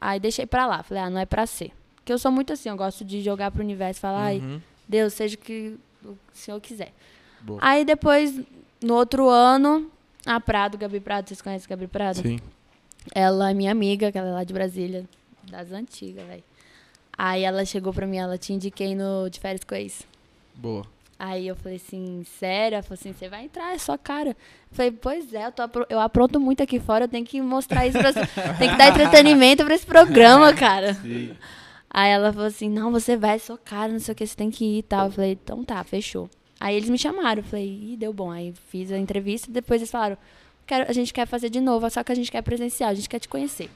Aí 0.00 0.20
deixei 0.20 0.46
pra 0.46 0.66
lá. 0.66 0.82
Falei, 0.82 1.02
ah, 1.02 1.10
não 1.10 1.20
é 1.20 1.26
pra 1.26 1.46
ser. 1.46 1.72
Porque 1.96 2.12
eu 2.12 2.18
sou 2.18 2.30
muito 2.30 2.52
assim, 2.52 2.68
eu 2.68 2.76
gosto 2.76 3.04
de 3.04 3.20
jogar 3.22 3.50
pro 3.50 3.62
universo 3.62 3.98
e 3.98 4.02
falar, 4.02 4.22
ai, 4.24 4.38
Uhum. 4.38 4.60
Deus, 4.88 5.12
seja 5.14 5.36
o 5.36 5.38
que 6.00 6.08
o 6.08 6.18
senhor 6.32 6.60
quiser. 6.60 6.92
Boa. 7.40 7.58
Aí 7.62 7.84
depois, 7.84 8.38
no 8.82 8.94
outro 8.94 9.28
ano, 9.28 9.90
a 10.26 10.40
Prado, 10.40 10.76
Gabi 10.76 11.00
Prado, 11.00 11.28
vocês 11.28 11.40
conhecem 11.40 11.66
a 11.66 11.70
Gabi 11.70 11.86
Prado? 11.86 12.22
Sim. 12.22 12.38
Ela 13.14 13.50
é 13.50 13.54
minha 13.54 13.72
amiga, 13.72 14.12
que 14.12 14.18
ela 14.18 14.28
é 14.28 14.32
lá 14.32 14.44
de 14.44 14.52
Brasília, 14.52 15.04
das 15.50 15.72
antigas, 15.72 16.26
velho. 16.26 16.44
Aí 17.16 17.42
ela 17.42 17.64
chegou 17.64 17.92
pra 17.92 18.06
mim, 18.06 18.18
ela 18.18 18.38
te 18.38 18.52
indiquei 18.52 18.94
no 18.94 19.28
de 19.28 19.40
férias 19.40 19.64
com 19.64 19.74
ex. 19.74 20.02
Boa. 20.54 20.86
Aí 21.18 21.46
eu 21.48 21.54
falei 21.54 21.76
assim, 21.76 22.24
sério? 22.38 22.76
Ela 22.76 22.82
falou 22.82 22.98
assim, 22.98 23.12
você 23.12 23.28
vai 23.28 23.44
entrar, 23.44 23.74
é 23.74 23.78
sua 23.78 23.98
cara. 23.98 24.30
Eu 24.30 24.36
falei, 24.72 24.90
pois 24.90 25.34
é, 25.34 25.46
eu, 25.46 25.52
tô 25.52 25.62
eu 25.90 26.00
apronto 26.00 26.40
muito 26.40 26.62
aqui 26.62 26.80
fora, 26.80 27.04
eu 27.04 27.08
tenho 27.08 27.26
que 27.26 27.42
mostrar 27.42 27.86
isso 27.86 27.98
pra 27.98 28.12
Tem 28.56 28.70
que 28.70 28.76
dar 28.76 28.88
entretenimento 28.88 29.62
pra 29.62 29.74
esse 29.74 29.84
programa, 29.84 30.52
cara. 30.56 30.94
Sim. 30.94 31.36
Aí 31.92 32.10
ela 32.10 32.32
falou 32.32 32.46
assim, 32.46 32.68
não, 32.70 32.92
você 32.92 33.16
vai, 33.16 33.34
é 33.34 33.38
sua 33.38 33.58
cara, 33.58 33.92
não 33.92 33.98
sei 33.98 34.12
o 34.12 34.14
que, 34.14 34.26
você 34.26 34.36
tem 34.36 34.50
que 34.50 34.64
ir 34.64 34.78
e 34.78 34.82
tal. 34.82 35.06
Eu 35.06 35.12
falei, 35.12 35.32
então 35.32 35.64
tá, 35.64 35.82
fechou. 35.82 36.30
Aí 36.58 36.76
eles 36.76 36.88
me 36.88 36.96
chamaram, 36.98 37.40
eu 37.40 37.44
falei, 37.44 37.66
ih, 37.66 37.96
deu 37.96 38.12
bom. 38.12 38.30
Aí 38.30 38.54
fiz 38.68 38.92
a 38.92 38.98
entrevista, 38.98 39.50
depois 39.50 39.80
eles 39.80 39.90
falaram, 39.90 40.16
quero, 40.66 40.88
a 40.88 40.92
gente 40.92 41.12
quer 41.12 41.26
fazer 41.26 41.50
de 41.50 41.60
novo, 41.60 41.88
só 41.90 42.04
que 42.04 42.12
a 42.12 42.14
gente 42.14 42.30
quer 42.30 42.42
presencial, 42.42 42.90
a 42.90 42.94
gente 42.94 43.08
quer 43.08 43.18
te 43.18 43.28
conhecer. 43.28 43.68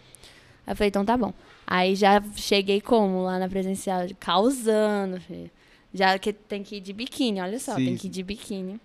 Aí 0.66 0.72
eu 0.72 0.76
falei, 0.76 0.88
então 0.88 1.04
tá 1.04 1.16
bom. 1.16 1.32
Aí 1.66 1.96
já 1.96 2.22
cheguei 2.36 2.80
como 2.80 3.24
lá 3.24 3.38
na 3.38 3.48
presencial, 3.48 4.06
causando, 4.20 5.20
filho. 5.20 5.50
Já 5.92 6.18
que 6.18 6.32
tem 6.32 6.62
que 6.62 6.76
ir 6.76 6.80
de 6.80 6.92
biquíni, 6.92 7.40
olha 7.40 7.58
só, 7.58 7.74
Sim, 7.76 7.84
tem 7.86 7.94
que 7.96 8.02
sim. 8.02 8.08
ir 8.08 8.10
de 8.10 8.22
biquíni. 8.22 8.80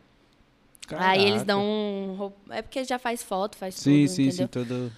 Aí 0.98 1.22
eles 1.22 1.44
Caraca. 1.44 1.46
dão 1.46 1.62
um 1.62 2.32
É 2.52 2.62
porque 2.64 2.84
já 2.84 2.98
faz 2.98 3.22
foto, 3.22 3.58
faz 3.58 3.76
Sim, 3.76 4.06
tudo, 4.06 4.16
sim, 4.16 4.24
entendeu? 4.28 4.46
sim, 4.46 4.48
todo... 4.48 4.92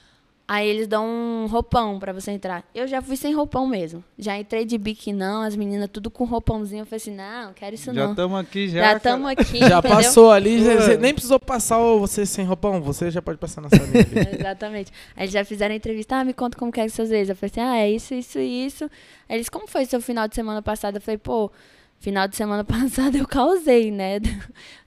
Aí 0.53 0.67
eles 0.67 0.85
dão 0.85 1.05
um 1.07 1.45
roupão 1.45 1.97
pra 1.97 2.11
você 2.11 2.29
entrar. 2.29 2.61
Eu 2.75 2.85
já 2.85 3.01
fui 3.01 3.15
sem 3.15 3.33
roupão 3.33 3.65
mesmo. 3.65 4.03
Já 4.19 4.37
entrei 4.37 4.65
de 4.65 4.77
bique 4.77 5.13
não, 5.13 5.43
as 5.43 5.55
meninas 5.55 5.87
tudo 5.89 6.11
com 6.11 6.25
roupãozinho. 6.25 6.81
Eu 6.81 6.85
falei 6.85 6.97
assim, 6.97 7.15
não, 7.15 7.45
não 7.45 7.53
quero 7.53 7.73
isso 7.73 7.85
Já 7.93 8.03
não. 8.03 8.09
estamos 8.09 8.37
aqui, 8.37 8.67
já. 8.67 8.81
Já 8.81 8.97
estamos 8.97 9.27
aqui, 9.31 9.59
Já 9.59 9.79
entendeu? 9.79 9.81
passou 9.83 10.29
ali, 10.29 10.61
já- 10.61 10.75
você 10.75 10.97
nem 10.97 11.13
precisou 11.13 11.39
passar 11.39 11.77
você 11.77 12.25
sem 12.25 12.43
roupão, 12.43 12.81
você 12.81 13.09
já 13.09 13.21
pode 13.21 13.37
passar 13.37 13.61
na 13.61 13.69
ali. 13.71 14.35
Exatamente. 14.41 14.91
Aí 15.15 15.23
eles 15.23 15.31
já 15.31 15.45
fizeram 15.45 15.71
a 15.71 15.77
entrevista, 15.77 16.17
ah, 16.17 16.25
me 16.25 16.33
conta 16.33 16.57
como 16.57 16.69
que 16.69 16.81
é 16.81 16.83
que 16.83 16.89
seus 16.89 17.11
ex. 17.11 17.29
Eu 17.29 17.35
falei 17.37 17.49
assim, 17.49 17.61
ah, 17.61 17.77
é 17.77 17.89
isso, 17.89 18.13
isso 18.13 18.37
e 18.37 18.65
isso. 18.65 18.83
Aí 19.29 19.37
eles, 19.37 19.47
como 19.47 19.69
foi 19.69 19.85
seu 19.85 20.01
final 20.01 20.27
de 20.27 20.35
semana 20.35 20.61
passado? 20.61 20.95
Eu 20.97 21.01
falei, 21.01 21.17
pô, 21.17 21.49
final 21.97 22.27
de 22.27 22.35
semana 22.35 22.65
passado 22.65 23.15
eu 23.15 23.25
causei, 23.25 23.89
né? 23.89 24.19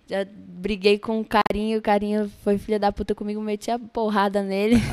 Já 0.06 0.26
briguei 0.36 0.98
com 0.98 1.20
o 1.20 1.24
carinho, 1.24 1.78
o 1.78 1.82
carinho 1.82 2.30
foi 2.42 2.58
filha 2.58 2.78
da 2.78 2.92
puta 2.92 3.14
comigo, 3.14 3.40
meti 3.40 3.70
a 3.70 3.78
porrada 3.78 4.42
nele. 4.42 4.76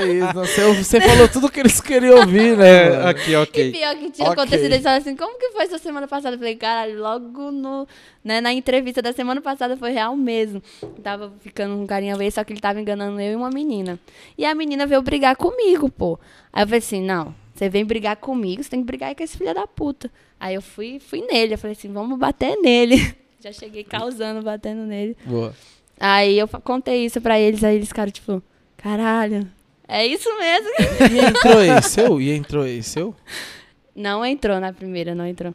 É 0.00 0.04
isso, 0.06 0.32
você, 0.32 0.72
você 0.74 1.00
falou 1.00 1.28
tudo 1.28 1.50
que 1.50 1.60
eles 1.60 1.80
queriam 1.80 2.20
ouvir, 2.20 2.56
né? 2.56 2.88
É, 2.88 3.08
aqui, 3.08 3.30
E 3.32 3.36
ok. 3.36 3.72
pior 3.72 3.96
que 3.96 4.10
tinha 4.10 4.28
Ok. 4.30 4.42
acontecido, 4.42 4.72
eles 4.72 4.82
falaram 4.82 5.02
assim, 5.02 5.16
como 5.16 5.38
que 5.38 5.50
foi 5.50 5.66
sua 5.66 5.78
semana 5.78 6.06
passada? 6.06 6.34
Eu 6.34 6.38
falei, 6.38 6.56
caralho, 6.56 6.98
logo 7.00 7.50
no, 7.50 7.86
né, 8.24 8.40
na 8.40 8.52
entrevista 8.52 9.02
da 9.02 9.12
semana 9.12 9.40
passada 9.40 9.76
foi 9.76 9.90
real 9.92 10.16
mesmo. 10.16 10.62
Tava 11.02 11.32
ficando 11.40 11.76
com 11.76 11.82
um 11.82 11.86
carinha 11.86 12.16
vez, 12.16 12.34
só 12.34 12.44
que 12.44 12.52
ele 12.52 12.60
tava 12.60 12.80
enganando 12.80 13.20
eu 13.20 13.32
e 13.32 13.36
uma 13.36 13.50
menina. 13.50 13.98
E 14.36 14.44
a 14.44 14.54
menina 14.54 14.86
veio 14.86 15.02
brigar 15.02 15.36
comigo, 15.36 15.90
pô. 15.90 16.18
Aí 16.52 16.62
eu 16.62 16.66
falei 16.66 16.78
assim, 16.78 17.02
não, 17.02 17.34
você 17.54 17.68
vem 17.68 17.84
brigar 17.84 18.16
comigo, 18.16 18.62
você 18.62 18.70
tem 18.70 18.80
que 18.80 18.86
brigar 18.86 19.14
com 19.14 19.22
esse 19.22 19.36
filho 19.36 19.54
da 19.54 19.66
puta. 19.66 20.10
Aí 20.38 20.54
eu 20.54 20.62
fui, 20.62 20.98
fui 21.00 21.20
nele, 21.22 21.54
eu 21.54 21.58
falei 21.58 21.76
assim, 21.76 21.92
vamos 21.92 22.18
bater 22.18 22.56
nele. 22.56 22.96
Já 23.40 23.52
cheguei 23.52 23.84
causando, 23.84 24.42
batendo 24.42 24.82
nele. 24.84 25.16
Boa. 25.24 25.54
Aí 26.00 26.38
eu 26.38 26.46
contei 26.48 27.04
isso 27.04 27.20
pra 27.20 27.38
eles, 27.40 27.62
aí 27.64 27.76
eles 27.76 27.88
ficaram 27.88 28.10
tipo, 28.12 28.42
caralho, 28.76 29.48
é 29.86 30.06
isso 30.06 30.28
mesmo? 30.38 30.68
E 31.12 31.24
entrou 31.24 31.62
esse 31.62 31.88
seu? 31.90 32.20
E 32.20 32.30
entrou 32.30 32.66
esse 32.66 32.90
seu? 32.90 33.14
Não 33.96 34.24
entrou 34.24 34.60
na 34.60 34.72
primeira, 34.72 35.14
não 35.14 35.26
entrou. 35.26 35.54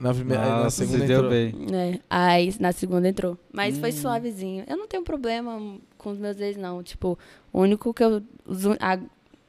Na 0.00 0.12
primeira, 0.12 0.42
aí 0.42 0.48
na 0.50 0.64
Nossa, 0.64 0.84
segunda 0.84 1.04
entrou. 1.12 1.30
bem. 1.30 1.54
É, 1.72 2.00
aí 2.10 2.54
na 2.58 2.72
segunda 2.72 3.08
entrou. 3.08 3.38
Mas 3.52 3.76
Hum. 3.76 3.80
foi 3.80 3.92
suavezinho. 3.92 4.64
Eu 4.66 4.76
não 4.76 4.88
tenho 4.88 5.04
problema 5.04 5.78
com 5.96 6.10
os 6.10 6.18
meus 6.18 6.40
ex, 6.40 6.56
não. 6.56 6.82
Tipo, 6.82 7.16
o 7.52 7.60
único 7.60 7.94
que 7.94 8.02
eu. 8.02 8.20
ah, 8.80 8.98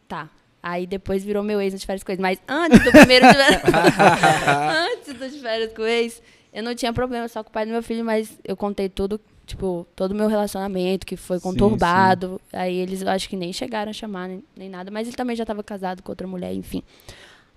tá. 0.08 0.30
Aí 0.62 0.86
depois 0.86 1.24
virou 1.24 1.42
meu 1.44 1.60
ex 1.62 1.74
no 1.74 1.80
de 1.80 1.86
férias 1.86 2.04
com 2.04 2.12
ex. 2.12 2.20
Mas 2.20 2.40
antes 2.48 2.84
do 2.84 2.92
primeiro. 2.92 3.26
antes 3.26 5.14
do 5.14 5.30
de 5.30 5.40
férias 5.40 5.74
com 5.74 5.84
ex, 5.84 6.22
eu 6.56 6.64
não 6.64 6.74
tinha 6.74 6.92
problema 6.92 7.28
só 7.28 7.44
com 7.44 7.50
o 7.50 7.54
pai 7.54 7.66
do 7.66 7.72
meu 7.72 7.84
filho, 7.84 8.04
mas 8.04 8.32
eu 8.44 8.56
contei 8.58 8.90
tudo. 8.90 9.20
Tipo, 9.46 9.86
todo 9.96 10.10
o 10.12 10.16
meu 10.16 10.28
relacionamento, 10.28 11.06
que 11.06 11.16
foi 11.16 11.38
Sim, 11.38 11.44
conturbado. 11.44 12.42
Aí 12.52 12.76
eles, 12.78 13.04
eu 13.04 13.10
acho 13.10 13.30
que 13.30 13.36
nem 13.36 13.54
chegaram 13.54 13.92
a 13.92 13.94
chamar, 13.94 14.28
nem, 14.28 14.44
nem 14.58 14.68
nada. 14.70 14.90
Mas 14.90 15.08
ele 15.08 15.16
também 15.16 15.36
já 15.36 15.44
estava 15.44 15.62
casado 15.64 16.02
com 16.02 16.12
outra 16.12 16.26
mulher, 16.26 16.52
enfim. 16.52 16.82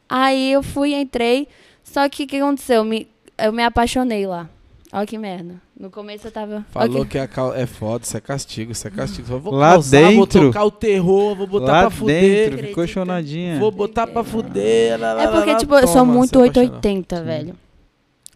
Aí 0.09 0.53
eu 0.53 0.63
fui, 0.63 0.95
entrei. 0.95 1.49
Só 1.83 2.07
que 2.11 2.25
o 2.25 2.27
que 2.27 2.37
aconteceu? 2.37 2.85
Me, 2.85 3.09
eu 3.39 3.53
me 3.55 3.63
apaixonei 3.65 4.27
lá. 4.27 4.51
Olha 4.93 5.07
que 5.07 5.17
merda. 5.17 5.55
No 5.79 5.91
começo 5.91 6.27
eu 6.27 6.31
tava. 6.31 6.65
Falou 6.71 7.05
que- 7.05 7.13
que 7.13 7.19
é, 7.19 7.27
cal- 7.27 7.55
é 7.55 7.67
foda, 7.67 8.05
isso 8.05 8.17
é 8.17 8.21
castigo, 8.21 8.73
isso 8.73 8.87
é 8.87 8.91
castigo. 8.91 9.33
Eu 9.35 9.39
Vou 9.41 9.55
Lá 9.55 9.73
causar, 9.73 10.01
vou 10.13 10.27
dentro. 10.27 10.47
tocar 10.49 10.65
o 10.65 10.71
terror, 10.71 11.37
vou 11.37 11.47
botar 11.47 11.73
Lá 11.73 11.81
pra 11.83 11.91
fuder. 11.91 12.51
dentro, 12.51 12.67
ficou 12.69 12.87
chonadinha. 12.87 13.59
Vou 13.59 13.71
botar 13.71 14.07
pra 14.07 14.25
fuder. 14.25 14.99
lá, 15.01 15.23
É 15.23 15.29
porque, 15.29 15.53
lá, 15.53 15.57
tipo, 15.59 15.75
eu 15.75 15.87
sou 15.89 16.05
muito 16.05 16.31
se 16.31 16.37
apaixonou. 16.37 16.75
880, 16.75 17.23
velho. 17.23 17.55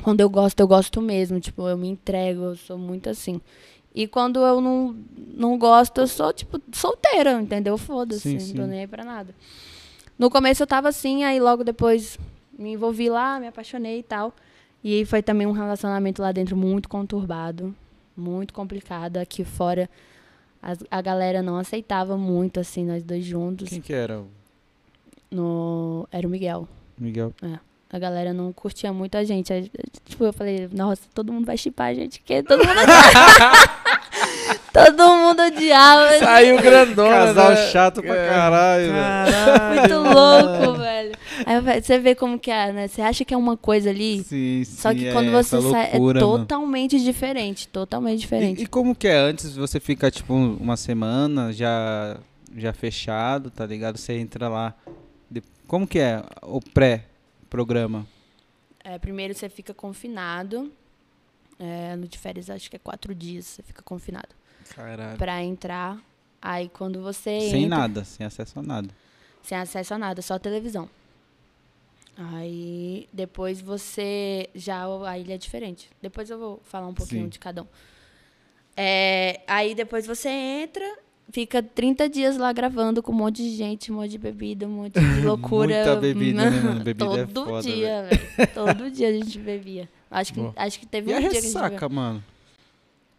Quando 0.03 0.20
eu 0.20 0.28
gosto, 0.30 0.61
eu 0.61 0.66
gosto 0.68 1.00
mesmo. 1.00 1.38
Tipo, 1.40 1.68
eu 1.68 1.76
me 1.76 1.88
entrego, 1.88 2.42
eu 2.42 2.57
sou 2.57 2.76
muito 2.78 3.09
assim. 3.09 3.40
E 3.94 4.07
quando 4.07 4.40
eu 4.40 4.61
não, 4.61 4.96
não 5.34 5.59
gosto, 5.59 5.98
eu 6.00 6.07
sou, 6.07 6.32
tipo, 6.32 6.61
solteira, 6.72 7.32
entendeu? 7.40 7.76
Foda-se, 7.76 8.28
não 8.34 8.38
tô 8.57 8.66
nem 8.66 8.80
aí 8.80 8.86
pra 8.86 9.05
nada. 9.05 9.34
No 10.18 10.30
começo 10.30 10.62
eu 10.62 10.66
tava 10.66 10.88
assim, 10.88 11.24
aí 11.24 11.38
logo 11.40 11.62
depois 11.62 12.18
me 12.59 12.72
envolvi 12.72 13.09
lá, 13.11 13.38
me 13.38 13.46
apaixonei 13.48 13.98
e 13.98 14.03
tal. 14.03 14.34
E 14.82 15.05
foi 15.05 15.22
também 15.22 15.46
um 15.46 15.53
relacionamento 15.53 16.22
lá 16.22 16.32
dentro 16.32 16.57
muito 16.57 16.88
conturbado, 16.88 17.74
muito 18.16 18.53
complicado. 18.55 19.18
Aqui 19.18 19.44
fora, 19.44 19.88
as- 20.62 20.82
a 20.90 21.00
galera 21.03 21.42
não 21.42 21.57
aceitava 21.57 22.16
muito, 22.16 22.59
assim, 22.61 22.84
nós 22.84 23.03
dois 23.03 23.24
juntos. 23.24 23.68
Quem 23.68 23.80
que 23.80 23.92
era? 23.92 24.22
No, 25.30 26.07
era 26.11 26.26
o 26.26 26.30
Miguel. 26.30 26.68
Miguel. 26.98 27.32
A 27.93 27.99
galera 27.99 28.32
não 28.32 28.53
curtia 28.53 28.90
muito 28.93 29.16
a 29.16 29.22
gente. 29.24 29.53
Aí, 29.53 29.70
Tipo, 30.07 30.24
eu 30.24 30.32
falei, 30.32 30.66
nossa, 30.72 31.03
todo 31.14 31.30
mundo 31.32 31.45
vai 31.45 31.57
chipar 31.59 31.88
a 31.88 31.95
gente, 31.95 32.20
que 32.20 32.43
todo 32.43 32.59
mundo 32.66 32.70
Todo 34.72 35.07
mundo 35.16 35.43
odiava. 35.43 36.18
Saiu 36.18 36.57
grandona, 36.61 37.11
Casal 37.26 37.51
né? 37.51 37.57
chato 37.70 38.03
pra 38.03 38.16
É. 38.16 38.28
caralho. 38.28 38.90
Caralho. 38.93 39.80
Muito 39.80 40.14
louco, 40.14 40.78
velho. 40.78 41.12
Aí 41.45 41.82
você 41.82 41.99
vê 41.99 42.14
como 42.14 42.38
que 42.38 42.51
é, 42.51 42.72
né? 42.72 42.88
Você 42.88 43.03
acha 43.03 43.22
que 43.24 43.34
é 43.34 43.36
uma 43.36 43.57
coisa 43.57 43.90
ali, 43.90 44.22
Sim, 44.24 44.62
só 44.64 44.90
sim, 44.90 44.97
que 44.99 45.07
é 45.09 45.12
quando 45.12 45.30
você 45.30 45.61
sai, 45.61 45.90
é 45.93 45.99
loucura, 45.99 46.20
mano. 46.20 46.38
totalmente 46.38 46.99
diferente. 47.03 47.68
Totalmente 47.68 48.20
diferente. 48.20 48.61
E, 48.61 48.64
e 48.64 48.66
como 48.66 48.95
que 48.95 49.07
é? 49.09 49.16
Antes 49.18 49.55
você 49.57 49.78
fica, 49.78 50.11
tipo, 50.11 50.32
um- 50.32 50.57
uma 50.57 50.76
semana 50.78 51.53
já, 51.53 52.16
já 52.57 52.72
fechado, 52.72 53.51
tá 53.51 53.66
ligado? 53.66 53.99
Você 53.99 54.14
entra 54.14 54.49
lá. 54.49 54.74
Como 55.66 55.86
que 55.86 55.99
é 55.99 56.22
o 56.43 56.61
pré-programa? 57.53 58.07
É, 58.82 58.98
primeiro 58.98 59.34
você 59.34 59.48
fica 59.48 59.74
confinado. 59.74 60.72
É, 61.59 61.94
no 61.94 62.09
de 62.09 62.18
férias, 62.18 62.50
acho 62.50 62.68
que 62.68 62.76
é 62.76 62.78
quatro 62.78 63.14
dias 63.14 63.44
você 63.44 63.62
fica 63.62 63.82
confinado. 63.82 64.30
Caralho. 64.74 65.18
Pra 65.18 65.42
entrar. 65.42 66.03
Aí 66.40 66.68
quando 66.68 67.00
você 67.00 67.40
Sem 67.40 67.64
entra, 67.64 67.78
nada, 67.78 68.05
sem 68.05 68.26
acesso 68.26 68.59
a 68.59 68.62
nada. 68.62 68.88
Sem 69.42 69.57
acesso 69.57 69.94
a 69.94 69.98
nada, 69.98 70.22
só 70.22 70.38
televisão. 70.38 70.88
Aí 72.16 73.09
depois 73.12 73.61
você. 73.61 74.48
Já 74.55 74.84
a 75.07 75.18
ilha 75.18 75.34
é 75.34 75.38
diferente. 75.38 75.88
Depois 76.00 76.30
eu 76.30 76.38
vou 76.38 76.61
falar 76.64 76.88
um 76.88 76.94
pouquinho 76.94 77.24
Sim. 77.24 77.28
de 77.28 77.38
cada 77.38 77.62
um. 77.62 77.66
É, 78.76 79.42
aí 79.46 79.74
depois 79.74 80.07
você 80.07 80.28
entra, 80.30 80.98
fica 81.31 81.62
30 81.62 82.09
dias 82.09 82.37
lá 82.37 82.53
gravando 82.53 83.03
com 83.03 83.12
um 83.12 83.14
monte 83.14 83.43
de 83.43 83.57
gente, 83.57 83.93
um 83.93 83.97
monte 83.97 84.11
de 84.11 84.18
bebida, 84.18 84.66
um 84.66 84.70
monte 84.70 84.99
de 84.99 85.20
loucura. 85.25 85.75
Muita 85.85 85.97
bebida, 85.97 86.51
né, 86.51 86.61
mano? 86.61 86.81
Bebida 86.85 87.05
é 87.20 87.27
Todo 87.27 87.45
foda, 87.47 87.62
dia, 87.62 88.09
velho. 88.09 88.49
Todo 88.55 88.91
dia 88.91 89.09
a 89.09 89.12
gente 89.12 89.39
bebia. 89.39 89.89
Acho 90.11 90.35
que, 90.35 90.41
Boa. 90.41 90.53
acho 90.57 90.79
que 90.79 90.87
teve 90.87 91.11
E 91.11 91.14
um 91.14 91.16
a 91.16 91.20
dia 91.20 91.31
que 91.31 91.37
a 91.37 91.41
gente 91.41 91.53
ressaca, 91.55 91.89
mano? 91.89 92.23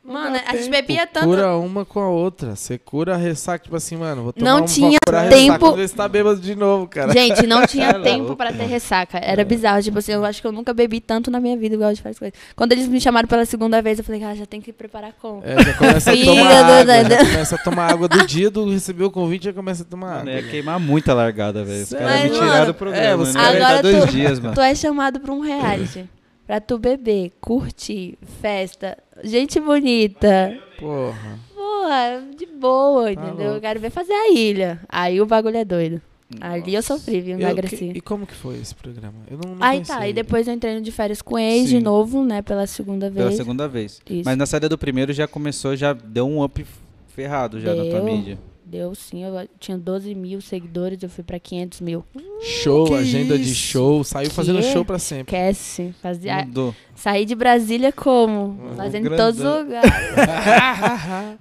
Mano, 0.06 0.38
a 0.46 0.56
gente 0.58 0.70
bebia 0.70 1.08
tanto. 1.08 1.28
Cura 1.28 1.56
uma 1.56 1.86
com 1.86 2.02
a 2.02 2.10
outra. 2.10 2.58
Você 2.58 2.78
cura 2.78 3.14
a 3.14 3.18
ressaca, 3.18 3.64
tipo 3.64 3.76
assim, 3.78 3.96
mano. 3.96 4.24
Vou 4.24 4.34
tomar 4.34 4.52
Não 4.52 4.62
um, 4.64 4.66
tinha 4.66 5.00
vou 5.06 5.30
tempo- 5.30 5.72
ver 5.74 5.88
se 5.88 5.96
tá 5.96 6.10
bêbado 6.10 6.42
de 6.42 6.56
novo, 6.56 6.88
cara. 6.88 7.14
Gente, 7.14 7.48
não 7.48 7.66
tinha 7.66 7.88
É 7.96 8.00
tempo 8.00 8.36
pra 8.36 8.52
ter 8.52 8.66
ressaca. 8.66 9.18
Era 9.18 9.46
bizarro. 9.46 9.82
Tipo 9.82 10.00
assim, 10.00 10.12
eu 10.12 10.26
acho 10.26 10.42
que 10.42 10.48
eu 10.48 10.52
nunca 10.52 10.74
bebi 10.74 11.00
tanto 11.00 11.32
na 11.32 11.40
minha 11.40 11.56
vida 11.56 11.76
igual 11.76 11.90
a 11.90 11.94
gente 11.94 12.04
faz 12.04 12.20
coisa. 12.20 12.34
Quando 12.54 12.74
eles 12.74 12.86
me 12.90 13.00
chamaram 13.00 13.30
pela 13.30 13.46
segunda 13.46 13.82
vez, 13.82 13.98
eu 13.98 14.04
falei, 14.04 14.20
cara, 14.20 14.36
já 14.36 14.46
tem 14.46 14.60
que 14.60 14.74
preparar 14.74 15.14
como. 15.22 15.42
É, 15.42 15.64
já 15.64 15.74
começa 15.76 16.12
a 16.12 16.16
tomar 16.26 16.52
água. 16.52 16.86
Já 17.10 17.18
começa 17.20 17.56
a 17.56 17.58
tomar 17.60 17.92
água 17.92 18.08
do 18.10 18.28
dia 18.28 18.50
do 18.52 18.70
receber 18.70 19.06
o 19.06 19.12
convite, 19.12 19.46
já 19.46 19.54
começa 19.54 19.84
a 19.84 19.86
tomar 19.86 20.08
Mano, 20.18 20.20
água. 20.30 20.34
ia 20.34 20.44
queimar 20.50 20.80
muita 20.82 21.14
largada, 21.14 21.64
velho. 21.64 21.84
Os 21.84 21.90
caras 21.94 22.24
me 22.24 22.30
Mas, 22.30 22.38
tiraram 22.40 22.66
do 22.66 22.74
programa. 22.74 23.06
é, 23.06 23.16
os 23.16 23.34
né? 23.34 23.42
Agora 23.42 23.82
dois 23.82 24.04
tu- 24.04 24.12
dias, 24.12 24.40
mano. 24.40 24.54
Tu 24.54 24.60
é 24.62 24.76
chamado 24.76 25.22
pra 25.22 25.32
um 25.32 25.40
reality. 25.40 26.10
Pra 26.46 26.60
tu 26.60 26.78
beber, 26.78 27.32
curtir, 27.40 28.18
festa, 28.42 28.98
gente 29.24 29.60
bonita. 29.60 30.58
Porra. 30.80 31.40
Porra, 31.54 32.24
de 32.38 32.46
boa, 32.46 33.06
Tá 33.06 33.12
entendeu? 33.12 33.36
louco. 33.46 33.58
Eu 33.58 33.62
quero 33.62 33.80
ver 33.80 33.90
fazer 33.90 34.14
a 34.14 34.32
ilha. 34.32 34.80
Aí 34.88 35.20
o 35.22 35.26
bagulho 35.26 35.58
é 35.58 35.66
doido. 35.66 36.02
Ali 36.42 36.74
eu 36.74 36.82
sofri, 36.82 37.22
viu? 37.22 37.34
Eu- 37.38 37.42
Emagreci. 37.48 37.92
e 37.94 38.02
como 38.02 38.26
que 38.26 38.34
foi 38.34 38.56
esse 38.58 38.74
programa? 38.74 39.14
Eu 39.30 39.38
não, 39.46 39.56
não 39.56 39.64
Aí 39.64 39.82
tá, 39.82 40.04
ele. 40.04 40.14
depois 40.14 40.48
eu 40.48 40.54
entrei 40.54 40.74
no 40.74 40.82
de 40.82 40.92
férias 40.92 41.22
com 41.22 41.38
ex 41.38 41.70
Sim. 41.70 41.78
de 41.78 41.84
novo, 41.84 42.24
né? 42.24 42.42
Pela 42.42 42.66
segunda 42.66 43.08
vez. 43.10 43.24
Pela 43.26 43.32
segunda 43.38 43.68
vez. 43.68 44.02
Isso. 44.10 44.24
Mas 44.26 44.36
na 44.38 44.46
saída 44.48 44.68
do 44.68 44.78
primeiro 44.78 45.14
já 45.14 45.28
começou, 45.28 45.76
já 45.76 45.94
deu 45.94 46.28
um 46.28 46.44
up 46.44 46.66
ferrado 47.10 47.60
já 47.60 47.76
na 47.76 47.84
tua 47.84 48.00
Deu. 48.02 48.04
mídia. 48.06 48.40
Deu 48.74 48.96
sim, 48.96 49.24
eu 49.24 49.48
tinha 49.60 49.78
12 49.78 50.16
mil 50.16 50.42
seguidores, 50.42 51.04
eu 51.04 51.08
fui 51.08 51.24
pra 51.24 51.38
500 51.40 51.80
mil. 51.82 52.04
Show, 52.42 52.88
Que 52.88 52.96
agenda 52.96 53.38
de 53.38 53.44
isso? 53.44 53.54
show. 53.54 54.04
Saiu 54.04 54.32
fazendo 54.32 54.58
Que? 54.62 54.64
show 54.74 54.84
pra 54.84 54.98
sempre. 54.98 55.36
Esquece. 55.36 55.94
Fazia... 56.02 56.44
Mudou. 56.44 56.74
Saí 56.96 57.24
de 57.24 57.36
Brasília 57.36 57.92
como? 57.92 58.46
Uhum. 58.60 58.76
Fazendo 58.76 59.14
em 59.14 59.16
todos 59.16 59.40
os 59.40 59.46
lugares. 59.64 59.92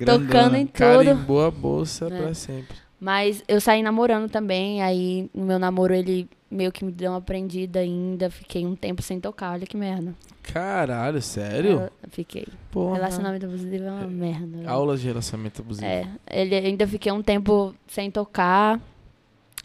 Tocando 0.05 0.57
em 0.57 0.67
tudo. 0.67 0.79
Carimbou 0.79 1.43
a 1.47 1.51
bolsa 1.51 2.07
É. 2.07 2.09
pra 2.21 2.35
sempre. 2.35 2.77
Mas 3.01 3.43
eu 3.49 3.61
saí 3.63 3.83
namorando 3.83 4.31
também, 4.31 4.83
aí 4.83 5.31
no 5.35 5.47
meu 5.47 5.59
namoro 5.59 5.95
ele 5.95 6.29
meio 6.53 6.71
que 6.71 6.85
me 6.85 6.93
deu 6.93 7.11
uma 7.13 7.21
prendida 7.21 7.81
ainda. 7.81 8.31
Fiquei 8.31 8.67
um 8.67 8.77
tempo 8.77 9.03
sem 9.03 9.19
tocar, 9.21 9.53
olha 9.53 9.67
que 9.67 9.77
merda. 9.77 10.15
Caralho, 10.43 11.21
sério? 11.23 11.91
Eu 12.03 12.11
fiquei. 12.11 12.47
Porra. 12.71 12.95
Relacionamento 12.97 13.47
abusivo 13.47 13.85
é 13.85 13.91
uma 13.91 14.07
merda. 14.07 14.47
velho. 14.59 14.69
Aulas 14.71 15.01
de 15.01 15.07
relacionamento 15.09 15.63
abusivo. 15.63 15.87
É, 15.87 16.07
ele 16.31 16.55
ainda 16.55 16.87
fiquei 16.87 17.11
um 17.13 17.23
tempo 17.23 17.75
sem 17.87 18.11
tocar, 18.11 18.81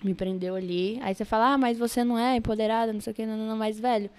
me 0.03 0.13
prendeu 0.13 0.55
ali. 0.55 0.99
Aí 1.01 1.13
você 1.13 1.25
fala, 1.25 1.53
ah, 1.53 1.57
mas 1.57 1.77
você 1.77 2.03
não 2.03 2.17
é 2.17 2.35
empoderada, 2.35 2.93
não 2.93 3.01
sei 3.01 3.11
o 3.11 3.15
que, 3.15 3.25
não, 3.25 3.37
não, 3.37 3.47
não, 3.47 3.57
mas 3.57 3.79
velho, 3.79 4.09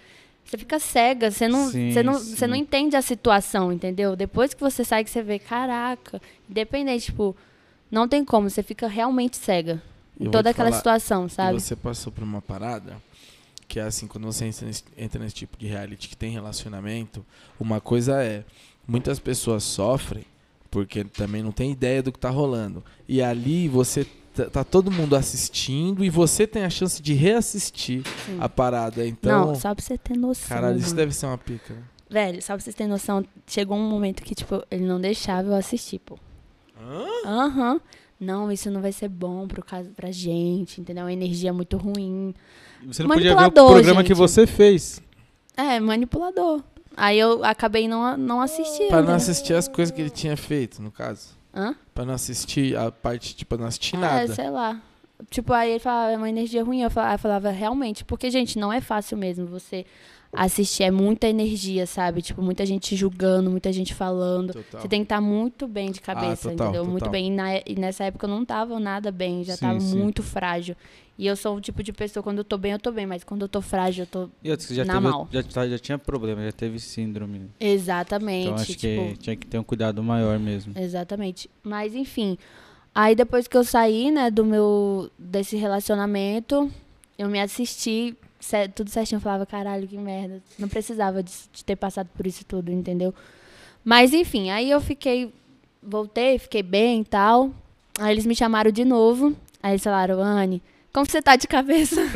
você 0.44 0.56
fica 0.58 0.78
cega, 0.78 1.30
você 1.30 1.46
não, 1.46 1.68
Sim, 1.68 1.92
você 1.92 2.02
não, 2.02 2.14
sim. 2.14 2.34
você 2.36 2.46
não 2.46 2.56
entende 2.56 2.96
a 2.96 3.02
situação, 3.02 3.72
entendeu? 3.72 4.16
Depois 4.16 4.54
que 4.54 4.60
você 4.60 4.82
sai 4.84 5.04
que 5.04 5.10
você 5.10 5.22
vê, 5.22 5.38
caraca, 5.38 6.20
independente, 6.48 7.06
tipo, 7.06 7.36
Não 7.90 8.06
tem 8.08 8.24
como, 8.24 8.50
você 8.50 8.62
fica 8.62 8.86
realmente 8.88 9.36
cega. 9.36 9.82
Eu 10.20 10.30
toda 10.30 10.50
aquela 10.50 10.68
falar, 10.70 10.78
situação, 10.78 11.28
sabe? 11.28 11.60
você 11.60 11.76
passou 11.76 12.12
por 12.12 12.24
uma 12.24 12.42
parada 12.42 12.96
que 13.66 13.78
é 13.78 13.82
assim, 13.82 14.06
quando 14.06 14.24
você 14.24 14.46
entra 14.46 14.66
nesse, 14.66 14.84
entra 14.96 15.22
nesse 15.22 15.34
tipo 15.34 15.56
de 15.58 15.66
reality 15.66 16.08
que 16.08 16.16
tem 16.16 16.30
relacionamento, 16.32 17.24
uma 17.60 17.80
coisa 17.80 18.22
é, 18.22 18.42
muitas 18.86 19.18
pessoas 19.18 19.62
sofrem 19.62 20.24
porque 20.70 21.04
também 21.04 21.42
não 21.42 21.52
tem 21.52 21.72
ideia 21.72 22.02
do 22.02 22.12
que 22.12 22.18
tá 22.18 22.30
rolando. 22.30 22.82
E 23.08 23.22
ali 23.22 23.68
você 23.68 24.06
tá, 24.34 24.46
tá 24.50 24.64
todo 24.64 24.90
mundo 24.90 25.16
assistindo 25.16 26.04
e 26.04 26.10
você 26.10 26.46
tem 26.46 26.64
a 26.64 26.70
chance 26.70 27.00
de 27.02 27.14
reassistir 27.14 28.02
Sim. 28.26 28.38
a 28.40 28.48
parada. 28.48 29.06
Então, 29.06 29.48
Não, 29.48 29.54
só 29.54 29.74
pra 29.74 29.82
você 29.82 29.96
ter 29.96 30.16
noção. 30.16 30.48
caralho, 30.48 30.78
isso 30.78 30.94
deve 30.94 31.12
ser 31.14 31.26
uma 31.26 31.38
pica. 31.38 31.74
Velho, 32.10 32.40
só 32.40 32.54
pra 32.54 32.60
vocês 32.60 32.74
terem 32.74 32.90
noção, 32.90 33.24
chegou 33.46 33.76
um 33.76 33.88
momento 33.88 34.22
que, 34.22 34.34
tipo, 34.34 34.62
ele 34.70 34.84
não 34.86 35.00
deixava 35.00 35.48
eu 35.48 35.54
assistir, 35.54 35.98
pô. 35.98 36.18
Aham. 37.24 37.80
Não, 38.20 38.50
isso 38.50 38.70
não 38.70 38.80
vai 38.80 38.90
ser 38.92 39.08
bom 39.08 39.46
pro 39.46 39.64
caso, 39.64 39.90
pra 39.90 40.10
gente, 40.10 40.80
entendeu? 40.80 41.06
A 41.06 41.12
energia 41.12 41.50
é 41.50 41.52
muito 41.52 41.76
ruim. 41.76 42.34
Você 42.86 43.02
não 43.02 43.10
podia 43.10 43.36
ver 43.36 43.44
o 43.46 43.52
programa 43.52 44.02
que 44.02 44.08
gente. 44.08 44.16
você 44.18 44.46
fez. 44.46 45.00
É, 45.56 45.78
manipulador. 45.78 46.62
Aí 46.96 47.18
eu 47.18 47.44
acabei 47.44 47.86
não, 47.86 48.16
não 48.16 48.40
assistindo. 48.40 48.88
Pra 48.88 49.02
não 49.02 49.14
assistir 49.14 49.54
as 49.54 49.68
coisas 49.68 49.94
que 49.94 50.00
ele 50.00 50.10
tinha 50.10 50.36
feito, 50.36 50.82
no 50.82 50.90
caso. 50.90 51.36
Hã? 51.54 51.74
Pra 51.94 52.04
não 52.04 52.14
assistir 52.14 52.76
a 52.76 52.90
parte, 52.90 53.36
tipo, 53.36 53.56
não 53.56 53.66
assistir 53.66 53.96
É, 53.96 53.98
nada. 54.00 54.34
sei 54.34 54.50
lá. 54.50 54.80
Tipo, 55.30 55.52
aí 55.52 55.70
ele 55.70 55.78
falava, 55.80 56.12
é 56.12 56.16
uma 56.16 56.28
energia 56.28 56.62
ruim. 56.64 56.82
Eu 56.82 56.90
falava, 56.90 57.14
eu 57.14 57.18
falava, 57.18 57.50
realmente, 57.50 58.04
porque, 58.04 58.30
gente, 58.30 58.58
não 58.58 58.72
é 58.72 58.80
fácil 58.80 59.16
mesmo 59.16 59.46
você 59.46 59.84
assistir. 60.33 60.83
É 60.85 60.91
muita 60.91 61.26
energia, 61.29 61.87
sabe? 61.87 62.22
Tipo, 62.22 62.43
muita 62.43 62.64
gente 62.66 62.95
julgando, 62.97 63.51
muita 63.51 63.72
gente 63.72 63.95
falando. 63.95 64.53
Total. 64.53 64.81
Você 64.81 64.89
tem 64.89 65.01
que 65.01 65.05
estar 65.07 65.20
muito 65.20 65.66
bem 65.66 65.91
de 65.91 66.01
cabeça, 66.01 66.49
Ah, 66.49 66.51
total, 66.53 66.66
entendeu? 66.68 66.85
Muito 66.85 66.99
total. 67.05 67.12
bem. 67.12 67.26
E, 67.29 67.31
na- 67.31 67.57
e 67.66 67.74
nessa 67.79 68.05
época 68.05 68.26
eu 68.26 68.31
não 68.31 68.45
tava 68.45 68.79
nada 68.79 69.11
bem, 69.11 69.43
já 69.45 69.55
Sim, 69.55 69.61
tava 69.61 69.81
sim. 69.81 69.97
muito 69.99 70.22
frágil. 70.22 70.76
E 71.20 71.26
eu 71.26 71.35
sou 71.35 71.57
o 71.57 71.61
tipo 71.61 71.83
de 71.83 71.93
pessoa, 71.93 72.22
quando 72.22 72.39
eu 72.39 72.45
tô 72.45 72.57
bem, 72.57 72.70
eu 72.70 72.79
tô 72.79 72.93
bem, 72.93 73.05
mas 73.05 73.24
quando 73.24 73.43
eu 73.43 73.49
tô 73.49 73.61
frágil, 73.61 74.03
eu 74.05 74.07
tô. 74.07 74.29
E 74.45 74.55
você 74.57 74.72
já, 74.72 74.85
Na 74.85 74.95
teve, 74.95 75.09
mal. 75.09 75.29
já, 75.33 75.43
tá- 75.43 75.68
já 75.68 75.76
tinha 75.79 75.99
problema, 75.99 76.45
já 76.45 76.53
teve 76.53 76.79
síndrome. 76.79 77.51
Exatamente. 77.59 78.47
Então 78.47 78.55
acho 78.55 78.74
tipo, 78.76 79.11
que 79.12 79.16
tinha 79.18 79.35
que 79.37 79.45
ter 79.47 79.59
um 79.59 79.64
cuidado 79.64 80.01
maior 80.03 80.39
mesmo. 80.39 80.72
Exatamente. 80.79 81.51
Mas 81.62 81.93
enfim. 81.97 82.39
Aí 82.95 83.16
depois 83.16 83.49
que 83.49 83.57
eu 83.57 83.64
saí, 83.64 84.11
né, 84.12 84.31
do 84.31 84.45
meu 84.45 85.11
desse 85.18 85.57
relacionamento, 85.57 86.70
eu 87.18 87.29
me 87.29 87.41
assisti 87.41 88.16
tudo 88.74 88.91
certinho, 88.91 89.16
eu 89.16 89.20
falava, 89.20 89.45
caralho, 89.45 89.86
que 89.89 89.99
merda. 89.99 90.43
Não 90.59 90.68
precisava 90.68 91.22
de, 91.22 91.32
de 91.53 91.64
ter 91.64 91.76
passado 91.76 92.09
por 92.16 92.26
isso 92.26 92.45
tudo, 92.45 92.70
entendeu? 92.70 93.14
Mas 93.84 94.12
enfim, 94.12 94.51
aí 94.51 94.70
eu 94.70 94.80
fiquei 94.80 95.32
voltei, 95.82 96.39
fiquei 96.39 96.62
bem 96.62 97.01
e 97.01 97.05
tal. 97.05 97.51
Aí 97.99 98.12
eles 98.12 98.26
me 98.26 98.34
chamaram 98.34 98.70
de 98.70 98.84
novo. 98.84 99.34
Aí 99.62 99.72
eles 99.72 99.82
falaram, 99.82 100.20
Anne, 100.20 100.62
como 100.93 101.07
você 101.07 101.20
tá 101.20 101.36
de 101.36 101.47
cabeça? 101.47 102.01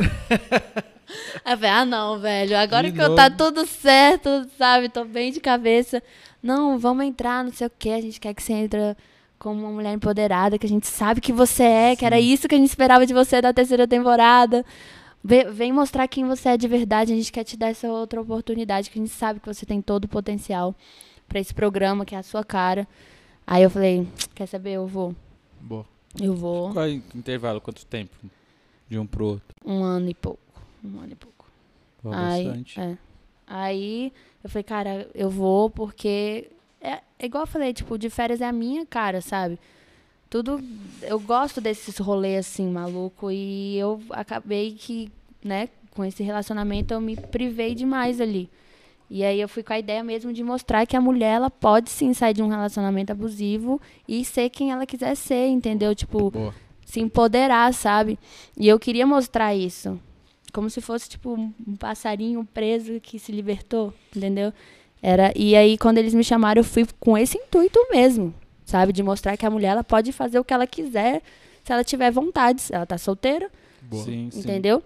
Aí 1.45 1.53
eu 1.53 1.57
falei, 1.57 1.69
ah 1.69 1.85
não, 1.85 2.19
velho, 2.19 2.57
agora 2.57 2.89
De 2.89 2.95
que 2.97 3.01
eu 3.01 3.13
tá 3.13 3.29
novo. 3.29 3.37
tudo 3.37 3.65
certo, 3.67 4.47
sabe? 4.57 4.89
Tô 4.89 5.03
bem 5.05 5.31
de 5.31 5.39
cabeça. 5.39 6.01
Não, 6.41 6.79
vamos 6.79 7.05
entrar, 7.05 7.43
não 7.43 7.51
sei 7.51 7.67
o 7.67 7.71
que, 7.77 7.89
a 7.89 8.01
gente 8.01 8.19
quer 8.19 8.33
que 8.33 8.41
você 8.41 8.53
entre 8.53 8.95
como 9.37 9.59
uma 9.59 9.71
mulher 9.71 9.93
empoderada, 9.93 10.57
que 10.57 10.65
a 10.65 10.69
gente 10.69 10.87
sabe 10.87 11.19
que 11.19 11.33
você 11.33 11.63
é, 11.63 11.95
que 11.95 12.05
era 12.05 12.19
isso 12.19 12.47
que 12.47 12.55
a 12.55 12.57
gente 12.57 12.69
esperava 12.69 13.05
de 13.05 13.13
você 13.13 13.41
da 13.41 13.53
terceira 13.53 13.85
temporada. 13.87 14.65
Vem 15.23 15.71
mostrar 15.71 16.07
quem 16.07 16.25
você 16.27 16.49
é 16.49 16.57
de 16.57 16.67
verdade, 16.67 17.13
a 17.13 17.15
gente 17.15 17.31
quer 17.31 17.45
te 17.45 17.55
dar 17.55 17.69
essa 17.69 17.87
outra 17.87 18.21
oportunidade, 18.21 18.89
que 18.89 18.99
a 18.99 19.01
gente 19.01 19.13
sabe 19.13 19.39
que 19.39 19.47
você 19.47 19.65
tem 19.65 19.81
todo 19.81 20.03
o 20.05 20.07
potencial 20.09 20.75
pra 21.29 21.39
esse 21.39 21.53
programa, 21.53 22.05
que 22.05 22.13
é 22.13 22.17
a 22.17 22.23
sua 22.23 22.43
cara. 22.43 22.85
Aí 23.47 23.63
eu 23.63 23.69
falei, 23.69 24.07
quer 24.35 24.45
saber, 24.47 24.71
eu 24.71 24.85
vou. 24.85 25.15
Boa. 25.61 25.85
Eu 26.21 26.35
vou. 26.35 26.73
Qual 26.73 26.85
é 26.85 26.89
o 26.89 27.03
intervalo? 27.15 27.61
Quanto 27.61 27.85
tempo? 27.85 28.15
De 28.89 28.99
um 28.99 29.05
pro 29.05 29.25
outro? 29.25 29.55
Um 29.65 29.81
ano 29.83 30.09
e 30.09 30.13
pouco. 30.13 30.39
Um 30.83 30.99
ano 30.99 31.13
e 31.13 31.15
pouco. 31.15 31.47
Pô, 32.01 32.11
Aí, 32.11 32.45
bastante. 32.45 32.79
é. 32.79 32.97
Aí 33.47 34.13
eu 34.43 34.49
falei, 34.49 34.63
cara, 34.63 35.09
eu 35.15 35.29
vou 35.29 35.69
porque 35.69 36.49
é, 36.81 36.99
é 37.17 37.25
igual 37.25 37.43
eu 37.43 37.47
falei, 37.47 37.73
tipo, 37.73 37.97
de 37.97 38.09
férias 38.09 38.41
é 38.41 38.45
a 38.45 38.51
minha 38.51 38.85
cara, 38.85 39.21
sabe? 39.21 39.57
Tudo. 40.33 40.59
Eu 41.03 41.19
gosto 41.19 41.61
desses 41.61 41.95
rolês 41.99 42.47
assim, 42.47 42.67
maluco. 42.67 43.29
E 43.29 43.77
eu 43.77 44.01
acabei 44.09 44.71
que, 44.71 45.11
né, 45.45 45.69
com 45.91 46.03
esse 46.03 46.23
relacionamento 46.23 46.91
eu 46.91 46.99
me 46.99 47.15
privei 47.15 47.75
demais 47.75 48.19
ali. 48.19 48.49
E 49.07 49.23
aí 49.23 49.39
eu 49.39 49.47
fui 49.47 49.61
com 49.61 49.73
a 49.73 49.77
ideia 49.77 50.03
mesmo 50.03 50.33
de 50.33 50.43
mostrar 50.43 50.87
que 50.87 50.97
a 50.97 51.01
mulher 51.01 51.35
ela 51.35 51.51
pode 51.51 51.91
sim 51.91 52.15
sair 52.15 52.33
de 52.33 52.41
um 52.41 52.47
relacionamento 52.47 53.11
abusivo 53.11 53.79
e 54.07 54.25
ser 54.25 54.49
quem 54.49 54.71
ela 54.71 54.87
quiser 54.87 55.13
ser, 55.13 55.49
entendeu? 55.49 55.93
Tipo, 55.93 56.31
Boa. 56.31 56.55
se 56.83 56.99
empoderar, 56.99 57.71
sabe? 57.71 58.17
E 58.57 58.67
eu 58.67 58.79
queria 58.79 59.05
mostrar 59.05 59.53
isso. 59.53 59.99
Como 60.51 60.67
se 60.67 60.81
fosse, 60.81 61.09
tipo, 61.09 61.35
um 61.35 61.75
passarinho 61.77 62.43
preso 62.51 62.99
que 62.99 63.19
se 63.19 63.31
libertou, 63.31 63.93
entendeu? 64.15 64.51
Era, 64.99 65.31
e 65.35 65.55
aí, 65.55 65.77
quando 65.77 65.99
eles 65.99 66.15
me 66.15 66.23
chamaram, 66.23 66.61
eu 66.61 66.63
fui 66.63 66.87
com 66.99 67.15
esse 67.15 67.37
intuito 67.37 67.79
mesmo, 67.91 68.33
sabe? 68.65 68.91
De 68.93 69.01
mostrar 69.03 69.35
que 69.37 69.45
a 69.45 69.49
mulher 69.49 69.69
ela 69.69 69.83
pode 69.83 70.11
fazer 70.11 70.39
o 70.39 70.43
que 70.43 70.53
ela 70.53 70.67
quiser, 70.67 71.21
se 71.63 71.71
ela 71.71 71.83
tiver 71.83 72.11
vontade. 72.11 72.61
Se 72.61 72.73
ela 72.75 72.85
tá 72.85 72.97
solteira, 72.97 73.49
Boa. 73.81 74.03
Sim, 74.03 74.29
sim. 74.31 74.39
entendeu? 74.39 74.81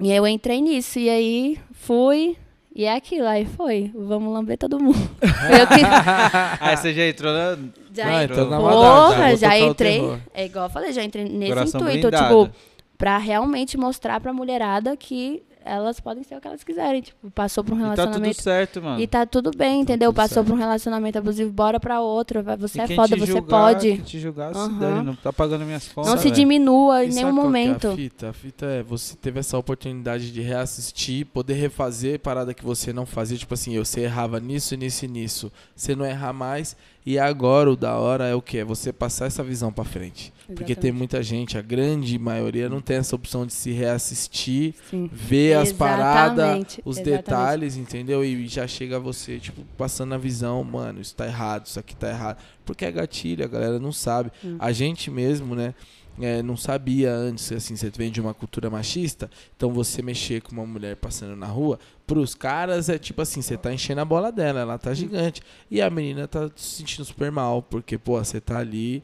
E 0.00 0.10
aí 0.10 0.16
eu 0.16 0.26
entrei 0.26 0.60
nisso. 0.60 0.98
E 0.98 1.08
aí, 1.10 1.58
fui. 1.72 2.36
E 2.74 2.84
é 2.84 2.94
aquilo, 2.94 3.26
aí 3.26 3.44
foi. 3.44 3.90
Vamos 3.94 4.32
lamber 4.32 4.56
todo 4.56 4.78
mundo. 4.78 4.98
Que, 5.20 5.80
Aí 6.60 6.76
você 6.76 6.94
já 6.94 7.06
entrou 7.08 7.32
na... 7.32 7.58
já 7.92 8.06
Ah, 8.06 8.24
entrou. 8.24 8.48
na 8.48 8.58
Porra, 8.58 9.36
já, 9.36 9.50
o 9.54 9.70
entrei. 9.70 10.00
É 10.32 10.44
igual 10.46 10.66
eu 10.66 10.70
falei, 10.70 10.92
já 10.92 11.02
entrei 11.02 11.24
nesse 11.24 11.52
Coração 11.52 11.80
intuito, 11.80 12.08
blindado. 12.10 12.46
tipo, 12.46 12.56
pra 12.96 13.18
realmente 13.18 13.76
mostrar 13.76 14.20
pra 14.20 14.32
mulherada 14.32 14.96
que 14.96 15.42
elas 15.68 16.00
podem 16.00 16.22
ser 16.24 16.36
o 16.36 16.40
que 16.40 16.48
elas 16.48 16.64
quiserem. 16.64 17.00
Tipo, 17.02 17.30
passou 17.30 17.62
por 17.62 17.74
um 17.74 17.76
E 17.76 17.80
tá 17.80 17.86
tudo 17.88 17.96
relacionamento. 17.96 18.42
certo, 18.42 18.82
mano. 18.82 19.00
E 19.00 19.06
tá 19.06 19.26
tudo 19.26 19.50
bem, 19.56 19.76
Tá 19.76 19.92
entendeu? 19.92 20.08
tudo 20.10 20.16
Passou 20.16 20.34
certo. 20.36 20.46
por 20.48 20.54
um 20.54 20.56
relacionamento 20.58 21.18
abusivo, 21.18 21.50
bora 21.52 21.78
pra 21.78 22.00
outro. 22.00 22.42
Você 22.58 22.80
é 22.80 22.88
foda, 22.88 23.14
te 23.16 23.20
você 23.20 23.32
julgar, 23.32 23.48
pode. 23.74 23.88
Quem 23.88 24.00
te 24.00 24.18
julgar, 24.18 24.54
se 24.54 24.60
Aham. 24.60 24.78
dane, 24.78 25.02
não 25.04 25.14
tá 25.16 25.32
pagando 25.32 25.64
minhas 25.64 25.88
contas. 25.88 26.10
Não 26.12 26.18
se 26.18 26.30
diminua 26.30 27.04
em 27.04 27.08
nenhum 27.10 27.32
que 27.32 27.38
é 27.38 27.42
momento. 27.42 27.88
a 27.88 27.94
fita? 27.96 28.28
A 28.30 28.32
fita 28.32 28.66
é 28.66 28.82
você 28.82 29.16
teve 29.16 29.38
essa 29.40 29.58
oportunidade 29.58 30.32
de 30.32 30.40
reassistir, 30.40 31.26
poder 31.26 31.54
refazer 31.54 32.18
parada 32.20 32.54
que 32.54 32.64
você 32.64 32.92
não 32.92 33.04
fazia. 33.06 33.36
Tipo 33.36 33.54
assim, 33.54 33.74
eu 33.74 33.84
você 33.84 34.00
errava 34.02 34.38
nisso, 34.40 34.74
nisso 34.76 35.04
e 35.04 35.08
nisso. 35.08 35.52
Você 35.74 35.94
não 35.94 36.04
errar 36.04 36.32
mais. 36.32 36.76
E 37.06 37.18
agora 37.18 37.70
o 37.70 37.76
da 37.76 37.96
hora 37.96 38.26
é 38.26 38.34
o 38.34 38.42
que? 38.42 38.58
É 38.58 38.64
você 38.64 38.92
passar 38.92 39.26
essa 39.26 39.42
visão 39.42 39.72
pra 39.72 39.84
frente. 39.84 40.32
Porque 40.48 40.74
tem 40.74 40.88
Exatamente. 40.90 40.92
muita 40.92 41.22
gente, 41.22 41.58
a 41.58 41.62
grande 41.62 42.18
maioria, 42.18 42.68
não 42.68 42.80
tem 42.80 42.96
essa 42.96 43.14
opção 43.14 43.44
de 43.44 43.52
se 43.52 43.70
reassistir, 43.70 44.74
Sim. 44.90 45.08
ver 45.12 45.58
as 45.58 45.72
paradas, 45.72 46.38
Exatamente, 46.38 46.82
os 46.84 46.96
exatamente. 46.96 47.22
detalhes, 47.22 47.76
entendeu? 47.76 48.24
E 48.24 48.48
já 48.48 48.66
chega 48.66 48.98
você, 48.98 49.38
tipo, 49.38 49.62
passando 49.76 50.14
a 50.14 50.18
visão, 50.18 50.64
mano, 50.64 51.00
isso 51.00 51.14
tá 51.14 51.26
errado, 51.26 51.66
isso 51.66 51.78
aqui 51.78 51.94
tá 51.94 52.08
errado. 52.08 52.38
Porque 52.64 52.84
é 52.84 52.90
gatilho, 52.90 53.44
a 53.44 53.48
galera 53.48 53.78
não 53.78 53.92
sabe. 53.92 54.32
Hum. 54.42 54.56
A 54.58 54.72
gente 54.72 55.10
mesmo, 55.10 55.54
né? 55.54 55.74
é, 56.20 56.42
não 56.42 56.56
sabia 56.56 57.12
antes, 57.12 57.50
assim, 57.52 57.76
você 57.76 57.90
vem 57.90 58.10
de 58.10 58.20
uma 58.20 58.34
cultura 58.34 58.68
machista, 58.68 59.30
então 59.56 59.70
você 59.72 60.02
mexer 60.02 60.42
com 60.42 60.52
uma 60.52 60.66
mulher 60.66 60.96
passando 60.96 61.36
na 61.36 61.46
rua, 61.46 61.78
pros 62.06 62.34
caras 62.34 62.88
é 62.88 62.98
tipo 62.98 63.22
assim, 63.22 63.40
você 63.40 63.56
tá 63.56 63.72
enchendo 63.72 64.00
a 64.00 64.04
bola 64.04 64.32
dela, 64.32 64.60
ela 64.60 64.78
tá 64.78 64.92
gigante. 64.94 65.42
E 65.70 65.80
a 65.80 65.88
menina 65.90 66.26
tá 66.26 66.50
se 66.56 66.76
sentindo 66.78 67.04
super 67.04 67.30
mal, 67.30 67.62
porque, 67.62 67.96
pô, 67.96 68.18
você 68.18 68.40
tá 68.40 68.58
ali 68.58 69.02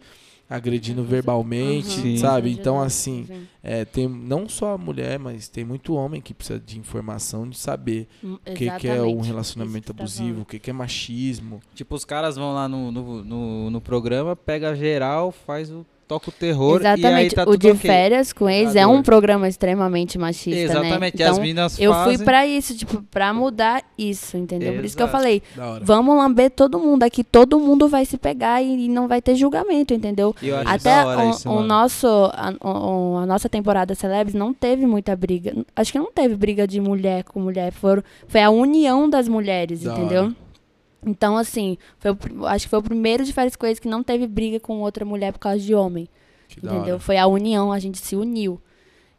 agredindo 0.49 1.03
verbalmente, 1.05 1.89
Sim. 1.89 2.09
Aham. 2.11 2.17
sabe? 2.19 2.51
Então, 2.51 2.81
assim, 2.81 3.25
Sim. 3.27 3.47
é, 3.63 3.85
tem 3.85 4.09
não 4.09 4.49
só 4.49 4.75
a 4.75 4.79
mulher, 4.79 5.19
mas 5.19 5.49
tem 5.49 5.65
muito 5.65 5.95
homem 5.95 6.21
que 6.21 6.35
precisa 6.35 6.61
de 6.61 6.79
informação, 6.79 7.49
de 7.49 7.57
saber 7.57 8.07
Hum, 8.23 8.35
o 8.35 8.39
que, 8.53 8.71
que 8.79 8.89
é 8.89 9.03
um 9.03 9.21
relacionamento 9.21 9.93
tá 9.93 10.03
abusivo, 10.03 10.43
o 10.43 10.45
que, 10.45 10.59
que 10.59 10.71
é 10.71 10.73
machismo. 10.73 11.61
Tipo, 11.75 11.95
os 11.95 12.05
caras 12.05 12.37
vão 12.37 12.53
lá 12.53 12.69
no, 12.69 12.91
no, 12.93 13.25
no, 13.25 13.71
no 13.71 13.81
programa, 13.81 14.37
pega 14.37 14.75
geral, 14.75 15.33
faz 15.33 15.71
o 15.71 15.85
toca 16.07 16.29
o 16.29 16.33
terror 16.33 16.81
e 16.83 16.87
aí 16.87 16.95
Exatamente. 16.99 17.35
tá 17.35 17.43
o 17.43 17.47
tudo 17.47 17.59
de 17.59 17.69
ok. 17.71 17.79
férias 17.81 18.33
com 18.33 18.49
ex 18.49 18.77
é 18.77 18.87
um 18.87 19.03
programa 19.03 19.49
extremamente 19.49 20.19
machista, 20.19 20.59
Exatamente, 20.61 21.01
né? 21.01 21.11
e 21.15 21.23
as 21.23 21.39
Então, 21.39 21.69
eu 21.79 21.93
fazem... 21.93 22.17
fui 22.17 22.25
pra 22.25 22.47
isso, 22.47 22.77
tipo, 22.77 23.03
pra 23.11 23.33
mudar 23.33 23.83
isso, 23.97 24.37
entendeu? 24.37 24.75
Por 24.75 24.85
isso 24.85 24.97
que 24.97 25.03
eu 25.03 25.07
Exato. 25.07 25.19
falei, 25.23 25.43
vamos 25.83 26.17
lamber 26.17 26.51
todo 26.51 26.79
mundo 26.79 27.03
aqui, 27.03 27.25
todo 27.25 27.59
mundo 27.59 27.89
vai 27.89 28.05
se 28.05 28.17
pegar 28.19 28.63
e, 28.63 28.85
e 28.85 28.89
não 28.89 29.09
vai 29.09 29.23
ter 29.23 29.35
julgamento, 29.35 29.95
entendeu? 29.95 30.35
Eu 30.43 30.57
acho 30.59 30.69
Até 30.69 30.91
da 31.03 31.07
hora 31.07 31.27
o, 31.27 31.31
isso, 31.31 31.49
o 31.51 31.63
nosso, 31.63 32.07
a, 32.07 32.55
o- 32.63 33.17
a 33.19 33.27
nossa 33.27 33.49
temporada 33.49 33.95
Celebs 33.95 34.35
não 34.35 34.53
teve 34.53 34.87
muita 34.87 35.17
briga. 35.17 35.55
Acho 35.75 35.93
que 35.93 35.99
não 35.99 36.13
teve 36.13 36.37
briga 36.37 36.67
de 36.67 36.81
mulher 36.81 37.25
com 37.25 37.41
mulher. 37.41 37.73
Foram, 37.73 38.03
foi 38.29 38.43
a 38.43 38.51
união 38.51 39.09
das 39.09 39.27
mulheres, 39.29 39.83
Da 39.83 39.93
entendeu? 39.93 40.23
hora. 40.25 40.44
Então, 41.07 41.37
assim, 41.37 41.77
foi 41.99 42.11
acho 42.47 42.67
que 42.67 42.71
foi 42.71 42.79
o 42.79 42.83
primeiro 42.83 43.25
de 43.25 43.33
várias 43.33 43.57
coisas 43.57 43.79
que 43.79 43.89
não 43.89 44.03
teve 44.03 44.27
briga 44.27 44.59
com 44.59 44.81
outra 44.81 45.05
mulher 45.05 45.33
por 45.33 45.39
causa 45.39 45.59
de 45.61 45.75
homem. 45.75 46.09
Que 46.49 46.65
Entendeu? 46.65 46.99
Foi 46.99 47.19
a 47.19 47.27
união, 47.27 47.73
a 47.73 47.79
gente 47.79 47.99
se 47.99 48.17
uniu. 48.17 48.61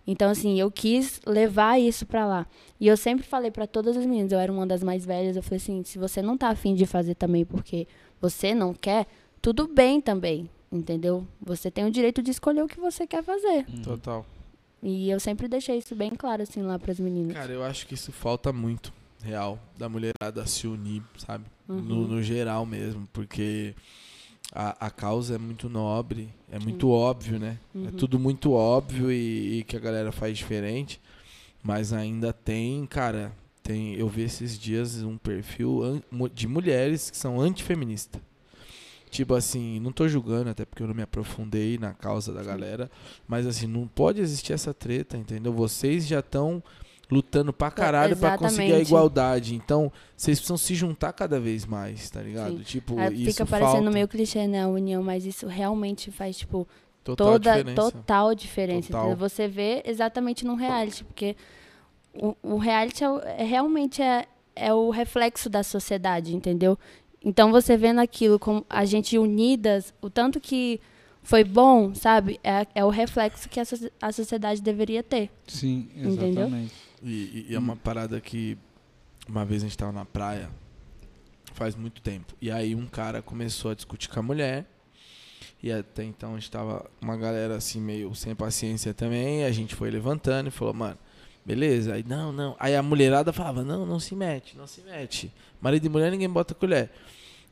Então, 0.08 0.30
assim, 0.30 0.60
eu 0.60 0.70
quis 0.70 1.20
levar 1.26 1.80
isso 1.80 2.06
pra 2.06 2.26
lá. 2.26 2.48
E 2.80 2.88
eu 2.88 2.96
sempre 2.96 3.26
falei 3.26 3.50
pra 3.50 3.66
todas 3.66 3.98
as 3.98 4.06
meninas, 4.06 4.32
eu 4.32 4.40
era 4.40 4.52
uma 4.52 4.66
das 4.66 4.84
mais 4.84 5.06
velhas, 5.06 5.36
eu 5.36 5.42
falei 5.44 5.58
assim, 5.58 5.84
se 5.84 5.98
você 5.98 6.22
não 6.22 6.38
tá 6.38 6.50
afim 6.50 6.76
de 6.76 6.86
fazer 6.86 7.16
também 7.16 7.44
porque 7.44 7.88
você 8.22 8.54
não 8.54 8.74
quer, 8.74 9.08
tudo 9.42 9.68
bem 9.68 10.00
também. 10.00 10.50
entendeu? 10.72 11.26
Você 11.42 11.72
tem 11.72 11.86
o 11.86 11.92
direito 11.92 12.22
de 12.22 12.32
escolher 12.32 12.64
o 12.64 12.68
que 12.68 12.80
você 12.80 13.08
quer 13.08 13.24
fazer. 13.24 13.66
Uhum. 13.70 13.82
Total. 13.82 14.26
E 14.84 15.10
eu 15.10 15.20
sempre 15.20 15.48
deixei 15.48 15.78
isso 15.78 15.96
bem 15.96 16.12
claro, 16.12 16.44
assim, 16.44 16.62
lá 16.62 16.78
pras 16.78 17.00
meninas. 17.00 17.36
Cara, 17.36 17.52
eu 17.52 17.64
acho 17.64 17.88
que 17.88 17.96
isso 17.96 18.12
falta 18.12 18.54
muito, 18.54 18.94
real, 19.24 19.58
da 19.78 19.90
mulherada 19.90 20.46
se 20.46 20.68
unir, 20.68 21.02
sabe? 21.18 21.46
Uhum. 21.68 21.82
No, 21.82 22.08
no 22.08 22.22
geral 22.24 22.66
mesmo, 22.66 23.08
porque 23.12 23.74
a, 24.54 24.86
a 24.88 24.90
causa 24.92 25.36
é 25.36 25.38
muito 25.38 25.68
nobre, 25.68 26.30
é 26.52 26.60
muito 26.60 26.90
óbvio, 26.90 27.40
né? 27.40 27.58
É 27.74 27.78
Uhum. 27.80 27.92
tudo 27.92 28.20
muito 28.20 28.52
óbvio 28.54 29.12
e, 29.12 29.60
e 29.60 29.64
que 29.64 29.76
a 29.76 29.80
galera 29.80 30.12
faz 30.12 30.38
diferente, 30.38 31.02
mas 31.64 31.92
ainda 31.92 32.32
tem, 32.32 32.86
cara, 32.86 33.32
tem, 33.64 33.96
eu 33.96 34.08
vi 34.08 34.22
esses 34.22 34.58
dias 34.60 35.02
um 35.02 35.18
perfil 35.18 35.82
an- 35.84 36.02
de 36.34 36.48
mulheres 36.48 37.10
que 37.10 37.18
são 37.18 37.42
antifeministas. 37.42 38.22
Tipo 39.10 39.34
assim, 39.34 39.80
não 39.80 39.92
tô 39.92 40.08
julgando, 40.08 40.50
até 40.50 40.66
porque 40.66 40.84
eu 40.84 40.88
não 40.88 40.94
me 40.94 41.02
aprofundei 41.02 41.78
na 41.78 41.94
causa 41.94 42.34
da 42.34 42.44
galera, 42.44 42.92
mas 43.28 43.48
assim, 43.48 43.66
não 43.66 43.88
pode 43.88 44.20
existir 44.20 44.52
essa 44.54 44.74
treta, 44.74 45.18
entendeu? 45.18 45.54
Vocês 45.54 46.06
já 46.06 46.20
estão 46.20 46.62
lutando 47.12 47.54
pra 47.54 47.70
caralho 47.72 48.16
pra 48.18 48.38
conseguir 48.38 48.62
a 48.62 48.66
Exatamente. 48.66 48.88
igualdade. 48.88 49.56
Então, 49.56 49.92
vocês 50.16 50.38
precisam 50.40 50.58
se 50.58 50.74
juntar 50.76 51.14
cada 51.14 51.40
vez 51.40 51.66
mais, 51.66 52.10
tá 52.10 52.22
ligado? 52.22 52.58
Sim. 52.58 52.64
Tipo, 52.64 52.98
Aí 53.00 53.14
isso 53.24 53.32
fica 53.32 53.46
parecendo 53.46 53.78
falta. 53.84 53.92
meio 53.92 54.08
clichê, 54.08 54.48
né, 54.48 54.64
a 54.64 54.68
união, 54.68 55.04
mas 55.04 55.26
isso 55.26 55.48
realmente 55.48 56.12
faz, 56.12 56.38
tipo, 56.38 56.68
Total 57.04 57.28
toda 57.28 57.52
diferença. 57.58 57.92
total 57.92 58.36
diferença. 58.36 58.88
Total. 58.92 59.16
Você 59.16 59.48
vê 59.48 59.84
exatamente 59.86 60.44
num 60.46 60.56
reality, 60.56 61.04
porque 61.04 61.36
o, 62.14 62.36
o 62.42 62.58
reality 62.58 63.04
é, 63.04 63.42
é 63.42 63.44
realmente 63.44 64.02
é, 64.02 64.26
é 64.56 64.74
o 64.74 64.90
reflexo 64.90 65.48
da 65.50 65.62
sociedade, 65.62 66.36
entendeu? 66.36 66.78
Então 67.24 67.52
você 67.52 67.76
vendo 67.78 68.00
aquilo 68.00 68.40
com 68.40 68.64
a 68.70 68.86
gente 68.86 69.18
unidas, 69.18 69.94
o 70.02 70.10
tanto 70.10 70.40
que 70.40 70.80
foi 71.22 71.44
bom, 71.44 71.94
sabe? 71.96 72.40
É, 72.44 72.68
é 72.76 72.86
o 72.86 72.90
reflexo 72.90 73.50
que 73.50 73.60
a, 73.60 73.64
a 74.02 74.12
sociedade 74.12 74.62
deveria 74.62 75.02
ter. 75.02 75.32
Sim, 75.48 75.90
Entendeu? 75.96 76.52
E, 77.06 77.10
e- 77.10 77.46
e 77.52 77.56
é 77.56 77.60
uma 77.60 77.76
parada 77.76 78.20
que 78.20 78.58
uma 79.28 79.46
vez 79.46 79.62
a 79.64 79.66
gente 79.68 79.78
tava 79.78 79.92
na 79.92 80.06
praia, 80.06 80.50
faz 81.54 81.76
muito 81.76 82.02
tempo. 82.02 82.34
E 82.42 82.50
aí 82.52 82.76
um 82.76 82.86
cara 82.88 83.22
começou 83.22 83.72
a 83.72 83.76
discutir 83.76 84.10
com 84.10 84.20
a 84.20 84.24
mulher. 84.24 84.66
E 85.62 85.72
até 85.72 86.04
então 86.04 86.32
a 86.34 86.36
gente 86.36 86.52
tava 86.52 86.86
uma 87.02 87.16
galera 87.18 87.56
assim 87.56 87.80
meio 87.80 88.14
sem 88.16 88.36
paciência 88.36 88.94
também. 88.94 89.46
A 89.46 89.52
gente 89.52 89.74
foi 89.76 89.90
levantando 89.90 90.48
e 90.48 90.52
falou, 90.52 90.74
mano, 90.74 90.98
beleza. 91.46 91.94
Aí 91.94 92.04
não, 92.08 92.32
não. 92.32 92.56
Aí 92.60 92.76
a 92.76 92.84
mulherada 92.84 93.32
falava, 93.34 93.64
não, 93.64 93.86
não 93.86 94.00
se 94.00 94.16
mete, 94.16 94.58
não 94.58 94.68
se 94.68 94.82
mete. 94.82 95.32
Marido 95.62 95.86
e 95.86 95.90
mulher 95.90 96.12
ninguém 96.12 96.30
bota 96.30 96.54
colher. 96.54 96.92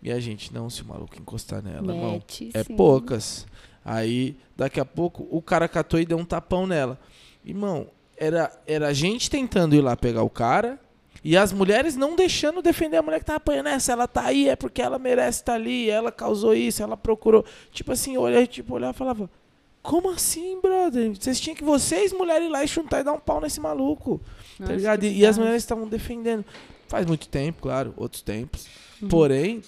E 0.01 0.11
a 0.11 0.19
gente, 0.19 0.53
não, 0.53 0.69
se 0.69 0.81
o 0.81 0.85
maluco 0.85 1.17
encostar 1.17 1.61
nela, 1.63 1.93
irmão. 1.95 2.13
Mete, 2.13 2.49
É 2.53 2.63
sim. 2.63 2.75
poucas. 2.75 3.47
Aí, 3.85 4.37
daqui 4.55 4.79
a 4.79 4.85
pouco, 4.85 5.25
o 5.31 5.41
cara 5.41 5.67
catou 5.67 5.99
e 5.99 6.05
deu 6.05 6.17
um 6.17 6.25
tapão 6.25 6.67
nela. 6.67 6.99
Irmão, 7.45 7.87
era, 8.23 8.51
era 8.65 8.87
a 8.87 8.93
gente 8.93 9.29
tentando 9.29 9.75
ir 9.75 9.81
lá 9.81 9.95
pegar 9.95 10.23
o 10.23 10.29
cara 10.29 10.79
e 11.23 11.37
as 11.37 11.53
mulheres 11.53 11.95
não 11.95 12.15
deixando 12.15 12.61
defender 12.61 12.97
a 12.97 13.01
mulher 13.01 13.19
que 13.19 13.25
tá 13.25 13.35
apanhando. 13.35 13.67
Essa, 13.67 13.93
ela 13.93 14.07
tá 14.07 14.25
aí, 14.25 14.49
é 14.49 14.55
porque 14.55 14.81
ela 14.81 14.99
merece 14.99 15.39
estar 15.41 15.53
ali, 15.53 15.89
ela 15.89 16.11
causou 16.11 16.53
isso, 16.53 16.81
ela 16.83 16.97
procurou. 16.97 17.45
Tipo 17.71 17.91
assim, 17.93 18.17
olha, 18.17 18.45
tipo, 18.45 18.73
olhava 18.75 18.93
e 18.93 18.97
falava. 18.97 19.29
Como 19.81 20.09
assim, 20.09 20.61
brother? 20.61 21.13
Vocês 21.13 21.39
tinham 21.41 21.55
que 21.57 21.63
vocês, 21.63 22.13
mulheres, 22.13 22.47
ir 22.47 22.49
lá 22.49 22.63
e 22.63 22.67
juntar 22.67 23.01
e 23.01 23.03
dar 23.03 23.11
um 23.13 23.19
pau 23.19 23.41
nesse 23.41 23.59
maluco. 23.59 24.19
Tá 24.57 24.63
Nossa, 24.63 24.73
ligado? 24.75 24.99
que 25.01 25.07
E, 25.07 25.19
e 25.19 25.25
as 25.25 25.37
mulheres 25.37 25.61
estavam 25.61 25.87
defendendo. 25.87 26.45
Faz 26.87 27.05
muito 27.05 27.27
tempo, 27.27 27.61
claro, 27.61 27.93
outros 27.97 28.21
tempos. 28.21 28.65
Uhum. 29.01 29.09
Porém, 29.09 29.61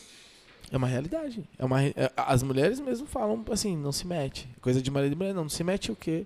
é 0.72 0.78
uma 0.78 0.88
realidade. 0.88 1.44
É 1.60 1.66
uma, 1.66 1.80
re- 1.80 1.94
é- 1.98 2.12
as 2.16 2.44
mulheres 2.44 2.80
mesmo 2.80 3.06
falam 3.08 3.44
assim, 3.52 3.76
não 3.76 3.92
se 3.92 4.08
mete. 4.08 4.48
Coisa 4.62 4.82
de 4.82 4.90
marido 4.90 5.12
e 5.14 5.16
mulher, 5.18 5.34
não, 5.34 5.44
não 5.44 5.50
se 5.50 5.64
mete 5.66 5.92
o 5.92 5.96
quê? 5.98 6.26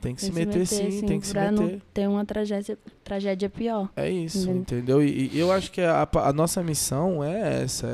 Tem 0.00 0.14
que 0.14 0.20
Tem 0.20 0.30
se 0.30 0.38
meter, 0.38 0.66
sim, 0.66 1.00
tem 1.06 1.18
que 1.20 1.26
se 1.26 1.34
meter. 1.34 1.52
não 1.52 1.80
ter 1.92 2.08
uma 2.08 2.24
tragédia, 2.24 2.78
tragédia 3.02 3.48
pior. 3.48 3.90
É 3.96 4.08
isso, 4.10 4.38
Entendeu? 4.50 4.60
entendeu? 4.60 5.02
E, 5.02 5.30
e 5.34 5.38
eu 5.38 5.50
acho 5.50 5.70
que 5.72 5.80
a, 5.80 6.06
a 6.12 6.32
nossa 6.32 6.62
missão 6.62 7.24
é 7.24 7.62
essa, 7.62 7.86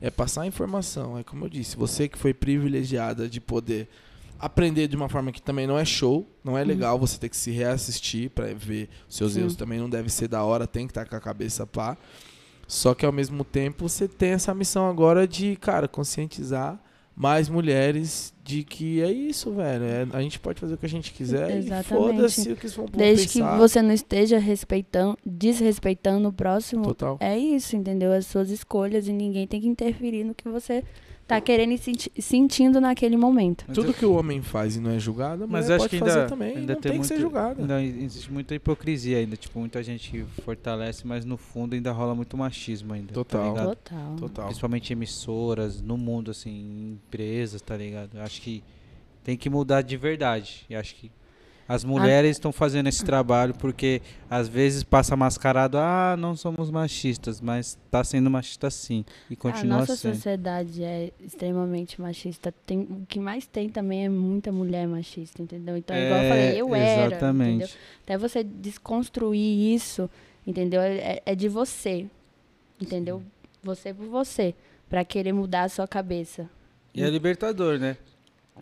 é, 0.00 0.06
é 0.06 0.10
passar 0.10 0.42
a 0.42 0.46
informação. 0.46 1.18
É 1.18 1.24
como 1.24 1.44
eu 1.44 1.48
disse, 1.50 1.76
você 1.76 2.08
que 2.08 2.16
foi 2.16 2.32
privilegiada 2.32 3.28
de 3.28 3.40
poder 3.40 3.88
aprender 4.38 4.88
de 4.88 4.96
uma 4.96 5.08
forma 5.08 5.30
que 5.30 5.42
também 5.42 5.66
não 5.66 5.78
é 5.78 5.84
show, 5.84 6.26
não 6.42 6.56
é 6.56 6.62
Uhum. 6.62 6.68
legal 6.68 6.98
você 6.98 7.18
ter 7.18 7.28
que 7.28 7.36
se 7.36 7.50
reassistir 7.50 8.30
pra 8.30 8.46
ver 8.54 8.88
os 9.08 9.16
seus 9.16 9.32
Sim. 9.34 9.40
erros, 9.40 9.56
também 9.56 9.78
não 9.78 9.90
deve 9.90 10.08
ser 10.10 10.28
da 10.28 10.42
hora, 10.44 10.66
tem 10.66 10.86
que 10.86 10.90
estar 10.92 11.06
com 11.06 11.14
a 11.16 11.20
cabeça 11.20 11.66
pá. 11.66 11.96
Só 12.66 12.94
que 12.94 13.04
ao 13.04 13.12
mesmo 13.12 13.44
tempo 13.44 13.88
você 13.88 14.08
tem 14.08 14.30
essa 14.30 14.54
missão 14.54 14.88
agora 14.88 15.28
de, 15.28 15.56
cara, 15.56 15.86
conscientizar 15.86 16.80
mais 17.14 17.48
mulheres 17.48 18.32
de 18.42 18.64
que 18.64 19.00
é 19.02 19.10
isso, 19.12 19.52
velho. 19.52 19.84
é- 19.84 20.06
a 20.12 20.20
gente 20.22 20.40
pode 20.40 20.58
fazer 20.60 20.74
o 20.74 20.78
que 20.78 20.86
a 20.86 20.88
gente 20.88 21.12
quiser 21.12 21.56
Exatamente. 21.58 21.88
foda-se 21.88 22.52
o 22.52 22.56
que 22.56 22.66
vão 22.68 22.86
Desde 22.86 23.28
que 23.28 23.42
você 23.42 23.80
não 23.82 23.92
esteja 23.92 24.38
respeitando, 24.38 25.16
desrespeitando 25.24 26.28
o 26.28 26.32
próximo, 26.32 26.82
Total. 26.82 27.16
é 27.20 27.38
isso, 27.38 27.76
entendeu? 27.76 28.12
As 28.12 28.26
suas 28.26 28.50
escolhas 28.50 29.06
e 29.06 29.12
ninguém 29.12 29.46
tem 29.46 29.60
que 29.60 29.68
interferir 29.68 30.24
no 30.24 30.34
que 30.34 30.48
você 30.48 30.82
tá 31.34 31.40
querendo 31.40 31.72
e 31.72 31.78
senti- 31.78 32.12
sentindo 32.20 32.80
naquele 32.80 33.16
momento. 33.16 33.64
Mas 33.68 33.74
Tudo 33.74 33.88
eu- 33.90 33.94
que 33.94 34.04
o 34.04 34.12
homem 34.14 34.42
faz 34.42 34.76
e 34.76 34.80
não 34.80 34.90
é 34.90 34.98
julgado, 34.98 35.46
Mas 35.48 35.70
acho 35.70 35.78
pode 35.84 35.90
que 35.90 35.98
fazer 35.98 36.18
ainda, 36.20 36.28
também. 36.28 36.56
ainda 36.56 36.74
não 36.74 36.80
tem, 36.80 36.90
tem, 36.90 36.98
muito, 36.98 37.02
que 37.02 37.14
ser 37.14 37.20
julgada. 37.20 37.60
ainda 37.60 37.82
existe 37.82 38.32
muita 38.32 38.54
hipocrisia 38.54 39.18
ainda. 39.18 39.36
Tipo, 39.36 39.58
muita 39.60 39.82
gente 39.82 40.24
fortalece, 40.44 41.06
mas 41.06 41.24
no 41.24 41.36
fundo 41.36 41.74
ainda 41.74 41.90
rola 41.92 42.14
muito 42.14 42.36
machismo 42.36 42.92
ainda. 42.94 43.12
Total. 43.12 43.54
Tá? 43.54 43.64
Total. 43.66 44.16
Total. 44.18 44.44
Principalmente 44.46 44.92
emissoras, 44.92 45.80
no 45.80 45.96
mundo, 45.96 46.30
assim, 46.30 46.92
empresas, 47.06 47.60
tá 47.60 47.76
ligado? 47.76 48.10
Eu 48.16 48.22
acho 48.22 48.40
que 48.40 48.62
tem 49.24 49.36
que 49.36 49.48
mudar 49.48 49.82
de 49.82 49.96
verdade. 49.96 50.64
E 50.68 50.74
acho 50.74 50.94
que 50.96 51.10
as 51.68 51.84
mulheres 51.84 52.32
estão 52.32 52.52
fazendo 52.52 52.88
esse 52.88 53.04
trabalho 53.04 53.54
porque 53.54 54.02
às 54.28 54.48
vezes 54.48 54.82
passa 54.82 55.16
mascarado, 55.16 55.78
ah, 55.78 56.16
não 56.18 56.36
somos 56.36 56.70
machistas, 56.70 57.40
mas 57.40 57.78
tá 57.90 58.02
sendo 58.04 58.30
machista 58.30 58.70
sim. 58.70 59.04
E 59.30 59.34
A 59.34 59.36
continua 59.36 59.78
nossa 59.78 59.96
sendo. 59.96 60.14
sociedade 60.14 60.82
é 60.82 61.10
extremamente 61.20 62.00
machista. 62.00 62.52
Tem, 62.66 62.80
o 62.80 63.06
que 63.08 63.18
mais 63.20 63.46
tem 63.46 63.68
também 63.68 64.04
é 64.04 64.08
muita 64.08 64.50
mulher 64.52 64.86
machista, 64.86 65.40
entendeu? 65.42 65.76
Então, 65.76 65.96
igual 65.96 66.22
eu 66.22 66.28
falei, 66.28 66.60
eu 66.60 66.74
era. 66.74 66.84
entendeu? 66.86 67.06
Exatamente. 67.06 67.78
Até 68.02 68.18
você 68.18 68.42
desconstruir 68.44 69.74
isso, 69.74 70.10
entendeu? 70.46 70.80
É, 70.80 71.22
é 71.24 71.34
de 71.34 71.48
você, 71.48 72.06
entendeu? 72.80 73.22
Você 73.62 73.94
por 73.94 74.06
você, 74.06 74.54
pra 74.90 75.04
querer 75.04 75.32
mudar 75.32 75.62
a 75.64 75.68
sua 75.68 75.86
cabeça. 75.86 76.48
E 76.94 77.02
é 77.02 77.08
libertador, 77.08 77.78
né? 77.78 77.96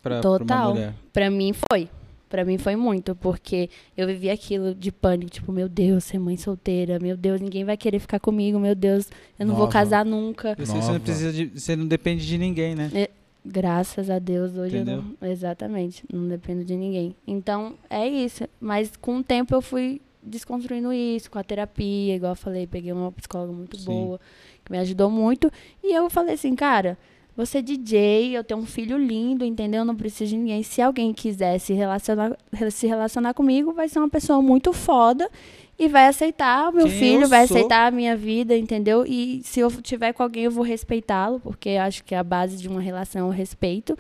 Pra, 0.03 0.21
Total. 0.21 0.75
Pra 1.13 1.31
mim 1.31 1.53
foi. 1.71 1.89
Pra 2.31 2.45
mim 2.45 2.57
foi 2.59 2.77
muito, 2.77 3.17
porque 3.17 3.69
eu 3.97 4.07
vivi 4.07 4.31
aquilo 4.31 4.73
de 4.73 4.93
pânico, 4.93 5.33
tipo, 5.33 5.51
meu 5.51 5.69
Deus, 5.69 6.05
ser 6.05 6.21
mãe 6.21 6.37
solteira, 6.37 7.01
meu 7.01 7.17
Deus, 7.17 7.41
ninguém 7.41 7.65
vai 7.65 7.77
querer 7.77 7.99
ficar 7.99 8.21
comigo, 8.21 8.57
meu 8.59 8.75
Deus, 8.77 9.09
eu 9.37 9.45
não 9.45 9.55
vou 9.55 9.65
Nova. 9.65 9.73
casar 9.73 10.05
nunca. 10.05 10.55
Você, 10.57 10.81
você 10.81 10.93
não 10.93 11.01
precisa 11.01 11.33
de, 11.33 11.47
você 11.47 11.75
não 11.75 11.89
depende 11.89 12.25
de 12.25 12.39
ninguém, 12.39 12.77
né? 12.77 13.09
Graças 13.45 14.09
a 14.09 14.21
Deus, 14.21 14.57
hoje 14.57 14.77
Entendeu? 14.77 14.99
eu 14.99 15.05
não. 15.21 15.29
Exatamente, 15.29 16.05
não 16.13 16.29
dependo 16.29 16.65
de 16.65 16.77
ninguém. 16.77 17.17
Então, 17.27 17.75
é 17.91 18.07
isso. 18.07 18.45
Mas 18.61 18.97
com 18.97 19.17
o 19.17 19.25
tempo 19.25 19.53
eu 19.53 19.61
fui 19.61 20.01
desconstruindo 20.23 20.93
isso, 20.93 21.29
com 21.31 21.39
a 21.39 21.43
terapia, 21.43 22.15
igual 22.15 22.33
eu 22.33 22.37
falei, 22.37 22.65
peguei 22.67 22.93
uma 22.93 23.11
psicóloga 23.11 23.53
muito 23.53 23.77
Sim. 23.77 23.87
boa, 23.87 24.21
que 24.65 24.71
me 24.71 24.79
ajudou 24.79 25.11
muito. 25.11 25.51
E 25.83 25.93
eu 25.93 26.09
falei 26.09 26.35
assim, 26.35 26.55
cara, 26.55 26.97
você 27.37 27.59
é 27.59 27.63
DJ, 27.63 28.37
eu 28.37 28.45
tenho 28.45 28.61
um 28.61 28.67
filho 28.67 28.99
lindo, 28.99 29.45
entendeu? 29.45 29.81
Eu 29.81 29.85
não 29.85 29.95
preciso 29.95 30.31
de 30.31 30.37
ninguém. 30.37 30.63
Se 30.63 30.83
alguém 30.83 31.13
quiser 31.13 31.59
se 31.59 31.73
relacionar, 31.73 32.37
se 32.71 32.87
relacionar 32.87 33.35
comigo, 33.35 33.73
vai 33.73 33.89
ser 33.89 33.99
uma 33.99 34.09
pessoa 34.09 34.43
muito 34.43 34.73
foda 34.73 35.31
e 35.79 35.89
vai 35.89 36.07
aceitar 36.09 36.69
o 36.69 36.73
meu 36.73 36.87
Quem 36.87 36.99
filho, 36.99 37.29
vai 37.29 37.47
sou. 37.47 37.57
aceitar 37.57 37.87
a 37.87 37.91
minha 37.91 38.15
vida, 38.15 38.57
entendeu? 38.57 39.05
E 39.07 39.41
se 39.43 39.61
eu 39.61 39.71
tiver 39.81 40.13
com 40.13 40.23
alguém, 40.23 40.45
eu 40.45 40.51
vou 40.51 40.63
respeitá-lo, 40.65 41.41
porque 41.41 41.71
eu 41.71 41.81
acho 41.81 42.05
que 42.05 42.15
a 42.15 42.23
base 42.23 42.59
de 42.59 42.69
uma 42.69 42.81
relação 42.81 43.23
é 43.23 43.25
o 43.25 43.33
respeito. 43.33 43.97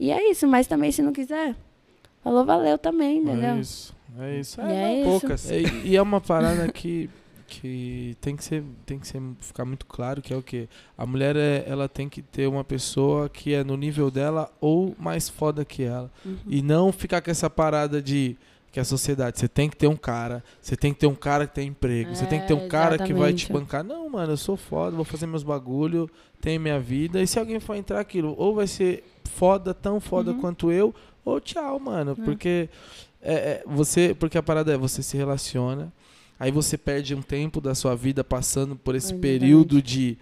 E 0.00 0.10
é 0.10 0.30
isso, 0.30 0.48
mas 0.48 0.66
também 0.66 0.90
se 0.90 1.00
não 1.00 1.12
quiser, 1.12 1.54
falou, 2.24 2.44
valeu 2.44 2.76
também, 2.76 3.18
entendeu? 3.18 3.50
É 3.50 3.60
isso. 3.60 3.94
É 4.18 4.40
isso. 4.40 4.60
E 4.60 4.72
é 4.72 5.00
isso. 5.00 5.10
Poucas. 5.20 5.50
É, 5.50 5.60
e 5.84 5.96
é 5.96 6.02
uma 6.02 6.20
parada 6.20 6.66
que, 6.72 7.08
que 7.60 8.16
tem 8.20 8.34
que 8.36 8.42
ser 8.44 8.62
tem 8.86 8.98
que 8.98 9.06
ser 9.06 9.20
ficar 9.40 9.64
muito 9.64 9.84
claro 9.86 10.22
que 10.22 10.32
é 10.32 10.36
o 10.36 10.42
que 10.42 10.68
a 10.96 11.04
mulher 11.04 11.36
é, 11.36 11.64
ela 11.66 11.88
tem 11.88 12.08
que 12.08 12.22
ter 12.22 12.46
uma 12.46 12.64
pessoa 12.64 13.28
que 13.28 13.52
é 13.52 13.62
no 13.62 13.76
nível 13.76 14.10
dela 14.10 14.50
ou 14.60 14.94
mais 14.98 15.28
foda 15.28 15.64
que 15.64 15.82
ela 15.82 16.10
Uhum. 16.24 16.36
e 16.46 16.62
não 16.62 16.90
ficar 16.92 17.20
com 17.20 17.30
essa 17.30 17.50
parada 17.50 18.00
de 18.00 18.36
que 18.72 18.80
a 18.80 18.84
sociedade 18.84 19.38
você 19.38 19.46
tem 19.48 19.68
que 19.68 19.76
ter 19.76 19.86
um 19.86 19.96
cara 19.96 20.42
você 20.60 20.74
tem 20.76 20.94
que 20.94 21.00
ter 21.00 21.06
um 21.06 21.14
cara 21.14 21.46
que 21.46 21.54
tem 21.54 21.68
emprego 21.68 22.14
você 22.16 22.24
tem 22.26 22.40
que 22.40 22.46
ter 22.48 22.54
um 22.54 22.64
É, 22.64 22.68
cara 22.68 22.96
que 22.98 23.12
vai 23.12 23.32
te 23.34 23.52
bancar 23.52 23.84
não 23.84 24.08
mano 24.08 24.32
eu 24.32 24.36
sou 24.38 24.56
foda 24.56 24.96
vou 24.96 25.04
fazer 25.04 25.26
meus 25.26 25.42
bagulho 25.42 26.08
tenho 26.40 26.58
minha 26.60 26.80
vida 26.80 27.20
e 27.22 27.26
se 27.26 27.38
alguém 27.38 27.60
for 27.60 27.74
entrar 27.76 28.00
aquilo 28.00 28.34
ou 28.38 28.54
vai 28.54 28.66
ser 28.66 29.04
foda 29.24 29.74
tão 29.74 30.00
foda 30.00 30.30
Uhum. 30.32 30.40
quanto 30.40 30.72
eu 30.72 30.94
ou 31.24 31.38
tchau 31.40 31.78
mano 31.78 32.12
É. 32.18 32.24
porque 32.24 32.68
é, 33.20 33.34
é, 33.34 33.62
você 33.66 34.14
porque 34.18 34.38
a 34.38 34.42
parada 34.42 34.72
é 34.72 34.76
você 34.78 35.02
se 35.02 35.16
relaciona 35.18 35.92
aí 36.42 36.50
você 36.50 36.76
perde 36.76 37.14
um 37.14 37.22
tempo 37.22 37.60
da 37.60 37.74
sua 37.74 37.94
vida 37.94 38.24
passando 38.24 38.74
por 38.74 38.94
esse 38.96 39.12
Exatamente. 39.12 39.38
período 39.40 39.80
de 39.80 40.18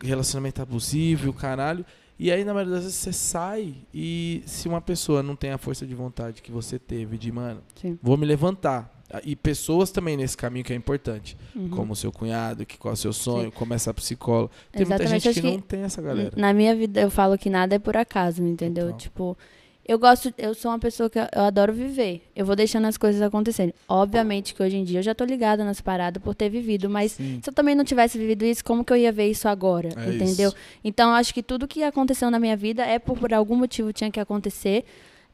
relacionamento 0.00 0.62
abusivo, 0.62 1.32
caralho. 1.32 1.84
E 2.18 2.30
aí, 2.32 2.44
na 2.44 2.54
maioria 2.54 2.74
das 2.74 2.84
vezes, 2.84 2.96
você 2.98 3.12
sai 3.12 3.74
e 3.92 4.42
se 4.46 4.68
uma 4.68 4.80
pessoa 4.80 5.22
não 5.22 5.36
tem 5.36 5.50
a 5.50 5.58
força 5.58 5.84
de 5.86 5.94
vontade 5.94 6.40
que 6.40 6.50
você 6.50 6.78
teve 6.78 7.18
de, 7.18 7.30
mano, 7.32 7.60
Sim. 7.74 7.98
vou 8.02 8.16
me 8.16 8.24
levantar. 8.24 8.94
E 9.24 9.36
pessoas 9.36 9.90
também 9.90 10.16
nesse 10.16 10.36
caminho 10.36 10.64
que 10.64 10.72
é 10.72 10.76
importante, 10.76 11.36
Uhum. 11.54 11.68
como 11.68 11.92
o 11.92 11.96
seu 11.96 12.10
cunhado, 12.10 12.64
que 12.66 12.76
qual 12.78 12.92
é 12.92 12.94
o 12.94 12.96
seu 12.96 13.12
sonho, 13.12 13.52
como 13.52 13.72
essa 13.74 13.92
psicóloga. 13.92 14.50
Tem 14.72 14.80
muita 14.86 14.94
Exatamente, 15.04 15.22
gente 15.22 15.28
acho 15.28 15.40
que, 15.42 15.46
que 15.48 15.56
não 15.56 15.60
tem 15.62 15.80
essa 15.82 16.00
galera. 16.02 16.32
Na 16.36 16.52
minha 16.52 16.74
vida 16.74 17.00
eu 17.00 17.10
falo 17.10 17.36
que 17.38 17.48
nada 17.50 17.74
é 17.74 17.78
por 17.78 17.96
acaso, 17.96 18.42
entendeu? 18.42 18.86
Total. 18.86 18.98
Tipo, 18.98 19.38
eu 19.88 19.98
gosto, 19.98 20.34
eu 20.36 20.52
sou 20.54 20.70
uma 20.70 20.78
pessoa 20.78 21.08
que 21.08 21.18
eu 21.18 21.26
eu 21.36 21.42
adoro 21.42 21.72
viver. 21.72 22.22
Eu 22.34 22.44
vou 22.44 22.56
deixando 22.56 22.86
as 22.86 22.96
coisas 22.96 23.20
acontecerem. 23.22 23.74
Obviamente 23.88 24.54
que 24.54 24.62
hoje 24.62 24.76
em 24.76 24.84
dia 24.84 24.98
eu 24.98 25.02
já 25.02 25.14
tô 25.14 25.24
ligada 25.24 25.64
nas 25.64 25.80
paradas 25.80 26.22
por 26.22 26.34
ter 26.34 26.48
vivido, 26.48 26.88
mas 26.88 27.12
Sim. 27.12 27.40
se 27.42 27.50
eu 27.50 27.54
também 27.54 27.74
não 27.74 27.84
tivesse 27.84 28.18
vivido 28.18 28.44
isso, 28.44 28.64
como 28.64 28.84
que 28.84 28.92
eu 28.92 28.96
ia 28.96 29.12
ver 29.12 29.28
isso 29.30 29.46
agora? 29.48 29.90
É 29.96 30.14
entendeu? 30.14 30.48
isso. 30.48 30.56
Então 30.82 31.10
eu 31.10 31.14
acho 31.14 31.32
que 31.32 31.42
tudo 31.42 31.68
que 31.68 31.82
aconteceu 31.82 32.30
na 32.30 32.38
minha 32.38 32.56
vida 32.56 32.84
é 32.84 32.98
por, 32.98 33.18
por 33.18 33.32
algum 33.32 33.54
motivo 33.54 33.92
tinha 33.92 34.10
que 34.10 34.18
acontecer. 34.18 34.84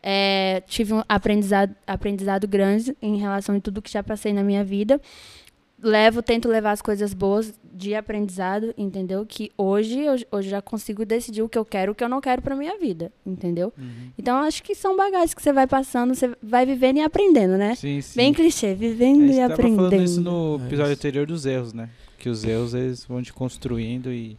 É, 0.03 0.61
tive 0.67 0.95
um 0.95 1.03
aprendizado, 1.09 1.75
aprendizado 1.87 2.49
grande 2.49 2.97
em 3.01 3.17
relação 3.19 3.57
a 3.57 3.61
tudo 3.61 3.81
que 3.81 3.91
já 3.91 4.03
passei 4.03 4.33
na 4.33 4.43
minha 4.43 4.65
vida. 4.65 5.01
Levo, 5.83 6.23
tento 6.23 6.49
levar 6.49 6.71
as 6.71 6.81
coisas 6.81 7.13
boas 7.13 7.53
de 7.75 7.95
aprendizado, 7.95 8.73
entendeu? 8.79 9.27
Que 9.27 9.51
hoje 9.59 9.99
eu 9.99 10.15
hoje 10.31 10.49
já 10.49 10.63
consigo 10.63 11.05
decidir 11.05 11.43
o 11.43 11.49
que 11.49 11.59
eu 11.59 11.65
quero 11.65 11.91
e 11.91 11.93
o 11.93 11.95
que 11.95 12.05
eu 12.05 12.09
não 12.09 12.21
quero 12.21 12.41
pra 12.41 12.55
minha 12.55 12.79
vida, 12.79 13.11
entendeu? 13.27 13.73
Uhum. 13.77 14.11
Então 14.17 14.37
acho 14.39 14.63
que 14.63 14.75
são 14.77 14.97
bagagens 14.97 15.35
que 15.35 15.43
você 15.43 15.53
vai 15.53 15.67
passando, 15.67 16.15
você 16.15 16.31
vai 16.41 16.65
vivendo 16.65 16.99
e 16.99 17.01
aprendendo, 17.01 17.57
né? 17.59 17.75
Sim, 17.75 18.01
sim. 18.01 18.17
Bem 18.17 18.33
clichê, 18.33 18.69
A 18.69 18.75
vivendo 18.75 19.27
gente 19.27 19.35
e 19.35 19.41
tava 19.41 19.57
falando 19.57 19.87
aprendendo. 19.87 20.05
isso 20.05 20.21
no 20.21 20.61
É 20.63 20.67
episódio 20.67 20.93
anterior 20.93 21.27
dos 21.27 21.45
erros, 21.47 21.73
né? 21.73 21.91
Que 22.19 22.29
os 22.29 22.45
erros 22.45 22.75
eles 22.75 23.05
vão 23.05 23.21
te 23.21 23.33
construindo 23.33 24.13
e, 24.13 24.39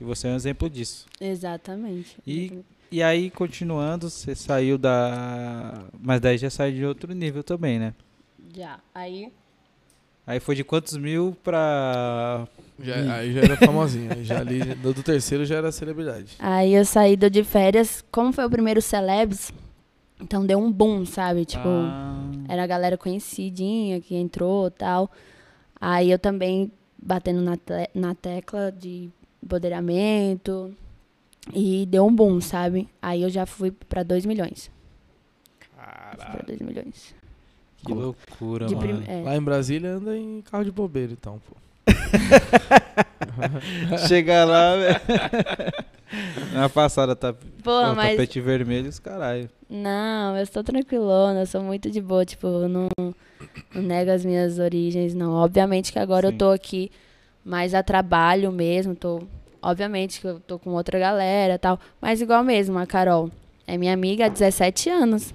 e 0.00 0.04
você 0.04 0.28
é 0.28 0.30
um 0.32 0.36
exemplo 0.36 0.70
disso. 0.70 1.04
Exatamente. 1.20 2.16
E- 2.26 2.44
exatamente. 2.44 2.66
E 2.90 3.02
aí, 3.02 3.28
continuando, 3.30 4.08
você 4.08 4.34
saiu 4.34 4.78
da. 4.78 5.84
Mas 6.00 6.22
daí 6.22 6.38
já 6.38 6.48
saiu 6.48 6.74
de 6.74 6.84
outro 6.86 7.12
nível 7.12 7.44
também, 7.44 7.78
né? 7.78 7.92
Já. 8.56 8.80
Aí. 8.94 9.30
Aí 10.28 10.38
foi 10.40 10.54
de 10.54 10.62
quantos 10.62 10.94
mil 10.96 11.34
pra. 11.42 12.46
Já-. 12.78 13.14
Aí 13.14 13.32
já 13.32 13.40
era 13.40 13.56
famosinho. 13.56 14.12
aí 14.12 14.22
já 14.24 14.38
ali, 14.40 14.60
do, 14.74 14.92
do 14.92 15.02
terceiro 15.02 15.44
já 15.46 15.56
era 15.56 15.72
celebridade. 15.72 16.36
Aí 16.38 16.74
eu 16.74 16.84
saí 16.84 17.16
do 17.16 17.30
de 17.30 17.42
férias, 17.42 18.04
como 18.12 18.32
foi 18.32 18.44
o 18.44 18.50
primeiro 18.50 18.82
Celebs, 18.82 19.50
então 20.20 20.44
deu 20.44 20.58
um 20.58 20.70
boom, 20.70 21.06
sabe? 21.06 21.44
Tipo, 21.46 21.66
Ah, 21.66 22.20
era 22.48 22.62
a 22.62 22.66
galera 22.66 22.98
conhecidinha 22.98 24.00
que 24.02 24.14
entrou 24.14 24.70
tal. 24.70 25.10
Aí 25.80 26.10
eu 26.10 26.18
também 26.18 26.70
batendo 27.02 27.40
na, 27.40 27.56
te- 27.56 27.90
na 27.94 28.14
tecla 28.14 28.70
de 28.70 29.08
empoderamento. 29.42 30.74
E 31.54 31.86
deu 31.86 32.04
um 32.06 32.14
boom, 32.14 32.40
sabe? 32.42 32.86
Aí 33.00 33.22
eu 33.22 33.30
já 33.30 33.46
fui 33.46 33.70
pra 33.70 34.02
2 34.02 34.26
milhões. 34.26 34.70
Fui 36.18 36.32
pra 36.32 36.42
2 36.46 36.60
milhões. 36.60 37.14
Que 37.84 37.92
loucura, 37.92 38.66
De 38.66 38.74
mano. 38.74 39.02
prim- 39.02 39.12
é. 39.12 39.22
Lá 39.22 39.36
em 39.36 39.42
Brasília 39.42 39.90
anda 39.92 40.16
em 40.16 40.42
carro 40.42 40.64
de 40.64 40.72
bobeira, 40.72 41.12
então, 41.12 41.40
pô. 41.48 41.56
Chega 44.08 44.44
lá, 44.44 44.76
velho. 44.76 45.00
Na 46.52 46.68
passada 46.68 47.14
tá 47.14 47.32
Pô, 47.62 47.80
com 47.82 47.94
mas. 47.94 48.10
tapete 48.12 48.40
vermelho 48.40 48.86
e 48.86 48.88
os 48.88 48.98
caralho. 48.98 49.48
Não, 49.68 50.36
eu 50.36 50.46
sou 50.46 50.64
tranquilona, 50.64 51.40
eu 51.40 51.46
sou 51.46 51.62
muito 51.62 51.90
de 51.90 52.00
boa, 52.00 52.24
tipo, 52.24 52.46
eu 52.46 52.68
não, 52.68 52.88
não 53.74 53.82
nego 53.82 54.10
as 54.10 54.24
minhas 54.24 54.58
origens, 54.58 55.14
não. 55.14 55.32
Obviamente 55.32 55.92
que 55.92 55.98
agora 55.98 56.28
Sim. 56.28 56.34
eu 56.34 56.38
tô 56.38 56.50
aqui 56.50 56.90
mais 57.44 57.74
a 57.74 57.82
trabalho 57.82 58.50
mesmo, 58.50 58.94
tô. 58.94 59.22
Obviamente 59.60 60.20
que 60.20 60.26
eu 60.26 60.38
tô 60.40 60.58
com 60.58 60.70
outra 60.70 60.98
galera 60.98 61.54
e 61.54 61.58
tal. 61.58 61.78
Mas 62.00 62.20
igual 62.20 62.42
mesmo, 62.44 62.78
a 62.78 62.86
Carol. 62.86 63.30
É 63.66 63.76
minha 63.76 63.92
amiga 63.92 64.26
há 64.26 64.28
17 64.28 64.88
anos. 64.88 65.34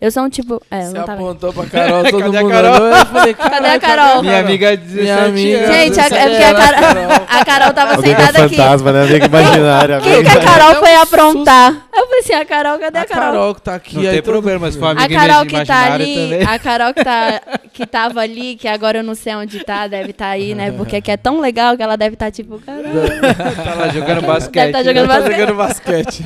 Eu 0.00 0.12
sou 0.12 0.22
um 0.22 0.28
tipo. 0.28 0.62
É, 0.70 0.82
Você 0.82 0.96
não 0.96 1.04
tá 1.04 1.16
vendo. 1.16 1.24
apontou 1.24 1.52
pra 1.52 1.66
Carol, 1.66 2.04
todo 2.10 2.20
Cadê 2.22 2.38
a 2.38 2.40
mundo 2.42 2.52
Carol? 2.52 2.74
olhou, 2.76 2.86
eu 2.98 3.06
falei, 3.06 3.34
Cadê 3.34 3.56
a 3.56 3.60
"Caralho, 3.60 3.80
Carol? 3.80 4.22
Minha 4.22 4.38
amiga 4.38 4.76
de 4.76 4.84
17 4.84 5.02
Minha 5.02 5.24
amiga. 5.26 5.58
anos. 5.58 5.76
Gente, 5.76 6.00
a- 6.00 6.04
é 6.06 6.28
porque 6.28 6.44
a 6.44 6.54
Carol, 6.54 7.10
a 7.28 7.44
Carol 7.44 7.72
tava 7.74 7.94
Amiga 7.94 8.08
sentada 8.20 8.44
aqui. 8.44 8.56
fantasma, 8.56 8.92
né? 8.92 9.02
Amiga 9.02 9.26
imaginária. 9.26 9.98
O 9.98 10.00
que, 10.02 10.08
a 10.28 10.40
Carol 10.40 10.74
foi 10.76 10.90
É 10.90 10.96
aprontar? 11.00 11.72
Eu 11.92 12.04
falei 12.06 12.20
assim, 12.20 12.32
a 12.32 12.44
Carol, 12.44 12.78
cadê 12.78 12.98
A 12.98 13.02
a 13.02 13.06
Carol? 13.06 13.24
Carol 13.32 13.54
que 13.56 13.60
tá 13.62 13.74
aqui. 13.74 13.94
Não 13.96 14.02
aí 14.02 14.10
tem 14.10 14.22
problema, 14.22 14.58
mas 14.60 14.76
foi 14.76 14.86
A 14.86 14.90
amiga 14.92 15.14
Carol 15.16 15.46
que 15.46 15.64
tá 15.66 15.92
ali, 15.94 16.14
também. 16.14 16.42
a 16.46 16.58
Carol 16.60 16.94
que, 16.94 17.04
tá, 17.04 17.40
que 17.72 17.86
tava 17.86 18.20
ali, 18.20 18.54
que 18.54 18.68
agora 18.68 18.98
eu 18.98 19.02
não 19.02 19.16
sei 19.16 19.34
onde 19.34 19.64
tá, 19.64 19.88
deve 19.88 20.10
estar 20.10 20.28
aí, 20.28 20.54
né? 20.54 20.70
Porque 20.70 21.00
que 21.00 21.10
é 21.10 21.16
tão 21.16 21.40
legal 21.40 21.76
que 21.76 21.82
ela 21.82 21.96
deve 21.96 22.14
estar 22.14 22.30
tipo, 22.30 22.60
caramba. 22.60 23.02
tá 23.64 23.74
lá 23.74 23.88
jogando 23.88 24.20
Deve 24.20 24.26
basquete. 24.28 24.70
tá 24.72 24.82
jogando 24.84 25.08
né? 25.08 25.14
Tá 25.14 25.20
basquete. 25.20 25.38
jogando 25.40 25.56
basquete. 25.56 26.24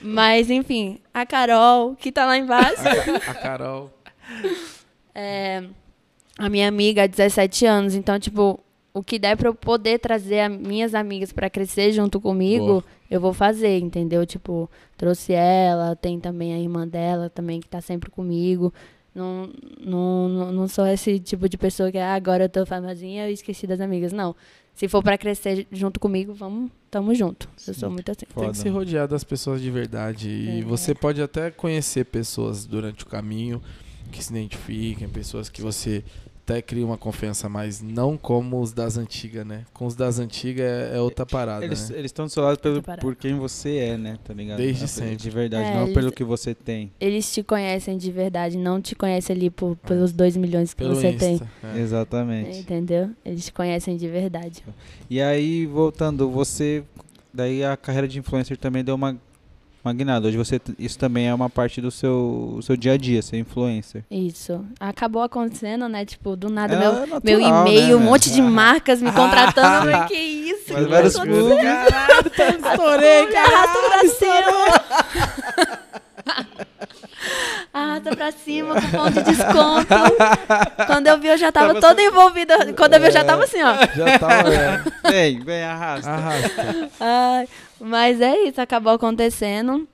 Mas, 0.00 0.50
enfim, 0.50 0.98
a 1.12 1.24
Carol, 1.26 1.94
que 1.96 2.12
tá 2.12 2.26
lá 2.26 2.36
embaixo, 2.38 2.82
A 3.28 3.34
Carol. 3.34 3.90
é 5.14 5.64
a 6.38 6.48
minha 6.48 6.68
amiga 6.68 7.04
há 7.04 7.06
17 7.06 7.64
anos. 7.66 7.94
Então, 7.94 8.18
tipo, 8.18 8.60
o 8.92 9.02
que 9.02 9.18
der 9.18 9.36
pra 9.36 9.48
eu 9.48 9.54
poder 9.54 9.98
trazer 9.98 10.40
as 10.40 10.52
minhas 10.56 10.94
amigas 10.94 11.32
pra 11.32 11.50
crescer 11.50 11.92
junto 11.92 12.20
comigo, 12.20 12.66
Boa. 12.66 12.84
eu 13.10 13.20
vou 13.20 13.32
fazer, 13.32 13.78
entendeu? 13.78 14.24
Tipo, 14.26 14.70
trouxe 14.96 15.32
ela, 15.32 15.96
tem 15.96 16.20
também 16.20 16.54
a 16.54 16.58
irmã 16.58 16.86
dela 16.86 17.30
também 17.30 17.60
que 17.60 17.68
tá 17.68 17.80
sempre 17.80 18.10
comigo. 18.10 18.72
Não, 19.14 19.48
não, 19.80 20.28
não, 20.28 20.52
não 20.52 20.68
sou 20.68 20.86
esse 20.86 21.18
tipo 21.18 21.48
de 21.48 21.56
pessoa 21.56 21.90
que 21.90 21.96
ah, 21.96 22.14
agora 22.14 22.44
eu 22.44 22.48
tô 22.50 22.66
famosinha 22.66 23.30
e 23.30 23.32
esqueci 23.32 23.66
das 23.66 23.80
amigas. 23.80 24.12
Não. 24.12 24.36
Se 24.76 24.86
for 24.88 25.02
pra 25.02 25.16
crescer 25.16 25.66
junto 25.72 25.98
comigo, 25.98 26.34
vamos, 26.34 26.70
tamo 26.90 27.14
junto. 27.14 27.48
Eu 27.66 27.72
sou 27.74 27.90
muito 27.90 28.10
assim. 28.10 28.26
Tem 28.26 28.28
Foda. 28.34 28.50
que 28.52 28.58
se 28.58 28.68
rodear 28.68 29.08
das 29.08 29.24
pessoas 29.24 29.60
de 29.62 29.70
verdade. 29.70 30.28
E 30.28 30.60
É. 30.60 30.62
você 30.62 30.94
pode 30.94 31.20
até 31.22 31.50
conhecer 31.50 32.04
pessoas 32.04 32.66
durante 32.66 33.02
o 33.02 33.06
caminho 33.06 33.60
que 34.12 34.22
se 34.22 34.30
identifiquem, 34.32 35.08
pessoas 35.08 35.48
que 35.48 35.62
você 35.62 36.04
até 36.48 36.62
cria 36.62 36.86
uma 36.86 36.96
confiança, 36.96 37.48
mas 37.48 37.82
não 37.82 38.16
como 38.16 38.60
os 38.60 38.72
das 38.72 38.96
antigas, 38.96 39.44
né? 39.44 39.64
Com 39.74 39.84
os 39.84 39.96
das 39.96 40.20
antigas 40.20 40.64
é, 40.64 40.96
é 40.96 41.00
outra 41.00 41.26
parada, 41.26 41.64
Eles 41.64 41.90
né? 41.90 41.96
eles 41.98 42.06
estão 42.10 42.26
do 42.26 42.30
seu 42.30 42.40
lado 42.44 42.56
pelo, 42.60 42.80
por 43.00 43.16
quem 43.16 43.34
você 43.34 43.76
é, 43.78 43.96
né? 43.98 44.16
Tá 44.24 44.32
ligado? 44.32 44.58
Desde 44.58 44.84
É, 44.84 44.86
sempre. 44.86 45.16
De 45.16 45.28
verdade, 45.30 45.68
É, 45.70 45.74
não 45.74 45.82
eles- 45.82 45.94
pelo 45.94 46.12
que 46.12 46.22
você 46.22 46.54
tem. 46.54 46.92
Eles 47.00 47.32
te 47.34 47.42
conhecem 47.42 47.98
de 47.98 48.12
verdade, 48.12 48.56
não 48.56 48.80
te 48.80 48.94
conhecem 48.94 49.34
ali 49.34 49.50
por, 49.50 49.74
pelos 49.78 50.12
2 50.12 50.36
milhões 50.36 50.72
que 50.72 50.84
Pelo 50.84 50.94
você 50.94 51.12
tem. 51.14 51.34
Insta. 51.34 51.48
é. 51.74 51.80
Exatamente. 51.80 52.58
Entendeu? 52.60 53.10
Eles 53.24 53.46
te 53.46 53.52
conhecem 53.52 53.96
de 53.96 54.06
verdade. 54.08 54.62
E 55.10 55.20
aí, 55.20 55.66
voltando, 55.66 56.30
você. 56.30 56.84
Daí 57.34 57.62
a 57.64 57.76
carreira 57.76 58.06
de 58.08 58.18
influencer 58.20 58.56
também 58.56 58.82
deu 58.84 58.94
uma, 58.94 59.14
uma 59.86 59.94
guinada. 59.94 60.26
Hoje 60.28 60.36
você. 60.36 60.60
Isso 60.78 60.98
também 60.98 61.28
é 61.28 61.34
uma 61.34 61.48
parte 61.48 61.80
do 61.80 61.90
seu, 61.90 62.58
seu 62.62 62.76
dia 62.76 62.92
a 62.92 62.96
dia, 62.96 63.22
ser 63.22 63.38
influencer. 63.38 64.04
Isso. 64.10 64.64
Acabou 64.80 65.22
acontecendo, 65.22 65.88
né? 65.88 66.04
Tipo, 66.04 66.36
do 66.36 66.50
nada, 66.50 66.74
É 66.74 66.78
meu, 66.78 66.92
natural, 66.92 67.20
meu 67.22 67.38
né, 67.38 67.44
e-mail, 67.48 67.96
um 67.96 67.98
velho? 67.98 68.00
monte 68.00 68.30
de 68.32 68.42
marcas 68.42 69.00
me 69.00 69.10
contratando. 69.12 69.90
Falei, 69.90 70.06
que 70.08 70.14
isso? 70.14 70.64
Que 70.74 70.80
vários 70.84 71.14
tá? 71.14 71.22
Caralho, 71.24 72.30
tá- 72.30 72.48
estourei, 72.70 73.26
Me 73.26 73.36
arrasta 73.36 73.78
pra 73.88 74.08
cima. 74.08 74.76
Arrasta 77.72 78.16
pra 78.16 78.32
cima, 78.32 78.80
cupom 78.80 79.10
de 79.10 79.22
desconto. 79.22 79.94
Quando 80.86 81.06
eu 81.08 81.18
vi, 81.18 81.28
eu 81.28 81.36
já 81.36 81.52
tava, 81.52 81.68
Tava 81.74 81.80
toda 81.80 82.02
envolvida. 82.02 82.72
Quando 82.72 82.94
eu 82.94 83.00
vi, 83.00 83.06
eu 83.06 83.12
já 83.12 83.24
tava 83.24 83.44
assim, 83.44 83.62
ó. 83.62 83.74
Já 83.94 84.18
tava, 84.18 84.48
é. 84.54 84.82
Vem, 85.10 85.40
vem, 85.44 85.62
arrasta. 85.62 86.10
Arrasta. 86.10 86.90
Ai, 87.00 87.48
mas 87.86 88.20
é 88.20 88.36
isso, 88.48 88.60
acabou 88.60 88.92
acontecendo. 88.92 89.86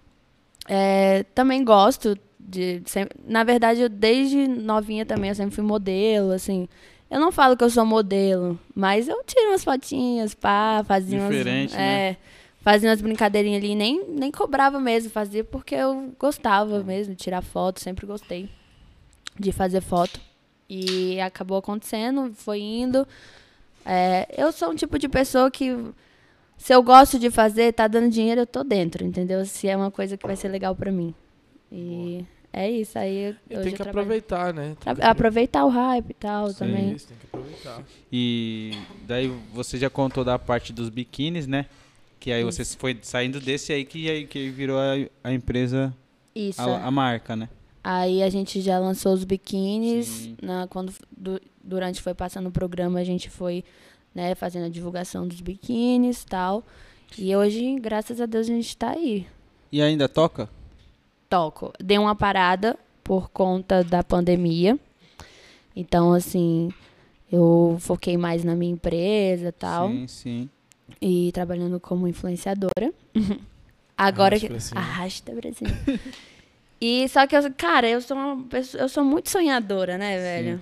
É, 0.69 1.25
também 1.35 1.65
gosto 1.65 2.17
de. 2.39 2.83
sempre- 2.87 3.17
na 3.27 3.45
verdade, 3.45 3.81
eu 3.81 3.89
desde 3.89 4.47
novinha 4.47 5.05
também, 5.05 5.31
eu 5.31 5.35
sempre 5.35 5.55
fui 5.55 5.65
modelo, 5.65 6.33
assim. 6.33 6.69
Eu 7.11 7.21
não 7.21 7.31
falo 7.31 7.57
que 7.57 7.65
eu 7.65 7.71
sou 7.71 7.85
modelo, 7.85 8.59
mas 8.75 9.07
eu 9.07 9.23
tiro 9.25 9.51
umas 9.51 9.63
fotinhas, 9.65 10.35
pá, 10.35 10.83
fazia 10.87 11.19
umas. 11.19 11.37
Diferente, 11.37 11.75
é, 11.75 11.79
né? 11.79 12.17
Fazia 12.61 12.89
umas 12.89 13.03
brincadeirinhas 13.03 13.63
ali, 13.63 13.75
nem, 13.75 14.05
nem 14.09 14.31
cobrava 14.31 14.79
mesmo, 14.79 15.11
fazia 15.11 15.43
porque 15.43 15.75
eu 15.75 16.13
gostava 16.19 16.83
mesmo 16.83 17.15
de 17.15 17.21
tirar 17.23 17.43
foto, 17.43 17.81
sempre 17.81 18.07
gostei 18.07 18.49
de 19.39 19.51
fazer 19.51 19.81
foto. 19.81 20.21
E 20.71 21.21
acabou 21.21 21.59
acontecendo, 21.59 22.33
foi 22.35 22.61
indo. 22.61 23.07
É, 23.85 24.27
eu 24.39 24.53
sou 24.53 24.71
um 24.71 24.75
tipo 24.77 24.97
de 24.99 25.09
pessoa 25.09 25.51
que 25.51 25.77
se 26.63 26.73
eu 26.75 26.83
gosto 26.83 27.19
de 27.19 27.31
fazer, 27.31 27.73
tá 27.73 27.89
dando 27.89 28.09
dinheiro, 28.11 28.43
eu 28.43 28.47
tô 28.47 28.63
dentro, 28.63 29.05
entendeu? 29.05 29.45
Se 29.45 29.67
é 29.69 29.77
uma 29.77 29.91
coisa 29.91 30.17
que 30.17 30.27
vai 30.27 30.37
ser 30.37 30.49
legal 30.49 30.75
pra 30.77 30.93
mim. 30.93 31.15
E 31.71 32.25
é 32.53 32.71
isso, 32.71 32.99
aí 32.99 33.17
eu, 33.17 33.31
E 33.31 33.35
tem 33.49 33.57
eu 33.59 33.63
que 33.65 33.71
trabalho- 33.73 33.91
aproveitar, 33.91 34.53
né? 34.55 34.77
Tem 34.79 34.95
que 34.95 35.03
aproveitar 35.03 35.65
o 35.65 35.69
hype 35.69 36.11
e 36.11 36.15
tal 36.15 36.49
Sim, 36.51 36.55
também. 36.59 36.93
Isso, 36.93 37.09
tem 37.09 37.17
que 37.17 37.27
aproveitar. 37.27 37.83
E 38.13 38.73
daí 39.07 39.27
você 39.53 39.79
já 39.79 39.89
contou 39.91 40.25
da 40.25 40.39
parte 40.39 40.73
dos 40.73 40.89
biquínis, 40.89 41.47
né? 41.47 41.67
Que 42.21 42.31
aí 42.31 42.45
você 42.45 42.65
foi 42.65 42.97
saindo 43.03 43.41
desse 43.41 43.73
aí 43.73 43.85
que, 43.85 44.09
aí 44.09 44.27
que 44.27 44.49
virou 44.51 44.79
a, 44.79 44.93
a 45.25 45.33
empresa, 45.33 45.93
Isso. 46.35 46.61
a, 46.61 46.85
a 46.87 46.91
marca, 46.91 47.35
né? 47.35 47.49
Aí 47.83 48.23
a 48.23 48.31
gente 48.31 48.61
já 48.61 48.79
lançou 48.79 49.13
os 49.13 49.25
biquínis. 49.25 50.31
Na, 50.41 50.69
quando 50.69 50.93
du- 51.11 51.41
durante 51.65 52.01
foi 52.01 52.15
passando 52.15 52.47
o 52.49 52.53
programa, 52.53 53.01
a 53.01 53.05
gente 53.05 53.29
foi 53.29 53.65
né, 54.15 54.35
fazendo 54.35 54.67
a 54.67 54.69
divulgação 54.69 55.27
dos 55.27 55.41
biquínis 55.41 56.23
e 56.23 56.27
tal. 56.27 56.65
E 57.19 57.35
hoje, 57.35 57.79
graças 57.79 58.21
a 58.21 58.27
Deus, 58.27 58.49
a 58.49 58.53
gente 58.53 58.77
tá 58.77 58.91
aí. 58.91 59.27
E 59.71 59.81
ainda 59.83 60.09
toca? 60.09 60.49
Toco. 61.29 61.73
Dei 61.79 61.99
uma 61.99 62.15
parada 62.15 62.79
por 63.03 63.31
conta 63.31 63.83
da 63.83 64.03
pandemia. 64.03 64.79
Então, 65.75 66.13
assim, 66.13 66.71
eu 67.31 67.77
foquei 67.81 68.17
mais 68.17 68.45
na 68.45 68.55
minha 68.55 68.73
empresa 68.73 69.49
e 69.49 69.53
tal. 69.53 69.89
Sim, 69.89 70.07
sim. 70.07 70.51
E 71.01 71.31
trabalhando 71.33 71.81
como 71.81 72.07
influenciadora. 72.07 72.93
Agora 73.97 74.39
que. 74.39 74.49
pra 74.49 74.61
cima. 74.61 74.81
Arrasta 74.81 75.33
cima. 75.55 75.71
e 76.81 77.09
só 77.09 77.27
que, 77.27 77.37
eu, 77.37 77.53
cara, 77.55 77.89
eu 77.89 78.01
sou 78.01 78.17
uma 78.17 78.45
pessoa. 78.45 78.83
Eu 78.83 78.89
sou 78.89 79.05
muito 79.05 79.31
sonhadora, 79.31 79.97
né, 79.97 80.19
velho? 80.19 80.61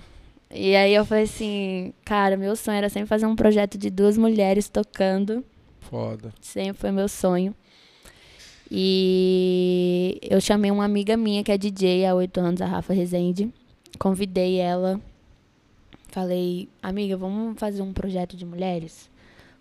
E 0.53 0.75
aí 0.75 0.93
eu 0.93 1.05
falei 1.05 1.23
assim, 1.23 1.93
cara, 2.03 2.35
meu 2.35 2.55
sonho 2.55 2.77
era 2.77 2.89
sempre 2.89 3.07
fazer 3.07 3.25
um 3.25 3.35
projeto 3.35 3.77
de 3.77 3.89
duas 3.89 4.17
mulheres 4.17 4.67
tocando. 4.67 5.43
Foda. 5.79 6.33
Sempre 6.41 6.79
foi 6.79 6.91
meu 6.91 7.07
sonho. 7.07 7.55
E 8.69 10.19
eu 10.21 10.39
chamei 10.39 10.71
uma 10.71 10.85
amiga 10.85 11.17
minha 11.17 11.43
que 11.43 11.51
é 11.51 11.57
DJ 11.57 12.05
há 12.05 12.15
oito 12.15 12.39
anos, 12.39 12.61
a 12.61 12.65
Rafa 12.65 12.93
Rezende. 12.93 13.53
Convidei 13.99 14.57
ela. 14.57 14.99
Falei, 16.09 16.69
amiga, 16.81 17.15
vamos 17.15 17.59
fazer 17.59 17.81
um 17.81 17.93
projeto 17.93 18.35
de 18.35 18.45
mulheres? 18.45 19.09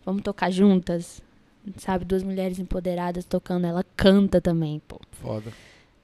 Vamos 0.04 0.22
tocar 0.22 0.50
juntas? 0.50 1.22
Sabe, 1.76 2.04
duas 2.04 2.22
mulheres 2.22 2.58
empoderadas 2.58 3.24
tocando. 3.24 3.66
Ela 3.66 3.84
canta 3.96 4.40
também, 4.40 4.80
pô. 4.86 5.00
Foda. 5.12 5.52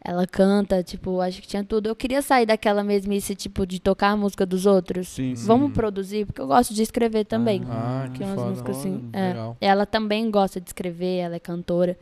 Ela 0.08 0.24
canta, 0.24 0.84
tipo, 0.84 1.20
acho 1.20 1.42
que 1.42 1.48
tinha 1.48 1.64
tudo. 1.64 1.88
Eu 1.88 1.96
queria 1.96 2.22
sair 2.22 2.46
daquela 2.46 2.84
mesmice, 2.84 3.34
tipo, 3.34 3.66
de 3.66 3.80
tocar 3.80 4.10
a 4.10 4.16
música 4.16 4.46
dos 4.46 4.64
outros. 4.64 5.08
Sim, 5.08 5.34
sim. 5.34 5.46
Vamos 5.46 5.72
produzir, 5.72 6.26
porque 6.26 6.40
eu 6.40 6.46
gosto 6.46 6.72
de 6.72 6.80
escrever 6.80 7.24
também. 7.24 7.62
Ah, 7.68 8.08
que 8.12 8.18
Que 8.18 8.22
é 8.22 8.26
umas 8.26 8.36
foda. 8.36 8.50
músicas 8.50 8.76
assim. 8.78 9.10
É. 9.12 9.28
Legal. 9.30 9.56
Ela 9.60 9.84
também 9.84 10.30
gosta 10.30 10.60
de 10.60 10.68
escrever, 10.68 11.16
ela 11.18 11.34
é 11.34 11.40
cantora. 11.40 11.98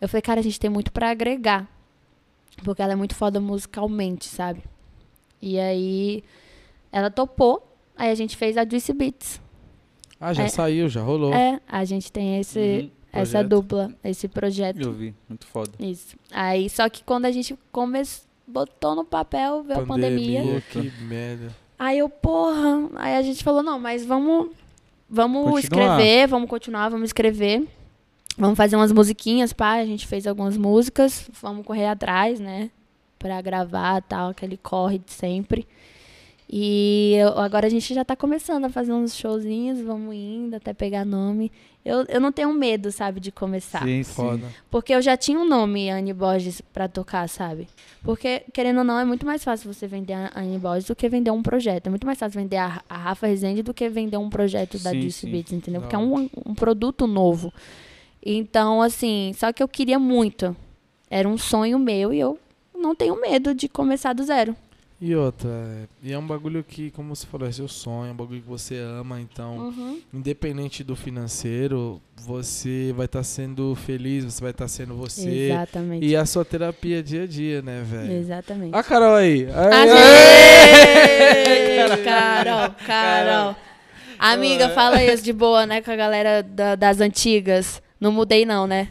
Eu 0.00 0.08
falei, 0.08 0.22
cara, 0.22 0.40
a 0.40 0.42
gente 0.42 0.58
tem 0.58 0.70
muito 0.70 0.90
pra 0.90 1.10
agregar. 1.10 1.68
Porque 2.64 2.80
ela 2.80 2.94
é 2.94 2.96
muito 2.96 3.14
foda 3.14 3.38
musicalmente, 3.38 4.24
sabe? 4.24 4.62
E 5.42 5.58
aí 5.60 6.24
ela 6.90 7.10
topou. 7.10 7.70
Aí 7.94 8.10
a 8.10 8.14
gente 8.14 8.34
fez 8.34 8.56
a 8.56 8.66
Juicy 8.66 8.94
Beats. 8.94 9.42
Ah, 10.18 10.32
já 10.32 10.44
É. 10.44 10.48
saiu, 10.48 10.88
já 10.88 11.02
rolou. 11.02 11.34
É, 11.34 11.60
a 11.68 11.84
gente 11.84 12.10
tem 12.10 12.40
esse, 12.40 12.58
Uhum. 12.58 12.90
Essa 13.20 13.42
dupla, 13.42 13.92
esse 14.04 14.28
projeto. 14.28 14.80
Eu 14.80 14.92
vi, 14.92 15.14
muito 15.28 15.46
foda. 15.46 15.72
Isso. 15.78 16.16
Aí, 16.30 16.68
só 16.70 16.88
que 16.88 17.02
quando 17.04 17.26
a 17.26 17.32
gente 17.32 17.56
começou, 17.72 18.26
botou 18.46 18.94
no 18.94 19.04
papel, 19.04 19.62
veio 19.64 19.80
a 19.80 19.86
pandemia. 19.86 20.62
que 20.70 20.90
merda. 21.02 21.54
Aí 21.78 21.98
eu, 21.98 22.08
porra. 22.08 22.88
Aí 22.96 23.14
a 23.16 23.22
gente 23.22 23.42
falou, 23.42 23.62
não, 23.62 23.78
mas 23.78 24.04
vamos. 24.04 24.50
Vamos 25.08 25.50
Continuar. 25.50 26.00
escrever, 26.00 26.26
vamos 26.26 26.50
continuar, 26.50 26.88
vamos 26.88 27.10
escrever. 27.10 27.64
Vamos 28.36 28.56
fazer 28.56 28.74
umas 28.74 28.90
musiquinhas, 28.90 29.52
pá. 29.52 29.74
A 29.74 29.84
gente 29.84 30.06
fez 30.06 30.26
algumas 30.26 30.56
músicas, 30.56 31.30
vamos 31.40 31.64
correr 31.64 31.86
atrás, 31.86 32.40
né? 32.40 32.70
Pra 33.18 33.40
gravar 33.40 34.02
tal, 34.02 34.30
aquele 34.30 34.56
corre 34.56 34.98
de 34.98 35.12
sempre. 35.12 35.66
E 36.48 37.14
eu- 37.18 37.38
agora 37.38 37.66
a 37.66 37.70
gente 37.70 37.92
já 37.92 38.04
tá 38.04 38.14
começando 38.14 38.64
a 38.66 38.70
fazer 38.70 38.92
uns 38.92 39.16
showzinhos, 39.16 39.80
vamos 39.80 40.14
indo 40.14 40.54
até 40.54 40.72
pegar 40.72 41.04
nome. 41.04 41.50
Eu, 41.84 42.04
eu 42.08 42.20
não 42.20 42.32
tenho 42.32 42.52
medo, 42.52 42.90
sabe, 42.90 43.20
de 43.20 43.30
começar. 43.32 43.82
Sim. 43.84 44.02
Foda. 44.02 44.42
Porque 44.70 44.92
eu 44.94 45.00
já 45.00 45.16
tinha 45.16 45.38
um 45.38 45.46
nome, 45.48 45.88
Anne 45.90 46.12
Borges, 46.12 46.60
pra 46.60 46.88
tocar, 46.88 47.28
sabe? 47.28 47.68
Porque, 48.02 48.42
querendo 48.52 48.78
ou 48.78 48.84
não, 48.84 48.98
é 48.98 49.04
muito 49.04 49.24
mais 49.24 49.42
fácil 49.44 49.72
você 49.72 49.86
vender 49.86 50.12
a 50.14 50.32
Anne 50.36 50.58
Borges 50.58 50.86
do 50.86 50.96
que 50.96 51.08
vender 51.08 51.30
um 51.30 51.42
projeto. 51.42 51.86
É 51.86 51.90
muito 51.90 52.06
mais 52.06 52.18
fácil 52.18 52.40
vender 52.40 52.56
a, 52.56 52.82
a 52.88 52.96
Rafa 52.96 53.26
Rezende 53.28 53.62
do 53.62 53.72
que 53.74 53.88
vender 53.88 54.16
um 54.16 54.28
projeto 54.30 54.78
da 54.80 54.90
Sim. 54.90 55.30
Beats, 55.30 55.52
entendeu? 55.52 55.80
Porque 55.80 55.94
é 55.94 55.98
um, 55.98 56.28
um 56.44 56.54
produto 56.54 57.06
novo. 57.06 57.52
Então, 58.24 58.82
assim, 58.82 59.32
só 59.36 59.52
que 59.52 59.62
eu 59.62 59.68
queria 59.68 59.98
muito. 59.98 60.56
Era 61.08 61.28
um 61.28 61.38
sonho 61.38 61.78
meu 61.78 62.12
e 62.12 62.18
eu 62.18 62.36
não 62.74 62.94
tenho 62.94 63.20
medo 63.20 63.54
de 63.54 63.68
começar 63.68 64.12
do 64.12 64.24
zero. 64.24 64.56
E 64.98 65.14
outra, 65.14 65.50
é- 65.50 65.86
e 66.02 66.10
é 66.12 66.18
um 66.18 66.26
bagulho 66.26 66.64
que, 66.64 66.90
como 66.90 67.14
você 67.14 67.26
falou, 67.26 67.46
é 67.46 67.52
seu 67.52 67.68
sonho, 67.68 68.08
é 68.08 68.12
um 68.12 68.16
bagulho 68.16 68.40
que 68.40 68.48
você 68.48 68.78
ama, 68.78 69.20
então, 69.20 69.58
Uhum. 69.58 70.00
independente 70.12 70.82
do 70.82 70.96
financeiro, 70.96 72.00
você 72.16 72.94
vai 72.96 73.04
estar 73.04 73.22
sendo 73.22 73.74
feliz, 73.74 74.24
você 74.24 74.40
vai 74.40 74.52
estar 74.52 74.66
sendo 74.68 74.94
você. 74.94 75.50
Exatamente. 75.50 76.06
E 76.06 76.16
a 76.16 76.24
sua 76.24 76.46
terapia 76.46 77.02
dia 77.02 77.24
a 77.24 77.26
dia, 77.26 77.60
né, 77.60 77.82
velho? 77.84 78.10
Exatamente. 78.10 78.74
A 78.74 78.82
Carol 78.82 79.16
aí. 79.16 79.46
Aê! 79.50 79.86
Carol, 82.04 82.70
Carol. 82.86 83.56
Amiga, 84.18 84.70
fala 84.70 85.02
isso 85.04 85.22
de 85.22 85.32
boa, 85.32 85.66
né? 85.66 85.82
Com 85.82 85.90
a 85.90 85.96
galera 85.96 86.42
da- 86.42 86.74
das 86.74 87.00
antigas. 87.00 87.82
Não 88.00 88.10
mudei, 88.10 88.46
não, 88.46 88.66
né? 88.66 88.88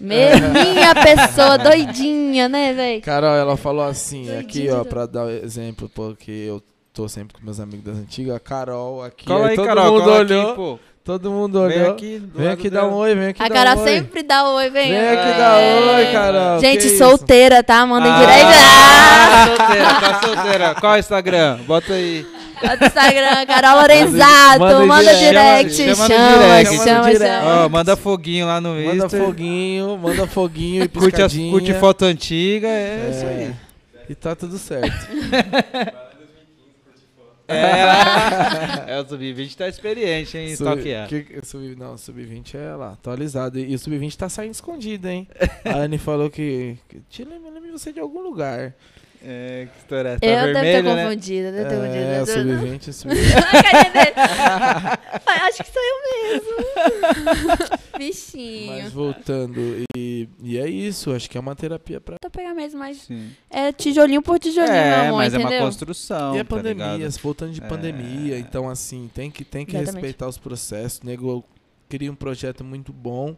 Minha 0.00 0.94
pessoa 0.94 1.58
doidinha, 1.58 2.48
né, 2.48 2.72
véi? 2.72 3.00
Carol, 3.00 3.34
ela 3.34 3.56
falou 3.56 3.84
assim, 3.84 4.24
Doidinha 4.24 4.40
aqui, 4.40 4.70
ó, 4.70 4.84
pra 4.84 5.06
dar 5.06 5.30
exemplo, 5.30 5.90
porque 5.94 6.30
eu 6.30 6.62
tô 6.92 7.08
sempre 7.08 7.36
com 7.36 7.44
meus 7.44 7.60
amigos 7.60 7.84
das 7.84 7.96
antigas. 7.96 8.34
A 8.34 8.40
Carol 8.40 9.04
aqui. 9.04 9.26
Cola 9.26 9.48
aí, 9.48 9.56
todo 9.56 9.66
Carol. 9.66 9.92
mundo 9.98 10.10
olhou. 10.10 10.46
Aqui, 10.48 10.56
pô. 10.56 10.78
Todo 11.02 11.30
mundo 11.30 11.66
Vem 11.66 11.80
olhou. 11.80 11.92
aqui, 11.92 12.18
do 12.18 12.38
Vem 12.38 12.48
aqui 12.48 12.68
dar 12.70 12.86
um 12.86 12.92
oi, 12.92 13.14
vem 13.14 13.28
aqui 13.28 13.42
A 13.42 13.48
dar 13.48 13.54
Carol 13.54 13.78
um 13.78 13.84
oi. 13.86 13.88
sempre 13.90 14.22
dá 14.22 14.48
oi, 14.50 14.70
vem. 14.70 14.90
Vem 14.90 15.08
aqui 15.08 15.28
É. 15.28 15.38
dar 15.38 15.56
oi, 15.96 16.12
Carol. 16.12 16.60
Gente, 16.60 16.80
que 16.82 16.86
isso? 16.86 16.98
solteira, 16.98 17.62
tá? 17.62 17.86
Manda 17.86 18.06
em 18.06 18.10
Ah, 18.12 18.18
direct. 18.20 18.44
Ah! 18.44 19.46
solteira, 19.46 19.94
tá 20.00 20.20
solteira. 20.26 20.74
Qual 20.74 20.92
é 20.94 20.96
o 20.96 21.00
Instagram? 21.00 21.58
Bota 21.66 21.92
aí. 21.94 22.26
O 22.62 22.84
Instagram, 22.84 23.46
Carol 23.46 23.80
Lorenzato. 23.80 24.58
Manda 24.60 24.86
Manda 24.86 25.14
direct. 25.14 25.72
Chama- 25.76 25.94
Chama, 25.94 26.08
chama 26.08 26.30
no 26.30 26.42
direct. 26.42 26.76
chama, 26.76 26.84
Chama 26.86 27.10
direct. 27.12 27.46
Ó, 27.46 27.68
manda 27.68 27.96
foguinho 27.96 28.46
lá 28.46 28.60
no 28.60 28.68
Manda 28.74 29.06
Insta. 29.06 29.18
foguinho, 29.18 29.98
manda 29.98 30.26
foguinho 30.26 30.84
e 30.84 30.88
Curte, 30.90 31.22
as, 31.22 31.34
curte 31.34 31.74
foto 31.74 32.04
antiga, 32.04 32.68
é, 32.68 33.10
isso 33.10 33.26
aí. 33.26 33.54
E 34.10 34.14
tá 34.14 34.34
tudo 34.36 34.58
certo. 34.58 34.90
É, 37.52 38.92
é 38.94 39.00
o 39.00 39.04
Sub-20 39.08 39.56
tá 39.56 39.68
experiente, 39.68 40.38
hein, 40.38 40.52
em 40.52 40.56
Sub- 40.56 40.80
que- 41.08 41.40
sub, 41.44 41.74
não, 41.76 41.98
sub-20 41.98 42.54
é 42.54 42.76
lá, 42.76 42.92
atualizado. 42.92 43.58
E 43.58 43.74
o 43.74 43.78
sub-20 43.78 44.14
tá 44.16 44.28
saindo 44.28 44.52
escondido, 44.54 45.08
hein? 45.08 45.26
A 45.64 45.78
Anne 45.78 45.98
falou 45.98 46.30
que. 46.30 46.76
que 46.88 47.00
te 47.10 47.24
lembro, 47.24 47.50
lembro 47.52 47.66
de 47.66 47.72
você 47.72 47.92
de 47.92 47.98
algum 47.98 48.20
lugar. 48.20 48.72
É, 49.22 49.68
que 49.72 49.78
história 49.78 50.08
é 50.08 50.12
essa? 50.12 50.20
Tá 50.20 50.26
Eu 50.26 50.40
devo 50.46 50.54
ter 50.54 50.60
vermelho, 50.72 50.96
né? 50.96 51.04
confundido, 51.04 51.52
devo 51.52 51.68
ter 51.68 51.74
É, 51.74 52.20
confundido. 52.20 52.58
sub-20, 52.60 52.88
o 52.88 52.92
sub-20. 52.92 53.36
A 53.36 53.62
carinha 53.62 53.92
dele. 53.92 54.16
Ai, 55.26 55.38
Acho 55.48 55.62
que 55.64 55.70
sou 55.70 55.82
eu 55.82 56.32
mesmo. 56.32 57.80
Bichinho. 57.98 58.66
Mas 58.72 58.92
voltando, 58.92 59.60
e, 59.96 60.28
e 60.42 60.58
é 60.58 60.66
isso, 60.68 61.12
acho 61.12 61.28
que 61.28 61.36
é 61.36 61.40
uma 61.40 61.54
terapia 61.54 62.00
pra. 62.00 62.16
Tô 62.20 62.30
pegar 62.30 62.54
mesmo, 62.54 62.78
mas 62.78 62.98
Sim. 63.02 63.30
é 63.50 63.72
tijolinho 63.72 64.22
por 64.22 64.38
tijolinho, 64.38 64.72
meu 64.72 64.82
É, 64.82 65.06
amor, 65.08 65.16
mas 65.18 65.34
é 65.34 65.38
entendeu? 65.38 65.58
uma 65.58 65.66
construção, 65.66 66.34
E 66.36 66.40
a 66.40 66.44
tá 66.44 66.48
pandemia, 66.56 66.96
ligado? 66.96 67.18
voltando 67.20 67.52
de 67.52 67.62
É. 67.62 67.66
pandemia, 67.66 68.38
então 68.38 68.68
assim, 68.70 69.10
tem 69.14 69.30
que, 69.30 69.44
tem 69.44 69.66
que 69.66 69.72
Exatamente. 69.76 69.94
respeitar 70.02 70.28
os 70.28 70.38
processos. 70.38 71.00
O 71.02 71.06
nego 71.06 71.44
cria 71.88 72.10
um 72.10 72.14
projeto 72.14 72.64
muito 72.64 72.92
bom. 72.92 73.36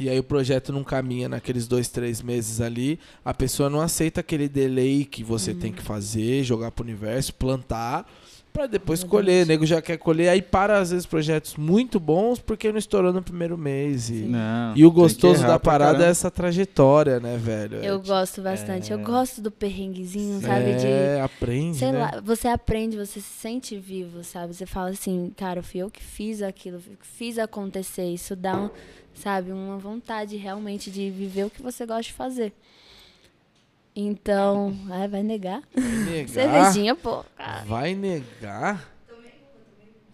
E 0.00 0.08
aí 0.08 0.18
o 0.18 0.22
projeto 0.22 0.72
não 0.72 0.84
caminha 0.84 1.28
naqueles 1.28 1.66
dois, 1.66 1.88
três 1.88 2.22
meses 2.22 2.60
ali. 2.60 2.98
A 3.24 3.34
pessoa 3.34 3.68
não 3.68 3.80
aceita 3.80 4.20
aquele 4.20 4.48
delay 4.48 5.04
que 5.04 5.24
você 5.24 5.52
tem 5.52 5.70
Uhum. 5.70 5.76
que 5.76 5.82
fazer, 5.82 6.44
jogar 6.44 6.70
pro 6.70 6.84
universo, 6.84 7.34
plantar, 7.34 8.08
pra 8.52 8.66
depois 8.66 9.00
Exatamente. 9.00 9.24
colher. 9.26 9.44
O 9.44 9.48
nego 9.48 9.66
já 9.66 9.80
quer 9.80 9.96
colher, 9.98 10.28
aí 10.28 10.42
para 10.42 10.78
às 10.78 10.90
vezes 10.90 11.06
projetos 11.06 11.56
muito 11.56 12.00
bons 12.00 12.38
porque 12.40 12.70
não 12.70 12.78
estourou 12.78 13.12
no 13.12 13.22
primeiro 13.22 13.56
mês. 13.56 14.10
E, 14.10 14.14
Não, 14.24 14.76
e 14.76 14.84
o 14.84 14.90
gostoso 14.90 15.46
da 15.46 15.58
parada 15.58 16.04
é 16.04 16.08
essa 16.08 16.30
trajetória, 16.30 17.20
né, 17.20 17.36
velho? 17.36 17.76
Eu 17.76 17.96
É, 17.96 17.98
gosto 17.98 18.42
bastante. 18.42 18.92
Eu 18.92 18.98
É. 18.98 19.02
gosto 19.02 19.40
do 19.40 19.50
perrenguezinho, 19.50 20.40
sabe? 20.40 20.70
é, 20.70 21.16
De. 21.16 21.20
aprende, 21.22 21.76
Sei 21.78 21.92
né? 21.92 21.98
lá, 21.98 22.20
você 22.24 22.48
aprende, 22.48 22.96
você 22.96 23.20
se 23.20 23.28
sente 23.40 23.76
vivo, 23.78 24.24
sabe? 24.24 24.54
Você 24.54 24.66
fala 24.66 24.90
assim, 24.90 25.32
cara, 25.36 25.62
fui 25.62 25.80
eu 25.80 25.90
que 25.90 26.02
fiz 26.02 26.42
aquilo, 26.42 26.76
eu 26.76 26.96
fiz 27.00 27.38
acontecer. 27.38 28.04
Isso 28.12 28.34
dá, 28.34 28.56
um, 28.56 28.70
sabe, 29.14 29.52
uma 29.52 29.78
vontade 29.78 30.36
realmente 30.36 30.90
de 30.90 31.10
viver 31.10 31.44
o 31.44 31.50
que 31.50 31.62
você 31.62 31.86
gosta 31.86 32.02
de 32.02 32.12
fazer. 32.12 32.52
Então, 34.00 34.72
ai, 34.90 35.08
vai 35.08 35.24
negar? 35.24 35.60
Vai 35.74 35.84
negar. 36.12 36.28
Cervejinha, 36.28 36.94
pô. 36.94 37.24
cara. 37.36 37.64
Vai 37.66 37.94
negar? 37.96 38.88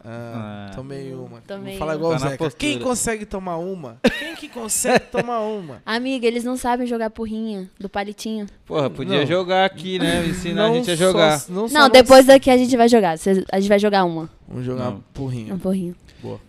Ah, 0.07 0.69
Ah. 0.71 0.75
tomei 0.75 1.13
uma. 1.15 1.41
Tomei 1.43 1.73
Vou 1.73 1.79
falar 1.79 1.93
uma. 1.93 1.97
igual 1.97 2.13
o 2.13 2.19
Tá 2.19 2.25
na 2.25 2.31
Zeca. 2.33 2.51
Quem 2.53 2.79
consegue 2.79 3.25
tomar 3.27 3.57
uma? 3.57 3.99
Quem 4.19 4.37
que 4.37 4.49
consegue 4.49 5.07
tomar 5.07 5.41
uma? 5.41 5.83
Amiga, 5.87 6.27
eles 6.27 6.45
não 6.45 6.57
sabem 6.59 6.87
jogar 6.87 7.09
porrinha 7.11 7.71
do 7.79 7.89
palitinho. 7.89 8.47
Porra, 8.67 8.89
podia 8.91 9.21
Não. 9.21 9.27
jogar 9.27 9.65
aqui, 9.65 9.99
né? 9.99 10.27
Ensinar 10.27 10.67
Não 10.69 10.73
a 10.73 10.77
gente 10.77 10.91
a 10.91 10.95
jogar. 10.97 11.43
não 11.49 11.69
só 11.69 11.75
Não, 11.75 11.81
nós- 11.83 11.93
depois 11.93 12.27
daqui 12.27 12.51
a 12.51 12.57
gente 12.57 12.77
vai 12.77 12.89
jogar. 12.89 13.17
A 13.53 13.61
gente 13.61 13.69
vai 13.69 13.79
jogar 13.79 14.05
uma. 14.05 14.31
Vamos 14.49 14.65
jogar 14.65 14.91
Não. 14.91 15.05
porrinho. 15.15 15.55
Um 15.55 15.59
porrinho. 15.59 15.97
Boa. 16.23 16.41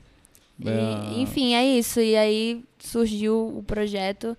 E, 0.60 1.22
enfim, 1.22 1.54
é 1.54 1.66
isso. 1.66 2.00
E 2.02 2.16
aí 2.16 2.64
surgiu 2.80 3.58
o 3.58 3.64
projeto. 3.64 4.38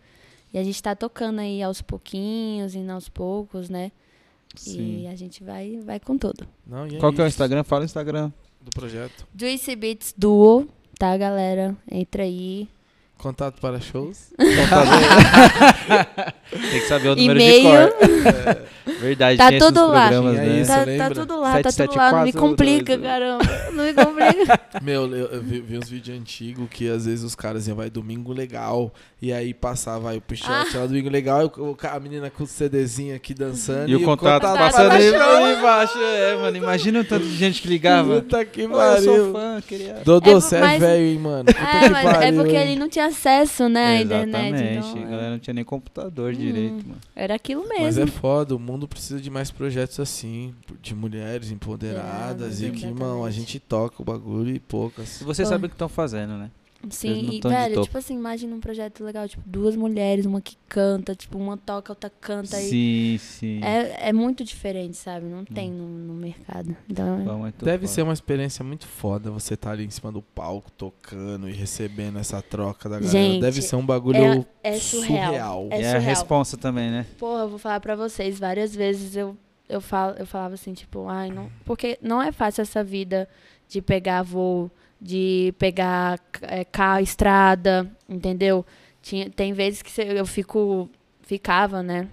E 0.56 0.58
a 0.58 0.64
gente 0.64 0.82
tá 0.82 0.96
tocando 0.96 1.40
aí 1.40 1.62
aos 1.62 1.82
pouquinhos, 1.82 2.74
indo 2.74 2.90
aos 2.90 3.10
poucos, 3.10 3.68
né? 3.68 3.92
Sim. 4.54 5.02
E 5.02 5.06
a 5.06 5.14
gente 5.14 5.44
vai, 5.44 5.78
vai 5.84 6.00
com 6.00 6.16
tudo. 6.16 6.48
Não, 6.66 6.86
e 6.86 6.96
Qual 6.96 7.12
que 7.12 7.20
é 7.20 7.24
o 7.24 7.26
Instagram? 7.26 7.62
Fala 7.62 7.82
o 7.82 7.84
Instagram. 7.84 8.32
do 8.62 8.70
projeto? 8.70 9.26
Juicy 9.38 9.76
Beats 9.76 10.14
Duo, 10.16 10.66
tá, 10.98 11.14
galera? 11.14 11.76
Entra 11.90 12.22
aí. 12.22 12.66
Contato 13.18 13.60
para 13.60 13.80
shows. 13.80 14.30
Tem 16.50 16.80
que 16.80 16.86
saber 16.86 17.08
o 17.08 17.16
número 17.16 17.38
de 17.38 17.44
E-mail. 17.44 17.92
cor. 17.92 18.06
Verdade, 19.00 19.36
Tá 19.38 19.50
tudo 19.58 19.86
lá. 19.88 20.08
programas, 20.08 20.34
Tinha 20.40 20.46
né? 20.46 20.60
isso. 20.60 20.70
Tá, 20.70 20.84
tá 21.08 21.10
tudo 21.14 21.40
lá, 21.40 21.62
tá 21.62 21.70
tudo 21.72 21.96
lá. 21.96 22.12
Não 22.12 22.24
me 22.24 22.32
774, 22.32 22.40
complica, 22.40 22.98
caramba. 22.98 23.44
Não 23.72 23.84
me 23.84 23.92
complica. 23.94 24.60
Meu, 24.82 25.06
eu, 25.14 25.26
eu 25.26 25.42
vi, 25.42 25.60
vi 25.60 25.78
uns 25.78 25.88
vídeos 25.88 26.16
antigos 26.18 26.68
que 26.70 26.88
às 26.88 27.04
vezes 27.06 27.24
os 27.24 27.34
caras 27.34 27.66
iam, 27.66 27.76
vai 27.76 27.90
domingo 27.90 28.32
legal, 28.32 28.92
e 29.20 29.32
aí 29.32 29.52
passava 29.52 30.10
aí 30.10 30.18
o 30.18 30.20
pichote 30.20 30.76
Ah. 30.76 30.80
lá 30.80 30.86
domingo 30.86 31.10
legal, 31.10 31.42
e 31.44 31.86
a 31.86 32.00
menina 32.00 32.30
com 32.30 32.44
o 32.44 32.46
CDzinho 32.46 33.14
aqui 33.16 33.34
dançando. 33.34 33.88
E 33.88 33.96
o 33.96 34.02
contato 34.04 34.42
contato 34.46 34.58
passando 34.58 34.92
aí 34.92 35.54
embaixo. 35.58 35.98
É, 35.98 36.36
mano, 36.36 36.56
imagina 36.56 37.00
o 37.00 37.04
tanto 37.04 37.24
de 37.26 37.36
gente 37.36 37.60
que 37.60 37.68
ligava. 37.68 38.20
Puta 38.20 38.44
que 38.44 38.66
Ô, 38.66 38.80
eu 38.80 39.02
sou 39.02 39.14
pariu. 39.16 39.32
fã, 39.32 39.62
queria... 39.66 39.94
Dodô, 40.04 40.30
É, 40.30 40.34
você 40.34 40.56
é 40.56 40.60
mas- 40.60 40.80
velho, 40.80 41.04
hein, 41.06 41.18
mano. 41.18 41.44
Puta 41.46 41.58
É, 41.60 41.80
que 41.80 41.88
mas 41.90 42.06
é 42.06 42.12
pariu, 42.12 42.34
porque 42.40 42.56
hein? 42.56 42.62
ele 42.62 42.76
não 42.76 42.88
tinha 42.88 43.05
acesso, 43.06 43.68
né, 43.68 43.98
à 43.98 44.02
internet. 44.02 44.54
Exatamente. 44.54 44.88
Então, 44.88 45.02
a 45.02 45.06
é. 45.06 45.10
galera 45.10 45.30
não 45.30 45.38
tinha 45.38 45.54
nem 45.54 45.64
computador 45.64 46.32
Hum. 46.32 46.36
direito, 46.36 46.86
mano. 46.86 47.00
Era 47.14 47.34
aquilo 47.34 47.64
Mas 47.68 47.96
mesmo. 47.96 48.02
é 48.04 48.06
foda, 48.06 48.54
o 48.54 48.58
mundo 48.58 48.86
precisa 48.86 49.20
de 49.20 49.30
mais 49.30 49.50
projetos 49.50 49.98
assim, 50.00 50.54
de 50.82 50.94
mulheres 50.94 51.50
empoderadas, 51.50 52.62
É, 52.62 52.66
e 52.66 52.70
que, 52.70 52.84
irmão, 52.86 53.24
a 53.24 53.30
gente 53.30 53.58
toca 53.58 54.02
o 54.02 54.04
bagulho 54.04 54.54
e 54.54 54.58
poucas. 54.60 55.20
Vocês 55.22 55.48
Pô. 55.48 55.54
sabem 55.54 55.66
o 55.66 55.68
que 55.68 55.74
estão 55.74 55.88
fazendo, 55.88 56.34
né? 56.34 56.50
Sim, 56.90 57.28
e, 57.32 57.40
velho, 57.40 57.82
tipo 57.82 57.98
assim, 57.98 58.14
imagina 58.14 58.54
um 58.54 58.60
projeto 58.60 59.02
legal, 59.04 59.28
tipo, 59.28 59.42
duas 59.46 59.74
mulheres, 59.76 60.26
uma 60.26 60.40
que 60.40 60.56
canta, 60.68 61.14
tipo, 61.14 61.38
uma 61.38 61.56
toca, 61.56 61.92
outra 61.92 62.10
canta. 62.10 62.60
E 62.60 62.68
Sim, 62.68 63.18
sim. 63.18 63.60
é, 63.64 64.08
é 64.08 64.12
muito 64.12 64.44
diferente, 64.44 64.96
sabe? 64.96 65.26
Não 65.26 65.44
tem 65.44 65.70
no, 65.70 65.86
no 65.86 66.14
mercado. 66.14 66.76
Então, 66.88 67.24
Pô, 67.24 67.32
muito 67.38 67.64
Deve 67.64 67.86
foda. 67.86 67.94
ser 67.94 68.02
uma 68.02 68.12
experiência 68.12 68.64
muito 68.64 68.86
foda 68.86 69.30
você 69.30 69.54
estar 69.54 69.70
ali 69.72 69.84
em 69.84 69.90
cima 69.90 70.10
do 70.12 70.22
palco, 70.22 70.70
tocando 70.72 71.48
e 71.48 71.52
recebendo 71.52 72.18
essa 72.18 72.40
troca 72.42 72.88
da 72.88 73.00
galera. 73.00 73.10
Gente, 73.10 73.40
Deve 73.40 73.62
ser 73.62 73.76
um 73.76 73.84
bagulho 73.86 74.46
é 74.62 74.78
surreal. 74.78 75.68
É 75.70 75.76
É 75.82 75.86
a 75.88 75.92
surreal. 75.92 76.00
responsa 76.02 76.56
também, 76.56 76.90
né? 76.90 77.06
Porra, 77.18 77.42
eu 77.42 77.48
vou 77.48 77.58
falar 77.58 77.80
pra 77.80 77.96
vocês, 77.96 78.38
várias 78.38 78.74
vezes 78.74 79.16
eu, 79.16 79.36
eu, 79.68 79.80
falo, 79.80 80.14
eu 80.18 80.26
falava 80.26 80.54
assim, 80.54 80.72
tipo, 80.72 81.06
ai, 81.08 81.30
não. 81.30 81.50
Porque 81.64 81.98
não 82.02 82.22
é 82.22 82.32
fácil 82.32 82.62
essa 82.62 82.82
vida 82.84 83.28
de 83.68 83.82
pegar 83.82 84.22
voo, 84.22 84.70
de 85.00 85.54
pegar 85.58 86.18
é, 86.42 86.64
carro, 86.64 87.00
estrada, 87.00 87.90
entendeu? 88.08 88.64
Tinha, 89.02 89.30
tem 89.30 89.52
vezes 89.52 89.82
que 89.82 90.00
eu 90.00 90.26
fico. 90.26 90.88
Ficava, 91.22 91.82
né? 91.82 92.08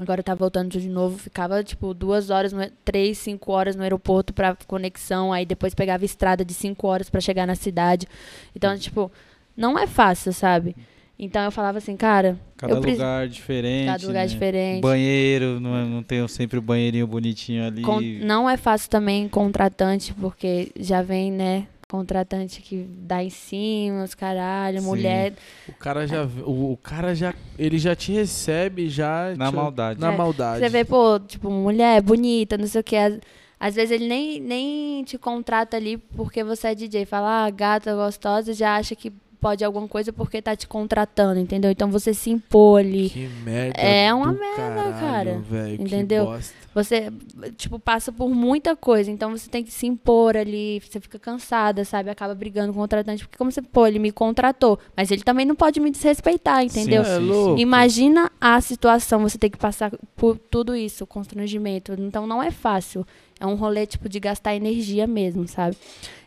Agora 0.00 0.22
tá 0.22 0.34
voltando 0.34 0.70
de 0.70 0.88
novo, 0.88 1.18
ficava 1.18 1.62
tipo 1.62 1.92
duas 1.92 2.30
horas, 2.30 2.52
três, 2.84 3.18
cinco 3.18 3.52
horas 3.52 3.76
no 3.76 3.82
aeroporto 3.82 4.32
pra 4.32 4.56
conexão, 4.66 5.30
aí 5.32 5.44
depois 5.44 5.74
pegava 5.74 6.04
estrada 6.04 6.44
de 6.44 6.54
cinco 6.54 6.86
horas 6.86 7.10
pra 7.10 7.20
chegar 7.20 7.46
na 7.46 7.54
cidade. 7.54 8.08
Então, 8.56 8.76
tipo, 8.78 9.12
não 9.56 9.78
é 9.78 9.86
fácil, 9.86 10.32
sabe? 10.32 10.74
Então 11.22 11.42
eu 11.44 11.50
falava 11.50 11.76
assim, 11.76 11.96
cara, 11.98 12.38
Cada 12.56 12.72
eu 12.72 12.80
lugar 12.80 13.28
diferente. 13.28 13.86
Cada 13.86 14.06
lugar 14.06 14.20
né? 14.22 14.26
diferente. 14.26 14.80
Banheiro, 14.80 15.60
não, 15.60 15.76
é- 15.76 15.84
não 15.84 16.02
tem 16.02 16.26
sempre 16.28 16.58
o 16.58 16.62
banheirinho 16.62 17.06
bonitinho 17.06 17.66
ali. 17.66 17.82
Con- 17.82 18.00
não 18.22 18.48
é 18.48 18.56
fácil 18.56 18.88
também 18.88 19.28
contratante, 19.28 20.14
porque 20.14 20.72
já 20.78 21.02
vem, 21.02 21.30
né? 21.30 21.66
Contratante 21.90 22.62
que 22.62 22.86
dá 22.88 23.22
em 23.22 23.28
cima, 23.28 24.04
os 24.04 24.14
caralho, 24.14 24.80
Sim. 24.80 24.86
mulher. 24.86 25.34
O 25.68 25.72
cara 25.72 26.06
já, 26.06 26.24
o, 26.46 26.72
o 26.72 26.76
cara 26.76 27.14
já, 27.14 27.34
ele 27.58 27.78
já 27.78 27.94
te 27.94 28.12
recebe 28.12 28.88
já 28.88 29.34
Na 29.36 29.50
te- 29.50 29.56
maldade. 29.56 30.00
na 30.00 30.12
É, 30.12 30.16
maldade. 30.16 30.60
Você 30.60 30.68
vê, 30.70 30.84
pô, 30.84 31.18
tipo, 31.20 31.50
mulher 31.50 32.00
bonita, 32.00 32.56
não 32.56 32.66
sei 32.66 32.80
o 32.80 32.84
que. 32.84 32.96
Às, 32.96 33.18
às 33.58 33.74
vezes 33.74 33.90
ele 33.90 34.06
nem, 34.08 34.40
nem 34.40 35.04
te 35.04 35.18
contrata 35.18 35.76
ali 35.76 35.98
porque 35.98 36.42
você 36.42 36.68
é 36.68 36.74
DJ. 36.74 37.04
Fala, 37.04 37.44
ah, 37.44 37.50
gata 37.50 37.94
gostosa, 37.94 38.54
já 38.54 38.76
acha 38.76 38.94
que 38.94 39.12
pode 39.40 39.64
alguma 39.64 39.88
coisa 39.88 40.12
porque 40.12 40.42
tá 40.42 40.54
te 40.54 40.68
contratando, 40.68 41.40
entendeu? 41.40 41.70
Então 41.70 41.90
você 41.90 42.12
se 42.12 42.30
impor 42.30 42.80
ali. 42.80 43.08
Que 43.08 43.28
merda. 43.44 43.80
É 43.80 44.12
uma 44.12 44.32
merda, 44.32 44.56
caralho, 44.56 45.00
cara. 45.00 45.42
que 45.76 45.82
Entendeu? 45.82 46.38
Você, 46.72 47.12
tipo, 47.56 47.78
passa 47.78 48.12
por 48.12 48.28
muita 48.28 48.76
coisa, 48.76 49.10
então 49.10 49.30
você 49.30 49.50
tem 49.50 49.64
que 49.64 49.72
se 49.72 49.86
impor 49.86 50.36
ali, 50.36 50.80
você 50.80 51.00
fica 51.00 51.18
cansada, 51.18 51.84
sabe? 51.84 52.10
Acaba 52.10 52.34
brigando 52.34 52.72
com 52.72 52.78
o 52.78 52.82
contratante, 52.82 53.24
porque 53.24 53.36
como 53.36 53.50
você, 53.50 53.60
pô, 53.60 53.86
ele 53.86 53.98
me 53.98 54.12
contratou, 54.12 54.78
mas 54.96 55.10
ele 55.10 55.22
também 55.22 55.44
não 55.44 55.56
pode 55.56 55.80
me 55.80 55.90
desrespeitar, 55.90 56.62
entendeu? 56.62 57.02
É 57.02 57.18
louco. 57.18 57.60
Imagina 57.60 58.30
a 58.40 58.60
situação, 58.60 59.20
você 59.20 59.36
tem 59.36 59.50
que 59.50 59.58
passar 59.58 59.90
por 60.14 60.38
tudo 60.38 60.76
isso, 60.76 61.06
constrangimento. 61.06 61.92
Então 61.98 62.26
não 62.26 62.40
é 62.40 62.50
fácil. 62.50 63.04
É 63.40 63.46
um 63.46 63.54
rolê, 63.54 63.86
tipo, 63.86 64.08
de 64.08 64.20
gastar 64.20 64.54
energia 64.54 65.06
mesmo, 65.06 65.48
sabe? 65.48 65.74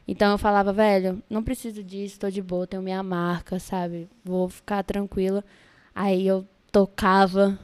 Então 0.08 0.32
eu 0.32 0.38
falava, 0.38 0.74
velho, 0.74 1.24
não 1.30 1.42
preciso 1.44 1.82
disso, 1.84 2.20
tô 2.20 2.30
de 2.30 2.42
boa, 2.42 2.68
tenho 2.68 2.82
minha 2.84 3.02
marca, 3.02 3.58
sabe? 3.60 4.10
Vou 4.24 4.50
ficar 4.50 4.84
tranquila. 4.84 5.44
Aí 5.96 6.28
eu 6.28 6.46
tocava. 6.72 7.58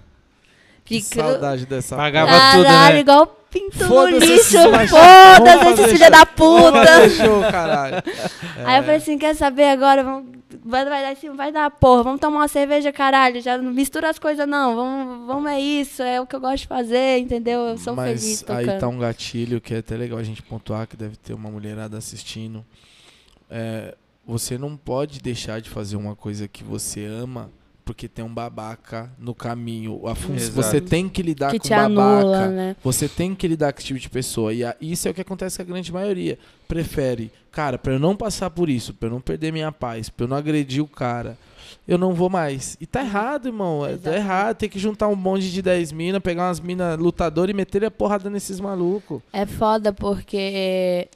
Que 0.85 1.01
fica- 1.01 1.21
saudade 1.23 1.65
dessa 1.65 1.95
Pagava 1.97 2.31
porra. 2.31 2.51
tudo, 2.53 2.63
né? 2.63 2.99
igual 2.99 3.38
pinto 3.49 3.79
no 3.79 3.87
Foda-se 3.87 4.25
lixo. 4.25 4.57
Foda-se 4.89 5.81
esses 5.81 5.91
filha 5.91 6.09
da 6.09 6.25
puta. 6.25 7.09
show, 7.09 7.41
caralho. 7.41 7.97
Aí 8.65 8.77
eu 8.77 8.83
falei 8.83 8.97
assim, 8.97 9.17
quer 9.17 9.35
saber 9.35 9.69
agora? 9.69 10.03
Vamos, 10.03 10.31
vai, 10.63 10.85
vai 10.85 11.01
dar 11.01 11.11
assim, 11.11 11.29
vai 11.35 11.51
dar 11.51 11.69
porra. 11.71 12.03
Vamos 12.03 12.19
tomar 12.19 12.39
uma 12.39 12.47
cerveja, 12.47 12.91
caralho. 12.91 13.41
Já 13.41 13.57
não 13.57 13.71
mistura 13.71 14.09
as 14.09 14.19
coisas, 14.19 14.47
não. 14.47 14.75
Vamos, 14.75 15.27
vamos 15.27 15.51
é 15.51 15.59
isso. 15.59 16.01
É 16.03 16.21
o 16.21 16.27
que 16.27 16.35
eu 16.35 16.39
gosto 16.39 16.63
de 16.63 16.67
fazer, 16.67 17.17
entendeu? 17.19 17.61
Eu 17.61 17.77
sou 17.77 17.95
Mas 17.95 18.21
feliz 18.21 18.41
tocando. 18.41 18.69
aí 18.69 18.79
tá 18.79 18.87
um 18.87 18.99
gatilho 18.99 19.59
que 19.59 19.73
é 19.73 19.77
até 19.79 19.95
legal 19.95 20.19
a 20.19 20.23
gente 20.23 20.41
pontuar, 20.41 20.87
que 20.87 20.95
deve 20.95 21.15
ter 21.15 21.33
uma 21.33 21.49
mulherada 21.49 21.97
assistindo. 21.97 22.65
É, 23.49 23.95
você 24.25 24.57
não 24.57 24.77
pode 24.77 25.19
deixar 25.19 25.59
de 25.59 25.69
fazer 25.69 25.95
uma 25.95 26.15
coisa 26.15 26.47
que 26.47 26.63
você 26.63 27.05
ama 27.05 27.49
porque 27.89 28.07
tem 28.07 28.23
um 28.23 28.31
babaca 28.31 29.11
no 29.17 29.33
caminho. 29.33 30.07
A. 30.07 30.13
Você 30.13 30.79
tem 30.79 31.09
que 31.09 31.23
lidar 31.23 31.49
que 31.49 31.57
com 31.57 31.63
te 31.67 31.69
babaca. 31.71 31.89
anula, 32.19 32.47
né? 32.49 32.75
Você 32.83 33.09
tem 33.09 33.33
que 33.33 33.47
lidar 33.47 33.73
com 33.73 33.79
esse 33.79 33.87
tipo 33.87 33.99
de 33.99 34.07
pessoa. 34.07 34.53
E 34.53 34.63
a- 34.63 34.75
isso 34.79 35.07
é 35.07 35.11
o 35.11 35.13
que 35.15 35.21
acontece 35.21 35.57
com 35.57 35.63
a 35.63 35.65
grande 35.65 35.91
maioria. 35.91 36.37
Prefere, 36.67 37.31
cara, 37.51 37.79
pra 37.79 37.93
eu 37.93 37.99
não 37.99 38.15
passar 38.15 38.51
por 38.51 38.69
isso, 38.69 38.93
pra 38.93 39.07
eu 39.07 39.11
não 39.13 39.19
perder 39.19 39.51
minha 39.51 39.71
paz, 39.71 40.07
pra 40.07 40.25
eu 40.25 40.27
não 40.29 40.37
agredir 40.37 40.83
o 40.83 40.87
cara, 40.87 41.35
eu 41.87 41.97
não 41.97 42.13
vou 42.13 42.29
mais. 42.29 42.77
E 42.79 42.85
tá 42.85 43.01
errado, 43.01 43.47
irmão. 43.47 43.83
É, 43.83 43.97
tá 43.97 44.15
errado. 44.15 44.55
Tem 44.57 44.69
que 44.69 44.77
juntar 44.77 45.07
um 45.07 45.15
monte 45.15 45.49
de 45.49 45.63
10 45.63 45.91
minas, 45.91 46.21
pegar 46.21 46.45
umas 46.47 46.59
minas 46.59 46.95
lutadoras 46.99 47.49
e 47.51 47.55
meter 47.57 47.83
a 47.85 47.89
porrada 47.89 48.29
nesses 48.29 48.59
malucos. 48.59 49.19
É 49.33 49.47
foda 49.47 49.91
porque, 49.91 51.07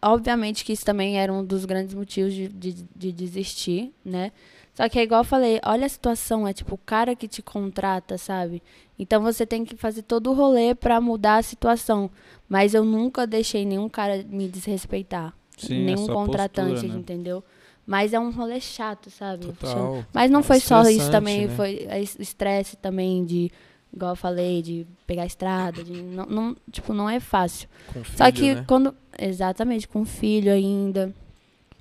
obviamente, 0.00 0.64
que 0.64 0.72
isso 0.72 0.84
também 0.84 1.18
era 1.18 1.30
um 1.30 1.44
dos 1.44 1.66
grandes 1.66 1.94
motivos 1.94 2.32
de, 2.32 2.48
de, 2.48 2.76
de 2.96 3.12
desistir, 3.12 3.92
né? 4.02 4.32
Só 4.76 4.88
que 4.90 4.98
é 4.98 5.02
igual 5.02 5.22
eu 5.22 5.24
falei, 5.24 5.58
olha 5.64 5.86
a 5.86 5.88
situação, 5.88 6.46
é 6.46 6.52
tipo 6.52 6.74
o 6.74 6.78
cara 6.78 7.16
que 7.16 7.26
te 7.26 7.40
contrata, 7.42 8.18
sabe? 8.18 8.62
Então 8.98 9.22
você 9.22 9.46
tem 9.46 9.64
que 9.64 9.74
fazer 9.74 10.02
todo 10.02 10.30
o 10.30 10.34
rolê 10.34 10.74
pra 10.74 11.00
mudar 11.00 11.38
a 11.38 11.42
situação. 11.42 12.10
Mas 12.48 12.74
eu 12.74 12.84
nunca 12.84 13.26
deixei 13.26 13.64
nenhum 13.64 13.88
cara 13.88 14.22
me 14.28 14.46
desrespeitar. 14.48 15.32
Sim, 15.56 15.74
é 15.76 15.84
nenhum 15.86 16.04
sua 16.04 16.14
contratante, 16.14 16.72
postura, 16.72 16.92
né? 16.92 16.98
entendeu? 17.00 17.42
Mas 17.86 18.12
é 18.12 18.20
um 18.20 18.30
rolê 18.30 18.60
chato, 18.60 19.10
sabe? 19.10 19.46
Total. 19.46 20.04
Mas 20.12 20.30
não 20.30 20.42
foi 20.42 20.60
só 20.60 20.82
isso 20.88 21.10
também, 21.10 21.46
né? 21.46 21.54
foi 21.54 21.86
é 21.88 22.00
es- 22.02 22.16
estresse 22.18 22.76
também 22.76 23.24
de, 23.24 23.50
igual 23.94 24.12
eu 24.12 24.16
falei, 24.16 24.60
de 24.60 24.86
pegar 25.06 25.22
a 25.22 25.26
estrada, 25.26 25.82
de 25.82 26.02
não, 26.02 26.26
não- 26.26 26.56
tipo, 26.70 26.92
não 26.92 27.08
é 27.08 27.18
fácil. 27.18 27.68
Com 27.94 28.04
filho, 28.04 28.18
Só 28.18 28.30
que 28.30 28.54
né? 28.56 28.64
quando, 28.66 28.94
exatamente, 29.18 29.88
com 29.88 30.04
filho 30.04 30.52
ainda, 30.52 31.14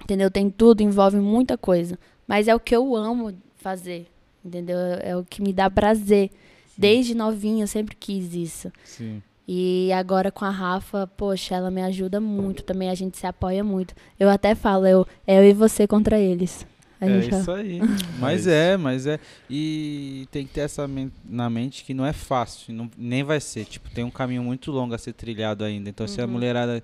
entendeu? 0.02 0.30
Tem 0.32 0.50
tudo, 0.50 0.82
envolve 0.82 1.18
muita 1.20 1.58
coisa, 1.58 1.98
mas 2.28 2.47
é 2.47 2.55
o 2.55 2.59
que 2.59 2.76
eu 2.76 2.95
amo 2.95 3.34
fazer, 3.57 4.07
entendeu? 4.43 4.78
É 5.01 5.15
o 5.15 5.23
que 5.23 5.41
me 5.41 5.51
dá 5.53 5.69
prazer. 5.69 6.30
Desde 6.78 7.16
novinha 7.16 7.63
eu 7.63 7.67
sempre 7.67 7.95
quis 7.95 8.33
isso. 8.33 8.71
Sim. 8.83 9.21
E 9.47 9.91
agora 9.93 10.32
com 10.32 10.43
a 10.43 10.50
Rafa, 10.50 11.05
poxa, 11.16 11.55
ela 11.55 11.70
me 11.70 11.82
ajuda 11.82 12.20
muito 12.20 12.63
também, 12.63 12.89
a 12.89 12.95
gente 12.95 13.17
se 13.17 13.28
apoia 13.28 13.63
muito. 13.63 13.93
Eu 14.20 14.28
até 14.29 14.55
falo, 14.55 14.86
eu, 14.87 15.08
é 15.25 15.37
eu 15.39 15.43
e 15.50 15.54
você 15.54 15.86
contra 15.87 16.20
eles. 16.20 16.66
A 17.00 17.05
É 17.08 17.21
fala. 17.21 17.37
isso 17.41 17.51
aí. 17.51 17.79
Mas 18.20 18.47
é, 18.47 18.75
mas 18.75 19.05
é. 19.05 19.20
E 19.50 20.28
tem 20.32 20.45
que 20.47 20.54
ter 20.54 20.62
essa 20.62 20.87
men- 20.87 21.12
na 21.24 21.50
mente 21.50 21.83
que 21.83 21.93
não 21.93 22.05
é 22.05 22.12
fácil, 22.13 22.74
não, 22.74 22.89
nem 22.97 23.24
vai 23.24 23.39
ser. 23.39 23.66
Tipo, 23.66 23.89
tem 23.91 24.04
um 24.04 24.09
caminho 24.09 24.41
muito 24.43 24.71
longo 24.71 24.93
a 24.95 24.97
ser 24.97 25.13
trilhado 25.13 25.63
ainda. 25.63 25.89
Então, 25.89 26.08
se 26.08 26.20
a 26.20 26.25
Uhum. 26.25 26.32
mulherada 26.32 26.83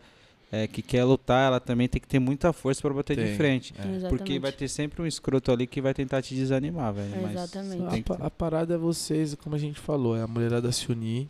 é, 0.52 0.68
que 0.68 0.82
quer 0.82 1.04
lutar, 1.06 1.48
ela 1.48 1.60
também 1.60 1.88
tem 1.88 2.02
que 2.02 2.08
ter 2.08 2.20
muita 2.20 2.52
força 2.52 2.82
pra 2.82 2.94
bater 2.94 3.16
de 3.16 3.24
Tem. 3.24 3.36
frente. 3.36 3.74
É. 4.04 4.10
Porque 4.10 4.38
vai 4.38 4.52
ter 4.52 4.68
sempre 4.68 5.02
um 5.02 5.06
escroto 5.06 5.52
ali 5.52 5.66
que 5.66 5.80
vai 5.80 5.94
tentar 5.94 6.22
te 6.22 6.36
desanimar, 6.36 6.94
velho. 6.94 7.30
Exatamente. 7.30 8.06
A, 8.20 8.26
a 8.26 8.30
parada 8.30 8.74
é 8.74 8.78
vocês, 8.78 9.34
como 9.36 9.56
a 9.56 9.60
gente 9.60 9.80
falou, 9.80 10.18
é 10.18 10.22
a 10.22 10.28
mulherada 10.28 10.70
se 10.72 10.92
unir. 10.92 11.30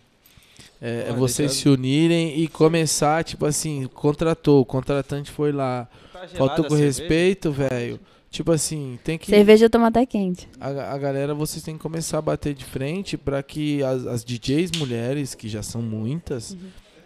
É, 0.82 1.10
é 1.10 1.14
vocês 1.14 1.52
se 1.52 1.70
unirem 1.70 2.40
e 2.40 2.48
começar, 2.48 3.24
tipo 3.24 3.46
assim, 3.46 3.88
contratou, 3.94 4.62
o 4.62 4.66
contratante 4.66 5.30
foi 5.30 5.52
lá, 5.52 5.88
faltou 6.36 6.66
com 6.66 6.74
respeito, 6.74 7.52
velho. 7.52 8.00
Tipo 8.32 8.54
assim, 8.54 8.98
tem 9.04 9.18
que. 9.18 9.30
Cerveja 9.30 9.66
eu 9.66 9.70
tomo 9.70 9.86
até 9.86 10.06
quente. 10.06 10.48
A, 10.60 10.94
a 10.94 10.98
galera, 10.98 11.36
vocês 11.36 11.62
têm 11.62 11.76
que 11.76 11.82
começar 11.82 12.18
a 12.18 12.22
bater 12.22 12.54
de 12.54 12.64
frente 12.64 13.18
pra 13.18 13.44
que 13.44 13.84
as, 13.84 14.08
as 14.08 14.24
DJs 14.24 14.72
mulheres, 14.78 15.36
que 15.36 15.50
já 15.50 15.62
são 15.62 15.82
muitas, 15.82 16.56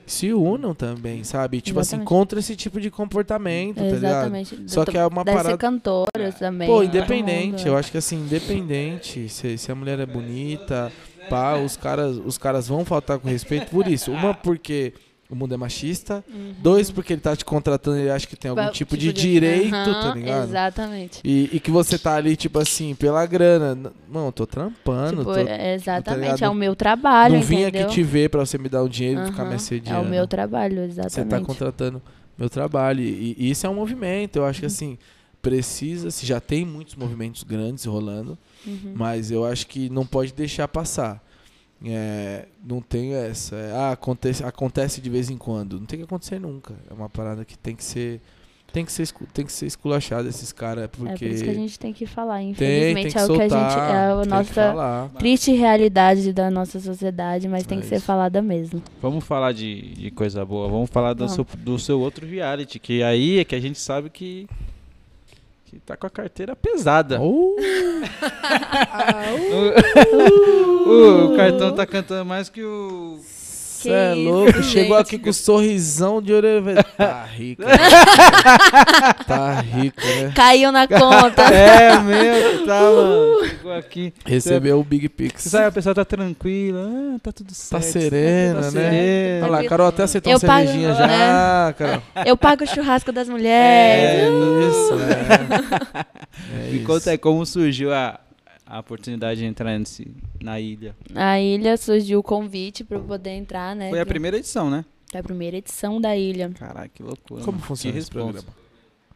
se 0.06 0.32
unam 0.34 0.73
também, 0.76 1.23
sabe? 1.23 1.61
Tipo 1.61 1.80
assim, 1.80 1.95
Exatamente. 1.95 2.07
contra 2.07 2.40
esse 2.40 2.56
tipo 2.56 2.80
de 2.80 2.91
comportamento, 2.91 3.77
tá 3.77 3.84
ligado? 3.84 4.03
Exatamente. 4.03 4.64
Só 4.68 4.86
que 4.86 4.98
é 4.98 5.06
uma 5.06 5.23
Deve 5.23 5.38
parada- 5.38 5.53
ser 5.56 5.57
cantoras 5.60 6.36
também. 6.40 6.68
Pô, 6.68 6.76
todo 6.76 6.86
independente, 6.86 7.57
mundo. 7.60 7.68
eu 7.68 7.77
acho 7.77 7.91
que 7.91 7.98
assim, 7.98 8.18
independente, 8.18 9.27
se, 9.30 9.57
se 9.57 9.72
a 9.72 9.76
mulher 9.76 9.99
é 9.99 10.06
bonita, 10.06 10.91
pá, 11.30 11.56
os 11.57 11.76
caras, 11.76 12.18
os 12.18 12.38
caras 12.38 12.68
vão 12.68 12.86
faltar 12.86 13.18
com 13.19 13.27
respeito 13.27 13.72
por 13.72 13.88
isso. 13.88 14.11
Uma, 14.11 14.34
porque 14.34 14.94
o 15.30 15.35
mundo 15.35 15.53
é 15.53 15.57
machista. 15.57 16.23
Uhum. 16.31 16.53
Dois, 16.61 16.91
porque 16.91 17.14
ele 17.14 17.22
tá 17.22 17.35
te 17.35 17.43
contratando 17.43 17.97
e 17.97 18.02
ele 18.02 18.10
acha 18.11 18.27
que 18.27 18.35
tem 18.35 18.49
algum 18.49 18.64
Ba- 18.64 18.69
tipo, 18.72 18.95
de 18.95 19.11
direito, 19.11 19.72
tá 19.72 19.77
Aham, 19.77 20.14
ligado? 20.15 20.43
Exatamente. 20.49 21.19
E, 21.23 21.49
e 21.53 21.60
que 21.60 21.72
você 21.72 21.97
tá 21.97 22.15
ali, 22.15 22.35
tipo 22.35 22.60
assim, 22.60 22.93
pela 22.95 23.26
grana. 23.26 23.91
Não, 24.11 24.27
eu 24.27 24.31
tô 24.31 24.45
trampando. 24.45 25.18
Tipo, 25.19 25.34
tô- 25.34 25.35
é- 25.39 25.73
exatamente, 25.73 26.22
ligado? 26.22 26.43
é 26.43 26.49
o 26.49 26.53
meu 26.53 26.76
trabalho, 26.76 27.35
não 27.35 27.41
vim 27.41 27.61
entendeu? 27.64 27.85
aqui 27.88 27.93
te 27.95 28.03
ver 28.03 28.30
pra 28.30 28.45
você 28.45 28.57
me 28.57 28.69
dar 28.69 28.84
o 28.84 28.89
dinheiro 28.89 29.22
e 29.23 29.26
ficar 29.26 29.45
me 29.45 29.53
É 29.53 29.56
assediando. 29.56 30.02
o 30.06 30.10
meu 30.10 30.27
trabalho, 30.27 30.80
exatamente. 30.84 31.11
Você 31.14 31.26
tá 31.26 31.39
contratando 31.41 32.02
meu 32.38 32.49
trabalho. 32.49 33.02
E, 33.02 33.35
e 33.38 33.49
isso 33.49 33.65
é 33.65 33.69
um 33.69 33.76
movimento. 33.76 34.35
Eu 34.35 34.45
acho 34.45 34.60
que 34.60 34.65
assim, 34.68 34.97
precisa, 35.41 36.10
se 36.11 36.26
já 36.26 36.39
tem 36.39 36.65
muitos 36.65 36.95
movimentos 36.95 37.43
grandes 37.43 37.85
rolando, 37.85 38.38
Uhum. 38.65 38.93
mas 38.95 39.30
eu 39.30 39.45
acho 39.45 39.68
que 39.68 39.89
não 39.89 40.06
pode 40.06 40.34
deixar 40.34 40.68
passar. 40.68 41.23
É, 41.84 42.45
não 42.65 42.81
tem 42.81 43.14
essa. 43.14 43.56
é, 43.56 43.72
ah, 43.73 43.91
acontece, 43.91 44.43
acontece 44.43 45.02
de 45.02 45.10
vez 45.10 45.30
em 45.30 45.38
quando. 45.38 45.80
Não 45.80 45.85
tem 45.85 45.99
que 45.99 46.06
acontecer 46.06 46.39
nunca. 46.39 46.73
É 46.89 46.93
uma 46.93 47.10
parada 47.10 47.43
que 47.45 47.57
tem 47.57 47.76
que 47.76 47.84
ser. 47.84 48.22
Tem 48.73 48.84
que 48.84 48.91
ser, 48.91 49.07
tem 49.34 49.45
que 49.45 49.53
ser 49.53 49.68
esculachado 49.68 50.27
esses 50.27 50.52
caras, 50.52 50.84
É 50.84 50.88
porque. 50.88 51.26
por 51.27 51.34
isso 51.34 51.43
que 51.45 51.49
a 51.49 51.53
gente 51.53 51.80
tem 51.80 51.93
que 51.93 52.06
falar, 52.06 52.39
tem, 52.39 52.49
infelizmente 52.49 53.03
tem 53.03 53.11
que 53.14 53.18
é 53.18 53.23
o 53.23 53.27
que 53.27 53.34
a 53.34 53.49
soltar, 53.49 53.69
gente 53.72 53.80
é 53.80 53.93
a 53.93 54.15
tem 54.15 54.23
que 54.23 54.30
nossa 54.30 55.11
triste 55.18 55.52
realidade 55.53 56.34
da 56.34 56.52
nossa 56.52 56.80
sociedade, 56.81 57.47
mas 57.47 57.65
tem 57.65 57.77
É 57.77 57.81
que 57.81 57.88
ser 57.88 57.97
isso. 57.97 58.06
falada 58.06 58.41
mesmo. 58.41 58.81
Vamos 59.02 59.23
falar 59.23 59.53
de, 59.53 59.93
de 59.93 60.11
coisa 60.11 60.43
boa. 60.43 60.68
Vamos 60.68 60.89
falar 60.89 61.14
do 61.14 61.30
seu, 61.30 61.45
do 61.60 61.80
seu 61.80 62.02
outro 62.02 62.27
reality, 62.27 62.77
que 62.77 63.02
aí 63.02 63.39
é 63.39 63.45
que 63.45 63.56
a 63.56 63.61
gente 63.61 63.80
sabe 63.80 64.10
que, 64.10 64.45
que 65.76 65.80
tá 65.81 65.97
com 65.97 66.07
a 66.07 66.10
carteira 66.10 66.56
pesada. 66.56 67.19
Oh, 67.19 67.57
o, 70.88 71.27
o 71.34 71.35
cartão 71.35 71.76
tá 71.76 71.85
cantando 71.85 72.23
mais 72.26 72.47
que 72.47 72.64
o. 72.64 73.19
Cê 73.85 73.91
é 73.91 74.15
isso, 74.15 74.29
louco, 74.29 74.63
chegou 74.63 74.97
gente. 74.97 75.07
aqui 75.07 75.19
com 75.19 75.33
sorrisão 75.33 76.21
de 76.21 76.33
orelha. 76.33 76.85
Tá 76.97 77.23
rico. 77.25 77.61
né? 77.61 77.77
tá 79.27 79.61
rico, 79.61 80.01
né? 80.01 80.31
Caiu 80.35 80.71
na 80.71 80.87
conta. 80.87 81.43
É 81.53 81.99
mesmo, 81.99 82.65
tá, 82.65 82.79
mano. 82.81 83.45
Chegou 83.47 83.73
aqui. 83.73 84.13
Recebeu 84.25 84.79
o 84.79 84.83
Big 84.83 85.09
Pix. 85.09 85.43
Você 85.43 85.49
sabe, 85.49 85.65
a 85.65 85.71
pessoa 85.71 85.93
tá 85.95 86.05
tranquila, 86.05 86.89
ah, 86.89 87.19
tá 87.21 87.31
tudo 87.31 87.53
certo. 87.53 87.83
serena, 87.83 88.55
tá 88.61 88.61
né? 88.61 88.71
serena. 88.71 89.45
Olha 89.45 89.51
lá, 89.51 89.59
a 89.61 89.67
Carol 89.67 89.87
até 89.87 90.03
aceitou 90.03 90.31
Eu 90.31 90.37
uma 90.37 90.47
pago, 90.47 90.65
cervejinha 90.67 90.93
já, 90.95 91.07
né? 91.07 91.73
Carol. 91.77 92.01
Eu 92.25 92.37
pago 92.37 92.63
o 92.63 92.67
churrasco 92.67 93.11
das 93.11 93.27
É 93.27 93.31
mulheres. 93.31 94.29
isso, 94.69 94.93
é. 94.99 96.05
É 96.67 96.69
Me 96.71 96.77
isso. 96.77 96.85
conta 96.85 97.11
aí 97.11 97.17
como 97.17 97.45
surgiu 97.45 97.93
a, 97.93 98.19
a 98.65 98.79
oportunidade 98.79 99.39
de 99.39 99.45
entrar 99.45 99.77
nesse, 99.77 100.07
na 100.41 100.59
ilha. 100.59 100.95
A 101.13 101.39
ilha 101.39 101.77
surgiu 101.77 102.19
o 102.19 102.23
convite 102.23 102.83
para 102.83 102.97
eu 102.97 103.03
poder 103.03 103.31
entrar, 103.31 103.75
né? 103.75 103.89
Foi 103.89 103.99
a 103.99 104.05
primeira 104.05 104.37
edição, 104.37 104.69
né? 104.69 104.83
Foi 105.11 105.19
a 105.19 105.23
primeira 105.23 105.57
edição 105.57 106.01
da 106.01 106.15
ilha. 106.17 106.49
Caraca, 106.49 106.89
que 106.89 107.03
loucura. 107.03 107.41
Como 107.43 107.57
mano. 107.57 107.67
funciona 107.67 107.93
que 107.93 107.99
esse 107.99 108.07
responsa. 108.09 108.33
programa? 108.43 108.57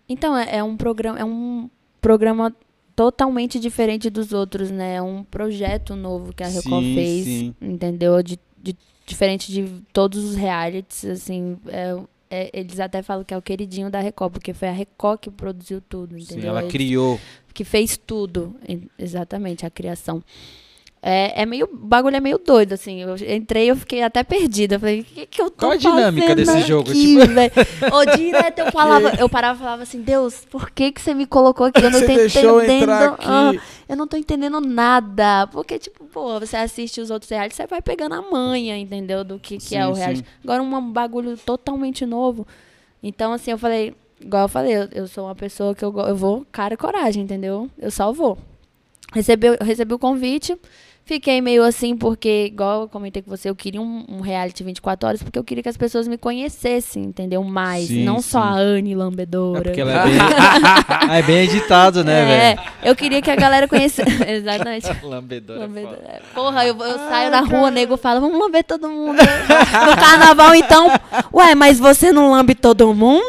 Então, 0.08 0.38
é, 0.38 0.58
é 0.58 0.64
um 0.64 0.78
programa, 0.78 1.20
é 1.20 1.26
um 1.26 1.70
programa 2.02 2.56
totalmente 2.96 3.60
diferente 3.60 4.10
dos 4.10 4.34
outros, 4.34 4.70
né? 4.72 4.96
É 4.96 5.02
um 5.02 5.24
projeto 5.24 5.96
novo 5.96 6.34
que 6.34 6.44
a 6.44 6.48
Record 6.48 6.84
Sim, 6.84 6.96
fez, 6.96 7.26
sim. 7.26 7.56
entendeu? 7.62 8.22
De, 8.22 8.38
de- 8.62 8.76
diferente 9.06 9.52
de 9.52 9.82
todos 9.94 10.24
os 10.24 10.36
realities, 10.36 11.06
assim, 11.06 11.58
é- 11.68 11.98
é- 12.30 12.50
eles 12.54 12.80
até 12.80 13.02
falam 13.02 13.24
que 13.24 13.34
é 13.34 13.38
o 13.38 13.42
queridinho 13.42 13.90
da 13.90 14.00
Record, 14.00 14.32
porque 14.34 14.54
foi 14.54 14.68
a 14.68 14.72
Record 14.72 15.20
que 15.20 15.30
produziu 15.32 15.82
tudo, 15.82 16.18
entendeu? 16.18 16.42
Sim, 16.44 16.48
ela 16.48 16.62
Eles- 16.62 16.72
criou. 16.72 17.20
que 17.54 17.64
fez 17.64 17.98
tudo, 17.98 18.56
exatamente, 18.98 19.66
a 19.66 19.70
criação. 19.70 20.24
É, 21.02 21.44
é 21.44 21.46
meio, 21.46 21.66
o 21.66 21.78
bagulho 21.78 22.18
é 22.18 22.20
meio 22.20 22.38
doido, 22.38 22.74
assim, 22.74 23.02
eu 23.02 23.16
entrei 23.16 23.72
eu 23.72 23.76
fiquei 23.78 24.04
até 24.04 24.22
perdida, 24.22 24.76
eu 24.76 24.80
falei, 24.82 25.00
o 25.00 25.04
que 25.06 25.26
que 25.26 25.42
eu 25.42 25.50
tô 25.50 25.68
Qual 25.68 25.72
a 25.72 25.78
dinâmica 25.78 26.36
desse 26.36 26.62
jogo? 26.64 26.90
aqui, 26.90 27.16
velho? 27.26 27.52
Ô, 27.94 28.18
direto 28.18 28.60
eu 28.60 28.72
falava, 28.72 29.16
eu 29.18 29.30
parava 29.30 29.58
e 29.58 29.60
falava 29.60 29.84
assim, 29.84 30.02
Deus, 30.02 30.44
por 30.52 30.70
que 30.70 30.92
que 30.92 31.02
você 31.02 31.14
me 31.14 31.26
colocou 31.26 31.68
aqui? 31.68 31.80
Eu 31.80 31.90
não 31.90 32.00
Você 32.00 32.06
tô 32.06 32.62
entendendo, 32.62 32.92
ah, 32.92 33.54
eu 33.88 33.96
não 33.96 34.08
tô 34.08 34.18
entendendo 34.18 34.60
nada, 34.60 35.48
porque, 35.48 35.80
tipo, 35.80 36.04
pô, 36.04 36.38
você 36.38 36.58
assiste 36.58 37.00
os 37.00 37.10
outros 37.10 37.32
realities, 37.32 37.56
você 37.56 37.66
vai 37.66 37.82
pegando 37.82 38.16
a 38.16 38.22
manha, 38.22 38.78
entendeu, 38.78 39.24
do 39.24 39.40
que, 39.40 39.58
que 39.58 39.78
é 39.78 39.86
Sim, 39.86 39.92
o 39.92 39.94
reality. 39.94 40.20
sim. 40.20 40.26
Agora, 40.44 40.62
um 40.62 40.92
bagulho 40.92 41.38
totalmente 41.38 42.06
novo, 42.06 42.46
então, 43.02 43.32
assim, 43.32 43.52
eu 43.52 43.58
falei, 43.58 43.96
igual 44.20 44.44
eu 44.44 44.50
falei, 44.50 44.76
eu, 44.76 44.90
eu 44.92 45.08
sou 45.08 45.26
uma 45.26 45.36
pessoa 45.36 45.74
que 45.74 45.84
eu, 45.84 45.98
eu 45.98 46.16
vou 46.16 46.46
cara 46.52 46.74
e 46.74 46.78
coragem, 46.78 47.24
entendeu? 47.24 47.70
Eu 47.78 47.90
só 47.90 48.12
vou. 48.12 48.38
Recebi, 49.14 49.48
eu 49.48 49.58
recebi 49.62 49.94
o 49.94 50.00
convite, 50.00 50.56
fiquei 51.10 51.42
meio 51.42 51.64
assim, 51.64 51.98
porque, 51.98 52.46
igual 52.46 52.82
eu 52.84 52.88
comentei 52.88 53.20
com 53.24 53.32
você, 53.36 53.50
eu 53.50 53.56
queria 53.56 53.82
um, 53.82 54.06
um 54.08 54.22
reality 54.22 54.64
24 54.64 55.08
horas, 55.08 55.24
porque 55.24 55.40
eu 55.40 55.44
queria 55.44 55.64
que 55.64 55.68
as 55.70 55.76
pessoas 55.76 56.08
me 56.08 56.20
conhecessem, 56.20 57.04
entendeu? 57.04 57.44
Mais, 57.44 57.88
Sim, 57.88 58.04
não 58.04 58.22
só 58.22 58.40
sim. 58.44 58.48
a 58.48 58.52
Anne 58.54 58.94
É 58.94 58.96
Lambedora. 58.96 59.64
porque 59.64 59.82
ela 59.82 59.92
é 59.92 60.04
bem, 60.06 60.18
Ah, 61.10 61.18
é 61.18 61.22
bem 61.24 61.38
editado, 61.46 62.04
né, 62.04 62.22
É, 62.22 62.26
velho? 62.56 62.62
eu 62.84 62.96
queria 62.96 63.24
que 63.24 63.32
a 63.32 63.36
galera 63.36 63.68
conhecesse. 63.68 64.08
Exatamente. 64.24 64.86
Lambedora. 65.04 65.60
é 65.60 65.62
Lambedora. 65.64 66.00
É, 66.06 66.22
Porra, 66.36 66.68
eu, 66.68 66.78
eu 66.78 66.98
saio 67.00 67.32
na 67.32 67.42
rua, 67.42 67.70
o 67.70 67.72
nego 67.72 67.98
fala, 67.98 68.20
vamos 68.20 68.40
lamber 68.40 68.64
todo 68.64 68.88
mundo. 68.88 69.18
No 69.18 69.98
carnaval, 69.98 70.54
então. 70.54 70.88
Ué, 71.34 71.56
mas 71.56 71.80
você 71.80 72.12
não 72.12 72.30
lambe 72.30 72.54
todo 72.54 72.94
mundo? 72.94 73.24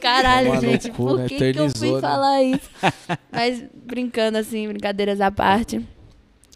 Caralho, 0.00 0.52
Uma 0.52 0.60
gente, 0.60 0.86
loucura, 0.88 1.22
por 1.22 1.28
que, 1.28 1.52
que 1.52 1.58
eu 1.58 1.70
fui 1.70 1.90
né? 1.92 2.00
falar 2.00 2.42
isso? 2.42 2.70
Mas 3.32 3.64
brincando 3.84 4.38
assim, 4.38 4.68
brincadeiras 4.68 5.20
à 5.20 5.30
parte. 5.30 5.80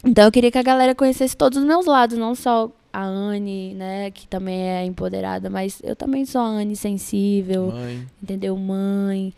Então 0.05 0.25
eu 0.25 0.31
queria 0.31 0.51
que 0.51 0.57
a 0.57 0.63
galera 0.63 0.95
conhecesse 0.95 1.35
todos 1.35 1.57
os 1.57 1.65
meus 1.65 1.85
lados, 1.85 2.17
não 2.17 2.33
só 2.35 2.69
a 2.91 3.03
Anne, 3.03 3.73
né, 3.75 4.09
que 4.11 4.25
também 4.27 4.59
é 4.61 4.83
empoderada, 4.85 5.49
mas 5.49 5.79
eu 5.83 5.95
também 5.95 6.25
sou 6.25 6.41
a 6.41 6.45
Anne 6.45 6.75
sensível, 6.75 7.67
Mãe. 7.71 8.05
entendeu? 8.23 8.55
Mãe 8.57 9.33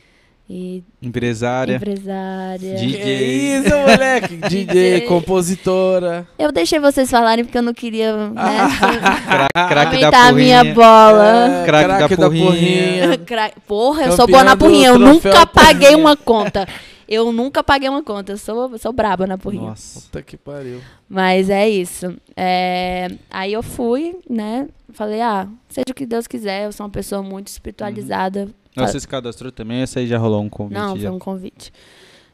e 0.49 0.83
Empresária. 1.01 1.75
empresária. 1.75 2.75
De- 2.75 2.85
Que 2.87 2.91
DJ. 2.97 3.57
isso, 3.57 3.75
moleque? 3.75 4.35
DJ, 4.49 4.65
DJ. 4.65 5.01
compositora. 5.07 6.27
Eu 6.37 6.51
deixei 6.51 6.79
vocês 6.79 7.09
falarem 7.09 7.43
porque 7.43 7.57
eu 7.57 7.61
não 7.61 7.73
queria, 7.73 8.15
né, 8.29 8.31
Cra- 9.53 9.67
Craque 9.67 9.99
da 9.99 10.07
aumentar 10.07 10.27
a 10.27 10.31
minha 10.31 10.57
porrinha. 10.59 10.75
bola. 10.75 11.47
É, 11.61 11.65
Craque 11.65 12.15
da 12.15 12.29
porrinha. 12.29 13.17
Cra- 13.25 13.51
Porra, 13.67 14.03
eu 14.03 14.11
sou 14.11 14.19
Campeã 14.27 14.33
boa 14.33 14.43
na 14.43 14.55
porrinha. 14.57 14.87
Eu 14.89 14.99
nunca 14.99 15.45
paguei 15.47 15.89
porrinha. 15.89 15.97
uma 15.97 16.15
conta. 16.15 16.67
Eu 17.13 17.31
nunca 17.33 17.61
paguei 17.61 17.89
uma 17.89 18.01
conta. 18.01 18.31
Eu 18.31 18.37
sou, 18.37 18.77
sou 18.77 18.93
braba 18.93 19.27
na 19.27 19.37
porrinha. 19.37 19.69
Nossa. 19.71 19.99
Puta 20.01 20.21
que 20.21 20.37
pariu. 20.37 20.79
Mas 21.09 21.49
é 21.49 21.67
isso. 21.69 22.15
É, 22.37 23.09
Aí 23.29 23.51
eu 23.51 23.61
fui, 23.61 24.15
né? 24.29 24.69
Falei, 24.93 25.19
ah, 25.21 25.45
seja 25.67 25.85
o 25.89 25.93
que 25.93 26.05
Deus 26.05 26.25
quiser. 26.25 26.65
Eu 26.67 26.71
sou 26.71 26.85
uma 26.85 26.89
pessoa 26.91 27.21
muito 27.21 27.47
espiritualizada. 27.47 28.47
Nossa, 28.75 28.93
você 28.93 28.99
se 29.01 29.07
cadastrou 29.07 29.51
também? 29.51 29.81
Essa 29.81 29.99
aí 29.99 30.07
já 30.07 30.17
rolou 30.17 30.41
um 30.41 30.47
convite? 30.49 30.77
Não, 30.77 30.95
já. 30.97 31.09
foi 31.09 31.15
um 31.17 31.19
convite. 31.19 31.73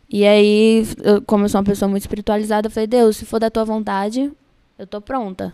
E 0.10 0.24
aí, 0.26 0.88
eu- 1.04 1.22
como 1.24 1.46
eu 1.46 1.50
sou 1.50 1.60
uma 1.60 1.66
pessoa 1.66 1.90
muito 1.90 2.04
espiritualizada, 2.04 2.68
eu 2.68 2.72
falei, 2.72 2.86
Deus, 2.88 3.18
se 3.18 3.26
for 3.26 3.40
da 3.40 3.50
tua 3.50 3.66
vontade, 3.66 4.32
eu 4.78 4.86
tô 4.86 5.02
pronta 5.02 5.54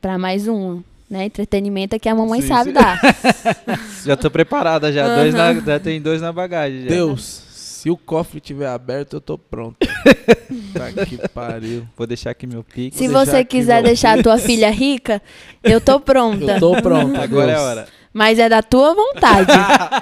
pra 0.00 0.18
mais 0.18 0.48
um. 0.48 0.82
Né? 1.08 1.24
Entretenimento 1.26 1.94
é 1.96 1.98
que 1.98 2.08
a 2.08 2.14
mamãe 2.14 2.42
Sim, 2.42 2.48
sabe 2.48 2.70
sim. 2.70 2.74
dar. 2.74 3.00
Já 4.04 4.16
tô 4.16 4.30
preparada, 4.30 4.92
já. 4.92 5.16
Dois 5.16 5.32
na, 5.34 5.54
já 5.54 5.80
tem 5.80 6.00
dois 6.02 6.20
na 6.20 6.30
bagagem. 6.32 6.82
Já. 6.82 6.88
Deus, 6.88 7.44
se 7.78 7.88
o 7.90 7.96
cofre 7.96 8.38
estiver 8.38 8.66
aberto, 8.66 9.14
eu 9.14 9.20
tô 9.20 9.38
pronto. 9.38 9.76
tá 10.74 11.06
que 11.06 11.28
pariu. 11.28 11.86
Vou 11.96 12.08
deixar 12.08 12.30
aqui 12.30 12.44
meu 12.44 12.64
pique. 12.64 12.96
Se 12.96 13.06
você 13.06 13.44
quiser 13.44 13.76
meu 13.76 13.84
deixar 13.84 14.18
a 14.18 14.22
tua 14.22 14.36
filha 14.36 14.68
rica, 14.68 15.22
eu 15.62 15.80
tô 15.80 16.00
pronta. 16.00 16.54
Eu 16.54 16.58
tô 16.58 16.82
pronto. 16.82 17.16
Agora 17.20 17.52
é 17.52 17.54
a 17.54 17.62
hora. 17.62 17.88
Mas 18.12 18.40
é 18.40 18.48
da 18.48 18.62
tua 18.62 18.94
vontade. 18.94 19.52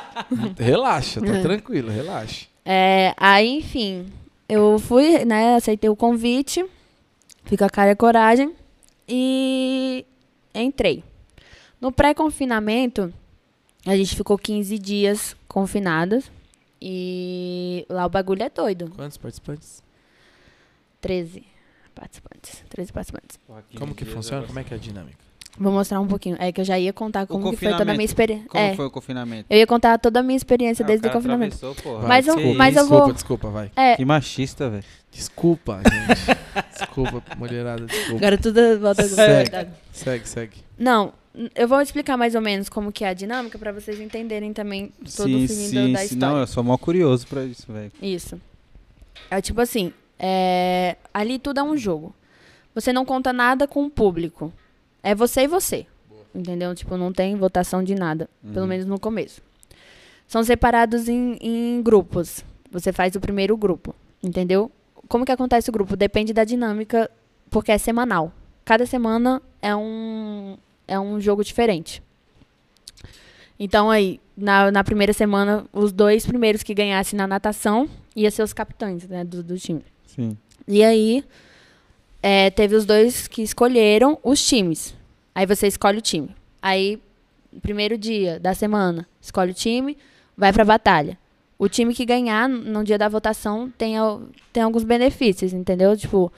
Relaxa, 0.59 1.21
tá 1.21 1.43
tranquilo, 1.43 1.91
relaxa. 1.91 2.47
É, 2.65 3.13
aí, 3.15 3.59
enfim, 3.59 4.07
eu 4.49 4.79
fui, 4.79 5.27
né, 5.27 5.57
aceitei 5.57 5.91
o 5.91 5.95
convite, 5.95 6.65
fui 7.45 7.59
com 7.59 7.65
a 7.67 7.69
cara 7.69 7.91
e 7.91 7.93
a 7.93 7.97
coragem 7.97 8.55
e 9.07 10.07
entrei. 10.55 11.05
No 11.79 11.93
pré-confinamento, 11.93 13.13
a 13.85 13.95
gente 13.95 14.17
ficou 14.17 14.39
15 14.39 14.79
dias 14.79 15.37
confinadas 15.47 16.31
e 16.81 17.87
lá 17.89 18.07
o 18.07 18.09
bagulho 18.09 18.43
é 18.43 18.51
doido. 18.51 18.91
Quantos 18.95 19.17
participantes? 19.17 19.83
13 21.01 21.45
participantes. 21.95 22.65
13 22.69 22.93
participantes. 22.93 23.39
Como 23.79 23.95
que 23.95 24.05
funciona? 24.05 24.47
Como 24.47 24.59
é 24.59 24.65
que 24.65 24.75
é 24.75 24.77
a 24.77 24.81
dinâmica? 24.81 25.19
Vou 25.59 25.73
mostrar 25.73 26.01
um 26.01 26.07
pouquinho. 26.07 26.37
É 26.39 26.53
que 26.53 26.61
eu 26.61 26.65
já 26.67 26.79
ia 26.79 26.93
contar 26.93 27.27
como 27.27 27.49
que 27.51 27.57
foi 27.57 27.73
toda 27.73 27.91
a 27.91 27.95
minha 27.95 28.05
experiência. 28.05 28.47
Como 28.47 28.63
É, 28.63 28.75
foi 28.77 28.85
o 28.87 28.91
confinamento? 28.91 29.47
eu 29.49 29.57
ia 29.59 29.67
contar 29.67 29.99
toda 29.99 30.21
a 30.21 30.23
minha 30.23 30.37
experiência 30.37 30.83
Ah, 30.85 30.87
desde 30.87 31.07
o 31.07 31.11
cara 31.11 31.15
confinamento. 31.19 31.57
porra. 31.83 32.01
Vai, 32.01 32.09
Mas 32.09 32.27
eu- 32.27 32.35
desculpa, 32.35 32.59
mas 32.59 32.77
eu 32.77 32.83
desculpa, 32.83 33.05
vou- 33.05 33.15
Desculpa, 33.15 33.49
vai. 33.51 33.71
É, 33.75 33.97
Que 33.97 34.05
machista, 34.05 34.69
velho. 34.69 34.85
Desculpa, 35.11 35.81
gente. 35.83 36.39
desculpa, 36.79 37.23
mulherada, 37.39 37.87
desculpa. 37.87 38.17
agora 38.19 38.37
tudo 38.37 38.79
volta 38.81 39.01
a 39.03 39.09
Segue. 39.09 39.71
Segue, 39.93 40.29
segue. 40.29 40.57
Não, 40.79 41.15
eu 41.55 41.69
vou 41.69 41.81
explicar 41.81 42.17
mais 42.17 42.35
ou 42.35 42.41
menos 42.41 42.69
como 42.69 42.91
que 42.93 43.05
é 43.05 43.09
a 43.09 43.15
dinâmica 43.15 43.59
pra 43.59 43.73
vocês 43.73 44.01
entenderem 44.01 44.53
também 44.53 44.93
todo 45.17 45.29
sim, 45.29 45.45
o 45.45 45.49
sim, 45.49 45.93
da 45.93 45.99
sim. 46.01 46.05
história. 46.05 46.35
Não, 46.35 46.39
eu 46.41 46.47
sou 46.47 46.63
mó 46.65 46.77
curioso 46.79 47.27
pra 47.27 47.45
isso, 47.45 47.71
velho. 47.73 47.93
Isso. 48.01 48.41
É 49.31 49.41
tipo 49.41 49.61
assim, 49.61 49.93
é, 50.19 50.97
ali 51.13 51.39
tudo 51.39 51.61
é 51.61 51.63
um 51.63 51.77
jogo. 51.77 52.15
Você 52.75 52.93
não 52.93 53.05
conta 53.05 53.33
nada 53.33 53.67
com 53.67 53.85
o 53.85 53.91
público. 53.91 54.53
É 55.03 55.15
você 55.15 55.43
e 55.43 55.47
você. 55.49 55.87
Entendeu? 56.35 56.75
Tipo, 56.75 56.97
não 56.97 57.13
tem 57.13 57.35
votação 57.37 57.83
de 57.83 57.95
nada. 57.95 58.29
Pelo 58.43 58.61
Uhum. 58.63 58.67
menos 58.67 58.87
no 58.87 59.01
começo. 59.01 59.41
São 60.29 60.43
separados 60.45 61.09
em, 61.09 61.39
em 61.41 61.83
grupos. 61.83 62.45
Você 62.71 62.93
faz 62.93 63.15
o 63.15 63.21
primeiro 63.21 63.57
grupo. 63.57 63.95
Entendeu? 64.23 64.71
Como 65.09 65.25
que 65.25 65.33
acontece 65.33 65.71
o 65.71 65.73
grupo? 65.73 65.97
Depende 65.97 66.33
da 66.33 66.45
dinâmica, 66.45 67.11
porque 67.49 67.73
é 67.73 67.79
semanal. 67.79 68.33
Cada 68.65 68.85
semana 68.85 69.41
é 69.63 69.75
um, 69.75 70.59
é 70.87 70.99
um 70.99 71.21
jogo 71.21 71.45
diferente. 71.45 72.03
Então 73.59 73.91
aí, 73.91 74.21
na, 74.37 74.71
na 74.71 74.85
primeira 74.85 75.13
semana, 75.13 75.65
os 75.73 75.93
dois 75.93 76.27
primeiros 76.27 76.63
que 76.63 76.75
ganhassem 76.75 77.17
na 77.17 77.27
natação 77.27 77.89
iam 78.15 78.31
ser 78.31 78.43
os 78.43 78.53
capitães 78.53 79.07
né, 79.09 79.25
do, 79.25 79.43
do 79.43 79.59
time. 79.59 79.83
Sim. 80.07 80.37
E 80.69 80.83
aí, 80.83 81.25
é, 82.23 82.51
teve 82.51 82.75
os 82.75 82.85
dois 82.85 83.29
que 83.29 83.43
escolheram 83.43 84.19
os 84.23 84.45
times. 84.45 84.95
Aí 85.35 85.47
você 85.47 85.67
escolhe 85.67 85.99
o 85.99 86.03
time. 86.03 86.35
Aí, 86.61 87.01
primeiro 87.63 87.97
dia 87.97 88.41
da 88.41 88.55
semana, 88.55 89.07
escolhe 89.21 89.53
o 89.53 89.55
time, 89.55 89.97
vai 90.37 90.53
pra 90.53 90.65
batalha. 90.65 91.19
O 91.59 91.69
time 91.69 91.95
que 91.95 92.05
ganhar 92.05 92.49
no 92.49 92.85
dia 92.85 92.99
da 92.99 93.09
votação 93.09 93.73
tem, 93.79 93.95
tem 94.53 94.63
alguns 94.63 94.85
benefícios, 94.85 95.53
entendeu? 95.55 95.97
Tipo, 95.97 96.31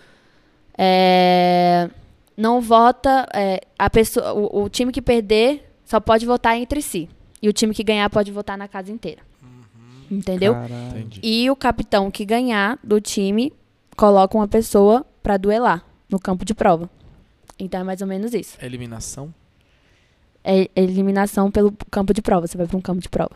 é, 0.77 1.91
não 2.39 2.61
vota. 2.61 3.27
é, 3.35 3.61
a 3.77 3.91
pessoa, 3.91 4.33
o, 4.33 4.63
o 4.63 4.69
time 4.69 4.93
que 4.93 5.03
perder 5.03 5.69
só 5.85 5.99
pode 5.99 6.25
votar 6.25 6.57
entre 6.57 6.81
si. 6.81 7.09
E 7.43 7.49
o 7.49 7.53
time 7.53 7.75
que 7.75 7.83
ganhar 7.83 8.09
pode 8.09 8.31
votar 8.31 8.57
na 8.57 8.69
casa 8.69 8.93
inteira. 8.93 9.23
Entendeu? 10.11 10.55
Caralho. 10.55 11.09
E 11.23 11.51
o 11.51 11.57
capitão 11.57 12.11
que 12.11 12.25
ganhar 12.25 12.79
do 12.83 13.01
time 13.01 13.53
coloca 13.97 14.39
uma 14.39 14.49
pessoa 14.49 15.05
pra 15.23 15.37
duelar 15.37 15.85
no 16.09 16.19
campo 16.19 16.45
de 16.45 16.55
prova. 16.55 16.89
Então 17.59 17.81
é 17.81 17.85
mais 17.85 18.01
ou 18.01 18.07
menos 18.07 18.33
isso. 18.33 18.57
Eliminação? 18.63 19.35
É 20.43 20.71
eliminação 20.77 21.51
pelo 21.51 21.73
campo 21.91 22.15
de 22.15 22.23
prova. 22.23 22.47
Você 22.47 22.57
vai 22.57 22.67
pra 22.67 22.77
um 22.77 22.81
campo 22.81 23.03
de 23.03 23.09
prova. 23.09 23.33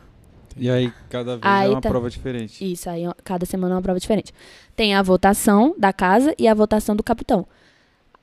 E 0.56 0.70
aí, 0.70 0.92
cada 1.08 1.32
vez 1.32 1.40
Aí 1.42 1.68
é 1.68 1.70
uma 1.74 1.80
tá. 1.80 1.88
prova 1.88 2.08
diferente. 2.08 2.72
Isso, 2.72 2.88
aí 2.88 3.06
ó, 3.06 3.14
cada 3.24 3.44
semana 3.44 3.74
é 3.74 3.76
uma 3.76 3.82
prova 3.82 3.98
diferente. 3.98 4.32
Tem 4.76 4.94
a 4.94 5.02
votação 5.02 5.74
da 5.78 5.92
casa 5.92 6.34
e 6.38 6.46
a 6.46 6.54
votação 6.54 6.94
do 6.94 7.02
capitão. 7.02 7.46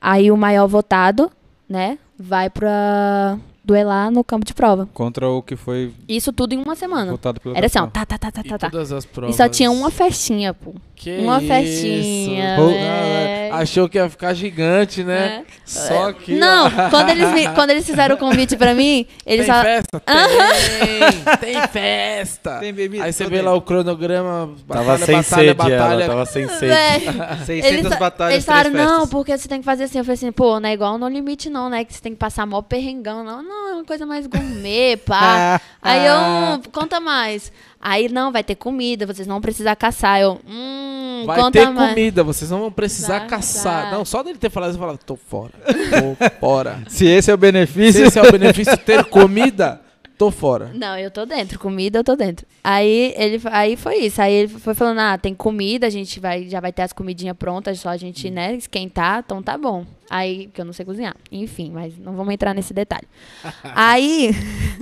Aí 0.02 0.32
o 0.32 0.38
maior 0.38 0.68
votado, 0.68 1.32
né, 1.68 1.98
vai 2.18 2.50
pra 2.50 3.38
duelar 3.70 4.10
no 4.12 4.24
campo 4.24 4.46
de 4.46 4.54
prova. 4.54 4.88
Contra 4.94 5.28
o 5.30 5.42
que 5.44 5.56
foi 5.56 5.94
Isso 6.08 6.34
tudo 6.34 6.54
em 6.54 6.58
uma 6.58 6.76
semana. 6.76 7.12
votado 7.12 7.40
pelo 7.40 7.56
Era 7.56 7.68
assim, 7.68 7.80
ó, 7.80 7.86
tá, 7.88 8.06
tá, 8.06 8.18
tá, 8.18 8.32
tá, 8.32 8.42
tá, 8.44 8.58
tá. 8.58 8.70
todas 8.70 8.92
as 8.92 9.06
provas. 9.06 9.36
E 9.36 9.38
só 9.38 9.48
tinha 9.48 9.70
uma 9.72 9.92
festinha, 9.92 10.54
pô. 10.54 10.74
Que 10.96 11.18
uma 11.20 11.38
isso? 11.38 11.48
festinha, 11.48 12.56
Pô, 12.58 12.70
é. 12.72 13.50
Achou 13.54 13.88
que 13.88 13.98
ia 13.98 14.10
ficar 14.10 14.34
gigante, 14.34 15.02
né? 15.02 15.46
É. 15.48 15.52
Só 15.66 16.12
que. 16.12 16.34
Não, 16.36 16.68
ó, 16.68 16.90
quando 16.90 17.10
eles, 17.12 17.32
me- 17.34 17.48
quando 17.56 17.70
eles 17.70 17.86
fizeram 17.86 18.16
o 18.16 18.18
convite 18.18 18.58
pra 18.58 18.74
mim, 18.76 19.06
eles 19.26 19.46
tem 19.46 19.56
falaram. 19.56 19.70
festa? 19.70 20.00
Tem! 21.40 21.54
Tem 21.54 21.68
festa! 21.70 22.58
Tem 22.60 22.74
bebida. 22.74 23.06
Aí 23.06 23.14
você 23.14 23.26
vê 23.28 23.42
lá 23.42 23.54
o 23.54 23.62
cronograma. 23.62 24.54
Tava 24.68 24.84
Batalha, 24.84 25.06
sem 25.06 25.16
batalha, 25.16 25.24
sede, 25.48 25.54
batalha. 25.54 26.04
ela 26.04 26.08
tava 26.08 26.26
sem 26.26 26.48
sede. 26.50 26.66
Véi, 26.68 27.00
600 27.46 27.48
eles, 27.86 27.96
batalhas, 28.00 28.34
eles 28.34 28.46
falaram, 28.46 28.72
não, 28.72 29.08
porque 29.08 29.38
você 29.38 29.48
tem 29.48 29.60
que 29.60 29.66
fazer 29.66 29.86
assim. 29.86 30.00
Eu 30.00 30.04
falei 30.04 30.16
assim, 30.16 30.32
pô, 30.34 30.60
não 30.60 30.68
é 30.70 30.74
igual 30.74 30.98
no 30.98 31.08
limite, 31.08 31.50
não, 31.50 31.70
né? 31.70 31.86
Que 31.86 31.94
você 31.94 32.02
tem 32.02 32.12
que 32.12 32.20
passar 32.20 32.46
mó 32.46 32.62
perrengão. 32.62 33.24
Não, 33.24 33.42
não, 33.42 33.59
é 33.68 33.74
uma 33.74 33.84
coisa 33.84 34.06
mais 34.06 34.26
gourmet, 34.28 34.98
pá. 34.98 35.60
Aí 35.82 36.06
eu, 36.06 36.62
conta 36.72 37.00
mais. 37.00 37.52
Aí, 37.82 38.10
não, 38.10 38.32
vai 38.32 38.44
ter 38.44 38.56
comida, 38.56 39.06
vocês 39.06 39.28
não 39.28 39.36
vão 39.36 39.42
precisar 39.42 39.76
caçar. 39.76 40.20
Eu, 40.20 40.40
hum, 40.48 41.24
Vai 41.26 41.40
conta 41.40 41.60
ter 41.60 41.70
mais. 41.70 41.90
comida, 41.90 42.24
vocês 42.24 42.50
não 42.52 42.60
vão 42.60 42.72
precisar 42.72 43.20
Vai, 43.20 43.28
caçar. 43.28 43.84
vai. 43.84 43.92
Não, 43.94 44.04
só 44.06 44.22
dele 44.24 44.38
ter 44.38 44.50
falado, 44.50 44.74
você 44.74 44.80
fala, 44.80 44.98
tô 44.98 45.16
fora. 45.16 45.54
Tô 45.66 46.30
fora. 46.40 46.80
Se 46.88 47.06
esse 47.06 47.30
é 47.32 47.34
o 47.34 47.38
Se 47.38 47.42
benefício, 47.42 48.06
esse 48.06 48.20
é 48.20 48.22
o 48.22 48.32
benefício 48.32 48.78
ter 48.78 49.06
comida, 49.10 49.82
tô 50.20 50.30
fora. 50.30 50.70
Não, 50.76 50.98
eu 50.98 51.10
tô 51.10 51.26
dentro. 51.26 51.58
Comida, 51.58 52.00
eu 52.00 52.04
tô 52.04 52.14
dentro. 52.14 52.46
Aí 52.62 53.14
ele 53.16 53.42
aí 53.46 53.78
foi 53.78 54.00
isso. 54.00 54.22
Aí 54.22 54.34
ele 54.34 54.48
foi 54.50 54.74
falando: 54.74 55.00
ah, 55.00 55.18
tem 55.18 55.34
comida, 55.34 55.88
a 55.88 55.90
gente 55.90 56.20
vai, 56.20 56.44
já 56.50 56.60
vai 56.60 56.74
ter 56.74 56.82
as 56.82 56.92
comidinhas 56.92 57.38
prontas, 57.38 57.80
só 57.80 57.88
a 57.88 57.96
gente, 57.96 58.30
né, 58.30 58.54
esquentar, 58.54 59.24
então 59.26 59.42
tá 59.42 59.58
bom. 59.58 59.86
Aí, 60.10 60.50
que 60.54 60.60
eu 60.60 60.66
não 60.66 60.74
sei 60.74 60.86
cozinhar. 60.86 61.16
Enfim, 61.32 61.72
mas 61.72 61.98
não 61.98 62.14
vamos 62.16 62.34
entrar 62.34 62.54
nesse 62.54 62.74
detalhe. 62.74 63.08
aí. 63.64 64.32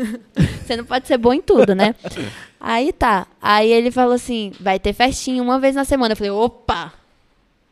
você 0.66 0.76
não 0.76 0.86
pode 0.86 1.06
ser 1.06 1.18
bom 1.18 1.34
em 1.34 1.42
tudo, 1.42 1.76
né? 1.76 1.94
Aí 2.60 2.92
tá. 2.92 3.28
Aí 3.40 3.72
ele 3.72 3.92
falou 3.92 4.14
assim: 4.14 4.52
vai 4.60 4.80
ter 4.80 4.94
festinha 4.94 5.44
uma 5.44 5.60
vez 5.60 5.76
na 5.76 5.86
semana. 5.86 6.14
Eu 6.14 6.18
falei: 6.18 6.32
opa! 6.32 6.94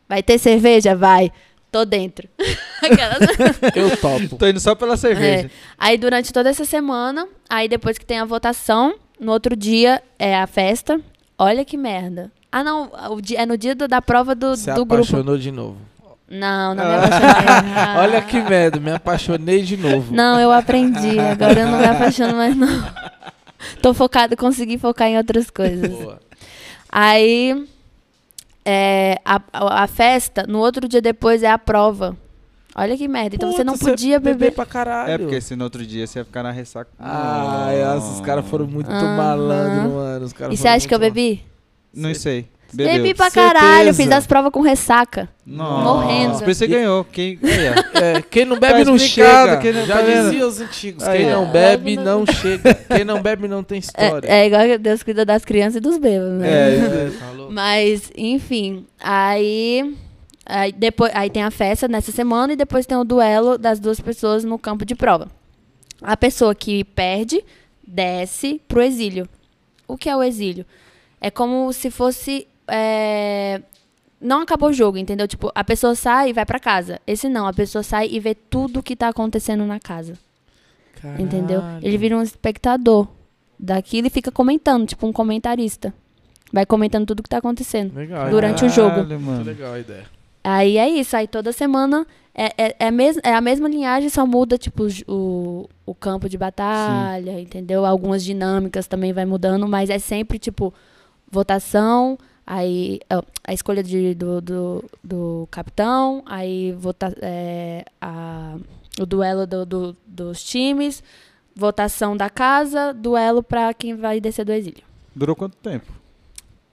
Vai 0.08 0.22
ter 0.22 0.38
cerveja? 0.38 0.94
Vai. 0.94 1.32
Tô 1.70 1.84
dentro. 1.84 2.28
Aquelas- 2.82 3.28
Eu 3.74 3.96
topo. 3.96 4.36
tô 4.36 4.46
indo 4.46 4.60
só 4.60 4.74
pela 4.74 4.96
cerveja. 4.96 5.46
é. 5.46 5.50
Aí 5.78 5.98
durante 5.98 6.32
toda 6.32 6.48
essa 6.48 6.64
semana, 6.64 7.26
aí 7.48 7.68
depois 7.68 7.98
que 7.98 8.06
tem 8.06 8.18
a 8.18 8.24
votação, 8.24 8.94
no 9.20 9.32
outro 9.32 9.54
dia 9.56 10.02
é 10.18 10.36
a 10.36 10.46
festa. 10.46 11.00
Olha 11.38 11.64
que 11.64 11.76
merda. 11.76 12.30
Ah, 12.50 12.64
não, 12.64 12.90
o 13.10 13.20
dia, 13.20 13.40
é 13.42 13.46
no 13.46 13.58
dia 13.58 13.74
do- 13.74 13.86
da 13.88 14.00
prova 14.00 14.34
do, 14.34 14.56
Se 14.56 14.66
do 14.72 14.86
grupo. 14.86 14.94
apaixonou 14.94 15.36
de 15.36 15.50
novo. 15.52 15.76
Não, 16.28 16.74
não 16.74 16.84
me 16.88 16.94
apaixonei. 16.94 17.72
Ah. 17.76 17.96
Olha 17.98 18.22
que 18.22 18.40
merda, 18.40 18.80
me 18.80 18.90
apaixonei 18.90 19.62
de 19.62 19.76
novo. 19.76 20.14
Não, 20.14 20.40
eu 20.40 20.50
aprendi. 20.50 21.18
Agora 21.18 21.60
eu 21.60 21.66
não 21.66 21.78
me 21.78 21.84
apaixono 21.84 22.34
mais, 22.36 22.56
não. 22.56 22.68
Tô 23.82 23.92
focado, 23.92 24.36
consegui 24.36 24.78
focar 24.78 25.08
em 25.08 25.16
outras 25.18 25.50
coisas. 25.50 25.90
Boa. 25.90 26.20
Aí, 26.90 27.66
é, 28.66 29.20
a, 29.24 29.40
a 29.52 29.86
festa, 29.86 30.44
no 30.48 30.58
outro 30.58 30.88
dia 30.88 31.00
depois 31.00 31.42
é 31.44 31.50
a 31.50 31.56
prova. 31.56 32.16
Olha 32.74 32.94
que 32.96 33.08
merda. 33.08 33.36
Então 33.36 33.50
você 33.52 33.64
não 33.64 33.72
Puta, 33.72 33.92
podia 33.92 34.20
beber. 34.20 34.52
pra 34.52 34.66
caralho. 34.66 35.10
É, 35.10 35.16
porque 35.16 35.40
se 35.40 35.56
no 35.56 35.64
outro 35.64 35.86
dia 35.86 36.06
você 36.06 36.18
ia 36.18 36.24
ficar 36.26 36.42
na 36.42 36.50
ressaca. 36.50 36.90
Ai, 36.98 37.82
nossa, 37.82 38.12
os 38.12 38.20
caras 38.20 38.46
foram 38.46 38.66
muito 38.66 38.90
Aham. 38.90 39.16
malandros, 39.16 40.34
mano. 40.34 40.52
E 40.52 40.56
você 40.58 40.68
acha 40.68 40.86
que 40.86 40.94
eu 40.94 40.98
bebi? 40.98 41.42
Não 41.94 42.12
sei. 42.12 42.46
Bebeu. 42.72 43.14
pra 43.14 43.30
Certeza. 43.30 43.54
caralho, 43.54 43.94
fiz 43.94 44.10
as 44.10 44.26
provas 44.26 44.50
com 44.52 44.60
ressaca. 44.60 45.28
Nossa. 45.46 45.84
morrendo. 45.84 46.38
Por 46.40 46.50
isso 46.50 46.58
você 46.58 46.66
ganhou. 46.66 47.04
Quem... 47.04 47.38
É, 47.94 48.20
quem 48.22 48.44
não 48.44 48.58
bebe 48.58 48.84
Tá 48.84 48.90
não 48.90 48.98
chega. 48.98 49.56
quem 49.58 49.72
não- 49.72 49.86
Já 49.86 49.96
tá 49.96 50.02
dizia 50.02 50.46
os 50.46 50.60
antigos. 50.60 51.04
Aí, 51.04 51.18
quem 51.20 51.30
não 51.30 51.46
bebe 51.50 51.96
não 51.96 52.26
chega. 52.26 52.74
Quem 52.74 53.04
não 53.04 53.22
bebe 53.22 53.48
não 53.48 53.62
tem 53.62 53.78
história. 53.78 54.28
É, 54.28 54.40
é 54.42 54.46
igual 54.46 54.62
que 54.62 54.78
Deus 54.78 55.02
cuida 55.02 55.24
das 55.24 55.44
crianças 55.44 55.76
e 55.76 55.80
dos 55.80 55.96
bêbados, 55.98 56.34
né? 56.40 56.48
É, 56.48 57.10
Falou. 57.18 57.50
Mas, 57.50 58.10
enfim, 58.16 58.84
aí, 59.00 59.94
aí 60.44 60.72
depois 60.72 61.10
aí 61.14 61.30
tem 61.30 61.42
a 61.42 61.50
festa 61.50 61.88
nessa 61.88 62.12
semana 62.12 62.52
e 62.52 62.56
depois 62.56 62.84
tem 62.84 62.96
o 62.96 63.04
duelo 63.04 63.56
das 63.56 63.78
duas 63.80 64.00
pessoas 64.00 64.44
no 64.44 64.58
campo 64.58 64.84
de 64.84 64.94
prova. 64.94 65.28
A 66.02 66.16
pessoa 66.16 66.54
que 66.54 66.84
perde 66.84 67.42
desce 67.86 68.60
pro 68.68 68.82
exílio. 68.82 69.28
O 69.88 69.96
que 69.96 70.08
é 70.10 70.16
o 70.16 70.22
exílio? 70.22 70.66
É 71.20 71.30
como 71.30 71.72
se 71.72 71.90
fosse 71.90 72.46
é, 72.68 73.60
não 74.20 74.40
acabou 74.42 74.70
o 74.70 74.72
jogo, 74.72 74.98
entendeu? 74.98 75.28
Tipo, 75.28 75.50
a 75.54 75.62
pessoa 75.64 75.94
sai 75.94 76.30
e 76.30 76.32
vai 76.32 76.44
pra 76.44 76.58
casa. 76.58 77.00
Esse 77.06 77.28
não, 77.28 77.46
a 77.46 77.52
pessoa 77.52 77.82
sai 77.82 78.08
e 78.10 78.18
vê 78.20 78.34
tudo 78.34 78.82
que 78.82 78.96
tá 78.96 79.08
acontecendo 79.08 79.64
na 79.64 79.78
casa. 79.78 80.14
Entendeu? 81.18 81.60
Caralho. 81.60 81.86
Ele 81.86 81.98
vira 81.98 82.16
um 82.16 82.22
espectador 82.22 83.06
daquilo 83.58 84.06
e 84.08 84.10
fica 84.10 84.32
comentando, 84.32 84.86
tipo 84.86 85.06
um 85.06 85.12
comentarista. 85.12 85.94
Vai 86.52 86.64
comentando 86.66 87.06
tudo 87.06 87.22
que 87.22 87.28
tá 87.28 87.38
acontecendo. 87.38 87.94
Legal. 87.94 88.30
durante 88.30 88.64
o 88.64 88.66
ideia. 88.66 88.70
jogo. 88.70 88.90
Caralho, 88.96 89.08
Muito 89.20 89.24
mano. 89.24 89.44
legal 89.44 89.74
a 89.74 89.78
ideia. 89.78 90.04
Aí 90.42 90.78
é 90.78 90.88
isso, 90.88 91.16
aí 91.16 91.26
toda 91.26 91.52
semana 91.52 92.06
é, 92.32 92.52
é, 92.56 92.76
é, 92.78 92.90
mes 92.90 93.18
é 93.24 93.34
a 93.34 93.40
mesma 93.40 93.68
linhagem, 93.68 94.08
só 94.08 94.24
muda, 94.24 94.56
tipo, 94.56 94.84
o 94.84 94.88
o, 95.12 95.68
o 95.84 95.94
campo 95.94 96.28
de 96.28 96.38
batalha, 96.38 97.40
entendeu? 97.40 97.84
Algumas 97.84 98.22
dinâmicas 98.22 98.86
também 98.86 99.12
vai 99.12 99.24
mudando, 99.24 99.66
mas 99.66 99.90
é 99.90 99.98
sempre, 99.98 100.38
tipo, 100.38 100.72
votação, 101.28 102.16
aí 102.46 103.00
a 103.44 103.52
escolha 103.52 103.82
de, 103.82 104.14
do, 104.14 104.40
do, 104.40 104.84
do 105.02 105.48
capitão, 105.50 106.22
aí 106.26 106.72
vota, 106.72 107.14
é, 107.20 107.84
a, 108.00 108.56
o 109.00 109.04
duelo 109.04 109.46
do, 109.46 109.66
do- 109.66 109.96
dos 110.06 110.42
times, 110.44 111.02
votação 111.54 112.16
da 112.16 112.30
casa, 112.30 112.92
duelo 112.94 113.42
pra 113.42 113.74
quem 113.74 113.96
vai 113.96 114.20
descer 114.20 114.44
do 114.44 114.52
exílio. 114.52 114.84
Durou 115.14 115.34
quanto 115.34 115.56
tempo? 115.56 115.92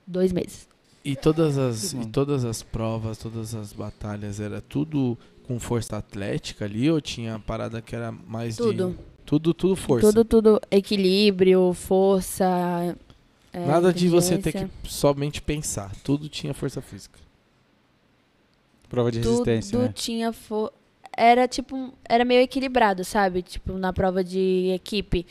Dois 0.05 0.31
meses. 0.31 0.67
E 1.03 1.15
todas 1.15 1.57
as, 1.57 1.91
e 1.93 2.05
todas 2.07 2.45
as 2.45 2.61
provas, 2.63 3.17
todas 3.17 3.53
as 3.55 3.73
batalhas, 3.73 4.39
era 4.39 4.61
tudo 4.61 5.17
com 5.45 5.59
força 5.59 5.97
atlética 5.97 6.63
ali 6.63 6.89
ou 6.89 7.01
tinha 7.01 7.37
parada 7.39 7.81
que 7.81 7.93
era 7.93 8.11
mais 8.11 8.55
Tudo. 8.55 8.91
de... 8.91 9.13
Tudo, 9.25 9.53
tudo 9.53 9.75
força. 9.75 10.07
Tudo, 10.07 10.25
tudo. 10.25 10.61
Equilíbrio, 10.69 11.73
força. 11.73 12.95
É, 13.53 13.65
Nada 13.65 13.93
de 13.93 14.07
você 14.09 14.37
ter 14.37 14.51
que 14.51 14.67
somente 14.89 15.41
pensar. 15.41 15.91
Tudo 16.03 16.27
tinha 16.27 16.53
força 16.53 16.81
física. 16.81 17.19
Prova 18.89 19.11
de 19.11 19.19
resistência, 19.19 19.71
Tudo 19.71 19.87
né? 19.87 19.93
tinha. 19.93 20.31
fo- 20.33 20.71
era 21.15 21.47
tipo, 21.47 21.93
era 22.07 22.25
meio 22.25 22.41
equilibrado, 22.41 23.03
sabe? 23.03 23.41
Tipo, 23.41 23.73
na 23.77 23.93
prova 23.93 24.23
de 24.23 24.71
equipe. 24.73 25.25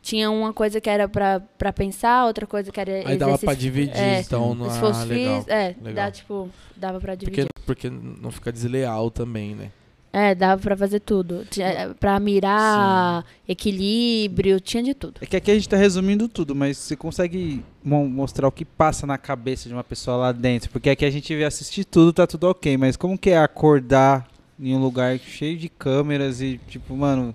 Tinha 0.00 0.30
uma 0.30 0.52
coisa 0.52 0.80
que 0.80 0.88
era 0.88 1.08
pra, 1.08 1.40
pra 1.58 1.72
pensar, 1.72 2.24
outra 2.26 2.46
coisa 2.46 2.70
que 2.70 2.80
era 2.80 3.08
Aí 3.08 3.16
dava 3.16 3.36
pra 3.36 3.52
dividir, 3.54 3.96
é, 3.96 4.20
então 4.20 4.54
se 4.70 4.76
ah, 4.76 4.80
fosse 4.80 5.04
legal. 5.06 5.38
fis- 5.42 5.48
é, 5.48 5.66
legal. 5.82 5.94
dá, 5.94 6.10
tipo, 6.10 6.48
dava 6.76 7.00
pra 7.00 7.14
dividir. 7.16 7.46
Porque, 7.64 7.66
porque 7.66 7.90
não 7.90 8.30
fica 8.30 8.52
desleal 8.52 9.10
também, 9.10 9.54
né? 9.56 9.70
É, 10.12 10.34
dava 10.34 10.60
pra 10.60 10.76
fazer 10.76 11.00
tudo. 11.00 11.44
Tinha, 11.50 11.94
pra 12.00 12.18
mirar, 12.18 13.24
equilíbrio, 13.46 14.58
tinha 14.60 14.82
de 14.82 14.94
tudo. 14.94 15.14
É 15.20 15.26
que 15.26 15.36
aqui 15.36 15.50
a 15.50 15.54
gente 15.54 15.68
tá 15.68 15.76
resumindo 15.76 16.28
tudo, 16.28 16.54
mas 16.54 16.78
você 16.78 16.96
consegue 16.96 17.62
mo- 17.84 18.08
mostrar 18.08 18.48
o 18.48 18.52
que 18.52 18.64
passa 18.64 19.06
na 19.06 19.18
cabeça 19.18 19.68
de 19.68 19.74
uma 19.74 19.84
pessoa 19.84 20.16
lá 20.16 20.32
dentro? 20.32 20.70
Porque 20.70 20.90
aqui 20.90 21.04
a 21.04 21.10
gente 21.10 21.34
vê 21.36 21.44
assistir 21.44 21.84
tudo, 21.84 22.12
tá 22.12 22.26
tudo 22.26 22.44
ok, 22.48 22.76
mas 22.76 22.96
como 22.96 23.18
que 23.18 23.30
é 23.30 23.38
acordar 23.38 24.26
em 24.58 24.74
um 24.74 24.78
lugar 24.80 25.18
cheio 25.18 25.56
de 25.58 25.68
câmeras 25.68 26.40
e, 26.40 26.58
tipo, 26.68 26.96
mano, 26.96 27.34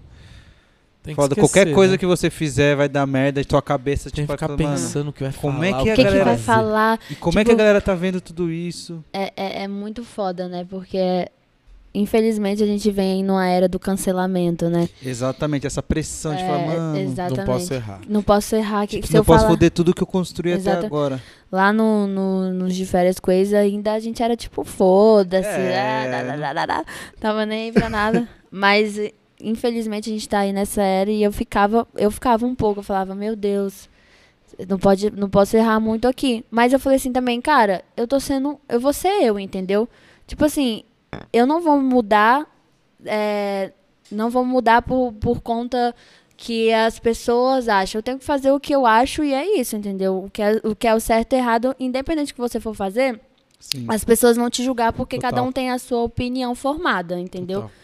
Tem 1.04 1.14
que 1.14 1.22
foda, 1.22 1.34
esquecer, 1.34 1.42
qualquer 1.60 1.74
coisa 1.74 1.92
né? 1.94 1.98
que 1.98 2.06
você 2.06 2.30
fizer 2.30 2.76
vai 2.76 2.90
dar 2.90 3.06
merda 3.06 3.40
e 3.40 3.46
tua 3.46 3.62
cabeça, 3.62 4.10
Tem 4.10 4.24
tipo, 4.26 4.36
que 4.38 4.44
ficar 4.44 4.58
pensando 4.58 5.10
o 5.10 5.14
que 5.14 5.24
vai 5.24 5.32
como 5.34 5.54
falar. 5.62 5.68
é 5.68 5.72
que 5.72 5.90
a 5.90 5.96
que, 5.96 5.96
que 5.96 6.04
galera- 6.04 6.26
vai 6.26 6.38
falar? 6.38 7.00
E 7.10 7.16
como 7.16 7.40
é 7.40 7.44
que 7.44 7.52
a 7.52 7.54
Tipo- 7.54 7.58
galera 7.60 7.80
tá 7.82 7.94
vendo 7.94 8.20
tudo 8.20 8.52
isso? 8.52 9.04
É, 9.14 9.32
é, 9.38 9.64
é 9.64 9.68
muito 9.68 10.04
foda, 10.04 10.48
né? 10.50 10.66
Porque, 10.70 11.30
infelizmente, 11.94 12.64
a 12.64 12.66
gente 12.66 12.90
vem 12.90 13.24
numa 13.24 13.46
era 13.48 13.68
do 13.68 13.80
cancelamento, 13.80 14.70
né? 14.70 14.90
Exatamente, 15.04 15.68
essa 15.68 15.84
pressão 15.84 16.34
de 16.36 16.42
É, 16.42 16.48
falar, 16.48 16.66
mano, 16.66 16.98
exatamente. 16.98 17.38
Não 17.38 17.46
posso 17.46 17.74
errar. 17.74 18.02
Não 18.08 18.24
posso 18.24 18.56
errar. 18.56 18.88
Que, 18.88 18.96
tipo, 18.96 19.08
se 19.08 19.14
não 19.14 19.20
eu 19.22 19.26
posso 19.26 19.40
falar 19.40 19.52
foder 19.52 19.72
tudo 19.72 19.94
que 19.94 20.02
eu 20.02 20.08
construí 20.08 20.52
até 20.54 20.62
Exata- 20.62 20.86
agora. 20.88 21.22
lá 21.52 21.72
no, 21.72 22.08
no, 22.08 22.52
nos 22.54 22.76
de 22.76 22.86
férias 22.86 23.20
coisa, 23.20 23.60
ainda 23.60 23.94
a 23.94 24.00
gente 24.00 24.24
era 24.24 24.36
tipo, 24.36 24.64
foda-se. 24.64 25.48
É. 25.48 26.10
ah. 26.70 26.86
Tava 27.20 27.46
nem 27.46 27.66
aí 27.66 27.72
pra 27.72 27.90
nada. 27.90 28.28
Mas, 28.50 29.00
infelizmente, 29.42 30.10
a 30.10 30.14
gente 30.14 30.28
tá 30.28 30.40
aí 30.40 30.54
nessa 30.54 30.82
era 30.82 31.12
e 31.12 31.22
eu 31.24 31.32
ficava, 31.32 31.88
eu 31.96 32.10
ficava 32.12 32.46
um 32.46 32.56
pouco, 32.56 32.80
eu 32.80 32.84
falava, 32.84 33.14
meu 33.16 33.36
Deus. 33.36 33.90
Não, 34.68 34.78
pode, 34.78 35.10
não 35.12 35.30
posso 35.30 35.58
errar 35.58 35.80
muito 35.80 36.08
aqui. 36.08 36.46
Mas 36.52 36.74
eu 36.74 36.80
falei 36.80 36.98
assim 36.98 37.12
também, 37.12 37.42
cara, 37.42 37.84
eu 37.98 38.08
tô 38.08 38.20
sendo. 38.20 38.60
Eu 38.70 38.80
vou 38.80 38.94
ser 38.94 39.24
eu, 39.24 39.40
entendeu? 39.40 39.90
Tipo 40.28 40.46
assim, 40.46 40.84
eu 41.32 41.46
não 41.46 41.62
vou 41.62 41.80
mudar. 41.80 42.46
é, 43.06 43.72
não 44.12 44.30
vou 44.30 44.46
mudar 44.46 44.82
por, 44.82 45.12
por 45.14 45.42
conta 45.42 45.96
que 46.38 46.72
as 46.74 47.00
pessoas 47.00 47.68
acham. 47.68 48.00
Eu 48.00 48.04
tenho 48.04 48.20
que 48.20 48.26
fazer 48.26 48.52
o 48.52 48.60
que 48.60 48.74
eu 48.74 48.86
acho 48.86 49.24
e 49.24 49.34
é 49.34 49.60
isso, 49.60 49.76
entendeu? 49.76 50.26
O 50.26 50.30
que 50.30 50.42
é 50.42 50.60
o, 50.64 50.76
que 50.76 50.88
é 50.88 50.94
o 50.94 51.00
certo 51.00 51.34
e 51.34 51.38
errado, 51.38 51.76
independente 51.80 52.32
do 52.32 52.36
que 52.36 52.42
você 52.42 52.60
for 52.60 52.76
fazer, 52.76 53.20
Sim. 53.60 53.86
as 53.88 54.04
pessoas 54.04 54.36
vão 54.36 54.50
te 54.50 54.64
julgar 54.64 54.94
porque 54.94 55.16
Total. 55.16 55.32
cada 55.32 55.44
um 55.44 55.52
tem 55.52 55.72
a 55.72 55.80
sua 55.80 56.02
opinião 56.04 56.54
formada, 56.54 57.20
entendeu? 57.20 57.62
Total. 57.62 57.76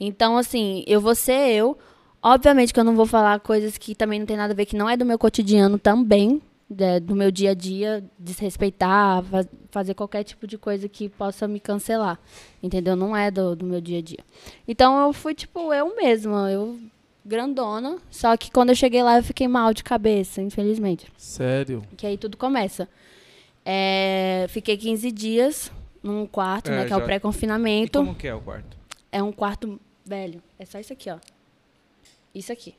Então, 0.00 0.36
assim, 0.36 0.84
eu 0.86 1.00
vou 1.00 1.14
ser 1.14 1.50
eu. 1.50 1.76
Obviamente 2.22 2.72
que 2.72 2.80
eu 2.80 2.84
não 2.84 2.96
vou 2.96 3.06
falar 3.06 3.38
coisas 3.40 3.78
que 3.78 3.94
também 3.94 4.18
não 4.18 4.26
tem 4.26 4.36
nada 4.36 4.52
a 4.52 4.56
ver, 4.56 4.66
que 4.66 4.76
não 4.76 4.88
é 4.88 4.96
do 4.96 5.04
meu 5.04 5.18
cotidiano 5.18 5.78
também, 5.78 6.42
né, 6.70 7.00
do 7.00 7.14
meu 7.16 7.30
dia 7.30 7.50
a 7.52 7.54
dia, 7.54 8.04
desrespeitar, 8.18 9.22
fa- 9.24 9.46
fazer 9.70 9.94
qualquer 9.94 10.22
tipo 10.24 10.46
de 10.46 10.58
coisa 10.58 10.88
que 10.88 11.08
possa 11.08 11.48
me 11.48 11.58
cancelar. 11.60 12.18
Entendeu? 12.62 12.94
Não 12.96 13.16
é 13.16 13.30
do, 13.30 13.56
do 13.56 13.64
meu 13.64 13.80
dia 13.80 13.98
a 13.98 14.02
dia. 14.02 14.18
Então 14.66 15.00
eu 15.06 15.12
fui, 15.12 15.34
tipo, 15.34 15.72
eu 15.72 15.96
mesma, 15.96 16.50
eu 16.50 16.78
grandona. 17.24 17.98
Só 18.10 18.36
que 18.36 18.50
quando 18.50 18.70
eu 18.70 18.74
cheguei 18.74 19.02
lá 19.02 19.16
eu 19.18 19.22
fiquei 19.22 19.48
mal 19.48 19.72
de 19.74 19.82
cabeça, 19.84 20.40
infelizmente. 20.42 21.06
Sério. 21.16 21.82
Que 21.96 22.06
aí 22.06 22.16
tudo 22.18 22.36
começa. 22.36 22.88
É, 23.64 24.46
fiquei 24.48 24.76
15 24.76 25.10
dias 25.12 25.70
num 26.02 26.26
quarto, 26.26 26.70
É, 26.70 26.76
né? 26.76 26.84
Que 26.86 26.92
é 26.92 26.96
o 26.96 27.00
já- 27.00 27.04
pré-confinamento. 27.04 27.98
como 27.98 28.14
que 28.14 28.26
é 28.28 28.34
o 28.34 28.40
quarto? 28.40 28.76
É 29.10 29.22
um 29.22 29.32
quarto 29.32 29.80
velho. 30.04 30.42
É 30.58 30.64
só 30.64 30.78
isso 30.78 30.92
aqui, 30.92 31.10
ó. 31.10 31.18
Isso 32.34 32.52
aqui. 32.52 32.74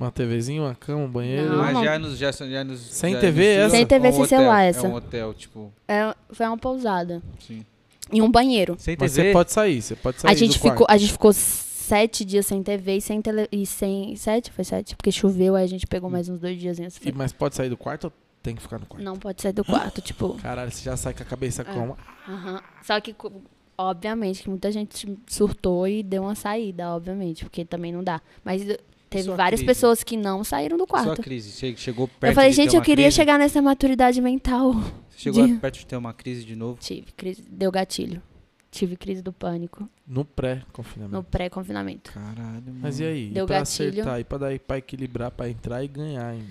Uma 0.00 0.10
TVzinha, 0.10 0.62
uma 0.62 0.74
cama, 0.74 1.04
um 1.04 1.08
banheiro. 1.10 1.50
Não, 1.50 1.58
Mas 1.58 1.84
já 1.84 1.98
nos, 1.98 2.16
já, 2.18 2.32
já 2.32 2.64
nos 2.64 2.80
Sem 2.80 3.12
já 3.12 3.20
TV 3.20 3.42
nos- 3.42 3.64
essa? 3.66 3.76
Sem 3.76 3.86
TV, 3.86 4.06
é 4.06 4.10
um 4.10 4.12
sem 4.14 4.22
hotel, 4.22 4.38
celular 4.38 4.62
É 4.64 4.68
essa. 4.68 4.88
um 4.88 4.94
hotel, 4.94 5.34
tipo, 5.34 5.72
É, 5.86 6.14
foi 6.32 6.46
uma 6.46 6.56
pousada. 6.56 7.22
sim. 7.38 7.64
E 8.12 8.20
um 8.22 8.30
banheiro. 8.30 8.74
Sem 8.78 8.96
Mas 8.98 9.12
TV? 9.12 9.28
você 9.28 9.32
pode 9.32 9.52
sair, 9.52 9.82
você 9.82 9.94
pode 9.94 10.20
sair 10.20 10.30
A 10.32 10.34
gente, 10.34 10.52
do 10.58 10.62
ficou, 10.62 10.78
quarto. 10.78 10.90
a 10.90 10.96
gente 10.96 11.12
ficou 11.12 11.32
sete 11.32 12.24
dias 12.24 12.46
sem 12.46 12.62
TV 12.62 12.96
e 12.96 13.00
sem 13.00 13.20
tele, 13.22 13.46
e 13.52 13.64
sem. 13.66 14.16
Sete? 14.16 14.50
Foi 14.50 14.64
sete? 14.64 14.96
Porque 14.96 15.12
choveu, 15.12 15.54
aí 15.54 15.64
a 15.64 15.68
gente 15.68 15.86
pegou 15.86 16.08
mais 16.10 16.28
uns 16.28 16.40
dois 16.40 16.58
dias. 16.58 16.78
E- 16.78 17.12
mas 17.12 17.32
pode 17.32 17.54
sair 17.54 17.68
do 17.68 17.76
quarto 17.76 18.04
ou 18.04 18.12
tem 18.42 18.56
que 18.56 18.62
ficar 18.62 18.78
no 18.80 18.86
quarto? 18.86 19.04
Não 19.04 19.16
pode 19.16 19.40
sair 19.42 19.52
do 19.52 19.64
quarto, 19.64 20.00
tipo. 20.00 20.34
Caralho, 20.42 20.70
você 20.72 20.82
já 20.82 20.96
sai 20.96 21.12
com 21.14 21.22
a 21.22 21.26
cabeça 21.26 21.62
É. 21.62 21.64
como? 21.66 21.96
aham. 22.28 22.60
Só 22.82 22.98
que, 23.00 23.12
co- 23.12 23.30
obviamente, 23.78 24.42
que 24.42 24.48
muita 24.50 24.72
gente 24.72 25.16
surtou 25.28 25.86
e 25.86 26.02
deu 26.02 26.22
uma 26.22 26.34
saída, 26.34 26.88
obviamente, 26.90 27.44
porque 27.44 27.64
também 27.64 27.92
não 27.92 28.02
dá. 28.02 28.20
Mas 28.44 28.62
teve 29.10 29.24
sua 29.24 29.36
várias 29.36 29.60
crise? 29.60 29.66
pessoas 29.66 30.02
que 30.02 30.16
não 30.16 30.42
saíram 30.44 30.76
do 30.78 30.84
Sua 30.86 31.04
quarto. 31.04 31.20
crise, 31.22 31.50
che- 31.52 31.76
chegou 31.76 32.08
perto 32.08 32.30
Eu 32.30 32.34
falei, 32.34 32.50
de 32.50 32.56
ter 32.56 32.62
gente, 32.62 32.76
eu 32.76 32.80
queria 32.82 33.04
crise? 33.06 33.16
chegar 33.16 33.38
nessa 33.38 33.60
maturidade 33.60 34.20
mental. 34.22 34.72
Você 34.72 35.24
Chegou 35.24 35.46
de- 35.46 35.54
perto 35.54 35.78
de 35.80 35.86
ter 35.86 35.96
uma 35.96 36.14
crise 36.14 36.44
de 36.44 36.56
novo? 36.56 36.78
Tive, 36.80 37.12
crise, 37.16 37.42
deu 37.50 37.70
gatilho. 37.70 38.22
Tive 38.70 38.96
crise 38.96 39.20
do 39.20 39.32
pânico 39.32 39.88
No 40.06 40.24
pré-confinamento. 40.24 41.12
no 41.16 41.24
pré-confinamento. 41.24 42.12
Caralho, 42.12 42.62
mano. 42.66 42.78
Mas 42.80 43.00
e 43.00 43.04
aí? 43.04 43.28
Deu 43.30 43.44
e 43.44 43.46
pra 43.48 43.58
gatilho. 43.58 43.88
acertar, 43.90 44.20
e 44.20 44.24
pra, 44.24 44.38
dar, 44.38 44.58
pra 44.60 44.78
equilibrar, 44.78 45.30
pra 45.32 45.48
entrar 45.50 45.82
e 45.82 45.88
ganhar 45.88 46.24
ainda. 46.28 46.46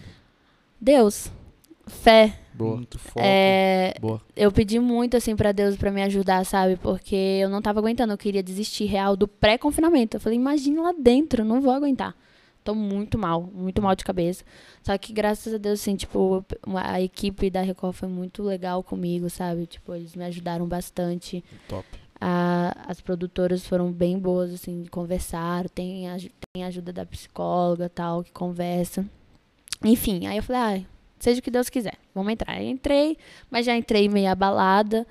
Deus, 0.82 1.32
fé. 1.88 2.38
Boa, 2.54 2.76
Muito 2.76 3.00
foco. 3.00 3.22
É, 3.24 3.94
boa. 4.02 4.22
eu 4.36 4.52
pedi 4.52 4.80
muito 4.80 5.16
assim 5.16 5.34
pra 5.36 5.54
Deus 5.54 5.78
pra 5.78 5.92
me 5.92 6.04
ajudar, 6.04 6.46
sabe? 6.46 6.76
Porque 6.76 7.16
eu 7.16 7.48
não 7.50 7.62
tava 7.62 7.80
aguentando, 7.80 8.12
eu 8.12 8.18
queria 8.18 8.44
desistir 8.44 8.84
real 8.86 9.16
do 9.16 9.26
pré-confinamento. 9.28 10.18
Eu 10.18 10.22
falei, 10.22 10.38
imagina 10.38 10.82
lá 10.82 10.94
dentro, 10.98 11.42
eu 11.42 11.46
não 11.46 11.62
vou 11.62 11.72
aguentar. 11.72 12.14
Tô 12.70 12.76
muito 12.76 13.18
mal, 13.18 13.42
muito 13.52 13.82
mal 13.82 13.96
de 13.96 14.04
cabeça. 14.04 14.44
Só 14.84 14.96
que 14.96 15.12
graças 15.12 15.52
a 15.54 15.58
Deus, 15.58 15.80
assim, 15.82 15.96
tipo, 15.96 16.46
a 16.76 17.02
equipe 17.02 17.50
da 17.50 17.62
Record 17.62 17.96
foi 17.96 18.08
muito 18.08 18.44
legal 18.44 18.84
comigo, 18.84 19.28
sabe? 19.28 19.66
Tipo, 19.66 19.96
eles 19.96 20.14
me 20.16 20.24
ajudaram 20.26 20.68
bastante. 20.68 21.44
Top. 21.68 21.84
A- 22.22 22.76
as 22.88 23.02
produtoras 23.02 23.66
foram 23.66 23.92
bem 23.92 24.20
boas, 24.20 24.54
assim, 24.54 24.86
conversaram. 24.92 25.68
Tem, 25.68 26.08
aju- 26.12 26.30
tem 26.54 26.64
ajuda 26.64 26.94
da 26.94 27.06
psicóloga 27.08 27.90
tal, 27.90 28.24
que 28.24 28.32
conversa. 28.32 29.04
Enfim, 29.84 30.28
aí 30.28 30.38
eu 30.38 30.44
falei, 30.44 30.62
ah, 30.62 30.86
seja 31.18 31.40
o 31.40 31.42
que 31.44 31.50
Deus 31.50 31.70
quiser, 31.70 31.96
vamos 32.14 32.32
entrar. 32.34 32.54
Aí 32.54 32.70
entrei, 32.70 33.18
mas 33.50 33.66
já 33.66 33.76
entrei 33.76 34.08
meio 34.08 34.30
abalada, 34.30 35.08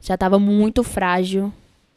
já 0.00 0.16
tava 0.16 0.38
muito 0.38 0.84
frágil. 0.84 1.52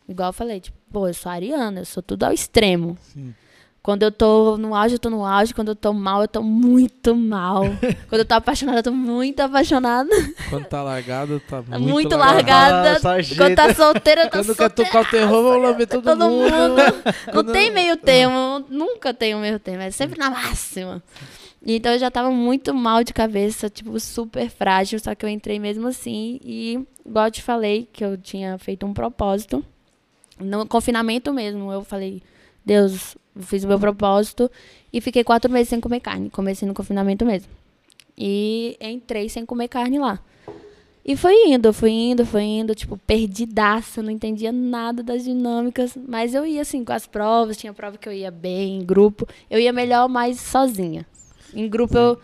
Igual 0.10 0.30
eu 0.30 0.34
falei, 0.34 0.60
tipo, 0.60 0.78
pô, 0.92 1.08
eu 1.08 1.14
sou 1.14 1.32
ariana, 1.32 1.82
eu 1.82 1.86
sou 1.86 2.02
tudo 2.02 2.24
ao 2.24 2.34
extremo. 2.34 2.98
Sim. 3.02 3.36
Quando 3.84 4.04
eu 4.04 4.12
tô 4.14 4.56
no 4.58 4.74
auge, 4.74 4.96
eu 4.96 5.00
tô 5.00 5.10
no 5.10 5.26
auge. 5.26 5.54
Quando 5.54 5.68
eu 5.68 5.76
tô 5.76 5.92
mal, 5.92 6.22
eu 6.22 6.28
tô 6.30 6.42
muito 6.42 7.14
mal. 7.14 7.64
Quando 8.08 8.22
eu 8.22 8.26
tô 8.26 8.34
apaixonada, 8.34 8.80
eu 8.80 8.84
tô 8.84 8.92
muito 8.94 9.42
apaixonada. 9.42 10.10
Quando 10.50 10.66
tá 10.68 10.82
largado, 10.82 11.42
tá 11.42 11.62
Tá 11.62 11.78
muito, 11.78 11.92
muito, 11.92 12.16
largada. 12.16 12.94
Ah, 12.94 13.00
sarjeta. 13.02 13.44
Quando 13.44 13.56
tá 13.56 13.74
solteira, 13.74 14.22
eu 14.22 14.26
tô 14.30 14.38
Quando 14.38 14.56
quer 14.56 14.64
solteira. 14.70 14.90
tocar 14.90 15.02
o 15.02 15.12
terror, 15.12 15.44
vamos 15.44 15.62
lamber 15.70 15.88
todo, 15.88 16.02
Todo 16.02 16.30
mundo. 16.30 16.50
mundo. 16.50 16.82
Não 17.34 17.44
tem 17.44 17.72
meio 17.72 17.98
termo, 18.02 18.66
nunca 18.70 19.14
tem 19.14 19.36
um 19.36 19.42
meio 19.42 19.60
termo, 19.60 19.82
é 19.82 19.92
sempre 19.92 20.18
na 20.18 20.30
máxima. 20.30 21.04
Então 21.66 21.92
eu 21.92 22.00
já 22.00 22.10
tava 22.10 22.32
muito 22.32 22.74
mal 22.74 23.04
de 23.04 23.14
cabeça, 23.14 23.70
tipo, 23.70 24.00
super 24.00 24.50
frágil, 24.50 24.98
só 24.98 25.14
que 25.14 25.26
eu 25.26 25.30
entrei 25.30 25.60
mesmo 25.60 25.88
assim 25.90 26.40
e, 26.42 26.80
igual 27.06 27.26
eu 27.26 27.32
te 27.32 27.42
falei, 27.42 27.88
que 27.92 28.04
eu 28.04 28.18
tinha 28.18 28.58
feito 28.58 28.86
um 28.86 28.94
propósito. 28.94 29.64
No 30.40 30.66
confinamento 30.66 31.34
mesmo, 31.34 31.70
eu 31.72 31.84
falei, 31.84 32.22
Deus, 32.66 33.16
eu 33.16 33.23
fiz 33.40 33.64
o 33.64 33.68
meu 33.68 33.80
propósito 33.80 34.50
e 34.92 35.02
fiquei 35.02 35.24
quatro 35.24 35.52
meses 35.52 35.70
sem 35.70 35.80
comer 35.80 36.00
carne. 36.00 36.30
Comecei 36.30 36.68
no 36.68 36.74
confinamento 36.74 37.26
mesmo. 37.26 37.50
E 38.18 38.78
entrei 38.80 39.30
sem 39.30 39.46
comer 39.46 39.68
carne 39.68 40.00
lá. 40.00 40.20
E 41.06 41.18
foi 41.18 41.34
indo, 41.48 41.74
foi 41.74 41.92
indo, 41.92 42.26
foi 42.26 42.44
indo, 42.44 42.74
tipo, 42.74 42.96
perdidaça, 42.96 44.02
não 44.02 44.10
entendia 44.10 44.54
nada 44.54 45.04
das 45.04 45.26
dinâmicas, 45.26 45.98
mas 46.08 46.34
eu 46.34 46.46
ia 46.46 46.62
assim 46.62 46.82
com 46.86 46.94
as 46.94 47.06
provas, 47.06 47.58
tinha 47.58 47.74
prova 47.74 47.98
que 47.98 48.08
eu 48.08 48.14
ia 48.14 48.32
bem, 48.32 48.78
em 48.78 48.86
grupo, 48.86 49.28
eu 49.50 49.60
ia 49.60 49.74
melhor 49.74 50.08
mais 50.08 50.40
sozinha. 50.40 51.06
Em 51.54 51.68
grupo 51.68 51.98
eu, 51.98 52.18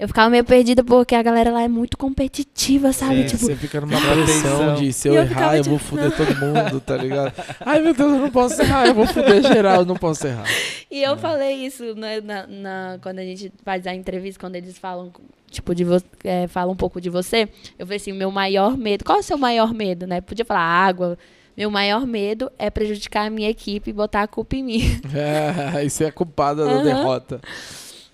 eu 0.00 0.08
ficava 0.08 0.30
meio 0.30 0.42
perdida 0.44 0.82
porque 0.82 1.14
a 1.14 1.22
galera 1.22 1.50
lá 1.52 1.62
é 1.62 1.68
muito 1.68 1.96
competitiva, 1.98 2.92
sabe? 2.92 3.20
É, 3.20 3.24
tipo, 3.24 3.38
você 3.44 3.54
fica 3.54 3.80
numa 3.80 4.00
pressão 4.00 4.74
de 4.74 4.92
se 4.92 5.06
eu 5.08 5.14
eu 5.14 5.20
errar, 5.22 5.28
ficava 5.28 5.56
eu 5.58 5.62
de- 5.62 5.68
vou 5.68 5.78
foder 5.78 6.16
todo 6.16 6.34
mundo, 6.36 6.80
tá 6.80 6.96
ligado? 6.96 7.32
Ai, 7.60 7.80
meu 7.80 7.92
Deus, 7.94 8.12
eu 8.14 8.18
não 8.18 8.30
posso 8.30 8.60
errar, 8.62 8.86
eu 8.86 8.94
vou 8.94 9.06
foder 9.06 9.42
geral, 9.42 9.80
eu 9.80 9.84
não 9.84 9.96
posso 9.96 10.26
errar. 10.26 10.44
E 10.90 11.02
eu 11.02 11.16
falei 11.18 11.66
isso 11.66 11.94
né, 11.94 12.20
na, 12.20 12.46
na- 12.46 12.98
quando 13.02 13.18
a 13.18 13.24
gente 13.24 13.52
faz 13.64 13.86
a 13.86 13.94
entrevista, 13.94 14.40
quando 14.40 14.56
eles 14.56 14.78
falam, 14.78 15.12
tipo, 15.50 15.74
de 15.74 15.84
você, 15.84 16.04
é, 16.24 16.46
falam 16.48 16.72
um 16.72 16.76
pouco 16.76 17.00
de 17.00 17.10
você. 17.10 17.48
Eu 17.78 17.86
falei 17.86 17.96
assim, 17.98 18.12
meu 18.12 18.30
maior 18.30 18.76
medo. 18.78 19.04
Qual 19.04 19.18
é 19.18 19.20
o 19.20 19.24
seu 19.24 19.36
maior 19.38 19.74
medo, 19.74 20.06
né? 20.06 20.20
Podia 20.20 20.44
falar 20.44 20.60
água. 20.62 21.18
Meu 21.56 21.70
maior 21.70 22.06
medo 22.06 22.50
é 22.58 22.70
prejudicar 22.70 23.26
a 23.26 23.30
minha 23.30 23.50
equipe 23.50 23.90
e 23.90 23.92
botar 23.92 24.22
a 24.22 24.26
culpa 24.26 24.56
em 24.56 24.62
mim. 24.64 25.00
É, 25.14 25.86
você 25.86 26.04
é 26.04 26.10
culpada 26.10 26.64
da 26.64 26.70
Aham. 26.72 26.82
derrota. 26.82 27.40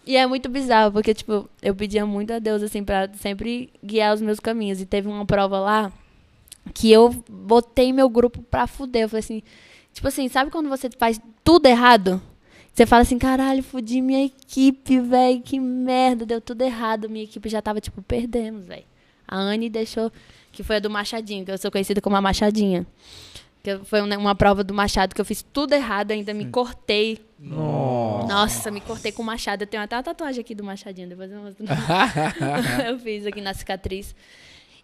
E 0.07 0.17
é 0.17 0.27
muito 0.27 0.49
bizarro, 0.49 0.93
porque, 0.93 1.13
tipo, 1.13 1.49
eu 1.61 1.75
pedia 1.75 2.07
muito 2.07 2.33
a 2.33 2.39
Deus, 2.39 2.63
assim, 2.63 2.85
pra 2.85 3.11
sempre 3.15 3.71
guiar 3.85 4.15
os 4.15 4.23
meus 4.23 4.39
caminhos. 4.39 4.81
E 4.81 4.87
teve 4.87 5.09
uma 5.09 5.27
prova 5.27 5.59
lá 5.59 5.93
que 6.73 6.91
eu 6.91 7.11
botei 7.29 7.93
meu 7.93 8.09
grupo 8.09 8.41
pra 8.43 8.67
fuder. 8.67 9.03
Eu 9.03 9.09
falei 9.09 9.21
assim, 9.21 9.43
Tipo 9.97 10.09
assim, 10.09 10.29
sabe 10.29 10.51
quando 10.51 10.69
você 10.69 10.91
faz 10.91 11.19
tudo 11.43 11.65
errado? 11.65 12.21
Você 12.71 12.85
fala 12.85 13.01
assim, 13.01 13.19
caralho, 13.19 13.63
fudi 13.63 14.03
minha 14.03 14.27
equipe, 14.27 15.01
velho, 15.01 15.41
que 15.41 15.59
merda, 15.59 16.27
deu 16.27 16.39
tudo 16.39 16.61
errado. 16.61 17.09
Minha 17.09 17.25
equipe 17.25 17.49
já 17.49 17.63
tava, 17.63 17.81
tipo, 17.81 18.03
perdemos, 18.03 18.67
velho. 18.67 18.85
A 19.27 19.39
Anne 19.39 19.71
deixou, 19.71 20.13
que 20.53 20.63
foi 20.63 20.77
a 20.77 20.81
do 20.81 20.91
Machadinho, 20.91 21.47
que 21.47 21.51
eu 21.51 21.57
sou 21.57 21.71
conhecida 21.71 22.03
como 22.03 22.15
a 22.15 22.21
Machadinha. 22.21 22.87
Que 23.67 23.85
foi 23.85 24.01
uma, 24.01 24.17
uma 24.17 24.35
prova 24.37 24.63
do 24.63 24.73
Machado 24.73 25.13
que 25.13 25.21
eu 25.21 25.25
fiz 25.25 25.43
tudo 25.43 25.73
errado, 25.73 26.13
ainda 26.13 26.33
me 26.33 26.47
cortei. 26.47 27.19
Nossa. 27.37 28.29
Nossa, 28.29 28.71
me 28.71 28.81
cortei 28.81 29.11
com 29.11 29.25
o 29.25 29.27
Machado. 29.27 29.63
Eu 29.63 29.67
tenho 29.67 29.83
até 29.83 29.97
uma 29.97 30.05
tatuagem 30.05 30.41
aqui 30.41 30.55
do 30.55 30.63
Machadinho, 30.63 31.09
depois 31.09 31.33
eu 31.33 31.41
mostro. 31.43 31.65
eu 32.87 32.97
fiz 33.01 33.27
aqui 33.27 33.41
na 33.41 33.53
cicatriz. 33.53 34.15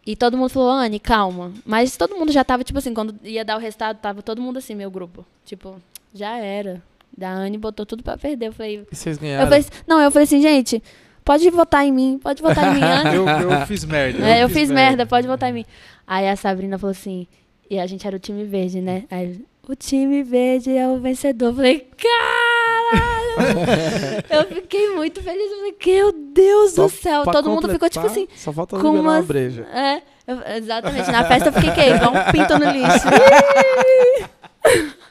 E 0.04 0.16
todo 0.16 0.36
mundo 0.36 0.48
falou, 0.48 0.68
Anne, 0.68 0.98
calma. 0.98 1.52
Mas 1.64 1.96
todo 1.96 2.16
mundo 2.16 2.32
já 2.32 2.42
tava, 2.42 2.64
tipo 2.64 2.76
assim, 2.76 2.92
quando 2.92 3.14
ia 3.22 3.44
dar 3.44 3.56
o 3.56 3.60
resultado, 3.60 3.98
tava 3.98 4.20
todo 4.20 4.42
mundo 4.42 4.56
assim, 4.56 4.74
meu 4.74 4.90
grupo. 4.90 5.24
Tipo, 5.44 5.80
já 6.12 6.36
era. 6.38 6.82
Da 7.16 7.30
Anne 7.30 7.58
botou 7.58 7.86
tudo 7.86 8.02
pra 8.02 8.18
perder. 8.18 8.48
Eu 8.48 8.52
falei. 8.52 8.84
E 8.90 8.96
vocês 8.96 9.16
Eu 9.16 9.22
ganharam? 9.22 9.46
falei 9.46 9.64
não, 9.86 10.00
eu 10.00 10.10
falei 10.10 10.24
assim, 10.24 10.42
gente, 10.42 10.82
pode 11.24 11.48
votar 11.50 11.86
em 11.86 11.92
mim, 11.92 12.18
pode 12.20 12.42
votar 12.42 12.72
em 12.72 12.80
mim, 12.80 12.82
Anne. 12.84 13.14
Eu, 13.14 13.28
eu 13.28 13.64
fiz 13.64 13.84
merda. 13.84 14.26
É, 14.26 14.42
eu 14.42 14.48
fiz 14.48 14.72
merda, 14.72 15.06
pode 15.06 15.28
votar 15.28 15.50
em 15.50 15.52
mim. 15.52 15.64
Aí 16.04 16.28
a 16.28 16.34
Sabrina 16.34 16.76
falou 16.78 16.90
assim, 16.90 17.28
e 17.72 17.78
a 17.80 17.86
gente 17.86 18.06
era 18.06 18.14
o 18.14 18.18
time 18.18 18.44
verde, 18.44 18.82
né? 18.82 19.04
Aí, 19.10 19.40
o 19.66 19.74
time 19.74 20.22
verde 20.22 20.76
é 20.76 20.86
o 20.86 20.98
vencedor. 20.98 21.46
Eu 21.46 21.54
falei, 21.54 21.88
caralho! 21.96 23.32
eu 24.28 24.44
fiquei 24.56 24.90
muito 24.90 25.22
feliz. 25.22 25.50
Eu 25.50 25.56
falei, 25.56 25.74
meu 25.86 26.12
Deus 26.12 26.72
Só 26.72 26.82
do 26.82 26.90
céu. 26.90 27.24
Todo 27.24 27.48
mundo 27.48 27.70
ficou 27.70 27.88
tipo 27.88 28.04
assim. 28.04 28.28
Só 28.36 28.52
falta 28.52 28.78
como 28.78 28.98
liberar 28.98 29.14
uma 29.14 29.22
breja. 29.22 29.66
É, 29.72 30.02
eu- 30.26 30.42
exatamente. 30.58 31.10
Na 31.10 31.24
festa 31.24 31.48
eu 31.48 31.52
fiquei 31.54 31.94
igual 31.94 32.12
um 32.12 32.30
pinto 32.30 32.58
no 32.58 32.70
lixo. 32.70 33.08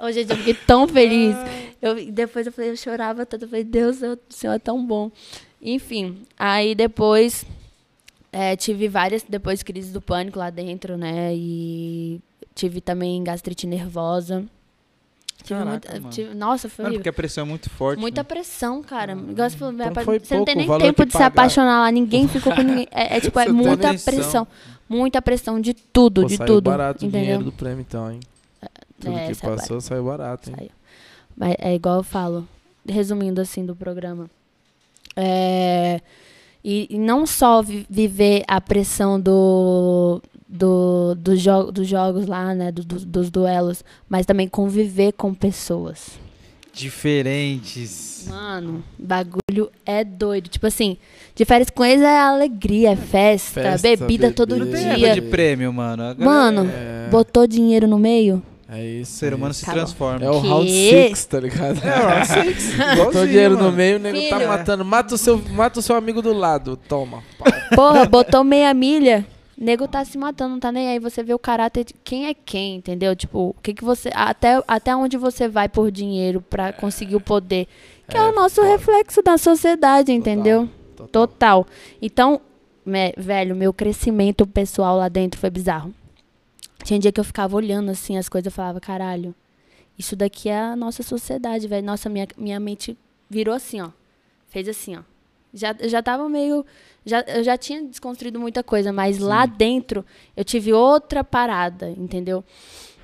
Ô, 0.00 0.10
gente, 0.10 0.30
eu 0.32 0.36
fiquei 0.38 0.54
tão 0.54 0.88
feliz. 0.88 1.36
Eu, 1.80 2.04
depois 2.10 2.48
eu 2.48 2.52
falei, 2.52 2.72
eu 2.72 2.76
chorava 2.76 3.24
tanto. 3.24 3.44
Eu 3.44 3.48
falei, 3.48 3.62
Deus, 3.62 4.02
o 4.02 4.18
Senhor 4.28 4.54
é 4.54 4.58
tão 4.58 4.84
bom. 4.84 5.12
Enfim, 5.62 6.22
aí 6.36 6.74
depois 6.74 7.46
é, 8.32 8.56
tive 8.56 8.88
várias, 8.88 9.22
depois 9.28 9.62
crises 9.62 9.92
do 9.92 10.00
pânico 10.00 10.38
lá 10.38 10.50
dentro, 10.50 10.96
né? 10.96 11.34
E 11.34 12.20
tive 12.54 12.80
também 12.80 13.22
gastrite 13.24 13.66
nervosa. 13.66 14.44
Tive 15.44 15.60
Caraca, 15.60 15.92
muita- 15.92 16.10
tive- 16.10 16.34
nossa, 16.34 16.68
foi 16.68 16.82
Mano, 16.82 16.94
horrível. 16.94 17.00
porque 17.00 17.08
a 17.08 17.12
pressão 17.12 17.44
é 17.44 17.46
muito 17.48 17.70
forte. 17.70 18.00
Muita 18.00 18.20
né? 18.22 18.24
pressão, 18.24 18.82
cara. 18.82 19.12
Igual 19.12 19.48
você 19.48 19.56
falou, 19.56 19.72
Então 19.74 20.04
você 20.18 20.36
não 20.36 20.44
tem 20.44 20.54
o 20.54 20.58
nem 20.58 20.78
tempo 20.78 21.04
de 21.06 21.12
se 21.12 21.18
pagaram. 21.18 21.26
apaixonar 21.32 21.80
lá. 21.80 21.92
Ninguém 21.92 22.26
ficou 22.26 22.52
com 22.54 22.62
ninguém. 22.62 22.88
É, 22.90 23.16
é 23.16 23.20
tipo, 23.20 23.38
é 23.38 23.48
muita 23.48 23.94
pressão. 23.94 24.46
Muita 24.88 25.22
pressão 25.22 25.60
de 25.60 25.74
tudo, 25.74 26.22
Pô, 26.22 26.26
de 26.28 26.38
tudo. 26.38 26.62
barato 26.62 27.04
o 27.04 27.08
entendeu? 27.08 27.20
dinheiro 27.22 27.44
do 27.44 27.52
prêmio, 27.52 27.82
então, 27.86 28.10
hein? 28.10 28.20
Tudo 28.98 29.16
É, 29.16 29.28
que 29.28 29.36
passou 29.40 29.80
saiu 29.80 30.04
barato, 30.04 30.50
hein? 30.50 30.56
Saiu. 30.58 30.70
Mas 31.36 31.54
é 31.60 31.72
igual 31.74 31.98
eu 31.98 32.02
falo, 32.02 32.48
resumindo 32.88 33.40
assim 33.40 33.64
do 33.64 33.76
programa. 33.76 34.28
É, 35.14 36.00
e, 36.64 36.86
e 36.90 36.98
não 36.98 37.26
só 37.26 37.62
vi- 37.62 37.86
viver 37.88 38.42
a 38.48 38.60
pressão 38.60 39.20
do, 39.20 40.20
do, 40.48 41.14
do 41.14 41.36
jo 41.36 41.70
dos 41.72 41.86
jogos 41.88 42.26
lá, 42.26 42.54
né? 42.54 42.70
do- 42.72 42.84
do- 42.84 43.06
dos 43.06 43.30
duelos, 43.30 43.84
mas 44.08 44.26
também 44.26 44.48
conviver 44.48 45.12
com 45.12 45.32
pessoas. 45.34 46.18
Diferentes. 46.72 48.26
Mano, 48.28 48.82
bagulho 48.98 49.70
é 49.84 50.04
doido. 50.04 50.48
Tipo 50.48 50.66
assim, 50.66 50.96
de 51.34 51.44
férias 51.44 51.70
com 51.70 51.84
eles 51.84 52.02
é 52.02 52.18
alegria, 52.20 52.90
é 52.90 52.96
festa, 52.96 53.62
Festa, 53.62 53.88
bebida 53.96 54.30
todo 54.30 54.54
bebê. 54.56 54.64
Não 54.64 54.72
tem 54.90 54.94
dia. 54.96 55.14
de 55.14 55.22
prêmio, 55.22 55.72
mano. 55.72 56.02
A 56.02 56.14
galera- 56.14 56.24
Mano, 56.24 56.70
É, 56.70 57.08
botou 57.10 57.46
dinheiro 57.46 57.86
no 57.88 57.98
meio? 57.98 58.42
É 58.68 58.74
o 58.74 58.84
isso. 59.00 59.12
ser 59.12 59.32
é 59.32 59.36
humano 59.36 59.54
se 59.54 59.64
Tá 59.64 59.72
bom. 59.72 59.78
transforma. 59.78 60.24
É 60.24 60.30
o 60.30 60.40
Que? 60.40 60.48
round 60.48 60.70
six, 60.70 61.24
tá 61.26 61.40
ligado? 61.40 61.78
É, 61.84 61.98
o 62.04 62.08
round 62.08 62.26
six. 62.26 62.70
Botou 62.96 63.26
dinheiro 63.26 63.54
no 63.56 63.64
mano. 63.64 63.76
meio, 63.76 63.96
o 63.96 63.98
nego 64.00 64.18
tá 64.28 64.36
Filho. 64.36 64.48
matando. 64.48 64.84
Mata 64.84 65.14
o, 65.14 65.18
seu, 65.18 65.38
mata 65.50 65.78
o 65.80 65.82
seu 65.82 65.96
amigo 65.96 66.20
do 66.22 66.32
lado. 66.32 66.76
Toma. 66.88 67.22
Pau. 67.38 67.48
Porra, 67.74 68.04
botou 68.06 68.44
meia 68.44 68.72
milha. 68.74 69.26
Nego 69.60 69.88
tá 69.88 70.04
se 70.04 70.16
matando, 70.16 70.50
não 70.52 70.60
tá 70.60 70.70
nem 70.70 70.88
aí. 70.88 71.00
Você 71.00 71.20
vê 71.22 71.34
o 71.34 71.38
caráter 71.38 71.84
de 71.84 71.92
quem 72.04 72.26
é 72.26 72.34
quem, 72.34 72.76
entendeu? 72.76 73.16
Tipo, 73.16 73.48
o 73.48 73.54
que 73.60 73.74
que 73.74 73.82
você. 73.84 74.08
Até, 74.14 74.62
até 74.68 74.94
onde 74.94 75.16
você 75.16 75.48
vai 75.48 75.68
por 75.68 75.90
dinheiro 75.90 76.40
pra 76.40 76.72
conseguir 76.72 77.16
o 77.16 77.20
poder. 77.20 77.66
Que 78.08 78.16
é, 78.16 78.20
É, 78.20 78.22
o 78.22 78.32
nosso 78.32 78.56
foda. 78.56 78.68
reflexo 78.68 79.20
da 79.20 79.36
sociedade, 79.36 80.12
entendeu? 80.12 80.68
Total. 80.96 81.08
Total. 81.26 81.66
Então, 82.00 82.40
me- 82.86 83.12
velho, 83.16 83.56
meu 83.56 83.72
crescimento 83.72 84.46
pessoal 84.46 84.96
lá 84.96 85.08
dentro 85.08 85.40
foi 85.40 85.50
bizarro. 85.50 85.92
Tinha 86.88 86.98
dia 86.98 87.12
que 87.12 87.20
eu 87.20 87.24
ficava 87.24 87.54
olhando 87.54 87.90
assim 87.90 88.16
as 88.16 88.30
coisas 88.30 88.50
e 88.50 88.56
falava, 88.56 88.80
caralho, 88.80 89.34
isso 89.98 90.16
daqui 90.16 90.48
é 90.48 90.58
a 90.58 90.74
nossa 90.74 91.02
sociedade, 91.02 91.68
velho. 91.68 91.84
Nossa, 91.84 92.08
minha, 92.08 92.26
minha 92.34 92.58
mente 92.58 92.96
virou 93.28 93.54
assim, 93.54 93.82
ó. 93.82 93.90
Fez 94.48 94.66
assim, 94.66 94.96
ó. 94.96 95.02
Já, 95.52 95.76
eu 95.78 95.86
já 95.90 96.02
tava 96.02 96.26
meio. 96.30 96.64
Já, 97.04 97.20
eu 97.28 97.44
já 97.44 97.58
tinha 97.58 97.84
desconstruído 97.84 98.40
muita 98.40 98.62
coisa, 98.62 98.90
mas 98.90 99.18
lá 99.18 99.44
dentro 99.44 100.02
eu 100.34 100.42
tive 100.42 100.72
outra 100.72 101.22
parada, 101.22 101.90
entendeu? 101.90 102.42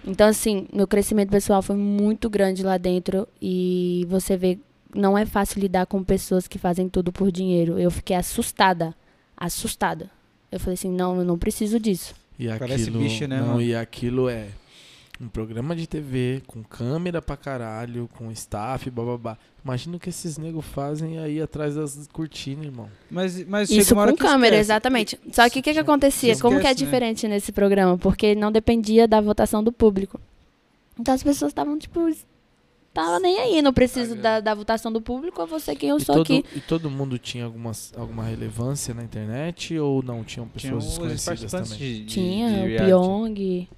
Então, 0.02 0.28
assim, 0.28 0.66
meu 0.73 0.89
crescimento 0.89 1.28
pessoal 1.28 1.61
foi 1.61 1.77
muito 1.77 2.31
grande 2.31 2.62
lá 2.62 2.78
dentro 2.78 3.28
e 3.39 4.06
você 4.09 4.35
vê, 4.35 4.59
não 4.94 5.19
é 5.19 5.27
fácil 5.27 5.61
lidar 5.61 5.85
com 5.85 6.02
pessoas 6.02 6.48
que 6.48 6.56
fazem 6.56 6.89
tudo 6.89 7.12
por 7.12 7.31
dinheiro. 7.31 7.78
Eu 7.78 7.90
fiquei 7.90 8.16
assustada, 8.16 8.94
assustada. 9.36 10.11
Eu 10.51 10.59
falei 10.59 10.73
assim, 10.73 10.90
não, 10.90 11.19
eu 11.19 11.24
não 11.27 11.36
preciso 11.36 11.78
disso. 11.78 12.23
E 12.39 12.48
Parece 12.48 12.85
aquilo, 12.85 12.98
bicho, 13.01 13.27
né, 13.28 13.39
não, 13.40 13.47
mano? 13.48 13.62
e 13.62 13.74
aquilo 13.74 14.28
é 14.28 14.48
um 15.20 15.28
programa 15.28 15.77
de 15.77 15.86
TV 15.86 16.43
com 16.47 16.62
câmera 16.65 17.23
pra 17.23 17.36
caralho, 17.36 18.09
com 18.16 18.31
staff, 18.32 18.90
bababá. 18.90 19.39
Imagina 19.65 19.97
o 19.97 20.01
que 20.01 20.09
esses 20.09 20.36
negros 20.36 20.65
fazem 20.65 21.19
aí 21.19 21.40
atrás 21.40 21.77
das 21.77 22.09
cortinas, 22.12 22.66
irmão. 22.66 22.89
Mas, 23.11 23.47
mas 23.47 23.69
chega 23.69 23.81
Isso 23.81 23.94
com 23.94 24.16
câmera, 24.16 24.56
esquece. 24.56 24.61
exatamente. 24.61 25.20
Só 25.32 25.48
que 25.48 25.61
o 25.61 25.62
que, 25.62 25.73
que 25.73 25.78
acontecia? 25.78 26.32
Esquece, 26.32 26.43
Como 26.43 26.61
que 26.61 26.66
é 26.66 26.70
né? 26.70 26.74
diferente 26.74 27.28
nesse 27.28 27.52
programa? 27.52 27.97
Porque 27.97 28.35
não 28.35 28.51
dependia 28.51 29.06
da 29.06 29.20
votação 29.20 29.62
do 29.62 29.70
público. 29.73 30.20
Então 30.98 31.15
as 31.15 31.23
pessoas 31.23 31.51
estavam, 31.51 31.78
tipo, 31.78 32.01
tava 32.94 33.18
nem 33.20 33.38
aí, 33.40 33.60
não 33.60 33.72
preciso 33.72 34.14
da, 34.14 34.40
da 34.40 34.54
votação 34.54 34.90
do 34.92 35.00
público, 35.02 35.42
eu 35.42 35.46
vou 35.46 35.58
ser 35.60 35.74
quem 35.76 35.90
eu 35.90 35.96
E 35.98 36.00
sou 36.04 36.14
todo, 36.14 36.22
aqui. 36.32 36.44
e 36.56 36.60
todo 36.60 36.88
mundo 36.88 37.18
tinha 37.18 37.44
algumas, 37.44 37.92
alguma 37.96 38.22
relevância 38.24 38.94
na 38.94 39.02
internet 39.02 39.76
ou 39.78 40.02
não? 40.02 40.22
Tinham 40.24 40.48
Tinha 40.56 40.72
pessoas 40.72 40.84
os 40.84 40.90
desconhecidas 41.16 41.50
também? 41.50 41.78
de, 41.78 42.04
de, 42.04 42.06
Tinha, 42.06 42.50
de 42.68 42.74
o. 42.76 42.86
Pyong. 42.86 43.68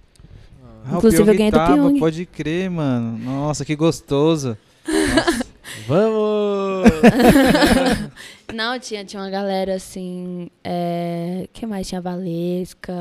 Ah, 0.85 0.95
o 0.95 0.97
Inclusive, 0.99 1.23
eu 1.23 1.27
Pyong 1.27 1.37
ganhei 1.39 1.51
do 1.51 1.55
tava, 1.57 1.73
Pyong. 1.75 1.99
Pode 1.99 2.27
crer, 2.27 2.71
mano. 2.71 3.19
Nossa, 3.19 3.65
que 3.65 3.75
gostoso. 3.75 4.57
Vamos! 5.89 6.91
Não, 8.55 8.79
tinha, 8.79 9.05
tinha 9.05 9.21
uma 9.23 9.31
galera 9.31 9.75
assim. 9.75 10.49
É, 10.63 11.49
que 11.53 11.67
mais? 11.67 11.89
Tinha 11.89 11.99
a 11.99 12.03
Valesca, 12.03 12.93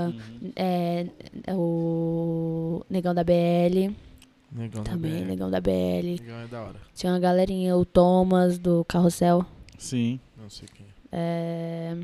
Uhum. 0.41 0.51
é, 0.55 1.05
o 1.53 2.83
Negão 2.89 3.13
da 3.13 3.23
BL. 3.23 3.93
Negão 4.55 4.83
da 4.83 4.91
Também, 4.91 5.11
BR. 5.23 5.25
Negão 5.27 5.49
da 5.51 5.59
BL. 5.61 5.71
Negão 6.21 6.39
é 6.39 6.47
da 6.47 6.61
hora. 6.61 6.75
Tinha 6.93 7.11
uma 7.13 7.19
galerinha, 7.19 7.75
o 7.75 7.83
Thomas 7.85 8.57
do 8.57 8.85
Carrossel. 8.85 9.45
Sim. 9.77 10.19
Não 10.37 10.49
sei 10.49 10.67
quem. 10.73 10.85
é. 11.11 11.91
É... 11.93 11.97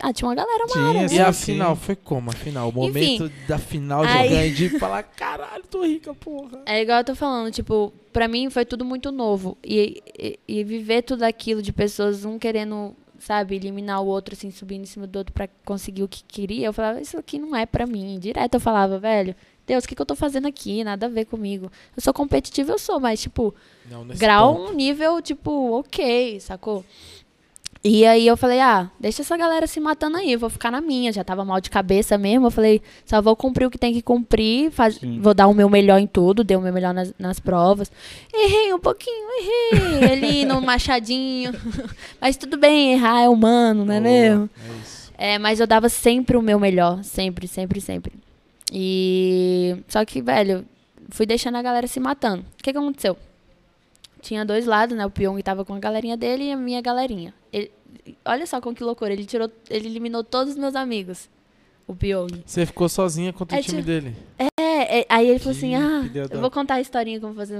Ah, 0.00 0.12
tinha 0.12 0.28
uma 0.28 0.34
galera 0.36 0.64
Tinha, 0.68 0.84
mara. 0.84 1.08
sim, 1.08 1.16
E 1.16 1.20
a 1.20 1.32
sim. 1.32 1.44
final 1.54 1.74
foi 1.74 1.96
como? 1.96 2.30
A 2.30 2.32
final? 2.32 2.68
O 2.72 2.88
Enfim. 2.88 3.18
momento 3.18 3.32
da 3.48 3.58
final 3.58 4.06
de 4.06 4.12
Aí- 4.12 4.28
ganhar 4.28 4.54
de 4.54 4.68
falar, 4.78 5.02
caralho, 5.02 5.64
tô 5.68 5.82
rica, 5.84 6.14
porra. 6.14 6.62
É 6.66 6.80
igual 6.80 6.98
eu 6.98 7.04
tô 7.04 7.16
falando, 7.16 7.50
tipo, 7.52 7.92
pra 8.12 8.28
mim 8.28 8.48
foi 8.48 8.64
tudo 8.64 8.84
muito 8.84 9.10
novo. 9.10 9.58
E, 9.64 10.00
e, 10.16 10.38
e 10.46 10.62
viver 10.62 11.02
tudo 11.02 11.24
aquilo 11.24 11.60
de 11.60 11.72
pessoas, 11.72 12.24
um 12.24 12.38
querendo, 12.38 12.94
sabe, 13.18 13.56
eliminar 13.56 14.00
o 14.00 14.06
outro, 14.06 14.34
assim, 14.34 14.52
subindo 14.52 14.82
em 14.82 14.86
cima 14.86 15.04
do 15.04 15.16
outro 15.18 15.32
pra 15.32 15.48
conseguir 15.64 16.04
o 16.04 16.08
que 16.08 16.22
queria, 16.22 16.66
eu 16.68 16.72
falava, 16.72 17.00
isso 17.00 17.18
aqui 17.18 17.36
não 17.40 17.56
é 17.56 17.66
pra 17.66 17.84
mim. 17.84 18.20
Direto 18.20 18.54
eu 18.54 18.60
falava, 18.60 19.00
velho, 19.00 19.34
Deus, 19.68 19.84
o 19.84 19.88
que, 19.88 19.94
que 19.94 20.00
eu 20.02 20.06
tô 20.06 20.16
fazendo 20.16 20.48
aqui? 20.48 20.82
Nada 20.82 21.06
a 21.06 21.08
ver 21.08 21.26
comigo. 21.26 21.70
Eu 21.96 22.02
sou 22.02 22.12
competitiva, 22.14 22.72
eu 22.72 22.78
sou, 22.78 22.98
mas, 22.98 23.20
tipo, 23.20 23.54
Não, 23.90 24.04
grau 24.06 24.54
ponto. 24.56 24.72
um 24.72 24.74
nível, 24.74 25.20
tipo, 25.22 25.78
ok, 25.78 26.40
sacou? 26.40 26.84
E 27.84 28.04
aí 28.04 28.26
eu 28.26 28.36
falei, 28.36 28.58
ah, 28.60 28.90
deixa 28.98 29.22
essa 29.22 29.36
galera 29.36 29.64
se 29.68 29.78
matando 29.78 30.16
aí, 30.16 30.32
eu 30.32 30.38
vou 30.38 30.50
ficar 30.50 30.70
na 30.70 30.80
minha, 30.80 31.12
já 31.12 31.22
tava 31.22 31.44
mal 31.44 31.60
de 31.60 31.70
cabeça 31.70 32.18
mesmo. 32.18 32.46
Eu 32.46 32.50
falei, 32.50 32.82
só 33.06 33.22
vou 33.22 33.36
cumprir 33.36 33.66
o 33.66 33.70
que 33.70 33.78
tem 33.78 33.92
que 33.92 34.02
cumprir, 34.02 34.70
faz- 34.72 34.98
vou 35.20 35.32
dar 35.32 35.46
o 35.46 35.54
meu 35.54 35.68
melhor 35.70 35.98
em 36.00 36.06
tudo, 36.06 36.42
dei 36.42 36.56
o 36.56 36.60
meu 36.60 36.72
melhor 36.72 36.92
nas, 36.92 37.14
nas 37.18 37.38
provas. 37.38 37.90
Errei 38.34 38.74
um 38.74 38.80
pouquinho, 38.80 39.28
errei 39.38 40.10
ali 40.10 40.44
no 40.44 40.60
machadinho. 40.60 41.52
Mas 42.20 42.36
tudo 42.36 42.56
bem, 42.58 42.94
errar 42.94 43.22
é 43.22 43.28
humano, 43.28 43.84
não 43.84 43.94
é 43.94 44.00
Boa, 44.00 44.10
mesmo? 44.12 44.50
É 44.56 44.80
isso. 44.82 45.12
É, 45.20 45.36
mas 45.38 45.58
eu 45.58 45.66
dava 45.66 45.88
sempre 45.88 46.36
o 46.36 46.42
meu 46.42 46.60
melhor, 46.60 47.02
sempre, 47.02 47.48
sempre, 47.48 47.80
sempre. 47.80 48.12
E 48.72 49.76
só 49.88 50.04
que, 50.04 50.20
velho, 50.20 50.64
fui 51.10 51.26
deixando 51.26 51.56
a 51.56 51.62
galera 51.62 51.86
se 51.86 51.98
matando. 52.00 52.42
O 52.42 52.62
que, 52.62 52.72
que 52.72 52.78
aconteceu? 52.78 53.16
Tinha 54.20 54.44
dois 54.44 54.66
lados, 54.66 54.96
né? 54.96 55.06
O 55.06 55.10
Pyong 55.10 55.40
tava 55.42 55.64
com 55.64 55.74
a 55.74 55.78
galerinha 55.78 56.16
dele 56.16 56.44
e 56.44 56.52
a 56.52 56.56
minha 56.56 56.80
galerinha. 56.80 57.32
Ele- 57.52 57.70
olha 58.24 58.46
só 58.46 58.60
com 58.60 58.74
que 58.74 58.82
loucura, 58.82 59.12
ele 59.12 59.24
tirou, 59.24 59.50
ele 59.70 59.86
eliminou 59.88 60.22
todos 60.24 60.54
os 60.54 60.58
meus 60.58 60.74
amigos. 60.74 61.28
O 61.86 61.94
Pyong. 61.94 62.42
Você 62.44 62.66
ficou 62.66 62.86
sozinha 62.88 63.32
contra 63.32 63.56
É, 63.56 63.60
o 63.60 63.62
time 63.62 63.78
tipo- 63.78 63.86
dele. 63.86 64.14
É, 64.38 64.48
É, 65.00 65.06
aí 65.08 65.28
ele 65.28 65.38
falou 65.38 65.56
assim, 65.56 65.74
ah, 65.74 66.02
eu 66.30 66.40
vou 66.40 66.50
contar 66.50 66.74
a 66.74 66.80
historinha, 66.80 67.18
como 67.20 67.34
fazer 67.34 67.56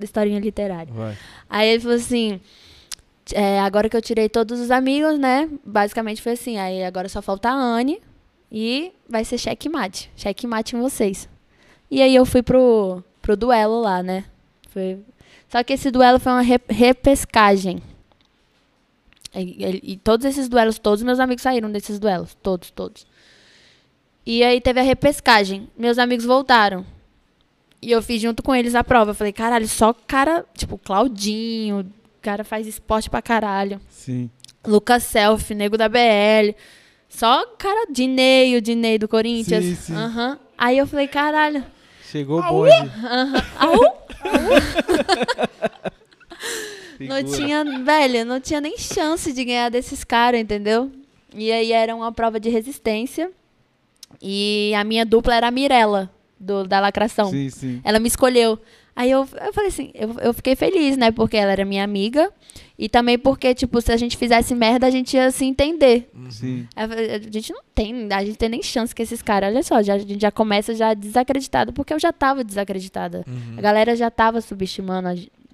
historinha 0.00 0.38
literária. 0.38 0.92
Vai. 0.92 1.16
Aí 1.48 1.68
ele 1.68 1.80
falou 1.80 1.96
assim, 1.96 2.40
é, 3.34 3.58
agora 3.60 3.88
que 3.88 3.96
eu 3.96 4.00
tirei 4.02 4.28
todos 4.28 4.60
os 4.60 4.70
amigos, 4.70 5.18
né, 5.18 5.48
basicamente 5.64 6.22
foi 6.22 6.32
assim, 6.32 6.58
aí 6.58 6.84
agora 6.84 7.08
só 7.08 7.20
falta 7.20 7.48
a 7.50 7.52
Anne 7.54 8.00
e 8.50 8.92
vai 9.08 9.24
ser 9.24 9.38
checkmate, 9.38 10.10
checkmate 10.16 10.76
em 10.76 10.80
vocês. 10.80 11.28
E 11.90 12.00
aí 12.02 12.14
eu 12.14 12.24
fui 12.26 12.42
pro, 12.42 13.02
pro 13.22 13.36
duelo 13.36 13.80
lá, 13.80 14.02
né, 14.02 14.24
foi... 14.70 14.98
Só 15.48 15.64
que 15.64 15.72
esse 15.72 15.90
duelo 15.90 16.20
foi 16.20 16.30
uma 16.30 16.42
re- 16.42 16.60
repescagem. 16.68 17.82
E, 19.34 19.40
e- 19.40 19.92
e 19.92 19.96
todos 19.96 20.24
esses 20.24 20.48
duelos, 20.48 20.78
todos 20.78 21.02
meus 21.02 21.18
amigos 21.18 21.42
saíram 21.42 21.70
desses 21.72 21.98
duelos. 21.98 22.36
Todos, 22.40 22.70
todos. 22.70 23.04
E 24.24 24.44
aí 24.44 24.60
teve 24.60 24.78
a 24.78 24.82
repescagem. 24.84 25.68
Meus 25.76 25.98
amigos 25.98 26.24
voltaram. 26.24 26.86
E 27.82 27.90
eu 27.90 28.00
fiz 28.00 28.22
junto 28.22 28.42
com 28.44 28.54
eles 28.54 28.76
a 28.76 28.84
prova. 28.84 29.10
Eu 29.10 29.14
falei, 29.14 29.32
caralho, 29.32 29.66
só 29.66 29.92
cara, 29.92 30.44
tipo, 30.56 30.78
Claudinho, 30.78 31.80
o 31.80 32.20
cara 32.22 32.44
faz 32.44 32.66
esporte 32.68 33.10
pra 33.10 33.20
caralho. 33.20 33.80
Sim. 33.88 34.30
Lucas 34.64 35.02
Self, 35.02 35.52
nego 35.52 35.76
da 35.76 35.88
BL. 35.88 36.54
Só 37.10 37.44
cara, 37.58 37.86
Dinei, 37.90 38.56
o 38.56 38.62
Dinei 38.62 38.98
do 38.98 39.06
Corinthians. 39.06 39.64
Sim, 39.64 39.74
sim. 39.74 39.94
Aham. 39.94 40.38
Aí 40.56 40.78
eu 40.78 40.86
falei, 40.86 41.08
caralho. 41.08 41.62
Chegou 42.10 42.40
o 42.40 42.42
bonde. 42.42 42.90
Au! 43.58 44.06
Não 47.00 47.24
tinha, 47.24 47.64
velho, 47.82 48.26
não 48.26 48.38
tinha 48.38 48.60
nem 48.60 48.76
chance 48.76 49.32
de 49.32 49.42
ganhar 49.42 49.70
desses 49.70 50.04
caras, 50.04 50.38
entendeu? 50.38 50.90
E 51.34 51.50
aí 51.50 51.72
era 51.72 51.96
uma 51.96 52.12
prova 52.12 52.38
de 52.38 52.50
resistência. 52.50 53.30
E 54.20 54.72
a 54.76 54.84
minha 54.84 55.06
dupla 55.06 55.34
era 55.34 55.48
a 55.48 55.50
Mirella, 55.50 56.10
do, 56.40 56.66
da 56.66 56.80
lacração. 56.80 57.30
Sim, 57.30 57.50
sim. 57.50 57.80
Ela 57.84 57.98
me 57.98 58.08
escolheu. 58.08 58.58
Aí 58.96 59.10
eu, 59.10 59.26
eu 59.46 59.52
falei 59.52 59.68
assim, 59.68 59.90
eu, 59.94 60.14
eu 60.20 60.34
fiquei 60.34 60.56
feliz, 60.56 60.96
né? 60.96 61.10
Porque 61.10 61.36
ela 61.36 61.52
era 61.52 61.64
minha 61.64 61.84
amiga. 61.84 62.30
E 62.78 62.88
também 62.88 63.18
porque, 63.18 63.54
tipo, 63.54 63.80
se 63.80 63.92
a 63.92 63.96
gente 63.96 64.16
fizesse 64.16 64.54
merda, 64.54 64.86
a 64.86 64.90
gente 64.90 65.14
ia 65.14 65.30
se 65.30 65.44
entender. 65.44 66.10
Sim. 66.30 66.66
A, 66.74 66.84
a 66.84 67.30
gente 67.30 67.52
não 67.52 67.60
tem, 67.74 68.08
a 68.10 68.24
gente 68.24 68.36
tem 68.36 68.48
nem 68.48 68.62
chance 68.62 68.94
com 68.94 69.02
esses 69.02 69.22
caras. 69.22 69.50
Olha 69.50 69.62
só, 69.62 69.82
já, 69.82 69.94
a 69.94 69.98
gente 69.98 70.20
já 70.20 70.30
começa 70.30 70.74
já 70.74 70.94
desacreditado, 70.94 71.72
porque 71.72 71.92
eu 71.92 72.00
já 72.00 72.12
tava 72.12 72.42
desacreditada. 72.42 73.24
Uhum. 73.28 73.58
A 73.58 73.60
galera 73.60 73.94
já 73.94 74.10
tava 74.10 74.40
subestimando, 74.40 75.08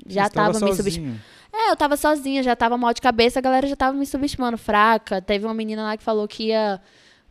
já 0.07 0.23
Você 0.23 0.29
estava 0.29 0.53
tava 0.53 0.65
me 0.65 0.75
subestimando. 0.75 1.21
É, 1.53 1.71
eu 1.71 1.77
tava 1.77 1.97
sozinha, 1.97 2.43
já 2.43 2.55
tava 2.55 2.77
mal 2.77 2.93
de 2.93 3.01
cabeça, 3.01 3.39
a 3.39 3.43
galera 3.43 3.67
já 3.67 3.77
tava 3.77 3.97
me 3.97 4.07
subestimando, 4.07 4.59
fraca. 4.59 5.23
Teve 5.23 5.47
uma 5.47 5.55
menina 5.55 5.83
lá 5.83 5.97
que 5.97 6.03
falou 6.03 6.29
que 6.29 6.49
ia 6.49 6.81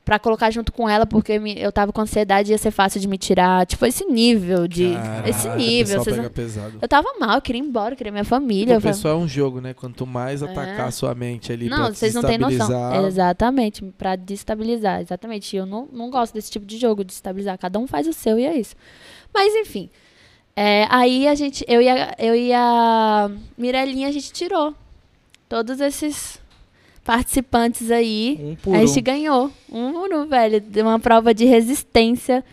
pra 0.06 0.19
colocar 0.19 0.52
junto 0.52 0.72
com 0.72 0.88
ela, 0.88 1.06
porque 1.07 1.34
eu 1.57 1.72
tava 1.72 1.91
com 1.91 1.99
ansiedade 1.99 2.52
e 2.52 2.53
ia 2.53 2.57
ser 2.60 2.69
fácil 2.69 3.02
de 3.02 3.07
me 3.07 3.18
tirar. 3.18 3.65
Tipo, 3.65 3.86
esse 3.88 4.06
nível 4.06 4.68
de. 4.68 4.94
Caraca, 4.94 5.30
esse 5.30 5.49
nível. 5.49 6.03
vocês. 6.03 6.56
Eu 6.80 6.88
tava 6.88 7.10
mal, 7.19 7.36
eu 7.36 7.41
queria 7.41 7.60
ir 7.60 7.65
embora, 7.65 7.94
eu 7.94 7.98
queria 7.98 8.11
minha 8.11 8.23
família. 8.23 8.77
O 8.77 8.82
pessoal 8.82 9.15
é 9.15 9.18
um 9.18 9.27
jogo, 9.27 9.60
né? 9.60 9.73
Quanto 9.73 10.06
mais 10.06 10.44
atacar 10.44 10.86
É. 10.86 10.88
a 10.88 10.91
sua 10.91 11.15
mente 11.15 11.52
ali 11.52 11.68
não, 11.68 11.77
pra 11.77 11.94
vocês 11.94 12.14
não 12.14 12.22
têm 12.22 12.38
noção. 12.38 13.06
Exatamente, 13.07 13.84
pra 13.98 14.15
destabilizar. 14.15 15.02
Exatamente. 15.02 15.56
Eu 15.57 15.65
não, 15.65 15.90
não 15.91 16.11
gosto 16.11 16.34
desse 16.34 16.52
tipo 16.52 16.65
de 16.65 16.77
jogo, 16.77 17.03
de 17.03 17.11
estabilizar. 17.11 17.57
Cada 17.57 17.80
um 17.80 17.88
faz 17.88 18.07
o 18.07 18.14
seu 18.14 18.38
e 18.38 18.45
é 18.45 18.56
isso. 18.56 18.76
Mas, 19.34 19.53
enfim. 19.56 19.90
É, 20.56 20.88
aí 20.90 21.27
a 21.27 21.36
gente, 21.36 21.65
eu 21.68 21.82
e 21.82 21.90
a, 21.90 22.15
eu 22.18 22.34
e 22.34 22.53
a 22.53 23.30
Mirelinha, 23.57 24.07
a 24.07 24.11
gente 24.11 24.32
tirou 24.32 24.73
todos 25.49 25.82
esses 25.82 26.40
participantes 27.06 27.90
aí. 27.91 28.38
Um 28.41 28.56
por 28.56 28.76
a 28.76 28.80
um. 28.80 28.88
gente 28.88 28.99
ganhou. 29.02 29.52
Um 29.72 29.94
por 29.94 30.14
um, 30.14 30.27
velho. 30.27 30.60
De 30.60 30.82
uma 30.82 30.99
prova 30.99 31.34
de 31.34 31.45
resistência 31.45 32.44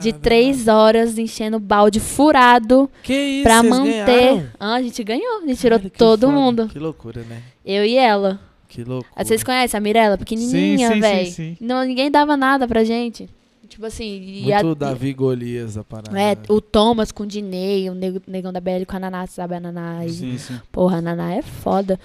de 0.00 0.10
Caralho. 0.10 0.22
três 0.22 0.68
horas, 0.68 1.18
enchendo 1.18 1.58
balde 1.60 2.00
furado 2.00 2.88
Que 3.02 3.12
isso, 3.12 3.42
pra 3.42 3.60
vocês 3.60 3.70
manter. 3.74 4.50
Ah, 4.58 4.74
a 4.76 4.82
gente 4.82 5.04
ganhou. 5.04 5.42
A 5.42 5.46
gente 5.46 5.60
tirou 5.60 5.78
Cara, 5.78 5.90
todo 5.90 6.20
foda. 6.28 6.32
mundo. 6.32 6.68
Que 6.68 6.78
loucura, 6.78 7.22
né? 7.28 7.42
Eu 7.64 7.84
e 7.84 7.96
ela. 7.96 8.40
Que 8.68 8.82
loucura. 8.84 9.12
Ah, 9.14 9.24
Vocês 9.24 9.42
conhecem 9.44 9.76
a 9.76 9.80
Mirella? 9.80 10.16
Pequenininha, 10.16 10.88
Sim, 10.88 10.94
sim, 10.94 11.00
velho. 11.00 11.26
sim, 11.26 11.32
sim. 11.32 11.56
Não, 11.60 11.84
ninguém 11.84 12.10
dava 12.10 12.36
nada 12.36 12.66
pra 12.66 12.82
gente. 12.84 13.28
Tipo 13.68 13.84
assim, 13.86 14.22
e 14.44 14.52
a- 14.52 14.62
Muito 14.62 14.78
Davi 14.78 15.12
Golias 15.12 15.76
a 15.76 15.84
parada. 15.84 16.18
é, 16.18 16.36
o 16.48 16.60
Thomas 16.60 17.10
com 17.12 17.24
o 17.24 17.26
Dinei, 17.26 17.90
o 17.90 17.94
nego- 17.94 18.22
negão 18.26 18.52
da 18.52 18.60
BL 18.60 18.84
com 18.86 18.96
a 18.96 19.00
Naná, 19.00 19.26
sabe 19.26 19.54
a 19.56 19.60
Naná? 19.60 20.00
Sim, 20.08 20.38
sim. 20.38 20.54
Porra, 20.72 20.98
a 20.98 21.02
Naná 21.02 21.34
é 21.34 21.42
foda. 21.42 21.98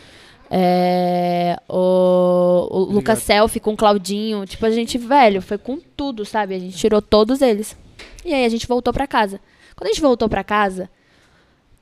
É, 0.53 1.57
o 1.69 2.67
o 2.69 2.79
Lucas 2.83 3.19
Selfie 3.19 3.59
com 3.59 3.73
o 3.73 3.77
Claudinho. 3.77 4.45
Tipo, 4.45 4.65
a 4.65 4.71
gente, 4.71 4.97
velho, 4.97 5.41
foi 5.41 5.57
com 5.57 5.79
tudo, 5.95 6.25
sabe? 6.25 6.55
A 6.55 6.59
gente 6.59 6.77
tirou 6.77 7.01
todos 7.01 7.41
eles. 7.41 7.75
E 8.25 8.33
aí 8.33 8.45
a 8.45 8.49
gente 8.49 8.67
voltou 8.67 8.93
pra 8.93 9.07
casa. 9.07 9.39
Quando 9.75 9.87
a 9.87 9.93
gente 9.93 10.01
voltou 10.01 10.29
pra 10.29 10.43
casa, 10.43 10.89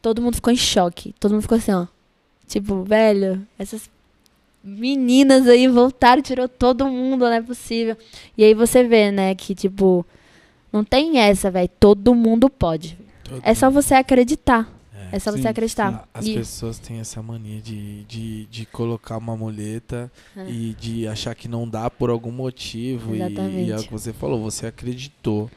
todo 0.01 0.21
mundo 0.21 0.35
ficou 0.35 0.53
em 0.53 0.57
choque. 0.57 1.13
Todo 1.19 1.31
mundo 1.31 1.41
ficou 1.41 1.57
assim, 1.57 1.71
ó. 1.71 1.87
Tipo, 2.47 2.83
velho, 2.83 3.45
essas 3.57 3.89
meninas 4.63 5.47
aí 5.47 5.67
voltaram, 5.67 6.21
tirou 6.21 6.47
todo 6.47 6.87
mundo, 6.87 7.21
não 7.21 7.33
é 7.33 7.41
possível. 7.41 7.95
E 8.37 8.43
aí 8.43 8.53
você 8.53 8.83
vê, 8.83 9.11
né, 9.11 9.35
que, 9.35 9.53
tipo, 9.53 10.05
não 10.71 10.83
tem 10.83 11.19
essa, 11.19 11.51
velho. 11.51 11.69
Todo 11.79 12.15
mundo 12.15 12.49
pode. 12.49 12.97
Todo 13.23 13.41
É 13.43 13.53
só 13.53 13.69
você 13.69 13.93
acreditar. 13.93 14.71
É. 15.11 15.15
É 15.15 15.19
só 15.19 15.31
sim, 15.31 15.41
você 15.41 15.47
acreditar. 15.47 16.07
As 16.13 16.25
E- 16.25 16.33
pessoas 16.35 16.79
têm 16.79 16.99
essa 16.99 17.21
mania 17.21 17.61
de, 17.61 18.03
de, 18.05 18.45
de 18.45 18.65
colocar 18.65 19.17
uma 19.17 19.35
muleta 19.35 20.11
É. 20.35 20.49
e 20.49 20.75
de 20.79 21.07
achar 21.07 21.33
que 21.35 21.47
não 21.47 21.67
dá 21.67 21.89
por 21.89 22.09
algum 22.09 22.31
motivo. 22.31 23.13
E, 23.15 23.21
Exatamente. 23.21 23.69
e 23.69 23.71
é 23.71 23.75
o 23.77 23.83
que 23.83 23.91
você 23.91 24.13
falou, 24.13 24.41
você 24.41 24.67
acreditou. 24.67 25.49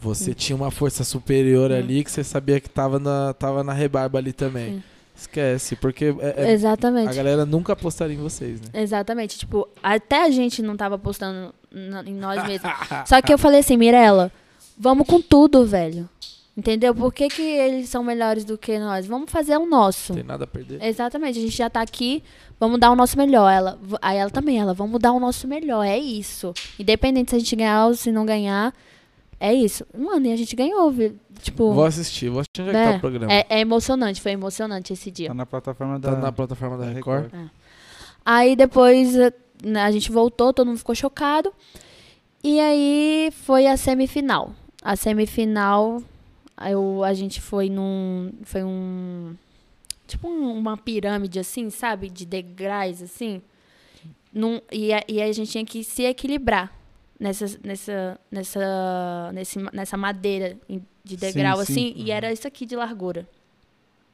Você 0.00 0.32
tinha 0.34 0.56
uma 0.56 0.70
força 0.70 1.04
superior 1.04 1.70
ali 1.70 2.02
que 2.02 2.10
você 2.10 2.24
sabia 2.24 2.58
que 2.58 2.70
tava 2.70 2.98
na, 2.98 3.34
tava 3.34 3.62
na 3.62 3.72
rebarba 3.74 4.18
ali 4.18 4.32
também. 4.32 4.74
Sim. 4.76 4.82
Esquece, 5.14 5.76
porque 5.76 6.14
é- 6.18 6.44
é- 6.48 6.52
Exatamente. 6.52 7.10
a 7.10 7.12
galera 7.12 7.44
nunca 7.44 7.74
apostaria 7.74 8.16
em 8.16 8.18
vocês, 8.18 8.58
né? 8.62 8.68
Exatamente. 8.72 9.36
Tipo, 9.38 9.68
até 9.82 10.24
a 10.24 10.30
gente 10.30 10.62
não 10.62 10.74
tava 10.78 10.96
postando 10.98 11.54
na- 11.70 12.02
em 12.04 12.14
nós 12.14 12.42
mesmos. 12.46 12.70
Só 13.06 13.20
que 13.20 13.30
eu 13.30 13.36
falei 13.36 13.60
assim, 13.60 13.76
Mirella, 13.76 14.32
vamos 14.78 15.06
com 15.06 15.20
tudo, 15.20 15.66
velho. 15.66 16.08
Entendeu? 16.60 16.94
Por 16.94 17.10
que, 17.10 17.28
que 17.28 17.40
eles 17.40 17.88
são 17.88 18.04
melhores 18.04 18.44
do 18.44 18.58
que 18.58 18.78
nós? 18.78 19.06
Vamos 19.06 19.30
fazer 19.30 19.56
o 19.56 19.64
nosso. 19.64 20.12
Não 20.12 20.16
tem 20.16 20.28
nada 20.28 20.44
a 20.44 20.46
perder. 20.46 20.84
Exatamente, 20.84 21.38
a 21.38 21.40
gente 21.40 21.56
já 21.56 21.70
tá 21.70 21.80
aqui, 21.80 22.22
vamos 22.58 22.78
dar 22.78 22.90
o 22.90 22.94
nosso 22.94 23.16
melhor. 23.16 23.50
Ela, 23.50 23.78
aí 24.02 24.18
ela 24.18 24.28
também, 24.30 24.58
ela, 24.58 24.74
vamos 24.74 25.00
dar 25.00 25.12
o 25.12 25.18
nosso 25.18 25.48
melhor, 25.48 25.82
é 25.82 25.98
isso. 25.98 26.52
Independente 26.78 27.30
se 27.30 27.36
a 27.36 27.38
gente 27.38 27.56
ganhar 27.56 27.86
ou 27.86 27.94
se 27.94 28.12
não 28.12 28.26
ganhar, 28.26 28.74
é 29.40 29.54
isso. 29.54 29.86
Mano, 29.96 30.26
e 30.26 30.32
a 30.34 30.36
gente 30.36 30.54
ganhou, 30.54 30.90
viu? 30.90 31.16
Tipo, 31.40 31.72
Vou 31.72 31.86
assistir, 31.86 32.28
vou 32.28 32.40
assistir 32.40 32.60
onde 32.60 32.70
é 32.70 32.72
que 32.74 32.78
né? 32.78 32.90
tá 32.90 32.96
o 32.98 33.00
programa. 33.00 33.32
é, 33.32 33.46
é 33.48 33.60
emocionante, 33.60 34.20
foi 34.20 34.32
emocionante 34.32 34.92
esse 34.92 35.10
dia. 35.10 35.28
Tá 35.28 35.34
na 35.34 35.46
plataforma 35.46 35.98
da. 35.98 36.12
Tá 36.12 36.18
na 36.18 36.30
plataforma 36.30 36.76
da 36.76 36.90
Record. 36.90 37.24
Record. 37.24 37.48
Aí 38.22 38.54
depois 38.54 39.16
eh, 39.16 39.32
né, 39.64 39.82
a 39.82 39.90
gente 39.90 40.12
voltou, 40.12 40.52
todo 40.52 40.66
mundo 40.66 40.76
ficou 40.76 40.94
chocado. 40.94 41.50
E 42.44 42.60
aí 42.60 43.30
foi 43.32 43.66
a 43.66 43.78
semifinal. 43.78 44.52
A 44.82 44.94
semifinal, 44.94 46.02
eu, 46.68 47.02
a 47.04 47.14
gente 47.14 47.40
foi 47.40 47.70
num. 47.70 48.32
Foi 48.42 48.62
um. 48.64 49.34
Tipo 50.06 50.28
um- 50.28 50.52
uma 50.58 50.76
pirâmide 50.76 51.38
assim, 51.38 51.70
sabe? 51.70 52.10
De 52.10 52.26
degraus, 52.26 53.00
assim. 53.00 53.40
Num, 54.32 54.60
e, 54.70 54.92
a, 54.92 55.02
e 55.08 55.22
a 55.22 55.32
gente 55.32 55.50
tinha 55.50 55.64
que 55.64 55.82
se 55.84 56.02
equilibrar 56.04 56.72
nessa, 57.18 57.46
nessa, 57.64 58.20
nessa, 58.30 59.30
nesse, 59.32 59.58
nessa 59.72 59.96
madeira 59.96 60.56
de 61.04 61.14
Sim, 61.14 61.16
degrau, 61.16 61.56
sim. 61.58 61.62
assim. 61.62 61.92
E 61.96 62.10
era 62.10 62.32
isso 62.32 62.46
aqui 62.46 62.66
de 62.66 62.74
largura. 62.76 63.26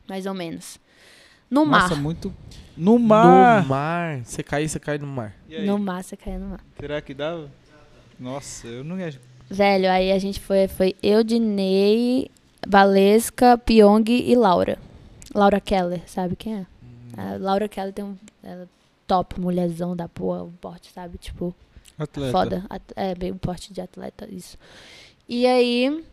Mais 0.08 0.24
ou 0.26 0.34
menos. 0.34 0.78
No 1.50 1.64
mar. 1.66 1.82
Nossa, 1.82 1.94
muito. 1.96 2.34
No 2.76 2.98
mar! 2.98 3.62
No 3.62 3.68
mar. 3.68 4.20
Você 4.24 4.42
cair, 4.42 4.68
você 4.68 4.78
cai 4.78 4.98
no 4.98 5.06
mar. 5.06 5.34
E 5.48 5.56
aí? 5.56 5.66
No 5.66 5.78
mar, 5.78 6.02
você 6.04 6.16
caía 6.16 6.38
no 6.38 6.48
mar. 6.48 6.60
Será 6.78 7.00
que 7.00 7.14
dava? 7.14 7.50
Nossa, 8.18 8.66
eu 8.66 8.84
não 8.84 8.98
ia. 8.98 9.14
Velho, 9.48 9.90
aí 9.90 10.10
a 10.12 10.18
gente 10.18 10.40
foi, 10.40 10.66
foi 10.68 10.94
eu, 11.02 11.22
Dinei, 11.22 12.30
Valesca, 12.66 13.56
Pyong 13.58 14.04
e 14.10 14.34
Laura. 14.34 14.78
Laura 15.34 15.60
Keller, 15.60 16.02
sabe 16.06 16.34
quem 16.36 16.54
é? 16.56 16.66
A 17.16 17.36
Laura 17.38 17.68
Keller 17.68 17.92
tem 17.92 18.04
um 18.04 18.16
ela 18.42 18.62
é 18.64 18.66
top, 19.06 19.40
mulherzão 19.40 19.94
da 19.94 20.08
porra, 20.08 20.42
um 20.42 20.50
porte, 20.52 20.90
sabe? 20.92 21.16
Tipo, 21.18 21.54
Atleta. 21.98 22.32
foda. 22.32 22.66
At- 22.68 22.92
É, 22.96 23.14
bem 23.14 23.30
um 23.32 23.38
porte 23.38 23.72
de 23.72 23.80
atleta, 23.80 24.26
isso. 24.30 24.58
E 25.28 25.46
aí, 25.46 26.04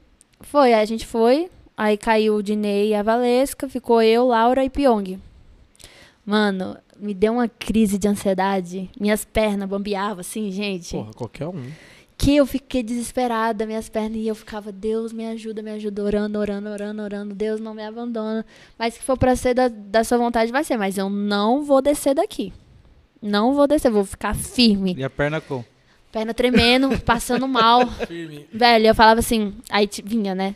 foi, 0.42 0.74
a 0.74 0.86
gente 0.86 1.06
foi, 1.06 1.50
aí 1.76 1.98
caiu 1.98 2.36
o 2.36 2.44
Dinei 2.44 2.90
e 2.90 2.96
a 2.96 3.02
Valesca, 3.04 3.68
ficou 3.68 4.02
eu, 4.02 4.28
Laura 4.28 4.64
e 4.64 4.70
Pyong. 4.70 5.20
Mano, 6.26 6.78
me 7.00 7.14
deu 7.14 7.34
uma 7.34 7.48
crise 7.48 7.98
de 7.98 8.08
ansiedade, 8.08 8.90
minhas 9.00 9.26
pernas 9.26 9.68
bambeavam 9.68 10.20
assim, 10.22 10.50
gente 10.52 10.96
Porra, 10.96 11.14
qualquer 11.14 11.48
um. 11.48 11.72
Que 12.24 12.38
eu 12.38 12.46
fiquei 12.46 12.82
desesperada, 12.82 13.66
minhas 13.66 13.90
pernas, 13.90 14.18
e 14.18 14.28
eu 14.28 14.36
ficava, 14.36 14.72
Deus 14.72 15.12
me 15.12 15.28
ajuda, 15.28 15.62
me 15.62 15.72
ajuda, 15.72 16.02
orando, 16.04 16.40
orando, 16.40 16.70
orando, 16.70 17.02
orando, 17.02 17.36
Deus 17.36 17.60
não 17.60 17.74
me 17.74 17.84
abandona. 17.84 18.46
Mas 18.80 18.98
que 18.98 19.04
for 19.04 19.18
pra 19.18 19.36
ser 19.36 19.54
da, 19.54 19.68
da 19.68 20.06
sua 20.06 20.18
vontade, 20.18 20.50
vai 20.50 20.64
ser. 20.64 20.78
Mas 20.78 20.98
eu 20.98 21.10
não 21.10 21.64
vou 21.64 21.82
descer 21.82 22.16
daqui. 22.16 22.54
Não 23.22 23.54
vou 23.54 23.68
descer, 23.68 23.92
vou 23.92 24.06
ficar 24.06 24.34
firme. 24.34 24.96
E 24.98 25.04
a 25.04 25.10
perna 25.10 25.42
com? 25.42 25.66
perna 26.14 26.34
tremendo, 26.34 26.98
passando 27.04 27.46
mal. 27.46 27.86
Firme. 28.08 28.48
Velho, 28.54 28.88
eu 28.88 28.96
falava 28.96 29.20
assim, 29.20 29.54
aí 29.70 29.90
vinha, 30.06 30.34
né? 30.34 30.56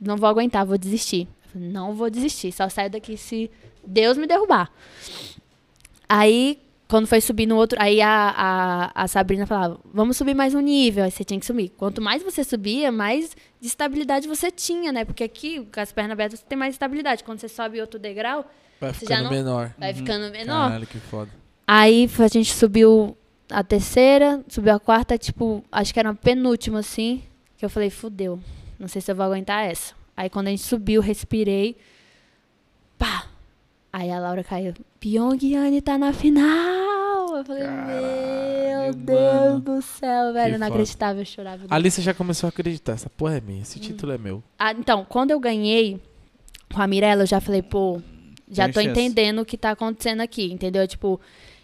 Não 0.00 0.16
vou 0.16 0.28
aguentar, 0.30 0.64
vou 0.64 0.78
desistir. 0.78 1.28
Falei, 1.52 1.68
Não 1.68 1.94
vou 1.94 2.08
desistir, 2.08 2.52
só 2.52 2.70
saio 2.70 2.88
daqui 2.88 3.18
se 3.18 3.50
Deus 3.84 4.16
me 4.16 4.26
derrubar. 4.26 4.70
Aí, 6.08 6.61
quando 6.92 7.06
foi 7.06 7.22
subir 7.22 7.46
no 7.46 7.56
outro, 7.56 7.78
aí 7.80 8.02
a, 8.02 8.34
a, 8.94 9.02
a 9.04 9.08
Sabrina 9.08 9.46
falava, 9.46 9.80
vamos 9.94 10.14
subir 10.14 10.34
mais 10.34 10.54
um 10.54 10.60
nível, 10.60 11.02
aí 11.04 11.10
você 11.10 11.24
tinha 11.24 11.40
que 11.40 11.46
subir. 11.46 11.70
Quanto 11.70 12.02
mais 12.02 12.22
você 12.22 12.44
subia, 12.44 12.92
mais 12.92 13.34
de 13.58 13.66
estabilidade 13.66 14.28
você 14.28 14.50
tinha, 14.50 14.92
né? 14.92 15.02
Porque 15.02 15.24
aqui, 15.24 15.66
com 15.72 15.80
as 15.80 15.90
pernas 15.90 16.12
abertas, 16.12 16.40
você 16.40 16.44
tem 16.46 16.58
mais 16.58 16.74
estabilidade. 16.74 17.24
Quando 17.24 17.38
você 17.38 17.48
sobe 17.48 17.80
outro 17.80 17.98
degrau, 17.98 18.44
Vai 18.78 18.92
Você 18.92 19.06
já 19.06 19.16
ficando 19.16 19.22
não- 19.24 19.30
menor. 19.30 19.74
vai 19.78 19.94
ficando 19.94 20.30
menor. 20.32 20.68
Caralho, 20.68 20.86
que 20.86 20.98
foda. 20.98 21.30
Aí 21.66 22.10
a 22.18 22.28
gente 22.28 22.52
subiu 22.52 23.16
a 23.50 23.62
terceira, 23.64 24.44
subiu 24.46 24.74
a 24.74 24.78
quarta, 24.78 25.16
tipo, 25.16 25.64
acho 25.72 25.94
que 25.94 25.98
era 26.00 26.10
a 26.10 26.14
penúltima, 26.14 26.80
assim. 26.80 27.22
Que 27.56 27.64
eu 27.64 27.70
falei, 27.70 27.88
fudeu. 27.88 28.38
Não 28.78 28.86
sei 28.88 29.00
se 29.00 29.10
eu 29.10 29.16
vou 29.16 29.24
aguentar 29.24 29.64
essa. 29.64 29.94
Aí 30.14 30.28
quando 30.28 30.48
a 30.48 30.50
gente 30.50 30.62
subiu, 30.64 31.00
respirei. 31.00 31.74
Pá! 32.98 33.24
Aí 33.90 34.10
a 34.10 34.18
Laura 34.18 34.44
caiu. 34.44 34.74
Pyongyang 35.00 35.80
tá 35.80 35.96
na 35.96 36.12
final! 36.12 36.81
Eu 37.42 37.46
falei, 37.46 37.62
meu 37.64 37.72
Caralho, 37.76 38.94
Deus 38.94 39.18
mano. 39.18 39.60
do 39.60 39.82
céu, 39.82 40.32
velho. 40.32 40.54
Eu 40.54 40.58
não 40.58 40.66
foda. 40.66 40.74
acreditava, 40.78 41.20
eu 41.20 41.24
chorava. 41.24 41.64
Ali 41.68 41.90
você 41.90 42.00
já 42.02 42.14
começou 42.14 42.46
a 42.46 42.50
acreditar. 42.50 42.92
Essa 42.92 43.10
porra 43.10 43.36
é 43.38 43.40
minha. 43.40 43.62
Esse 43.62 43.78
Hum. 43.78 43.82
título 43.82 44.12
é 44.12 44.18
meu. 44.18 44.42
Ah, 44.58 44.72
então, 44.72 45.04
quando 45.08 45.30
eu 45.30 45.40
ganhei 45.40 46.00
com 46.72 46.80
a 46.80 46.86
Mirella, 46.86 47.22
eu 47.22 47.26
já 47.26 47.40
falei, 47.40 47.62
pô, 47.62 48.00
já 48.50 48.64
Tem 48.64 48.72
tô 48.72 48.80
chance. 48.82 48.90
entendendo 49.00 49.40
o 49.40 49.44
que 49.44 49.56
tá 49.56 49.70
acontecendo 49.72 50.20
aqui, 50.20 50.52
entendeu? 50.52 50.86
Tipo, 50.86 51.20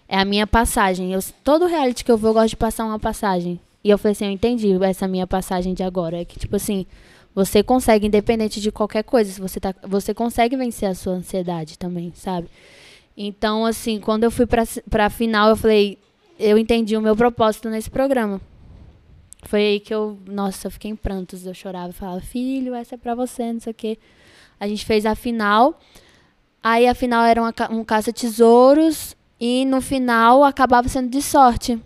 é 0.09 0.17
a 0.19 0.25
minha 0.25 0.47
passagem. 0.47 1.13
Eu, 1.13 1.21
todo 1.45 1.67
reality 1.67 2.05
que 2.05 2.11
eu 2.11 2.17
vou, 2.19 2.31
eu 2.31 2.35
gosto 2.35 2.51
de 2.51 2.57
passar 2.57 2.85
uma 2.85 2.99
passagem. 2.99 3.61
E 3.85 3.91
eu 3.91 3.97
falei 3.99 4.13
assim, 4.13 4.25
eu 4.27 4.31
entendi 4.33 4.73
essa 4.85 5.07
minha 5.07 5.27
passagem 5.27 5.75
de 5.75 5.83
agora. 5.83 6.21
É 6.21 6.25
que, 6.25 6.39
tipo 6.39 6.57
assim, 6.57 6.85
você 7.35 7.63
consegue, 7.63 8.07
independente 8.07 8.61
de 8.61 8.73
qualquer 8.73 9.05
coisa, 9.05 9.31
se 9.31 9.41
você, 9.41 9.61
tá, 9.61 9.75
você 9.87 10.13
consegue 10.13 10.57
vencer 10.57 10.89
a 10.89 10.95
sua 10.95 11.13
ansiedade 11.15 11.79
também, 11.79 12.13
sabe? 12.15 12.49
Então, 13.21 13.67
assim, 13.67 13.99
quando 13.99 14.23
eu 14.23 14.31
fui 14.31 14.47
pra, 14.47 14.63
pra 14.89 15.11
final, 15.11 15.49
eu 15.49 15.57
falei, 15.57 15.99
eu 16.39 16.57
entendi 16.57 16.97
o 16.97 17.01
meu 17.01 17.17
propósito 17.17 17.69
nesse 17.69 17.91
programa. 17.91 18.41
Foi 19.43 19.61
aí 19.61 19.81
que 19.81 19.93
eu, 19.93 20.17
nossa, 20.25 20.69
eu 20.69 20.71
fiquei 20.71 20.89
em 20.93 20.95
prantos. 20.95 21.45
Eu 21.45 21.53
chorava 21.53 21.91
e 21.91 21.93
falava, 21.93 22.21
filho, 22.21 22.77
essa 22.77 22.95
é 22.95 22.99
pra 22.99 23.17
você, 23.17 23.53
não 23.53 23.59
sei 23.59 23.73
o 23.73 23.75
quê. 23.75 23.99
A 24.61 24.69
gente 24.69 24.87
fez 24.87 25.05
a 25.05 25.17
final. 25.17 25.81
Aí 26.63 26.87
a 26.87 26.95
final 26.95 27.25
era 27.25 27.43
uma 27.43 27.53
um 27.71 27.83
caça-tesouros. 27.83 29.17
E 29.41 29.65
no 29.65 29.81
final 29.81 30.45
acabava 30.45 30.89
sendo 30.89 31.09
de 31.09 31.21
sorte. 31.21 31.81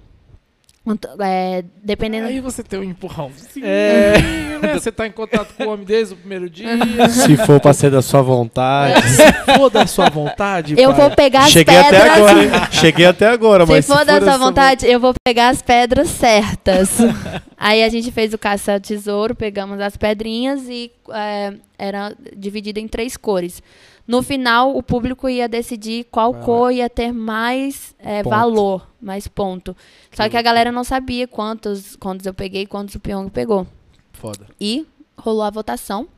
É, 1.20 1.62
dependendo. 1.82 2.26
Aí 2.26 2.40
você 2.40 2.60
tem 2.62 2.80
um 2.80 2.82
empurrão. 2.82 3.30
É. 3.62 4.18
né? 4.60 4.74
Você 4.74 4.90
tá 4.90 5.06
em 5.06 5.12
contato 5.12 5.54
com 5.56 5.64
o 5.64 5.68
homem 5.72 5.86
desde 5.86 6.14
o 6.14 6.16
primeiro 6.16 6.50
dia. 6.50 6.68
Se 7.08 7.36
for 7.36 7.60
pra 7.60 7.72
ser 7.72 7.90
da 7.90 8.02
sua 8.02 8.20
vontade. 8.20 9.00
Se 9.08 9.32
for 9.56 9.70
da 9.70 9.86
sua 9.86 10.10
vontade, 10.10 10.74
eu 10.76 10.92
pai. 10.92 11.00
vou 11.00 11.10
pegar 11.16 11.44
as 11.44 11.50
Cheguei 11.52 11.76
pedras. 11.76 12.02
até 12.02 12.10
agora? 12.10 12.68
Cheguei 12.72 13.06
até 13.06 13.26
agora, 13.28 13.64
Se 13.66 13.72
mas 13.72 13.86
for 13.86 14.04
da 14.04 14.18
da 14.18 14.26
sua 14.26 14.38
vontade, 14.38 14.86
eu 14.86 14.98
vou 14.98 15.14
pegar 15.24 15.50
as 15.50 15.62
pedras 15.62 16.08
certas. 16.08 16.98
Aí 17.56 17.84
a 17.84 17.88
gente 17.88 18.10
fez 18.10 18.34
o 18.34 18.38
caça-tesouro, 18.38 19.36
pegamos 19.36 19.80
as 19.80 19.96
pedrinhas 19.96 20.62
e 20.68 20.90
é, 21.12 21.52
era 21.78 22.12
dividido 22.36 22.80
em 22.80 22.88
três 22.88 23.16
cores. 23.16 23.62
No 24.06 24.22
final, 24.22 24.76
o 24.76 24.82
público 24.82 25.28
ia 25.28 25.48
decidir 25.48 26.04
qual 26.10 26.32
lá. 26.32 26.38
cor 26.40 26.72
ia 26.72 26.90
ter 26.90 27.12
mais 27.12 27.94
é, 27.98 28.22
valor, 28.22 28.86
mais 29.00 29.28
ponto. 29.28 29.76
Só 30.12 30.24
Que 30.24 30.30
que 30.30 30.36
a 30.36 30.42
galera 30.42 30.72
não 30.72 30.82
sabia 30.84 31.26
quantos, 31.28 31.96
quantos 31.96 32.26
eu 32.26 32.34
peguei 32.34 32.62
e 32.62 32.66
quantos 32.66 32.94
o 32.96 33.00
Pyong 33.00 33.28
pegou. 33.30 33.66
Foda. 34.12 34.46
E 34.60 34.86
rolou 35.16 35.42
a 35.42 35.50
votação. 35.50 36.08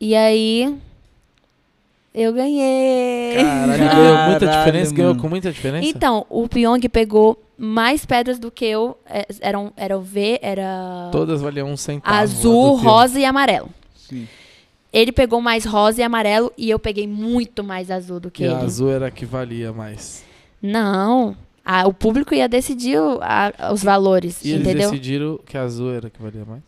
E 0.00 0.16
aí, 0.16 0.76
eu 2.12 2.32
ganhei. 2.32 3.34
Caralho, 3.36 3.78
ganhou 3.78 4.16
muita 4.28 4.46
Caralho, 4.46 4.58
diferença? 4.58 4.94
Ganhou 4.94 5.14
com 5.16 5.28
muita 5.28 5.52
diferença? 5.52 5.86
Então, 5.86 6.26
o 6.28 6.48
Pyong 6.48 6.80
pegou 6.88 7.40
mais 7.56 8.04
pedras 8.04 8.38
do 8.38 8.50
que 8.50 8.64
eu. 8.64 8.98
É, 9.06 9.26
Eram, 9.40 9.72
era 9.76 9.96
o 9.96 10.00
V, 10.00 10.38
era 10.42 11.08
Todas 11.12 11.40
valiam 11.40 11.70
um 11.70 11.76
centavo. 11.76 12.14
azul, 12.16 12.76
rosa 12.76 13.20
e 13.20 13.24
amarelo. 13.24 13.68
Sim. 13.94 14.26
Ele 14.92 15.12
pegou 15.12 15.40
mais 15.40 15.64
rosa 15.64 16.00
e 16.00 16.04
amarelo 16.04 16.52
e 16.58 16.68
eu 16.70 16.78
peguei 16.78 17.06
muito 17.06 17.62
mais 17.62 17.90
azul 17.90 18.18
do 18.18 18.30
que 18.30 18.42
E 18.42 18.46
ele. 18.46 18.54
a 18.54 18.58
azul 18.58 18.90
era 18.90 19.06
a 19.06 19.10
que 19.10 19.24
valia 19.24 19.72
mais. 19.72 20.24
Não. 20.60 21.36
a- 21.64 21.86
o 21.86 21.92
público 21.94 22.34
ia 22.34 22.48
decidir 22.48 22.96
a- 23.20 23.70
os 23.72 23.84
valores, 23.84 24.44
E 24.44 24.50
eles 24.50 24.62
entendeu? 24.66 24.90
decidiram 24.90 25.38
que 25.46 25.56
a 25.56 25.62
azul 25.62 25.92
era 25.94 26.08
a 26.08 26.10
que 26.10 26.20
valia 26.20 26.44
mais? 26.44 26.62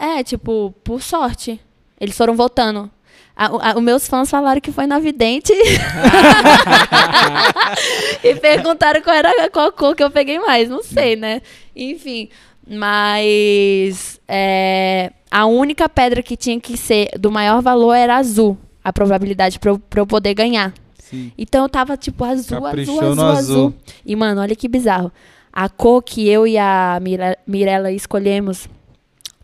É, 0.00 0.24
tipo, 0.24 0.74
por 0.82 1.00
sorte. 1.02 1.60
Eles 2.00 2.16
foram 2.16 2.34
votando. 2.34 2.90
A- 3.36 3.74
os 3.76 3.82
meus 3.82 4.08
fãs 4.08 4.28
falaram 4.28 4.60
que 4.60 4.72
foi 4.72 4.86
na 4.86 4.98
vidente. 4.98 5.52
e 8.24 8.34
perguntaram 8.36 9.00
qual 9.02 9.14
era 9.16 9.50
qual 9.50 9.70
cor 9.72 9.94
que 9.94 10.02
eu 10.02 10.10
peguei 10.10 10.38
mais. 10.40 10.68
Não 10.68 10.82
sei, 10.82 11.14
né? 11.16 11.42
Enfim. 11.76 12.28
Mas 12.66 14.20
é, 14.26 15.12
a 15.30 15.46
única 15.46 15.88
pedra 15.88 16.22
que 16.22 16.36
tinha 16.36 16.58
que 16.60 16.76
ser 16.76 17.10
do 17.18 17.30
maior 17.30 17.60
valor 17.62 17.94
era 17.94 18.16
azul. 18.16 18.56
A 18.82 18.92
probabilidade 18.92 19.58
pra 19.58 19.70
eu, 19.72 19.78
pra 19.78 20.00
eu 20.00 20.06
poder 20.06 20.34
ganhar. 20.34 20.72
Sim. 20.98 21.32
Então 21.36 21.62
eu 21.62 21.68
tava 21.68 21.96
tipo 21.96 22.24
azul, 22.24 22.60
Caprichou 22.62 23.00
azul, 23.00 23.10
azul, 23.10 23.24
azul. 23.26 23.74
E, 24.04 24.14
mano, 24.16 24.40
olha 24.40 24.54
que 24.56 24.68
bizarro. 24.68 25.10
A 25.52 25.68
cor 25.68 26.02
que 26.02 26.28
eu 26.28 26.46
e 26.46 26.56
a 26.58 26.98
Mire- 27.02 27.38
Mirella 27.46 27.90
escolhemos, 27.90 28.68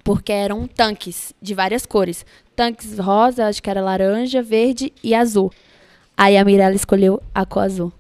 porque 0.03 0.33
eram 0.33 0.67
tanques 0.67 1.33
de 1.41 1.55
várias 1.55 1.85
cores. 1.87 2.25
Tanques 2.55 2.99
rosa, 2.99 3.47
acho 3.49 3.63
que 3.63 3.69
era 3.71 3.81
laranja, 3.81 4.43
verde 4.43 4.93
e 5.03 5.15
azul. 5.15 5.51
Aí 6.17 6.37
a 6.37 6.45
Mirella 6.45 6.77
escolheu 6.77 7.21
a 7.35 7.45
cor 7.45 7.65
azul. 7.65 7.93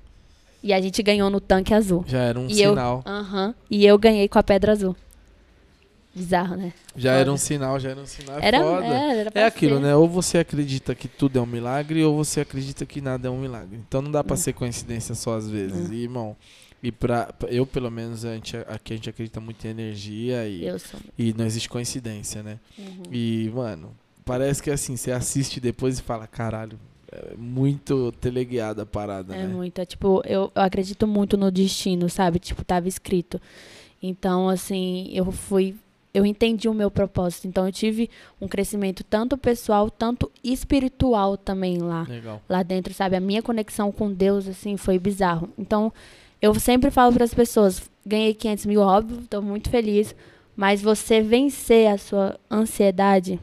E 0.63 0.73
a 0.73 0.81
gente 0.81 1.03
ganhou 1.03 1.29
no 1.29 1.41
tanque 1.41 1.75
azul. 1.75 2.05
Já 2.07 2.21
era 2.23 2.39
um 2.39 2.47
E 2.49 2.63
eu- 2.63 2.71
sinal. 2.71 3.03
Aham. 3.05 3.55
E 3.71 3.85
eu 3.85 3.99
ganhei 3.99 4.29
com 4.29 4.39
a 4.39 4.43
pedra 4.43 4.73
azul. 4.73 4.95
Bizarro, 6.15 6.57
né? 6.57 6.73
Já 6.97 7.11
foda. 7.11 7.21
era 7.21 7.33
um 7.33 7.37
sinal, 7.37 7.81
já 7.81 7.91
era 7.91 8.01
um 8.01 8.07
sinal. 8.07 8.39
É 8.39 8.47
Era, 8.47 8.61
foda. 8.61 8.87
é, 8.87 9.19
era 9.21 9.31
pra 9.31 9.43
É 9.43 9.47
aquilo, 9.47 9.77
ser. 9.77 9.83
né? 9.83 9.97
Ou 9.97 10.09
você 10.09 10.39
acredita 10.39 10.95
que 10.95 11.09
tudo 11.09 11.39
é 11.39 11.43
um 11.43 11.47
milagre, 11.47 12.05
ou 12.05 12.17
você 12.17 12.41
acredita 12.41 12.87
que 12.87 13.01
nada 13.01 13.27
é 13.29 13.31
um 13.31 13.41
milagre. 13.41 13.79
Então 13.89 14.01
não 14.01 14.11
dá 14.11 14.23
pra 14.23 14.37
ser 14.37 14.53
coincidência 14.53 15.15
só 15.15 15.37
às 15.37 15.49
vezes. 15.51 15.91
E, 15.91 15.97
irmão, 15.97 16.37
e 16.83 16.93
pra, 16.93 17.35
eu, 17.49 17.67
pelo 17.67 17.91
menos, 17.91 18.25
a 18.25 18.35
gente, 18.35 18.57
aqui 18.69 18.93
a 18.93 18.97
gente 18.97 19.11
acredita 19.11 19.41
muito 19.41 19.65
em 19.67 19.71
energia 19.71 20.47
e, 20.47 20.65
Eu 20.65 20.79
sou. 20.79 21.01
e 21.19 21.33
não 21.35 21.45
existe 21.47 21.69
coincidência, 21.69 22.43
né? 22.43 22.61
Uhum. 22.79 23.03
E, 23.11 23.51
mano, 23.55 23.91
parece 24.25 24.63
que 24.63 24.71
assim, 24.71 24.97
você 24.97 25.11
assiste 25.11 25.59
depois 25.59 25.99
e 25.99 26.03
fala, 26.03 26.27
caralho, 26.29 26.79
é 27.11 27.35
muito 27.37 28.13
teleguiada 28.21 28.83
a 28.83 28.87
parada, 28.87 29.35
É 29.35 29.39
né? 29.43 29.47
muito. 29.49 29.81
É, 29.81 29.85
tipo, 29.85 30.23
eu, 30.27 30.53
eu 30.55 30.63
acredito 30.63 31.07
muito 31.09 31.37
no 31.37 31.51
destino, 31.51 32.09
sabe? 32.09 32.39
Tipo, 32.39 32.65
tava 32.65 32.87
escrito. 32.87 33.41
Então, 34.03 34.49
assim, 34.51 35.09
eu 35.15 35.33
fui. 35.33 35.75
Eu 36.15 36.25
entendi 36.25 36.69
o 36.69 36.75
meu 36.75 36.91
propósito. 36.91 37.49
Então, 37.49 37.67
eu 37.67 37.73
tive 37.73 38.09
um 38.41 38.47
crescimento 38.47 39.03
tanto 39.03 39.37
pessoal, 39.37 39.91
tanto 39.91 40.31
espiritual 40.45 41.37
também 41.37 41.79
lá. 41.79 42.07
Legal. 42.09 42.41
Lá 42.49 42.63
dentro, 42.63 42.95
sabe? 42.95 43.17
A 43.17 43.21
minha 43.21 43.43
conexão 43.43 43.91
com 43.91 44.13
Deus, 44.13 44.47
assim, 44.47 44.77
foi 44.77 44.97
bizarro. 44.97 45.51
Então, 45.59 45.93
eu 46.41 46.55
sempre 46.55 46.91
falo 46.91 47.13
para 47.13 47.25
as 47.25 47.35
pessoas: 47.35 47.91
ganhei 48.07 48.33
500 48.33 48.67
mil, 48.67 48.81
óbvio, 48.81 49.21
estou 49.21 49.43
muito 49.43 49.69
feliz. 49.69 50.15
Mas 50.57 50.81
você 50.81 51.21
vencer 51.21 51.89
a 51.89 51.99
sua 51.99 52.39
ansiedade 52.49 53.41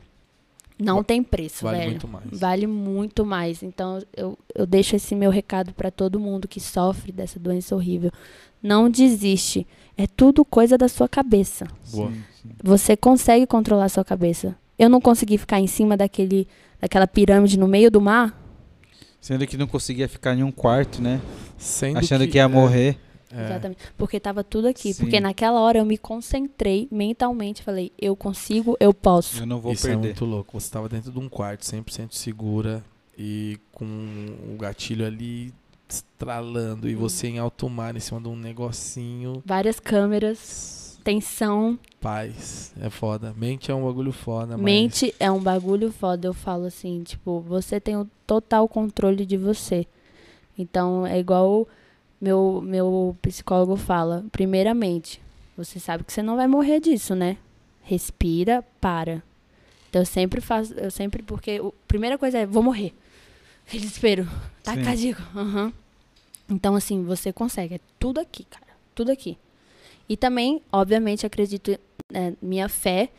não 0.82 0.98
Va- 0.98 1.04
tem 1.04 1.22
preço, 1.24 1.64
Vale 1.64 1.78
velho. 1.78 1.90
muito 1.92 2.08
mais. 2.08 2.26
Vale 2.40 2.68
muito 2.68 3.26
mais. 3.26 3.64
Então, 3.64 4.02
eu, 4.16 4.38
eu 4.56 4.66
deixo 4.66 4.96
esse 4.96 5.16
meu 5.16 5.30
recado 5.30 5.74
para 5.74 5.92
todo 5.92 6.20
mundo 6.20 6.48
que 6.48 6.60
sofre 6.60 7.12
dessa 7.12 7.40
doença 7.40 7.76
horrível. 7.76 8.12
Não 8.62 8.90
desiste. 8.90 9.66
É 9.98 10.08
tudo 10.08 10.44
coisa 10.46 10.78
da 10.78 10.88
sua 10.88 11.08
cabeça. 11.08 11.66
Boa. 11.92 12.10
Sim, 12.12 12.24
sim. 12.42 12.50
Você 12.64 12.96
consegue 12.98 13.46
controlar 13.46 13.86
a 13.86 13.90
sua 13.90 14.04
cabeça. 14.06 14.56
Eu 14.78 14.90
não 14.90 15.00
consegui 15.02 15.38
ficar 15.38 15.60
em 15.60 15.68
cima 15.68 15.96
daquele, 15.96 16.48
daquela 16.80 17.06
pirâmide 17.08 17.58
no 17.60 17.68
meio 17.68 17.92
do 17.92 18.02
mar. 18.02 18.38
Sendo 19.20 19.46
que 19.46 19.56
não 19.58 19.68
conseguia 19.68 20.08
ficar 20.10 20.34
em 20.36 20.42
um 20.44 20.52
quarto, 20.52 21.02
né? 21.02 21.22
Sendo 21.58 22.00
Achando 22.00 22.28
que, 22.28 22.38
ia 22.38 22.44
é, 22.44 22.48
morrer. 22.48 22.98
É. 23.34 23.46
Exatamente. 23.46 23.80
Porque 23.98 24.20
tava 24.20 24.44
tudo 24.44 24.68
aqui. 24.68 24.94
Sim. 24.94 25.04
Porque 25.04 25.20
naquela 25.20 25.60
hora 25.60 25.80
eu 25.80 25.86
me 25.86 25.98
concentrei 25.98 26.88
mentalmente. 26.92 27.64
Falei, 27.64 27.92
eu 28.00 28.16
consigo, 28.16 28.76
eu 28.80 28.94
posso. 28.94 29.42
Eu 29.42 29.46
não 29.46 29.60
vou 29.60 29.74
Isso 29.74 29.88
é 29.88 29.92
perder. 29.92 30.08
muito 30.08 30.26
louco. 30.26 30.60
Você 30.60 30.68
estava 30.68 30.90
dentro 30.90 31.12
de 31.12 31.20
um 31.20 31.30
quarto 31.30 31.62
100% 31.62 32.14
segura 32.14 32.84
e 33.18 33.60
com 33.72 33.86
o 33.86 34.58
gatilho 34.58 35.06
ali 35.06 35.54
estralando 35.90 36.88
e 36.88 36.96
você 36.96 37.28
em 37.28 37.38
alto 37.38 37.70
mar 37.70 37.96
em 37.96 38.00
cima 38.00 38.22
de 38.22 38.28
um 38.28 38.36
negocinho. 38.36 39.42
Várias 39.46 39.80
câmeras, 39.80 40.98
tensão. 41.04 41.78
Paz. 42.00 42.74
É 42.82 42.90
foda. 42.90 43.34
Mente 43.38 43.70
é 43.72 43.76
um 43.76 43.86
bagulho 43.86 44.12
foda, 44.12 44.58
mas... 44.58 44.64
Mente 44.64 45.14
é 45.20 45.30
um 45.30 45.40
bagulho 45.40 45.92
foda, 45.92 46.28
eu 46.28 46.34
falo 46.34 46.66
assim, 46.66 47.04
tipo, 47.04 47.42
você 47.42 47.80
tem 47.80 47.98
o 47.98 48.08
total 48.26 48.68
controle 48.68 49.26
de 49.26 49.38
você. 49.38 49.86
Então, 50.58 51.06
é 51.06 51.20
igual 51.20 51.68
meu 52.22 52.62
meu 52.64 53.18
psicólogo 53.22 53.76
fala, 53.76 54.24
primeiramente, 54.32 55.22
você 55.58 55.80
sabe 55.80 56.04
que 56.04 56.14
você 56.14 56.22
não 56.22 56.36
vai 56.36 56.48
morrer 56.48 56.80
disso, 56.80 57.16
né? 57.16 57.38
Respira, 57.82 58.64
para. 58.80 59.24
Então 59.90 60.02
eu 60.04 60.06
sempre 60.06 60.40
faço, 60.40 60.74
eu 60.76 60.92
sempre, 60.92 61.24
porque 61.24 61.60
a 61.62 61.72
primeira 61.88 62.18
coisa 62.18 62.38
é, 62.38 62.46
vou 62.46 62.64
morrer. 62.64 62.94
Desespero. 63.70 64.28
Tá 64.64 64.74
Sim. 64.74 64.84
cardíaco. 64.84 65.22
Aham. 65.36 65.74
Então, 66.50 66.76
assim, 66.76 67.04
você 67.04 67.32
consegue. 67.32 67.76
É 67.76 67.80
tudo 67.98 68.20
aqui, 68.20 68.44
cara. 68.44 68.68
Tudo 68.94 69.12
aqui. 69.12 69.38
E 70.08 70.18
também, 70.18 70.62
obviamente, 70.72 71.26
acredito, 71.26 71.78
é, 72.14 72.34
minha 72.42 72.68
fé, 72.68 73.10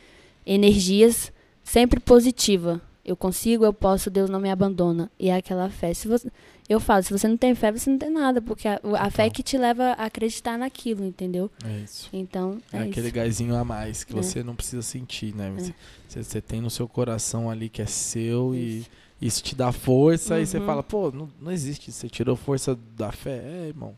energias 0.45 1.31
sempre 1.63 1.99
positiva. 1.99 2.79
Eu 3.03 3.15
consigo, 3.15 3.65
eu 3.65 3.73
posso, 3.73 4.09
Deus 4.11 4.29
não 4.29 4.39
me 4.39 4.51
abandona. 4.51 5.11
E 5.19 5.29
é 5.29 5.35
aquela 5.35 5.69
fé. 5.69 5.93
Se 5.93 6.07
você, 6.07 6.31
eu 6.69 6.79
falo, 6.79 7.03
se 7.03 7.11
você 7.11 7.27
não 7.27 7.37
tem 7.37 7.53
fé, 7.55 7.71
você 7.71 7.89
não 7.89 7.97
tem 7.97 8.09
nada, 8.09 8.41
porque 8.41 8.67
a, 8.67 8.79
a 8.99 9.09
fé 9.11 9.25
é 9.25 9.29
que 9.29 9.43
te 9.43 9.57
leva 9.57 9.91
a 9.93 10.05
acreditar 10.05 10.57
naquilo, 10.57 11.03
entendeu? 11.05 11.51
É 11.65 11.79
isso. 11.79 12.09
Então, 12.13 12.59
É, 12.71 12.77
é, 12.77 12.81
aquele 12.83 13.07
isso. 13.07 13.15
gásinho 13.15 13.55
a 13.55 13.63
mais 13.63 14.03
que 14.03 14.13
É. 14.13 14.15
você 14.15 14.43
não 14.43 14.55
precisa 14.55 14.81
sentir, 14.81 15.35
né? 15.35 15.51
Você, 16.07 16.23
você 16.23 16.41
tem 16.41 16.61
no 16.61 16.69
seu 16.69 16.87
coração 16.87 17.49
ali 17.49 17.69
que 17.69 17.81
é 17.81 17.85
seu 17.85 18.55
e 18.55 18.85
isso 19.21 19.41
te 19.43 19.55
dá 19.55 19.71
força 19.71 20.39
e 20.39 20.45
você 20.45 20.57
Uhum. 20.57 20.65
fala, 20.65 20.83
pô, 20.83 21.11
não, 21.11 21.29
não 21.41 21.51
existe, 21.51 21.89
isso, 21.89 21.99
você 21.99 22.09
tirou 22.09 22.35
força 22.35 22.77
da 22.95 23.11
fé. 23.11 23.37
É, 23.43 23.67
irmão. 23.67 23.97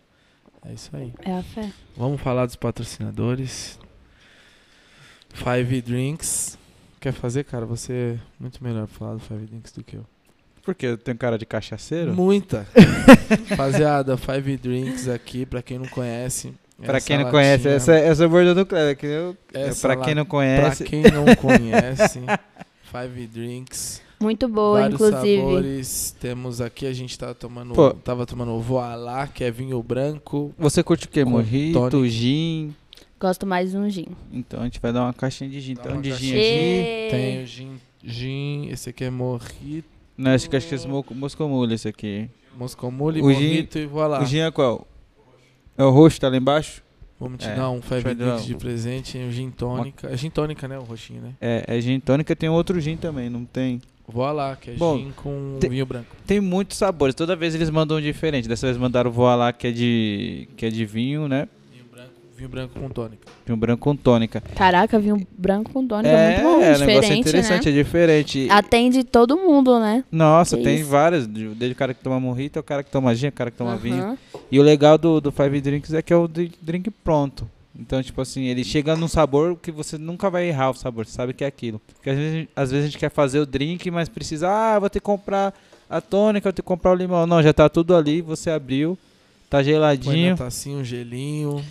É 0.68 0.74
isso 0.74 0.90
aí. 0.96 1.14
É 1.22 1.32
a 1.38 1.44
fé. 1.44 1.72
Vamos 1.96 2.20
falar 2.22 2.46
dos 2.48 2.56
patrocinadores. 2.56 3.78
Five 5.34 5.82
Drinks. 5.82 6.58
Quer 7.00 7.14
fazer, 7.14 7.44
cara? 7.44 7.66
Você 7.66 8.18
é 8.18 8.20
muito 8.40 8.64
melhor 8.64 8.88
pra 8.88 8.98
falar 8.98 9.14
do 9.14 9.20
Five 9.20 9.46
Drinks 9.46 9.72
do 9.72 9.84
que 9.84 9.96
eu. 9.98 10.06
Porque 10.66 10.86
eu 10.88 10.98
tenho 10.98 11.18
cara 11.18 11.38
de 11.38 11.46
cachaceiro? 11.46 12.14
Muita. 12.14 12.66
Rapaziada, 13.50 14.18
Five 14.18 14.58
Drinks 14.58 15.08
aqui, 15.08 15.46
pra 15.46 15.62
quem 15.62 15.78
não 15.78 15.86
conhece. 15.88 16.54
Pra 16.84 17.00
quem 17.00 17.18
não 17.20 17.32
conhece, 17.32 17.68
essa, 17.70 17.94
essa 17.94 18.24
é 18.24 18.26
o 18.26 18.30
bordão 18.30 18.54
do 18.54 18.66
Kleber. 18.66 18.98
Que 18.98 19.06
eu, 19.06 19.38
Essa 19.54 19.88
pra 19.88 19.98
quem 19.98 20.14
não 20.16 20.26
Pra 20.26 20.32
conhece, 20.32 20.84
quem 20.84 21.04
não 21.04 21.24
conhece, 21.36 22.20
Five 22.92 23.28
Drinks. 23.28 24.02
Muito 24.20 24.48
boa, 24.48 24.82
vários 24.82 25.00
inclusive. 25.00 25.38
sabores. 25.38 26.16
Temos 26.20 26.60
aqui, 26.62 26.86
a 26.88 26.94
gente 26.94 27.18
tá 27.18 27.34
tomando, 27.34 27.74
Pô. 27.74 27.92
tava 27.94 28.26
tomando 28.26 28.52
o 28.54 28.60
Voilá, 28.62 29.28
que 29.28 29.44
é 29.44 29.52
vinho 29.52 29.82
branco. 29.84 30.54
você 30.58 30.82
curte 30.84 31.06
o 31.06 31.10
quê? 31.10 31.24
Tônica. 31.24 32.10
gin? 32.10 32.74
Gosto 33.20 33.46
mais 33.46 33.72
de 33.72 33.78
um 33.78 33.90
gin. 33.90 34.08
Então 34.32 34.62
a 34.62 34.64
gente 34.66 34.80
vai 34.82 34.92
dar 34.92 35.04
uma 35.04 35.14
caixinha 35.14 35.50
de 35.50 35.60
gin. 35.62 35.76
Dá 35.76 35.82
Então 35.82 35.94
uma 35.94 36.02
de 36.02 36.12
gin 36.14 36.32
caixinha. 36.34 36.38
aqui. 36.42 37.08
Tem 37.12 37.44
o 37.44 37.48
gin, 37.48 37.72
gin, 38.04 38.68
esse 38.72 38.90
aqui 38.90 39.04
é 39.06 39.10
morrito, 39.10 39.88
Não, 40.18 40.34
esse 40.34 40.48
aqui 40.48 40.56
acho 40.56 40.68
que 40.68 40.76
é 40.76 40.88
mo- 40.88 41.06
moscomule 41.12 41.76
esse 41.76 41.88
aqui. 41.88 42.30
moscomule, 42.58 43.22
O 43.22 43.32
gin- 43.34 43.44
morrito 43.48 43.78
e 43.80 43.86
Voilá. 43.86 44.22
O 44.22 44.26
gin 44.26 44.40
é 44.40 44.52
qual? 44.52 44.88
É 45.78 45.84
o 45.84 45.90
roxo, 45.90 46.20
tá 46.22 46.30
lá 46.30 46.38
embaixo? 46.38 46.82
Vamos 47.20 47.40
te 47.40 47.48
É, 47.48 47.56
dar 47.56 47.70
um 47.70 47.82
Five 47.82 48.14
Drinks 48.14 48.46
de 48.46 48.56
presente, 48.56 49.18
um 49.18 49.32
gin 49.32 49.50
tônica. 49.50 50.08
É 50.10 50.18
gin 50.18 50.30
tônica, 50.30 50.68
né, 50.68 50.78
o 50.78 50.84
roxinho, 50.84 51.22
né? 51.22 51.34
É, 51.40 51.64
é 51.68 51.82
gin 51.82 52.00
tônica, 52.00 52.36
tem 52.36 52.50
outro 52.50 52.80
gin 52.80 52.98
também, 52.98 53.30
não 53.30 53.46
tem? 53.46 53.82
Voilá, 54.08 54.56
que 54.56 54.72
é 54.72 54.74
Bom, 54.76 54.98
gin 54.98 55.12
com 55.16 55.58
tem- 55.60 55.70
vinho 55.70 55.86
branco. 55.86 56.16
Tem 56.28 56.40
muitos 56.40 56.78
sabores, 56.78 57.16
toda 57.16 57.36
vez 57.36 57.56
eles 57.56 57.70
mandam 57.70 57.98
um 57.98 58.02
diferente. 58.02 58.48
Dessa 58.48 58.68
vez 58.68 58.78
mandaram 58.78 59.10
o 59.10 59.14
Voa 59.14 59.52
que 59.52 59.68
é 59.68 59.72
de 59.72 60.48
que 60.56 60.66
é 60.66 60.70
de 60.70 60.86
vinho, 60.86 61.28
né? 61.28 61.48
Vinho 62.36 62.50
branco, 62.50 62.78
com 62.78 62.90
tônica. 62.90 63.28
Vinho 63.46 63.58
branco 63.58 63.82
com 63.82 63.96
tônica. 63.96 64.42
Caraca, 64.56 65.00
vinho 65.00 65.26
branco 65.38 65.72
com 65.72 65.88
tônica 65.88 66.10
é, 66.14 66.32
muito 66.34 66.44
bom, 66.44 66.62
é, 66.62 66.76
o 66.76 66.80
negócio 66.80 66.84
é 66.84 66.94
diferente, 67.00 67.20
interessante, 67.30 67.66
né? 67.66 67.72
é 67.72 67.84
diferente. 67.84 68.48
Atende 68.52 69.04
todo 69.06 69.38
mundo, 69.38 69.80
né? 69.80 70.04
Nossa, 70.12 70.58
Que 70.58 70.64
tem 70.64 70.76
isso. 70.82 70.90
várias, 70.90 71.26
de- 71.28 71.48
desde 71.50 71.72
o 71.74 71.76
cara 71.76 71.94
que 71.94 72.04
toma 72.04 72.20
morrito, 72.20 72.58
ao 72.58 72.64
cara 72.64 72.84
que 72.84 72.92
toma 72.92 73.16
gin, 73.16 73.28
ao 73.28 73.32
cara 73.32 73.50
que 73.50 73.58
toma 73.58 73.78
vinho. 73.78 74.18
E 74.52 74.60
o 74.60 74.64
legal 74.64 74.98
do, 74.98 75.22
do 75.22 75.32
Five 75.32 75.62
Drinks 75.62 75.94
é 75.94 76.02
que 76.02 76.12
é 76.12 76.16
o 76.18 76.28
dri- 76.28 76.52
drink 76.62 76.90
pronto. 76.92 77.50
Então, 77.78 78.04
tipo 78.04 78.22
assim, 78.22 78.44
ele 78.46 78.64
chega 78.66 78.96
num 78.98 79.08
sabor 79.08 79.58
que 79.58 79.72
você 79.72 79.98
nunca 79.98 80.30
vai 80.30 80.48
errar 80.48 80.72
o 80.72 80.74
sabor, 80.74 81.06
você 81.06 81.14
sabe 81.14 81.34
que 81.34 81.44
é 81.44 81.48
aquilo. 81.48 81.80
Porque 81.94 82.10
às 82.10 82.18
vezes, 82.18 82.48
às 82.56 82.72
vezes 82.72 82.86
a 82.86 82.88
gente 82.90 82.98
quer 83.00 83.12
fazer 83.12 83.40
o 83.40 83.46
drink, 83.46 83.90
mas 83.92 84.10
precisa, 84.10 84.50
ah, 84.50 84.78
vou 84.80 84.90
ter 84.90 85.00
que 85.00 85.06
comprar 85.06 85.54
a 85.90 86.02
tônica, 86.02 86.44
vou 86.50 86.54
ter 86.54 86.62
que 86.62 86.68
comprar 86.68 86.92
o 86.92 86.96
limão. 86.96 87.26
Não, 87.26 87.42
já 87.42 87.54
tá 87.54 87.70
tudo 87.70 87.96
ali, 87.96 88.22
você 88.22 88.50
abriu, 88.50 88.98
tá 89.50 89.58
Põe 89.60 89.64
geladinho, 89.66 90.32
na 90.32 90.38
tacinha 90.38 90.78
um 90.78 90.84
gelinho. 90.84 91.64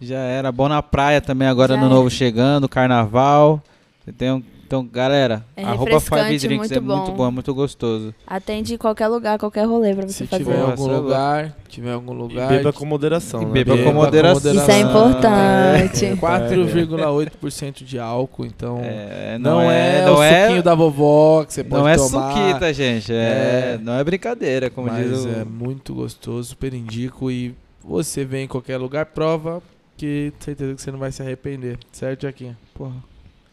Já 0.00 0.18
era. 0.18 0.50
Bom 0.52 0.68
na 0.68 0.82
praia 0.82 1.20
também, 1.20 1.48
agora 1.48 1.74
Já 1.74 1.80
no 1.80 1.86
é. 1.86 1.88
novo 1.90 2.10
chegando, 2.10 2.68
carnaval. 2.68 3.62
Você 4.04 4.12
tem 4.12 4.32
um, 4.32 4.42
então, 4.66 4.86
galera, 4.86 5.44
É 5.56 5.64
arroba 5.64 5.98
Five 5.98 6.38
Drinks, 6.38 6.70
é 6.70 6.78
muito 6.78 6.96
muito 6.96 7.10
bom. 7.10 7.16
bom, 7.16 7.26
é 7.26 7.30
muito 7.32 7.52
gostoso. 7.52 8.14
Atende 8.24 8.74
em 8.74 8.76
qualquer 8.78 9.08
lugar, 9.08 9.36
qualquer 9.36 9.64
rolê 9.66 9.92
pra 9.94 10.06
você 10.06 10.12
Se 10.24 10.26
fazer. 10.28 10.44
tiver 10.44 10.56
Nossa, 10.58 10.70
algum 10.82 10.94
é 10.94 10.96
lugar, 10.96 11.56
tiver 11.68 11.90
em 11.90 11.94
algum 11.94 12.14
E 12.14 12.16
lugar. 12.16 12.48
beba 12.48 12.72
com 12.72 12.84
moderação, 12.86 13.42
E 13.42 13.46
né? 13.46 13.50
beba 13.52 13.72
com 13.72 13.78
Beba 13.78 13.90
com 13.90 13.96
moderação. 13.96 14.54
Isso 14.54 14.70
é 14.70 14.78
importante. 14.80 16.00
Tem 16.00 16.16
4,8% 16.16 17.84
de 17.84 17.98
álcool, 17.98 18.46
então 18.46 18.78
É, 18.82 19.38
não, 19.38 19.60
é, 19.60 20.08
o 20.10 20.16
suquinho 20.44 20.62
da 20.62 20.74
vovó 20.74 21.44
que 21.44 21.52
você 21.52 21.64
pode 21.64 21.82
Não 21.82 21.88
é 21.88 21.96
tomar. 21.96 22.32
suquita, 22.32 22.72
gente. 22.72 23.12
É, 23.12 23.74
É. 23.74 23.78
Não 23.82 23.94
é 23.94 24.04
brincadeira, 24.04 24.70
como 24.70 24.86
mas 24.88 25.08
diz 25.08 25.24
o... 25.24 25.28
é 25.28 25.44
muito 25.44 25.94
gostoso, 25.94 26.50
super 26.50 26.72
indico 26.74 27.30
e 27.30 27.54
você 27.84 28.24
vem 28.24 28.44
em 28.44 28.48
qualquer 28.48 28.76
lugar, 28.78 29.06
prova 29.06 29.60
que 30.00 30.32
certeza 30.40 30.74
que 30.74 30.80
você 30.80 30.90
não 30.90 30.98
vai 30.98 31.12
se 31.12 31.20
arrepender, 31.20 31.78
certo, 31.92 32.22
Jaquinha? 32.22 32.56
Porra, 32.74 32.96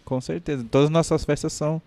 com 0.05 0.21
certeza. 0.21 0.65
Todas 0.71 0.85
as 0.85 0.91
nossas 0.91 1.25
festas 1.25 1.51
são 1.51 1.81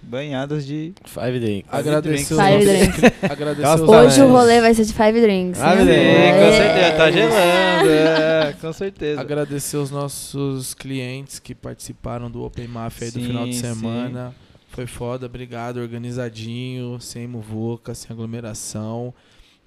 banhadas 0.00 0.64
de... 0.66 0.92
Five 1.04 1.38
Drinks. 1.40 1.68
Agradecer 1.72 2.34
os 2.34 2.40
Five 2.40 2.64
nossos- 2.64 2.78
drinks. 2.98 3.30
agradecer 3.30 3.82
Hoje 3.84 4.22
o 4.22 4.28
rolê 4.28 4.60
vai 4.60 4.72
ser 4.72 4.84
de 4.84 4.92
Five 4.94 5.20
Drinks. 5.20 5.60
Five 5.60 5.84
né? 5.84 5.84
Drinks, 5.84 6.18
É, 6.18 6.32
com 6.32 6.44
É. 6.44 6.52
certeza, 6.56 6.96
tá 6.96 7.10
gelando. 7.10 7.90
É, 7.90 8.56
com 8.60 8.72
certeza. 8.72 9.20
Agradecer 9.20 9.76
os 9.76 9.90
nossos 9.90 10.72
clientes 10.74 11.38
que 11.38 11.54
participaram 11.54 12.30
do 12.30 12.42
Open 12.44 12.68
Mafia 12.68 13.06
aí 13.08 13.10
do 13.12 13.20
Sim, 13.20 13.26
final 13.26 13.44
de 13.46 13.54
sim. 13.54 13.60
semana. 13.60 14.34
Foi 14.70 14.86
foda, 14.86 15.26
obrigado, 15.26 15.78
organizadinho, 15.78 16.98
sem 17.00 17.26
muvuca, 17.26 17.94
sem 17.94 18.12
aglomeração. 18.12 19.12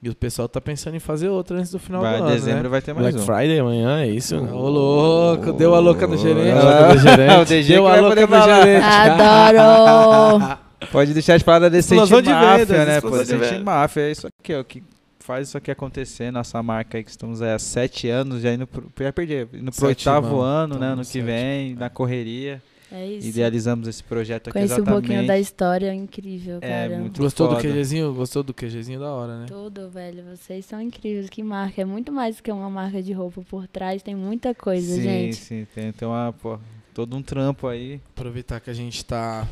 E 0.03 0.09
o 0.09 0.15
pessoal 0.15 0.49
tá 0.49 0.59
pensando 0.59 0.95
em 0.95 0.99
fazer 0.99 1.29
outra 1.29 1.57
antes 1.57 1.69
do 1.71 1.77
final 1.77 2.01
Vai, 2.01 2.17
do 2.17 2.23
ano, 2.23 2.33
dezembro 2.33 2.63
né? 2.63 2.69
vai 2.69 2.81
ter 2.81 2.91
mais 2.91 3.13
Black 3.13 3.19
um. 3.19 3.25
Friday 3.25 3.59
amanhã, 3.59 4.01
é 4.01 4.07
isso? 4.07 4.35
Ô, 4.35 4.67
louco, 4.67 5.53
deu 5.53 5.75
a 5.75 5.79
louca 5.79 6.07
no 6.07 6.17
gerente. 6.17 6.45
Deu 6.55 6.57
a 6.57 6.63
louca 6.79 6.93
no 6.95 6.97
gerente. 7.07 7.53
o 7.53 7.67
Deu 7.67 7.87
a 7.87 7.95
louca 7.97 8.27
falar. 8.27 8.65
gerente. 8.65 8.83
Adoro! 8.83 10.57
Pode 10.91 11.13
deixar 11.13 11.37
de 11.37 11.43
falar 11.43 11.59
da 11.59 11.69
Decente 11.69 12.01
Explosão 12.01 12.19
de 12.21 12.29
Máfia, 12.31 12.65
vendas, 12.65 12.87
né? 12.87 13.01
Pô, 13.01 13.11
de 13.11 13.17
Decente 13.19 13.37
vendas. 13.41 13.63
Máfia, 13.63 14.01
é 14.01 14.11
isso 14.11 14.27
aqui, 14.27 14.55
ó, 14.55 14.63
que 14.63 14.83
faz 15.19 15.47
isso 15.49 15.57
aqui 15.57 15.69
acontecer. 15.69 16.31
Nossa 16.31 16.63
marca 16.63 16.97
aí 16.97 17.03
que 17.03 17.11
estamos 17.11 17.39
aí 17.43 17.51
há 17.53 17.59
sete 17.59 18.09
anos, 18.09 18.41
já 18.41 18.51
indo 18.51 18.65
pro, 18.65 18.91
já 18.99 19.13
perdi, 19.13 19.47
indo 19.53 19.71
pro 19.71 19.87
Sétimo, 19.87 19.87
oitavo 20.15 20.41
ano, 20.41 20.79
né? 20.79 20.87
no 20.87 20.93
Ano 20.93 21.05
que 21.05 21.21
vem, 21.21 21.73
é. 21.73 21.75
na 21.79 21.91
correria. 21.91 22.59
É 22.91 23.05
isso. 23.07 23.27
Idealizamos 23.27 23.87
esse 23.87 24.03
projeto 24.03 24.49
aqui 24.49 24.53
Conheci 24.59 24.73
um 24.73 24.77
exatamente. 24.77 25.01
pouquinho 25.07 25.25
da 25.27 25.39
história, 25.39 25.93
incrível, 25.93 26.57
É, 26.61 26.87
cara. 26.87 26.99
muito 26.99 27.21
Gostou 27.21 27.47
do 27.47 27.55
foda. 27.55 27.67
QGzinho? 27.67 28.13
Gostou 28.13 28.43
do 28.43 28.53
QGzinho 28.53 28.99
da 28.99 29.11
hora, 29.13 29.39
né? 29.39 29.45
Tudo, 29.47 29.89
velho. 29.89 30.23
Vocês 30.35 30.65
são 30.65 30.81
incríveis. 30.81 31.29
Que 31.29 31.41
marca. 31.41 31.81
É 31.81 31.85
muito 31.85 32.11
mais 32.11 32.41
que 32.41 32.51
uma 32.51 32.69
marca 32.69 33.01
de 33.01 33.13
roupa 33.13 33.41
por 33.49 33.65
trás. 33.67 34.03
Tem 34.03 34.13
muita 34.15 34.53
coisa, 34.53 34.95
sim, 34.95 35.01
gente. 35.01 35.35
Sim, 35.37 35.65
tem, 35.73 35.91
tem 35.93 36.05
uma, 36.07 36.33
pô, 36.33 36.59
todo 36.93 37.15
um 37.15 37.21
trampo 37.21 37.67
aí. 37.67 38.01
Aproveitar 38.13 38.59
que 38.59 38.69
a 38.69 38.73
gente 38.73 39.05
tá 39.05 39.47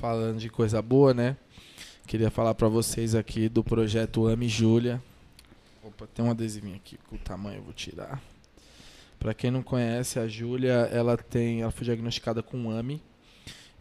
falando 0.00 0.38
de 0.38 0.48
coisa 0.48 0.80
boa, 0.80 1.12
né? 1.12 1.36
Queria 2.06 2.30
falar 2.30 2.54
pra 2.54 2.68
vocês 2.68 3.14
aqui 3.14 3.50
do 3.50 3.62
projeto 3.62 4.26
Ame 4.26 4.48
Júlia. 4.48 4.98
Opa, 5.84 6.06
tem 6.14 6.24
um 6.24 6.30
adesivinho 6.30 6.76
aqui 6.76 6.96
com 7.08 7.16
o 7.16 7.18
tamanho, 7.18 7.58
eu 7.58 7.62
vou 7.64 7.72
tirar. 7.74 8.18
Pra 9.18 9.34
quem 9.34 9.50
não 9.50 9.62
conhece, 9.62 10.18
a 10.18 10.28
Júlia, 10.28 10.88
ela 10.92 11.16
tem, 11.16 11.62
ela 11.62 11.70
foi 11.72 11.84
diagnosticada 11.84 12.42
com 12.42 12.70
AMI 12.70 13.02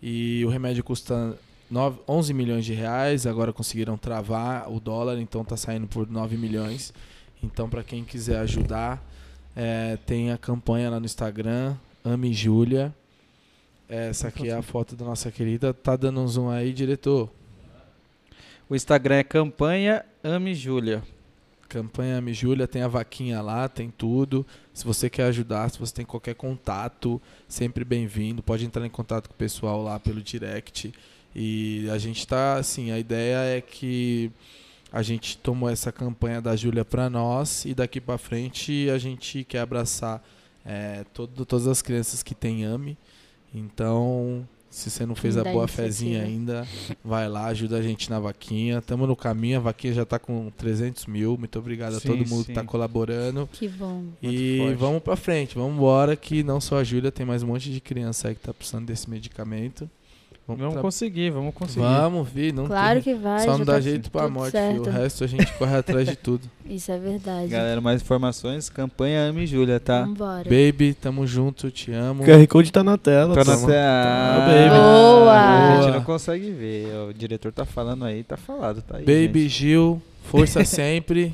e 0.01 0.43
o 0.45 0.49
remédio 0.49 0.84
custa 0.84 1.38
nove- 1.69 1.99
11 2.07 2.34
milhões 2.34 2.65
de 2.65 2.73
reais, 2.73 3.27
agora 3.27 3.53
conseguiram 3.53 3.97
travar 3.97 4.72
o 4.72 4.80
dólar, 4.80 5.19
então 5.19 5.43
tá 5.45 5.55
saindo 5.55 5.88
por 5.88 6.09
9 6.09 6.38
milhões. 6.38 6.91
Então, 7.43 7.69
pra 7.69 7.84
quem 7.84 8.03
quiser 8.03 8.39
ajudar, 8.39 9.03
é, 9.55 9.97
tem 10.07 10.31
a 10.31 10.38
campanha 10.38 10.89
lá 10.89 10.99
no 10.99 11.05
Instagram, 11.05 11.76
Ame 12.03 12.34
Júlia. 12.34 12.93
Essa 13.88 14.30
aqui 14.30 14.49
é 14.49 14.53
a 14.53 14.61
foto 14.64 14.95
da 14.95 15.05
nossa 15.05 15.31
querida. 15.31 15.72
Tá 15.73 15.95
dando 15.95 16.19
um 16.19 16.27
zoom 16.27 16.49
aí, 16.49 16.73
diretor. 16.73 17.30
O 18.68 18.76
Instagram 18.76 19.15
é 19.15 19.23
campanha 19.23 20.03
Ame 20.23 20.53
Júlia. 20.55 21.03
Campanha 21.69 22.18
Ame 22.18 22.34
Júlia, 22.34 22.68
tem 22.68 22.81
a 22.81 22.88
vaquinha 22.88 23.41
lá, 23.41 23.68
tem 23.69 23.89
tudo. 23.89 24.45
Se 24.78 24.86
você 24.86 25.10
quer 25.10 25.24
ajudar, 25.24 25.72
se 25.72 25.80
você 25.80 25.91
tem 25.91 26.06
qualquer 26.06 26.36
contato, 26.36 27.20
sempre 27.48 27.84
bem-vindo. 27.84 28.44
Pode 28.44 28.64
entrar 28.64 28.86
em 28.86 28.90
contato 28.91 29.28
com 29.28 29.34
o 29.34 29.36
pessoal 29.38 29.82
lá 29.82 29.99
pelo 29.99 30.22
direct. 30.22 30.94
E 31.36 31.90
a 31.90 31.98
gente 31.98 32.28
tá, 32.28 32.58
assim, 32.58 32.91
a 32.91 32.99
ideia 32.99 33.58
é 33.58 33.60
que 33.60 34.32
a 34.94 35.02
gente 35.02 35.36
tomou 35.40 35.68
essa 35.68 35.91
campanha 35.91 36.40
da 36.40 36.56
Júlia 36.56 36.86
para 36.86 37.10
nós 37.10 37.66
e 37.66 37.74
daqui 37.74 37.99
para 37.99 38.20
frente 38.20 38.88
a 38.91 38.99
gente 38.99 39.44
quer 39.44 39.62
abraçar 39.62 40.24
é, 40.64 41.04
todo, 41.12 41.44
todas 41.44 41.66
as 41.66 41.82
crianças 41.82 42.22
que 42.22 42.36
têm 42.36 42.64
AME. 42.64 42.95
Então, 43.52 44.48
Se 44.78 44.91
você 44.91 45.08
não 45.08 45.16
fez 45.16 45.36
a 45.36 45.44
boa 45.44 45.64
iniciativa. 45.64 45.84
fezinha 45.88 46.22
ainda, 46.22 46.68
vai 47.04 47.28
lá, 47.28 47.48
ajuda 47.48 47.78
a 47.78 47.82
gente 47.82 48.12
na 48.12 48.20
vaquinha. 48.20 48.80
Tamo 48.80 49.08
no 49.08 49.16
caminho, 49.16 49.58
a 49.58 49.60
vaquinha 49.60 49.91
já 49.91 50.06
tá 50.06 50.20
com 50.20 50.52
300 50.56 51.08
mil. 51.08 51.36
Muito 51.36 51.58
obrigado 51.58 51.95
a 51.95 51.99
Sim, 51.99 52.10
todo 52.10 52.30
mundo 52.30 52.45
que 52.45 52.54
tá 52.54 52.62
sim. 52.62 52.68
colaborando. 52.68 53.49
Que 53.52 53.68
bom. 53.68 54.04
E 54.22 54.76
vamos 54.78 55.02
pra 55.02 55.16
frente, 55.16 55.56
vamos 55.56 55.74
embora 55.74 56.16
que 56.16 56.44
não 56.44 56.62
só 56.62 56.78
a 56.78 56.84
Júlia, 56.84 57.12
tem 57.12 57.26
mais 57.26 57.41
um 57.41 57.48
monte 57.48 57.72
de 57.72 57.82
criança 57.82 58.28
aí 58.28 58.36
que 58.36 58.41
tá 58.41 58.54
precisando 58.54 58.86
desse 58.86 59.10
medicamento. 59.10 59.90
Vamos 60.48 60.74
tra- 60.74 60.82
conseguir, 60.82 61.30
vamos 61.30 61.53
conseguir. 61.53 61.82
Vamos, 61.82 62.30
vi, 62.30 62.53
não 62.53 62.68
Claro 62.68 63.02
tem... 63.02 63.14
que 63.15 63.19
vai. 63.22 63.40
Só 63.41 63.57
não 63.57 63.65
dá 63.65 63.74
tá 63.74 63.80
jeito 63.82 64.10
pra 64.10 64.30
morte, 64.30 64.52
fi. 64.52 64.57
certo. 64.57 64.88
o 64.88 64.91
resto 64.91 65.24
a 65.26 65.28
gente 65.28 65.52
corre 65.53 65.76
atrás 65.76 66.07
de 66.07 66.15
tudo. 66.15 66.49
Isso 66.65 66.90
é 66.90 66.98
verdade. 66.98 67.48
Galera, 67.49 67.82
mais 67.82 68.02
informações, 68.02 68.69
campanha 68.69 69.24
Ame 69.24 69.45
Júlia, 69.45 69.78
tá? 69.80 70.03
Vambora. 70.03 70.44
Baby, 70.45 70.94
tamo 70.94 71.28
junto, 71.28 71.69
te 71.69 71.91
amo. 71.91 72.24
O 72.24 72.26
QR 72.26 72.48
Code 72.48 72.72
tá 72.72 72.82
na 72.82 72.98
tela. 72.98 73.36
Tá 73.36 73.44
na 73.44 73.57
tela. 73.57 74.40
baby. 74.48 74.69
Boa! 74.69 75.78
A 75.80 75.82
gente 75.82 75.94
não 75.95 76.03
consegue 76.03 76.49
ver. 76.52 76.88
O 77.10 77.14
diretor 77.14 77.52
tá 77.52 77.65
falando 77.65 78.06
aí, 78.06 78.24
tá 78.24 78.38
falado, 78.38 78.82
tá 78.82 78.98
aí. 78.98 79.06
Baby 79.06 79.41
gente. 79.44 79.49
Gil, 79.49 80.02
força 80.24 80.64
sempre. 80.65 81.34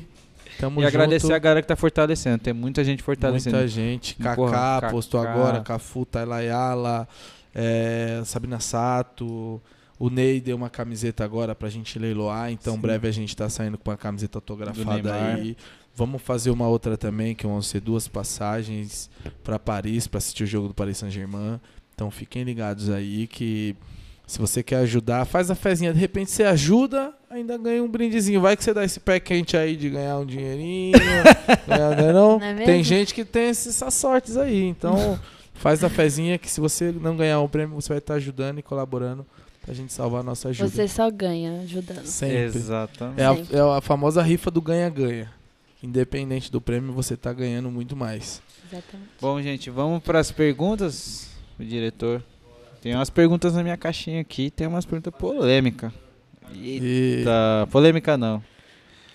Tamo 0.58 0.80
E 0.80 0.84
junto. 0.84 0.88
agradecer 0.94 1.32
a 1.32 1.38
galera 1.38 1.62
que 1.62 1.68
tá 1.68 1.76
fortalecendo. 1.76 2.38
Tem 2.38 2.52
muita 2.52 2.82
gente 2.84 3.02
fortalecendo. 3.02 3.56
Muita 3.56 3.68
gente. 3.68 4.14
Kaká 4.16 4.88
postou 4.90 5.20
agora, 5.20 5.60
Cafu, 5.60 6.04
Tailayala, 6.04 7.08
é, 7.54 8.22
Sabina 8.24 8.60
Sato. 8.60 9.60
O 9.98 10.10
Ney 10.10 10.40
deu 10.40 10.56
uma 10.56 10.68
camiseta 10.68 11.24
agora 11.24 11.54
pra 11.54 11.68
gente 11.68 11.98
leiloar, 11.98 12.50
então 12.50 12.74
Sim. 12.74 12.80
breve 12.80 13.06
a 13.06 13.12
gente 13.12 13.36
tá 13.36 13.48
saindo 13.48 13.78
com 13.78 13.90
uma 13.90 13.96
camiseta 13.96 14.38
autografada 14.38 15.14
aí. 15.14 15.56
Vamos 15.94 16.20
fazer 16.20 16.50
uma 16.50 16.66
outra 16.66 16.96
também, 16.96 17.34
que 17.34 17.46
vão 17.46 17.62
ser 17.62 17.80
duas 17.80 18.08
passagens 18.08 19.08
pra 19.44 19.58
Paris, 19.58 20.08
pra 20.08 20.18
assistir 20.18 20.42
o 20.42 20.46
jogo 20.46 20.68
do 20.68 20.74
Paris 20.74 20.98
Saint-Germain. 20.98 21.60
Então 21.94 22.10
fiquem 22.10 22.42
ligados 22.42 22.90
aí 22.90 23.28
que 23.28 23.76
se 24.26 24.38
você 24.38 24.62
quer 24.62 24.78
ajudar, 24.78 25.24
faz 25.26 25.50
a 25.50 25.54
fezinha. 25.54 25.92
De 25.92 26.00
repente 26.00 26.30
você 26.30 26.42
ajuda, 26.44 27.12
ainda 27.28 27.56
ganha 27.58 27.82
um 27.82 27.88
brindezinho. 27.88 28.40
Vai 28.40 28.56
que 28.56 28.64
você 28.64 28.72
dá 28.72 28.84
esse 28.84 28.98
pé 28.98 29.20
quente 29.20 29.56
aí 29.56 29.76
de 29.76 29.90
ganhar 29.90 30.18
um 30.18 30.26
dinheirinho. 30.26 30.98
ganhar, 31.68 31.96
não 31.96 32.08
é 32.08 32.12
não? 32.12 32.38
Não 32.38 32.46
é 32.46 32.54
Tem 32.64 32.82
gente 32.82 33.14
que 33.14 33.24
tem 33.24 33.44
essas 33.44 33.94
sortes 33.94 34.36
aí. 34.36 34.64
Então 34.64 35.20
faz 35.54 35.82
a 35.82 35.88
fezinha 35.88 36.38
que 36.38 36.50
se 36.50 36.60
você 36.60 36.92
não 36.92 37.16
ganhar 37.16 37.40
um 37.40 37.48
prêmio, 37.48 37.74
você 37.74 37.88
vai 37.88 37.98
estar 37.98 38.14
ajudando 38.14 38.58
e 38.58 38.62
colaborando 38.62 39.24
pra 39.64 39.72
gente 39.74 39.92
salvar 39.92 40.20
a 40.20 40.24
nossa 40.24 40.48
ajuda. 40.50 40.68
Você 40.68 40.86
só 40.88 41.10
ganha 41.10 41.60
ajudando. 41.62 42.04
Sempre. 42.04 42.58
Exatamente. 42.58 43.20
É 43.20 43.24
a, 43.26 43.32
é 43.74 43.78
a 43.78 43.80
famosa 43.80 44.22
rifa 44.22 44.50
do 44.50 44.60
ganha-ganha. 44.60 45.30
Independente 45.82 46.50
do 46.50 46.60
prêmio, 46.60 46.92
você 46.92 47.16
tá 47.16 47.32
ganhando 47.32 47.70
muito 47.70 47.94
mais. 47.96 48.42
Exatamente. 48.70 49.10
Bom, 49.20 49.40
gente, 49.40 49.70
vamos 49.70 50.02
pras 50.02 50.30
perguntas, 50.30 51.28
o 51.58 51.64
diretor. 51.64 52.22
Tem 52.80 52.94
umas 52.94 53.10
perguntas 53.10 53.54
na 53.54 53.62
minha 53.62 53.76
caixinha 53.76 54.20
aqui, 54.20 54.50
tem 54.50 54.66
umas 54.66 54.84
perguntas 54.84 55.12
polêmicas. 55.18 55.92
Eita, 56.54 57.66
E 57.66 57.70
polêmica 57.70 58.16
não. 58.16 58.42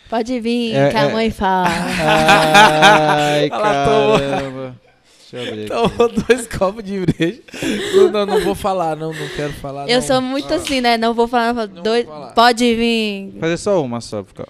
Pode 0.10 0.40
vir, 0.40 0.74
É, 0.74 0.90
que 0.90 0.98
a 0.98 1.02
é. 1.04 1.14
mãe 1.14 1.30
fala. 1.30 1.70
Ai, 1.70 3.50
caramba. 3.50 4.76
Deixa 5.32 5.38
eu 5.38 5.48
abrir 5.54 5.72
aqui. 5.72 5.98
tomou 5.98 6.10
dois 6.28 6.48
copos 6.48 6.84
de 6.84 7.00
breja. 7.00 7.40
Não, 8.12 8.26
não 8.26 8.42
vou 8.42 8.56
falar, 8.56 8.96
não, 8.96 9.14
não 9.14 9.28
quero 9.36 9.54
falar. 9.54 9.88
Eu 9.90 10.00
não. 10.00 10.08
sou 10.08 10.22
muito 10.22 10.52
assim, 10.54 10.82
né? 10.82 10.98
Não 10.98 11.14
vou 11.14 11.28
falar. 11.28 11.54
não 11.54 11.68
dois, 11.84 12.06
vou 12.06 12.14
falar. 12.16 12.32
pode 12.34 12.76
vir. 12.76 13.34
Fazer 13.40 13.58
só 13.58 13.84
uma 13.84 14.02
só. 14.02 14.24
Porque, 14.24 14.42
ó, 14.42 14.46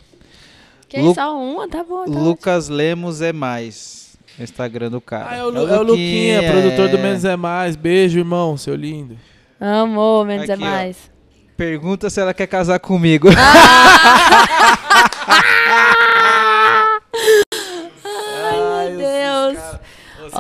Que 0.88 1.02
Lu- 1.02 1.14
só 1.14 1.38
uma? 1.38 1.68
Tá 1.68 1.84
bom. 1.84 1.96
Tá 1.98 2.02
ótimo. 2.04 2.24
Lucas 2.24 2.70
Lemos 2.70 3.22
é 3.22 3.34
mais. 3.34 4.18
Instagram 4.40 4.90
do 4.90 5.02
cara. 5.02 5.28
Ah, 5.32 5.36
é 5.36 5.44
o, 5.44 5.50
Lu- 5.50 5.68
é 5.68 5.80
o 5.80 5.84
Luquinha, 5.84 6.50
produtor 6.50 6.88
do 6.88 6.98
Menos 6.98 7.26
é 7.26 7.36
Mais. 7.36 7.76
Beijo, 7.76 8.20
irmão, 8.20 8.56
seu 8.56 8.74
lindo. 8.74 9.18
Amor, 9.60 10.26
menos 10.26 10.50
Aqui, 10.50 10.64
é 10.64 10.66
ó. 10.66 10.70
mais. 10.70 11.12
Pergunta 11.58 12.10
se 12.10 12.22
ela 12.22 12.34
quer 12.34 12.48
casar 12.48 12.80
comigo. 12.80 13.28
Vocês 13.28 13.38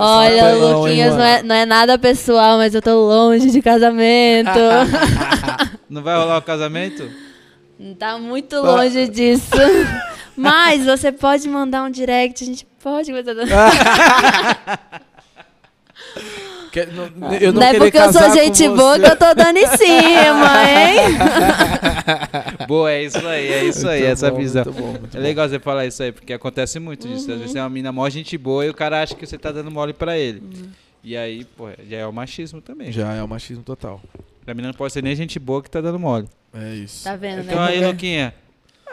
Olha, 0.01 0.51
hein, 0.51 0.61
Luquinhas, 0.61 1.15
não 1.15 1.23
é, 1.23 1.43
não 1.43 1.55
é 1.55 1.65
nada 1.65 1.97
pessoal, 1.97 2.57
mas 2.57 2.73
eu 2.73 2.81
tô 2.81 2.91
longe 2.91 3.51
de 3.51 3.61
casamento. 3.61 4.49
Não 5.89 6.03
vai 6.03 6.15
rolar 6.15 6.37
o 6.37 6.41
casamento? 6.43 7.09
tá 7.97 8.19
muito 8.19 8.55
longe 8.57 9.07
disso. 9.07 9.49
Mas 10.37 10.85
você 10.85 11.11
pode 11.11 11.49
mandar 11.49 11.83
um 11.83 11.89
direct, 11.89 12.43
a 12.43 12.47
gente 12.47 12.65
pode. 12.81 13.11
Que- 16.71 16.85
não- 16.87 17.33
eu 17.35 17.51
não 17.53 17.61
Não 17.61 17.67
é 17.67 17.73
porque 17.77 17.97
eu 17.97 18.13
sou 18.13 18.33
gente 18.33 18.67
boa 18.69 18.99
que 18.99 19.05
eu 19.05 19.15
tô 19.15 19.33
dando 19.33 19.57
em 19.57 19.65
cima, 19.67 20.63
hein? 20.69 21.17
Boa, 22.67 22.91
é 22.91 23.03
isso 23.03 23.25
aí, 23.27 23.47
é 23.47 23.63
isso 23.65 23.87
aí, 23.87 24.01
Muito 24.01 24.11
essa 24.13 24.31
bom, 24.31 24.37
visão. 24.37 24.63
muito 24.65 24.79
bom, 24.81 24.87
muito 24.91 25.15
É 25.17 25.19
bom. 25.19 25.23
legal 25.23 25.49
você 25.49 25.59
falar 25.59 25.85
isso 25.85 26.03
aí, 26.03 26.11
porque 26.11 26.33
acontece 26.33 26.79
muito 26.79 27.07
disso. 27.07 27.31
Às 27.31 27.37
vezes 27.39 27.51
você 27.51 27.59
é 27.59 27.61
uma 27.63 27.69
mina 27.69 27.91
mó 27.91 28.07
gente 28.09 28.37
boa 28.37 28.65
e 28.65 28.69
o 28.69 28.73
cara 28.73 29.01
acha 29.01 29.15
que 29.15 29.25
você 29.25 29.37
tá 29.37 29.51
dando 29.51 29.71
mole 29.71 29.93
pra 29.93 30.17
ele. 30.17 30.43
E 31.03 31.15
aí, 31.17 31.45
pô, 31.57 31.69
já 31.89 31.97
é 31.97 32.05
o 32.05 32.11
machismo 32.13 32.61
também. 32.61 32.91
Já 32.91 33.13
é 33.13 33.23
o 33.23 33.27
machismo 33.27 33.63
total. 33.63 34.01
A 34.45 34.53
mina 34.53 34.67
não 34.69 34.73
pode 34.75 34.91
ser 34.93 35.03
nem 35.03 35.15
gente 35.15 35.39
boa 35.39 35.61
que 35.63 35.69
tá 35.69 35.79
dando 35.81 35.99
mole. 35.99 36.27
É 36.53 36.73
isso. 36.75 37.03
Tá 37.03 37.15
vendo, 37.15 37.37
né? 37.37 37.45
Então 37.47 37.61
aí, 37.61 37.85
Luquinha. 37.85 38.33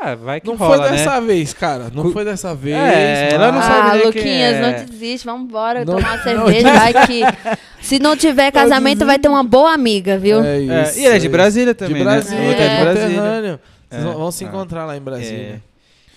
Ah, 0.00 0.14
vai 0.14 0.40
que 0.40 0.46
Não 0.46 0.56
rola, 0.56 0.76
foi 0.76 0.90
né? 0.90 0.96
dessa 0.96 1.20
vez, 1.20 1.52
cara. 1.54 1.90
Não 1.92 2.12
foi 2.12 2.24
dessa 2.24 2.54
vez. 2.54 2.76
É, 2.76 3.32
ela 3.32 3.50
não 3.50 3.62
sabe 3.62 3.88
Ah, 3.88 3.92
quem 3.92 4.06
Luquinhas, 4.06 4.54
é. 4.56 4.60
não 4.60 4.84
desiste, 4.86 5.24
vambora 5.26 5.84
Não- 5.84 5.94
tomar 5.96 6.08
uma 6.08 6.16
não 6.16 6.22
cerveja, 6.46 6.72
vai 6.72 6.92
que... 7.06 7.22
Se 7.80 7.98
não 7.98 8.16
tiver 8.16 8.50
casamento, 8.50 9.06
vai 9.06 9.18
ter 9.18 9.28
uma 9.28 9.44
boa 9.44 9.72
amiga, 9.72 10.18
viu? 10.18 10.42
É 10.42 10.58
isso. 10.60 10.72
É, 10.72 11.02
e 11.02 11.06
ele 11.06 11.16
é 11.16 11.18
de 11.20 11.26
é 11.26 11.28
Brasília 11.30 11.70
isso. 11.70 11.78
também, 11.78 11.96
De 11.96 12.02
Brasília, 12.04 12.40
né? 12.42 12.52
É 12.52 12.54
de 12.56 12.62
é, 12.62 12.82
Brasília. 12.84 13.60
Vocês 13.88 14.02
É. 14.02 14.04
vão, 14.04 14.14
vão 14.18 14.30
se 14.32 14.44
Ah. 14.44 14.48
encontrar 14.48 14.84
lá 14.86 14.96
em 14.96 15.00
Brasília. 15.00 15.62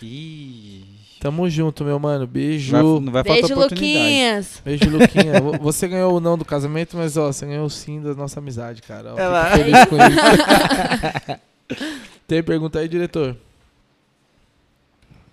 É. 0.01 0.05
Ih. 0.05 0.83
Tamo 1.21 1.49
junto, 1.49 1.83
meu 1.83 1.99
mano. 1.99 2.25
Beijo. 2.25 2.71
Vai, 2.71 2.81
não 2.81 3.11
vai 3.11 3.23
faltar 3.23 3.41
Beijo. 3.49 3.55
Luquinhas. 3.55 4.61
Beijo, 4.65 4.89
Luquinha. 4.89 5.39
Vo- 5.41 5.57
você 5.59 5.87
ganhou 5.87 6.15
o 6.15 6.19
não 6.19 6.37
do 6.37 6.45
casamento, 6.45 6.97
mas 6.97 7.15
ó, 7.17 7.27
você 7.31 7.45
ganhou 7.45 7.65
o 7.65 7.69
sim 7.69 8.01
da 8.01 8.13
nossa 8.13 8.39
amizade, 8.39 8.81
cara. 8.81 9.13
Ó, 9.13 9.19
Ela- 9.19 9.45
feliz 9.51 9.85
com 9.85 9.95
isso. 9.97 11.39
Tem 12.27 12.41
pergunta 12.43 12.79
aí, 12.79 12.87
diretor? 12.87 13.35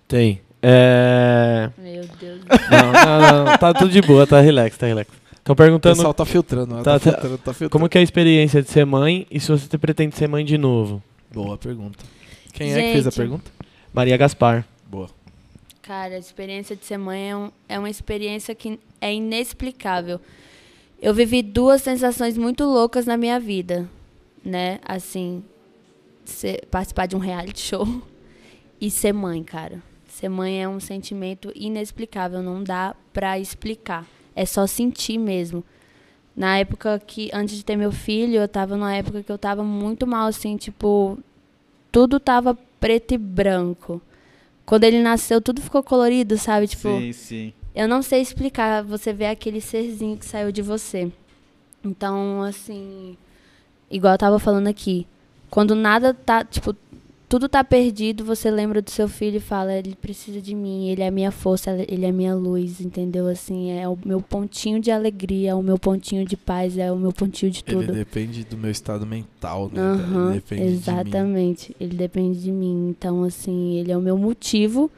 Tem. 0.07 0.41
É... 0.61 1.69
Meu 1.77 2.03
Deus. 2.19 2.41
Não, 2.71 2.91
não, 2.91 3.45
não, 3.45 3.57
tá 3.57 3.73
tudo 3.73 3.91
de 3.91 4.01
boa, 4.01 4.25
tá 4.25 4.39
relax, 4.41 4.77
tá 4.77 4.87
relax. 4.87 5.09
Estão 5.37 5.53
O 5.53 5.55
perguntando 5.55 5.95
pessoal 5.95 6.13
tá 6.13 6.25
filtrando, 6.25 6.75
ó, 6.75 6.77
tá, 6.81 6.83
Tá, 6.83 6.99
tá. 6.99 7.11
filtrando, 7.11 7.37
tá 7.37 7.53
filtrando. 7.53 7.69
como 7.71 7.87
que 7.87 7.97
é 7.97 8.01
a 8.01 8.03
experiência 8.03 8.61
de 8.61 8.69
ser 8.69 8.85
mãe 8.85 9.25
e 9.31 9.39
se 9.39 9.49
você 9.51 9.77
pretende 9.77 10.15
ser 10.15 10.27
mãe 10.27 10.43
de 10.43 10.57
novo. 10.57 11.01
Boa 11.33 11.57
pergunta. 11.57 12.03
Quem 12.53 12.71
é 12.73 12.75
que 12.75 12.91
fez 12.93 13.07
a 13.07 13.09
Gente. 13.09 13.17
pergunta? 13.17 13.51
Maria 13.93 14.17
Gaspar. 14.17 14.65
Boa. 14.89 15.09
Cara, 15.81 16.15
a 16.15 16.17
experiência 16.19 16.75
de 16.75 16.83
ser 16.85 16.97
mãe 16.97 17.29
é, 17.31 17.35
um- 17.35 17.51
é 17.69 17.79
uma 17.79 17.89
experiência 17.89 18.53
que 18.53 18.77
é 18.99 19.13
inexplicável. 19.13 20.19
Eu 21.01 21.13
vivi 21.13 21.41
duas 21.41 21.81
sensações 21.81 22.37
muito 22.37 22.65
loucas 22.65 23.05
na 23.05 23.15
minha 23.15 23.39
vida, 23.39 23.87
né? 24.43 24.79
Assim, 24.85 25.43
ser- 26.25 26.65
participar 26.69 27.05
de 27.05 27.15
um 27.15 27.19
reality 27.19 27.61
show 27.61 27.87
e 28.81 28.89
ser 28.91 29.13
mãe, 29.13 29.43
cara. 29.43 29.81
Ser 30.17 30.29
mãe 30.29 30.63
é 30.63 30.67
um 30.67 30.79
sentimento 30.79 31.51
inexplicável, 31.53 32.41
não 32.41 32.63
dá 32.63 32.95
pra 33.13 33.37
explicar. 33.37 34.03
É 34.35 34.47
só 34.47 34.65
sentir 34.65 35.19
mesmo. 35.19 35.63
Na 36.35 36.57
época 36.57 36.99
que, 37.05 37.29
antes 37.31 37.55
de 37.55 37.63
ter 37.63 37.75
meu 37.75 37.91
filho, 37.91 38.33
eu 38.33 38.47
tava 38.47 38.75
numa 38.75 38.95
época 38.95 39.21
que 39.21 39.31
eu 39.31 39.37
tava 39.37 39.63
muito 39.63 40.07
mal, 40.07 40.25
assim, 40.25 40.57
tipo, 40.57 41.19
tudo 41.91 42.19
tava 42.19 42.57
preto 42.79 43.13
e 43.13 43.17
branco. 43.19 44.01
Quando 44.65 44.85
ele 44.85 45.03
nasceu, 45.03 45.39
tudo 45.39 45.61
ficou 45.61 45.83
colorido, 45.83 46.35
sabe? 46.35 46.65
Tipo, 46.65 46.97
Sim, 46.97 47.13
sim. 47.13 47.53
eu 47.75 47.87
não 47.87 48.01
sei 48.01 48.19
explicar. 48.19 48.83
Você 48.85 49.13
vê 49.13 49.27
aquele 49.27 49.61
serzinho 49.61 50.17
que 50.17 50.25
saiu 50.25 50.51
de 50.51 50.63
você. 50.63 51.11
Então, 51.85 52.41
assim, 52.41 53.15
igual 53.87 54.15
eu 54.15 54.17
tava 54.17 54.39
falando 54.39 54.65
aqui, 54.65 55.05
quando 55.47 55.75
nada 55.75 56.11
tá, 56.11 56.43
tipo, 56.43 56.75
tudo 57.29 57.49
tá 57.49 57.63
perdido, 57.63 58.23
você 58.23 58.49
lembra 58.49 58.81
do 58.81 58.89
seu 58.89 59.07
filho 59.07 59.37
e 59.37 59.41
fala, 59.41 59.73
ele 59.73 59.95
precisa 59.95 60.41
de 60.41 60.55
mim, 60.55 60.87
ele 60.87 61.01
é 61.01 61.07
a 61.07 61.11
minha 61.11 61.31
força, 61.31 61.71
ele 61.87 62.05
é 62.05 62.09
a 62.09 62.13
minha 62.13 62.33
luz, 62.33 62.79
entendeu? 62.79 63.27
Assim, 63.27 63.71
é 63.71 63.87
o 63.87 63.97
meu 64.05 64.21
pontinho 64.21 64.79
de 64.79 64.91
alegria, 64.91 65.51
é 65.51 65.55
o 65.55 65.61
meu 65.61 65.77
pontinho 65.77 66.25
de 66.25 66.37
paz, 66.37 66.77
é 66.77 66.89
o 66.91 66.95
meu 66.95 67.11
pontinho 67.11 67.51
de 67.51 67.63
tudo. 67.63 67.83
Ele 67.83 67.91
depende 67.91 68.45
do 68.45 68.57
meu 68.57 68.71
estado 68.71 69.05
mental, 69.05 69.69
né? 69.73 69.81
Aham, 69.81 70.29
ele 70.29 70.35
depende 70.35 70.61
de 70.61 70.67
mim. 70.67 70.75
exatamente. 70.75 71.75
Ele 71.79 71.95
depende 71.97 72.41
de 72.41 72.51
mim. 72.51 72.89
Então, 72.89 73.23
assim, 73.23 73.75
ele 73.75 73.91
é 73.91 73.97
o 73.97 74.01
meu 74.01 74.17
motivo 74.17 74.89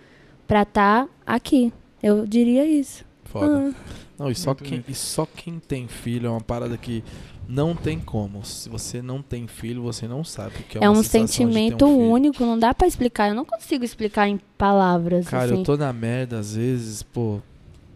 pra 0.47 0.61
estar 0.61 1.07
aqui. 1.25 1.73
Eu 2.01 2.27
diria 2.27 2.65
isso. 2.65 3.03
Foda. 3.25 3.73
Ah. 3.75 3.99
Não, 4.19 4.29
e 4.29 4.35
só, 4.35 4.49
Muito 4.49 4.63
quem, 4.65 4.83
e 4.87 4.93
só 4.93 5.25
quem 5.25 5.59
tem 5.59 5.87
filho 5.87 6.27
é 6.27 6.29
uma 6.29 6.41
parada 6.41 6.77
que 6.77 7.03
não 7.49 7.75
tem 7.75 7.99
como. 7.99 8.45
Se 8.45 8.69
você 8.69 9.01
não 9.01 9.21
tem 9.23 9.47
filho, 9.47 9.81
você 9.81 10.07
não 10.07 10.23
sabe 10.23 10.55
o 10.59 10.63
que 10.63 10.77
é, 10.77 10.83
É, 10.83 10.89
um 10.89 11.01
sentimento 11.01 11.85
um 11.87 12.11
único, 12.11 12.45
não 12.45 12.57
dá 12.59 12.73
pra 12.75 12.87
explicar. 12.87 13.29
Eu 13.29 13.35
não 13.35 13.43
consigo 13.43 13.83
explicar 13.83 14.27
em 14.29 14.39
palavras. 14.57 15.27
Cara, 15.27 15.45
assim. 15.45 15.55
eu 15.57 15.63
tô 15.63 15.75
na 15.75 15.91
merda 15.91 16.37
às 16.39 16.55
vezes, 16.55 17.01
pô. 17.01 17.39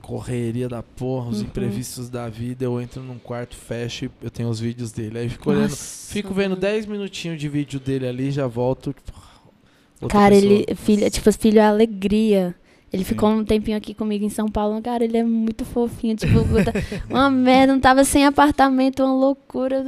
correria 0.02 0.68
da 0.68 0.84
porra, 0.84 1.30
os 1.30 1.40
Uhum. 1.40 1.46
imprevistos 1.46 2.10
da 2.10 2.28
vida, 2.28 2.66
eu 2.66 2.82
entro 2.82 3.02
num 3.02 3.18
quarto, 3.18 3.56
fecho 3.56 4.04
e 4.06 4.12
eu 4.22 4.30
tenho 4.30 4.50
os 4.50 4.60
vídeos 4.60 4.92
dele. 4.92 5.18
Aí 5.20 5.30
fico 5.30 5.50
olhando, 5.50 5.70
Nossa, 5.70 6.12
fico 6.12 6.34
vendo 6.34 6.50
mano. 6.50 6.62
10 6.62 6.86
minutinhos 6.88 7.40
de 7.40 7.48
vídeo 7.48 7.80
dele 7.80 8.06
ali, 8.08 8.30
já 8.30 8.46
volto. 8.46 8.92
Tipo, 8.92 9.14
Cara, 10.10 10.36
pessoa. 10.36 10.52
ele, 10.54 10.76
filho, 10.76 11.10
tipo, 11.10 11.32
filho 11.32 11.60
é 11.60 11.66
alegria. 11.66 12.54
Ele 12.94 13.04
Sim. 13.04 13.10
ficou 13.10 13.28
um 13.30 13.44
tempinho 13.44 13.76
aqui 13.76 13.92
comigo 13.96 14.24
em 14.24 14.30
São 14.30 14.48
Paulo. 14.48 14.80
Cara, 14.80 15.04
ele 15.04 15.18
é 15.18 15.24
muito 15.24 15.66
fofinho. 15.66 16.16
Tipo, 16.16 16.46
puta, 16.48 16.72
uma 17.10 17.28
merda, 17.28 17.74
não 17.74 17.80
tava 17.80 18.04
sem 18.04 18.24
apartamento, 18.24 19.04
uma 19.04 19.12
loucura. 19.12 19.84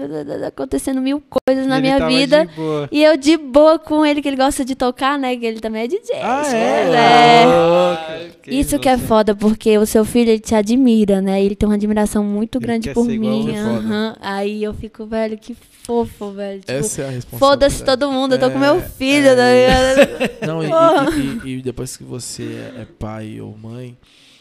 Acontecendo 0.48 1.00
mil 1.00 1.22
coisas 1.46 1.68
na 1.68 1.76
Ele 1.78 1.82
minha 1.84 1.98
tava 2.00 2.10
vida. 2.10 2.46
de 2.48 2.56
boa. 2.56 2.90
E 2.92 3.04
eu 3.04 3.16
de 3.16 3.38
boa 3.38 3.78
com 3.78 4.04
ele, 4.04 4.24
que 4.24 4.28
ele 4.28 4.36
gosta 4.38 4.66
de 4.66 4.74
tocar, 4.74 5.20
né? 5.20 5.36
Que 5.36 5.46
ele 5.46 5.60
também 5.60 5.84
é 5.84 5.88
DJ. 5.88 6.16
Ah, 6.20 6.42
que 6.50 6.56
é? 6.56 6.82
ele 6.88 6.96
é. 6.96 7.44
Ah, 7.46 8.20
Isso 8.48 8.80
que 8.80 8.90
é 8.90 8.98
foda, 8.98 9.36
porque 9.36 9.78
o 9.78 9.86
seu 9.86 10.04
filho, 10.04 10.32
ele 10.32 10.40
te 10.40 10.56
admira, 10.56 11.22
né? 11.22 11.44
Ele 11.44 11.56
tem 11.56 11.70
uma 11.70 11.76
admiração 11.76 12.24
muito 12.24 12.58
Ele 12.58 12.66
grande 12.66 12.90
por 12.92 13.06
mim. 13.06 13.56
aham. 13.56 14.16
Aí 14.20 14.64
eu 14.64 14.74
fico, 14.74 15.06
velho, 15.06 15.38
que 15.38 15.56
fofo, 15.84 16.32
velho. 16.32 16.60
Tipo, 16.62 16.72
Essa 16.72 17.04
é 17.04 17.08
a 17.08 17.12
responsabilidade. 17.12 17.40
foda-se 17.40 17.84
todo 17.84 18.12
mundo, 18.12 18.34
eu 18.34 18.40
tô 18.40 18.50
com 18.50 18.58
meu 18.58 18.78
É, 18.78 18.82
filho, 18.82 19.28
é 19.28 19.36
tá 19.36 20.06
ligado? 20.08 20.32
Não, 20.48 20.64
e, 20.64 20.68
e- 20.68 21.50
e- 21.50 21.58
e 21.60 21.62
depois 21.62 21.96
que 21.96 22.04
você 22.04 22.44
é 22.44 22.82
é 22.82 22.86
pai 22.98 23.40
ou 23.42 23.58
mãe, 23.58 23.98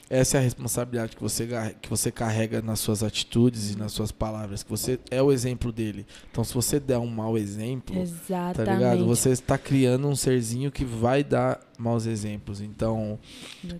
essa 0.08 0.36
é 0.36 0.40
a 0.40 0.42
responsabilidade 0.42 1.16
que 1.16 1.22
você, 1.22 1.48
que 1.80 1.88
você 1.88 2.12
carrega 2.12 2.60
nas 2.60 2.78
suas 2.78 3.02
atitudes 3.02 3.72
e 3.72 3.78
nas 3.78 3.92
suas 3.92 4.12
palavras, 4.12 4.62
que 4.62 4.70
você 4.70 4.98
é 5.10 5.22
o 5.22 5.32
exemplo 5.32 5.72
dele. 5.72 6.06
Então, 6.30 6.44
se 6.44 6.52
você 6.52 6.78
der 6.78 6.98
um 6.98 7.06
mau 7.06 7.38
exemplo, 7.38 7.96
tá 7.96 8.02
Exatamente. 8.02 8.74
ligado? 8.74 9.06
Você 9.06 9.30
está 9.30 9.56
criando 9.56 10.06
um 10.06 10.14
serzinho 10.14 10.70
que 10.70 10.84
vai 10.84 11.24
dar 11.24 11.60
maus 11.78 12.06
exemplos. 12.06 12.60
Então, 12.60 13.18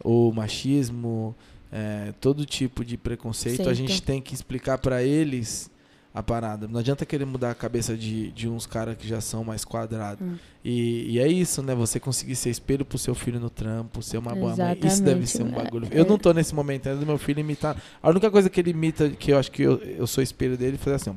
o 0.02 0.32
machismo, 0.32 1.36
é, 1.70 2.12
todo 2.20 2.46
tipo 2.46 2.84
de 2.84 2.96
preconceito, 2.96 3.60
a 3.60 3.72
Aceita. 3.72 3.74
gente 3.74 4.02
tem 4.02 4.20
que 4.22 4.34
explicar 4.34 4.78
pra 4.78 5.02
eles 5.02 5.70
a 6.14 6.22
parada. 6.22 6.68
Não 6.68 6.78
adianta 6.78 7.04
querer 7.04 7.24
mudar 7.24 7.50
a 7.50 7.54
cabeça 7.54 7.96
de, 7.96 8.30
de 8.30 8.48
uns 8.48 8.66
caras 8.66 8.96
que 8.96 9.06
já 9.06 9.20
são 9.20 9.42
mais 9.42 9.64
quadrados. 9.64 10.24
Hum. 10.24 10.36
E, 10.64 11.14
e 11.14 11.18
é 11.18 11.26
isso, 11.26 11.60
né? 11.60 11.74
Você 11.74 11.98
conseguir 11.98 12.36
ser 12.36 12.50
espelho 12.50 12.84
pro 12.84 12.96
seu 12.96 13.16
filho 13.16 13.40
no 13.40 13.50
trampo, 13.50 14.00
ser 14.00 14.18
uma 14.18 14.32
boa 14.34 14.54
mãe. 14.54 14.78
Isso 14.84 15.02
deve 15.02 15.26
ser 15.26 15.42
um 15.42 15.46
né? 15.46 15.62
bagulho. 15.62 15.88
É. 15.90 15.98
Eu 15.98 16.04
não 16.06 16.16
tô 16.16 16.32
nesse 16.32 16.54
momento 16.54 16.88
ainda 16.88 17.00
do 17.00 17.06
meu 17.06 17.18
filho 17.18 17.40
imitar. 17.40 17.76
A 18.00 18.08
única 18.08 18.30
coisa 18.30 18.48
que 18.48 18.60
ele 18.60 18.70
imita, 18.70 19.10
que 19.10 19.32
eu 19.32 19.38
acho 19.38 19.50
que 19.50 19.62
eu, 19.62 19.76
eu 19.82 20.06
sou 20.06 20.22
espelho 20.22 20.56
dele, 20.56 20.78
foi 20.78 20.94
assim, 20.94 21.10
ó. 21.10 21.14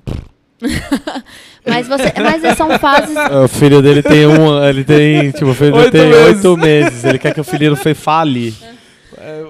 Mas, 1.63 1.87
você, 1.87 2.11
mas 2.17 2.57
são 2.57 2.79
fases. 2.79 3.15
O 3.43 3.47
filho 3.47 3.79
dele 3.79 4.01
tem 4.01 4.25
um. 4.25 4.63
Ele 4.63 4.83
tem. 4.83 5.29
Tipo, 5.31 5.51
o 5.51 5.53
filho 5.53 5.71
dele 5.73 5.83
Oito 5.83 5.91
tem 5.91 6.09
meses. 6.09 6.45
oito 6.45 6.57
meses. 6.57 7.03
Ele 7.03 7.19
quer 7.19 7.31
que 7.33 7.41
o 7.41 7.43
filho 7.43 7.75
fe- 7.75 7.93
fale. 7.95 8.55
É, 8.59 8.73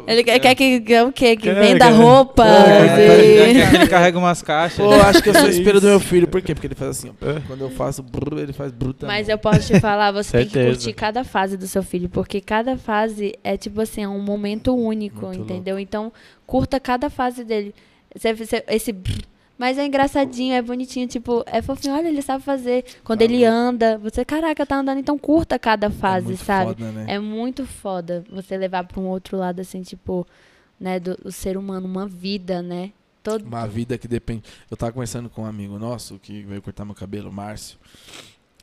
Ele 0.07 0.23
quer, 0.23 0.39
quer 0.39 0.55
que 0.55 0.93
é 0.93 1.03
o 1.03 1.11
quê? 1.11 1.35
Que 1.35 1.51
venda 1.53 1.89
roupa. 1.89 2.45
É, 2.47 3.51
e- 3.51 3.67
que 3.69 3.75
ele 3.75 3.87
carrega 3.87 4.17
umas 4.17 4.41
caixas. 4.41 4.77
Pô, 4.77 4.93
eu 4.93 5.01
acho 5.03 5.21
que 5.21 5.29
eu 5.29 5.33
sou 5.35 5.47
espelho 5.49 5.81
do 5.81 5.87
meu 5.87 5.99
filho. 5.99 6.27
Por 6.27 6.41
quê? 6.41 6.53
Porque 6.53 6.67
ele 6.67 6.75
faz 6.75 6.91
assim, 6.91 7.11
ó. 7.21 7.25
É. 7.29 7.41
Quando 7.47 7.61
eu 7.61 7.69
faço 7.69 8.01
brrr, 8.01 8.39
ele 8.39 8.53
faz 8.53 8.71
bruta. 8.71 9.05
Mas 9.05 9.27
eu 9.29 9.37
posso 9.37 9.61
te 9.67 9.79
falar, 9.79 10.11
você 10.11 10.37
tem 10.39 10.47
que 10.47 10.63
curtir 10.65 10.93
cada 10.93 11.23
fase 11.23 11.57
do 11.57 11.67
seu 11.67 11.83
filho, 11.83 12.07
porque 12.09 12.39
cada 12.41 12.77
fase 12.77 13.33
é 13.43 13.57
tipo 13.57 13.81
assim, 13.81 14.03
é 14.03 14.07
um 14.07 14.21
momento 14.21 14.75
único, 14.75 15.27
Muito 15.27 15.41
entendeu? 15.41 15.77
Então, 15.77 16.11
curta 16.45 16.79
cada 16.79 17.09
fase 17.09 17.43
dele. 17.43 17.73
Você- 18.15 18.33
você- 18.33 18.63
esse 18.69 18.91
brrr, 18.93 19.21
mas 19.57 19.77
é 19.77 19.85
engraçadinho, 19.85 20.53
é 20.53 20.61
bonitinho, 20.61 21.07
tipo, 21.07 21.43
é 21.47 21.61
fofinho, 21.61 21.95
olha, 21.95 22.07
ele 22.07 22.21
sabe 22.21 22.43
fazer. 22.43 22.85
Quando 23.03 23.19
Tá 23.19 23.25
ele 23.25 23.43
anda, 23.43 23.97
você, 23.97 24.23
caraca, 24.23 24.65
tá 24.65 24.77
andando, 24.77 24.99
então 24.99 25.17
curta 25.17 25.57
cada 25.57 25.87
É 25.87 25.89
fase, 25.89 26.27
muito 26.27 26.43
sabe? 26.43 26.73
Foda, 26.75 26.91
né? 26.91 27.05
É 27.07 27.19
muito 27.19 27.65
foda 27.65 28.23
você 28.29 28.55
levar 28.55 28.83
pra 28.83 28.99
um 28.99 29.07
outro 29.07 29.37
lado, 29.37 29.59
assim, 29.59 29.81
tipo, 29.81 30.27
né, 30.79 30.99
do, 30.99 31.15
do 31.15 31.31
ser 31.31 31.57
humano, 31.57 31.87
uma 31.87 32.07
vida, 32.07 32.61
né? 32.61 32.91
Todo... 33.23 33.43
Uma 33.43 33.67
vida 33.67 33.97
que 33.97 34.07
depende. 34.07 34.43
Eu 34.69 34.77
tava 34.77 34.91
conversando 34.91 35.29
com 35.29 35.41
um 35.41 35.45
amigo 35.45 35.77
nosso 35.79 36.19
que 36.19 36.43
veio 36.43 36.61
cortar 36.61 36.85
meu 36.85 36.95
cabelo, 36.95 37.31
Márcio. 37.31 37.77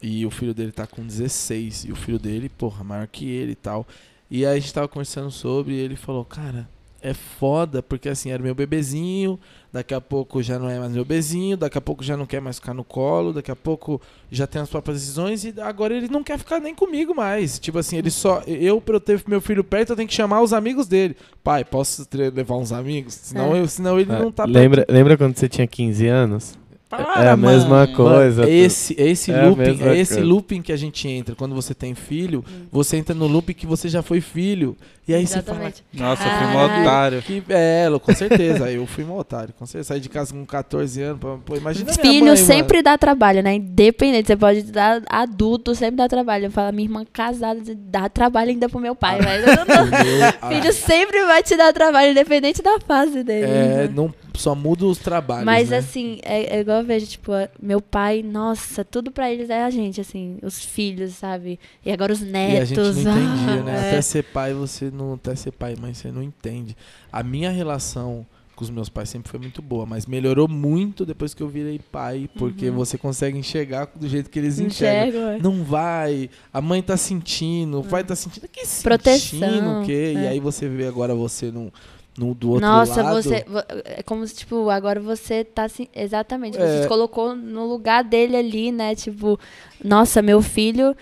E 0.01 0.25
o 0.25 0.31
filho 0.31 0.55
dele 0.55 0.73
tá 0.73 0.87
com 0.87 1.05
16. 1.05 1.87
E 1.87 1.93
o 1.93 1.97
filho 1.97 2.19
dele, 2.19 2.49
porra, 2.49 2.85
maior 2.85 3.07
que 3.07 3.29
ele 3.29 3.53
e 3.53 3.57
tal. 3.57 3.87
E 4.31 4.47
aí 4.47 4.57
a 4.57 4.61
gente 4.61 4.73
tava 4.73 4.89
conversando 4.89 5.31
sobre 5.31 5.75
e 5.75 5.79
ele 5.79 5.97
falou, 5.97 6.25
cara, 6.25 6.69
é 7.05 7.13
foda, 7.13 7.83
porque 7.83 8.09
assim, 8.09 8.31
era 8.31 8.43
meu 8.43 8.55
bebezinho, 8.55 9.39
daqui 9.71 9.93
a 9.93 10.01
pouco 10.01 10.43
já 10.43 10.59
não 10.59 10.69
é 10.71 10.79
mais 10.79 10.91
meu 10.91 11.05
bebezinho, 11.05 11.57
daqui 11.57 11.77
a 11.77 11.81
pouco 11.81 12.03
já 12.03 12.17
não 12.17 12.25
quer 12.25 12.41
mais 12.41 12.57
ficar 12.59 12.73
no 12.73 12.83
colo, 12.83 13.33
daqui 13.33 13.51
a 13.51 13.57
pouco 13.57 14.01
já 14.31 14.47
tem 14.47 14.63
as 14.63 14.71
próprias 14.71 15.01
decisões 15.01 15.45
e 15.45 15.55
agora 15.61 15.95
ele 15.95 16.09
não 16.09 16.25
quer 16.25 16.39
ficar 16.39 16.59
nem 16.61 16.75
comigo 16.75 17.15
mais. 17.15 17.59
Tipo 17.59 17.79
assim, 17.79 17.99
ele 17.99 18.11
só. 18.11 18.43
Eu, 18.47 18.81
pra 18.81 18.97
eu 18.97 19.01
ter 19.01 19.23
meu 19.29 19.41
filho 19.41 19.63
perto, 19.63 19.91
eu 19.91 19.97
tenho 19.97 20.09
que 20.09 20.15
chamar 20.15 20.41
os 20.41 20.53
amigos 20.55 20.87
dele. 20.89 21.15
Pai, 21.43 21.65
posso 21.65 22.07
levar 22.13 22.57
uns 22.57 22.73
amigos? 22.73 23.15
Senão, 23.15 23.55
É. 23.55 23.61
eu, 23.61 23.69
senão 23.69 24.01
ele 24.01 24.11
não 24.11 24.33
tá 24.33 24.45
lembra, 24.47 24.87
lembra 24.89 25.17
quando 25.19 25.37
você 25.37 25.49
tinha 25.49 25.67
15 25.67 26.07
anos? 26.07 26.59
Para, 26.89 27.25
é 27.25 27.29
a 27.31 27.37
mesma 27.37 27.69
mano. 27.87 27.97
coisa. 27.97 28.43
Mano, 28.43 28.53
esse 28.55 28.95
esse 28.97 29.33
É 29.33 29.45
looping, 29.47 29.83
é 29.83 29.99
esse 29.99 30.15
coisa. 30.15 30.29
looping 30.29 30.63
que 30.63 30.71
a 30.71 30.77
gente 30.77 31.09
entra 31.09 31.35
quando 31.35 31.53
você 31.53 31.75
tem 31.75 31.93
filho, 31.93 32.45
você 32.71 32.97
entra 32.97 33.13
no 33.15 33.27
looping 33.27 33.53
que 33.55 33.67
você 33.67 33.89
já 33.89 34.01
foi 34.01 34.21
filho. 34.21 34.77
E 35.07 35.15
aí 35.15 35.23
Exatamente. 35.23 35.85
Nossa, 35.93 36.23
eu 36.23 36.31
fui 36.31 36.47
um 36.47 36.53
Caralho. 36.53 36.83
otário. 36.83 37.23
você 37.23 37.27
fala 37.29 37.43
que 37.43 37.53
é, 37.53 37.99
com 38.01 38.15
certeza, 38.15 38.71
eu 38.71 38.87
fui 38.87 39.05
um 39.05 39.17
otário, 39.17 39.53
com 39.59 39.67
certeza, 39.67 39.89
saí 39.89 40.01
de 40.01 40.09
casa 40.09 40.33
com 40.33 40.45
14 40.47 41.03
anos, 41.03 41.21
pô, 41.45 41.57
imagina 41.57 41.91
minha 41.93 42.03
Filho 42.03 42.27
mãe, 42.27 42.37
sempre 42.37 42.83
dá 42.83 42.97
trabalho, 42.97 43.43
né? 43.43 43.55
Independente, 43.55 44.29
você 44.29 44.37
pode 44.37 44.63
dar 44.63 45.03
adulto, 45.07 45.75
sempre 45.75 45.97
dá 45.97 46.09
trabalho. 46.09 46.47
Eu 46.47 46.51
falo, 46.51 46.73
minha 46.73 46.87
irmã 46.87 47.05
casada 47.13 47.61
dá 47.77 48.09
trabalho 48.09 48.51
ainda 48.51 48.69
pro 48.69 48.81
meu 48.81 48.95
pai, 48.95 49.21
velho. 49.21 49.47
mano. 49.47 49.63
Entendeu? 49.63 50.33
Filho 50.49 50.73
sempre 50.73 51.25
vai 51.27 51.43
te 51.43 51.55
dar 51.57 51.73
trabalho, 51.73 52.11
independente 52.13 52.63
da 52.63 52.79
fase 52.81 53.23
dele. 53.23 53.47
é, 53.47 53.89
não 53.95 54.13
só 54.37 54.53
muda 54.53 54.85
os 54.87 54.99
trabalhos, 54.99 55.45
Mas 55.45 55.71
né? 55.71 55.77
assim, 55.77 56.19
é, 56.25 56.57
é 56.57 56.61
igual 56.61 56.79
eu 56.79 56.85
vejo, 56.85 57.07
tipo, 57.07 57.31
a- 57.31 57.49
meu 57.63 57.81
pai, 57.81 58.21
nossa, 58.21 58.85
tudo 58.85 59.13
pra 59.13 59.31
eles 59.31 59.49
é 59.49 59.63
a 59.63 59.71
gente, 59.71 60.01
assim, 60.01 60.39
os 60.43 60.59
filhos, 60.65 61.13
sabe? 61.13 61.61
E 61.87 61.93
agora 61.93 62.13
os 62.13 62.21
E 62.21 62.25
netos. 62.25 62.61
a 62.61 62.65
gente 62.65 63.05
não 63.05 63.13
entendia, 63.13 63.61
ah, 63.61 63.63
né? 63.63 63.73
é. 63.85 63.89
Até 63.91 64.03
ser 64.03 64.25
pai, 64.25 64.53
você 64.53 64.91
não. 64.95 65.15
Até 65.15 65.35
ser 65.35 65.51
pai 65.53 65.75
e 65.77 65.81
mãe, 65.81 65.93
você 65.93 66.11
não 66.11 66.23
entende. 66.23 66.77
A 67.13 67.23
minha 67.23 67.51
relação 67.51 68.25
com 68.57 68.63
os 68.63 68.71
meus 68.71 68.89
pais 68.89 69.09
sempre 69.09 69.29
foi 69.29 69.41
muito 69.41 69.61
boa, 69.61 69.85
mas 69.85 70.07
melhorou 70.07 70.47
muito 70.47 71.05
depois 71.05 71.35
que 71.35 71.43
eu 71.43 71.49
virei 71.49 71.81
pai, 71.91 72.31
porque 72.39 72.69
Uhum. 72.71 72.77
você 72.77 72.97
consegue 72.97 73.37
enxergar 73.37 73.89
do 73.97 74.09
jeito 74.09 74.31
que 74.31 74.39
eles 74.39 74.61
enxergam. 74.61 75.09
Enxergo, 75.09 75.27
é. 75.27 75.43
Não 75.43 75.65
vai, 75.65 76.31
a 76.53 76.61
mãe 76.61 76.81
tá 76.81 76.97
sentindo, 76.97 77.81
o 77.81 77.85
pai 77.85 78.05
tá 78.05 78.15
sentindo. 78.15 78.47
Que 78.47 78.65
sentindo 78.65 78.83
Proteção, 78.85 79.83
o 79.83 79.85
quê? 79.85 80.13
E 80.17 80.25
é. 80.25 80.29
aí 80.29 80.39
você 80.39 80.69
vê 80.69 80.87
agora 80.87 81.17
você 81.17 81.51
no, 81.51 81.73
no 82.17 82.33
do 82.33 82.51
outro 82.51 82.65
Nossa, 82.65 83.03
lado. 83.03 83.21
você. 83.21 83.45
vo- 83.49 83.59
É 83.85 84.05
como 84.05 84.25
se, 84.25 84.37
tipo, 84.37 84.71
agora 84.71 85.01
você 85.01 85.43
tá 85.43 85.65
assim. 85.65 85.89
Exatamente. 85.93 86.57
Você 86.57 86.63
É. 86.63 86.83
se 86.83 86.87
colocou 86.89 87.35
no 87.35 87.67
lugar 87.67 88.05
dele 88.05 88.37
ali, 88.37 88.71
né? 88.71 88.95
Tipo, 88.95 89.37
nossa, 89.83 90.23
meu 90.23 90.41
filho. 90.41 90.97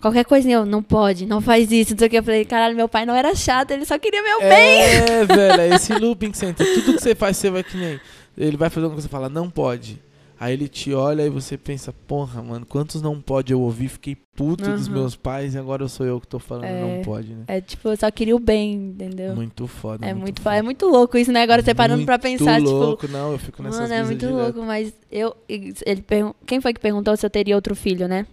Qualquer 0.00 0.24
coisinha, 0.24 0.56
eu, 0.56 0.66
não 0.66 0.82
pode, 0.82 1.24
não 1.26 1.40
faz 1.40 1.72
isso, 1.72 1.92
não 1.92 1.98
sei 1.98 2.06
o 2.06 2.10
que. 2.10 2.18
Eu 2.18 2.22
falei, 2.22 2.44
caralho, 2.44 2.76
meu 2.76 2.88
pai 2.88 3.06
não 3.06 3.14
era 3.14 3.34
chato, 3.34 3.70
ele 3.70 3.84
só 3.84 3.98
queria 3.98 4.22
meu 4.22 4.40
bem. 4.40 4.82
É, 4.82 5.24
velho, 5.26 5.60
é 5.60 5.68
esse 5.74 5.92
looping 5.98 6.30
que 6.30 6.38
você 6.38 6.46
entra. 6.46 6.64
Tudo 6.66 6.94
que 6.96 7.02
você 7.02 7.14
faz, 7.14 7.36
você 7.36 7.50
vai 7.50 7.64
que 7.64 7.76
nem. 7.76 7.98
Ele 8.36 8.56
vai 8.56 8.68
fazer 8.68 8.86
uma 8.86 8.92
coisa 8.92 9.06
e 9.06 9.10
fala, 9.10 9.28
não 9.28 9.48
pode. 9.48 10.04
Aí 10.38 10.52
ele 10.52 10.68
te 10.68 10.92
olha 10.92 11.22
e 11.22 11.30
você 11.30 11.56
pensa, 11.56 11.94
porra, 12.06 12.42
mano, 12.42 12.66
quantos 12.66 13.00
não 13.00 13.18
pode 13.22 13.54
eu 13.54 13.60
ouvi? 13.62 13.88
Fiquei 13.88 14.14
puto 14.36 14.64
dos 14.70 14.86
Aham. 14.86 14.94
meus 14.98 15.16
pais 15.16 15.54
e 15.54 15.58
agora 15.58 15.88
sou 15.88 16.04
eu 16.04 16.20
que 16.20 16.26
tô 16.26 16.38
falando, 16.38 16.66
É. 16.66 16.78
não 16.98 17.02
pode, 17.02 17.28
né? 17.32 17.44
É 17.48 17.58
tipo, 17.58 17.88
eu 17.88 17.96
só 17.96 18.10
queria 18.10 18.36
o 18.36 18.38
bem, 18.38 18.74
entendeu? 18.74 19.34
Muito 19.34 19.66
foda. 19.66 20.06
é, 20.06 20.12
muito, 20.12 20.42
fo- 20.42 20.50
é 20.50 20.60
muito 20.60 20.86
louco 20.86 21.16
isso, 21.16 21.32
né? 21.32 21.40
Agora 21.40 21.62
você 21.62 21.74
parando 21.74 22.04
pra 22.04 22.18
pensar, 22.18 22.60
muito 22.60 22.66
tipo. 22.66 22.78
louco, 22.78 23.08
não, 23.08 23.32
eu 23.32 23.38
fico 23.38 23.62
nessas 23.62 23.80
Mano, 23.80 23.94
é 23.94 24.04
muito 24.04 24.18
direto. 24.26 24.34
louco, 24.36 24.62
mas 24.62 24.92
eu. 25.10 25.34
Ele 25.48 26.02
pergun- 26.06 26.34
Quem 26.46 26.60
foi 26.60 26.74
que 26.74 26.80
perguntou 26.80 27.16
se 27.16 27.24
eu 27.24 27.30
teria 27.30 27.54
outro 27.54 27.74
filho, 27.74 28.06
né? 28.06 28.26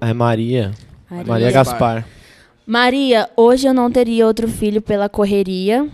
É 0.00 0.12
Maria. 0.12 0.72
Maria. 1.10 1.26
Maria 1.26 1.50
Gaspar. 1.50 2.06
Maria, 2.66 3.28
hoje 3.36 3.68
eu 3.68 3.74
não 3.74 3.90
teria 3.90 4.26
outro 4.26 4.48
filho 4.48 4.80
pela 4.80 5.08
correria. 5.08 5.88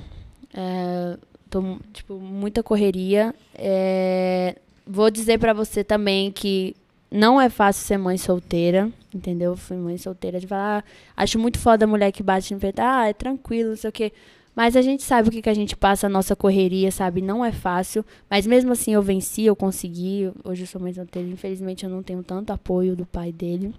É, 0.55 1.17
tô, 1.49 1.79
tipo, 1.93 2.15
muita 2.15 2.63
correria. 2.63 3.35
É, 3.55 4.57
vou 4.87 5.11
dizer 5.11 5.39
pra 5.39 5.53
você 5.53 5.83
também 5.83 6.31
que 6.31 6.77
não 7.11 7.41
é 7.41 7.49
fácil 7.49 7.87
ser 7.87 7.99
mãe 7.99 8.17
solteira, 8.17 8.89
entendeu? 9.13 9.57
Fui 9.57 9.77
mãe 9.77 9.99
solteira 9.99 10.39
de 10.39 10.47
falar, 10.47 10.85
ah, 11.17 11.23
acho 11.23 11.39
muito 11.39 11.59
foda 11.59 11.85
a 11.85 11.89
mulher 11.89 12.13
que 12.13 12.23
bate 12.23 12.55
no 12.55 12.61
peito, 12.61 12.81
ah, 12.81 13.09
é 13.09 13.13
tranquilo, 13.13 13.71
não 13.71 13.77
sei 13.77 13.91
o 13.91 13.93
quê. 13.93 14.13
Mas 14.55 14.77
a 14.77 14.83
gente 14.83 15.03
sabe 15.03 15.29
o 15.29 15.33
que, 15.33 15.43
que 15.43 15.49
a 15.49 15.55
gente 15.55 15.77
passa, 15.77 16.07
a 16.07 16.11
nossa 16.11 16.35
correria, 16.35 16.91
sabe? 16.91 17.23
Não 17.23 17.45
é 17.45 17.53
fácil. 17.53 18.05
Mas 18.29 18.47
mesmo 18.47 18.73
assim 18.73 18.93
eu 18.93 19.03
venci, 19.03 19.45
eu 19.45 19.57
consegui. 19.57 20.31
Hoje 20.45 20.65
eu 20.65 20.67
sou 20.67 20.81
mãe 20.81 20.93
solteira. 20.93 21.29
Infelizmente 21.29 21.85
eu 21.85 21.91
não 21.91 22.03
tenho 22.03 22.23
tanto 22.23 22.53
apoio 22.53 22.97
do 22.97 23.07
pai 23.07 23.33
dele. 23.33 23.75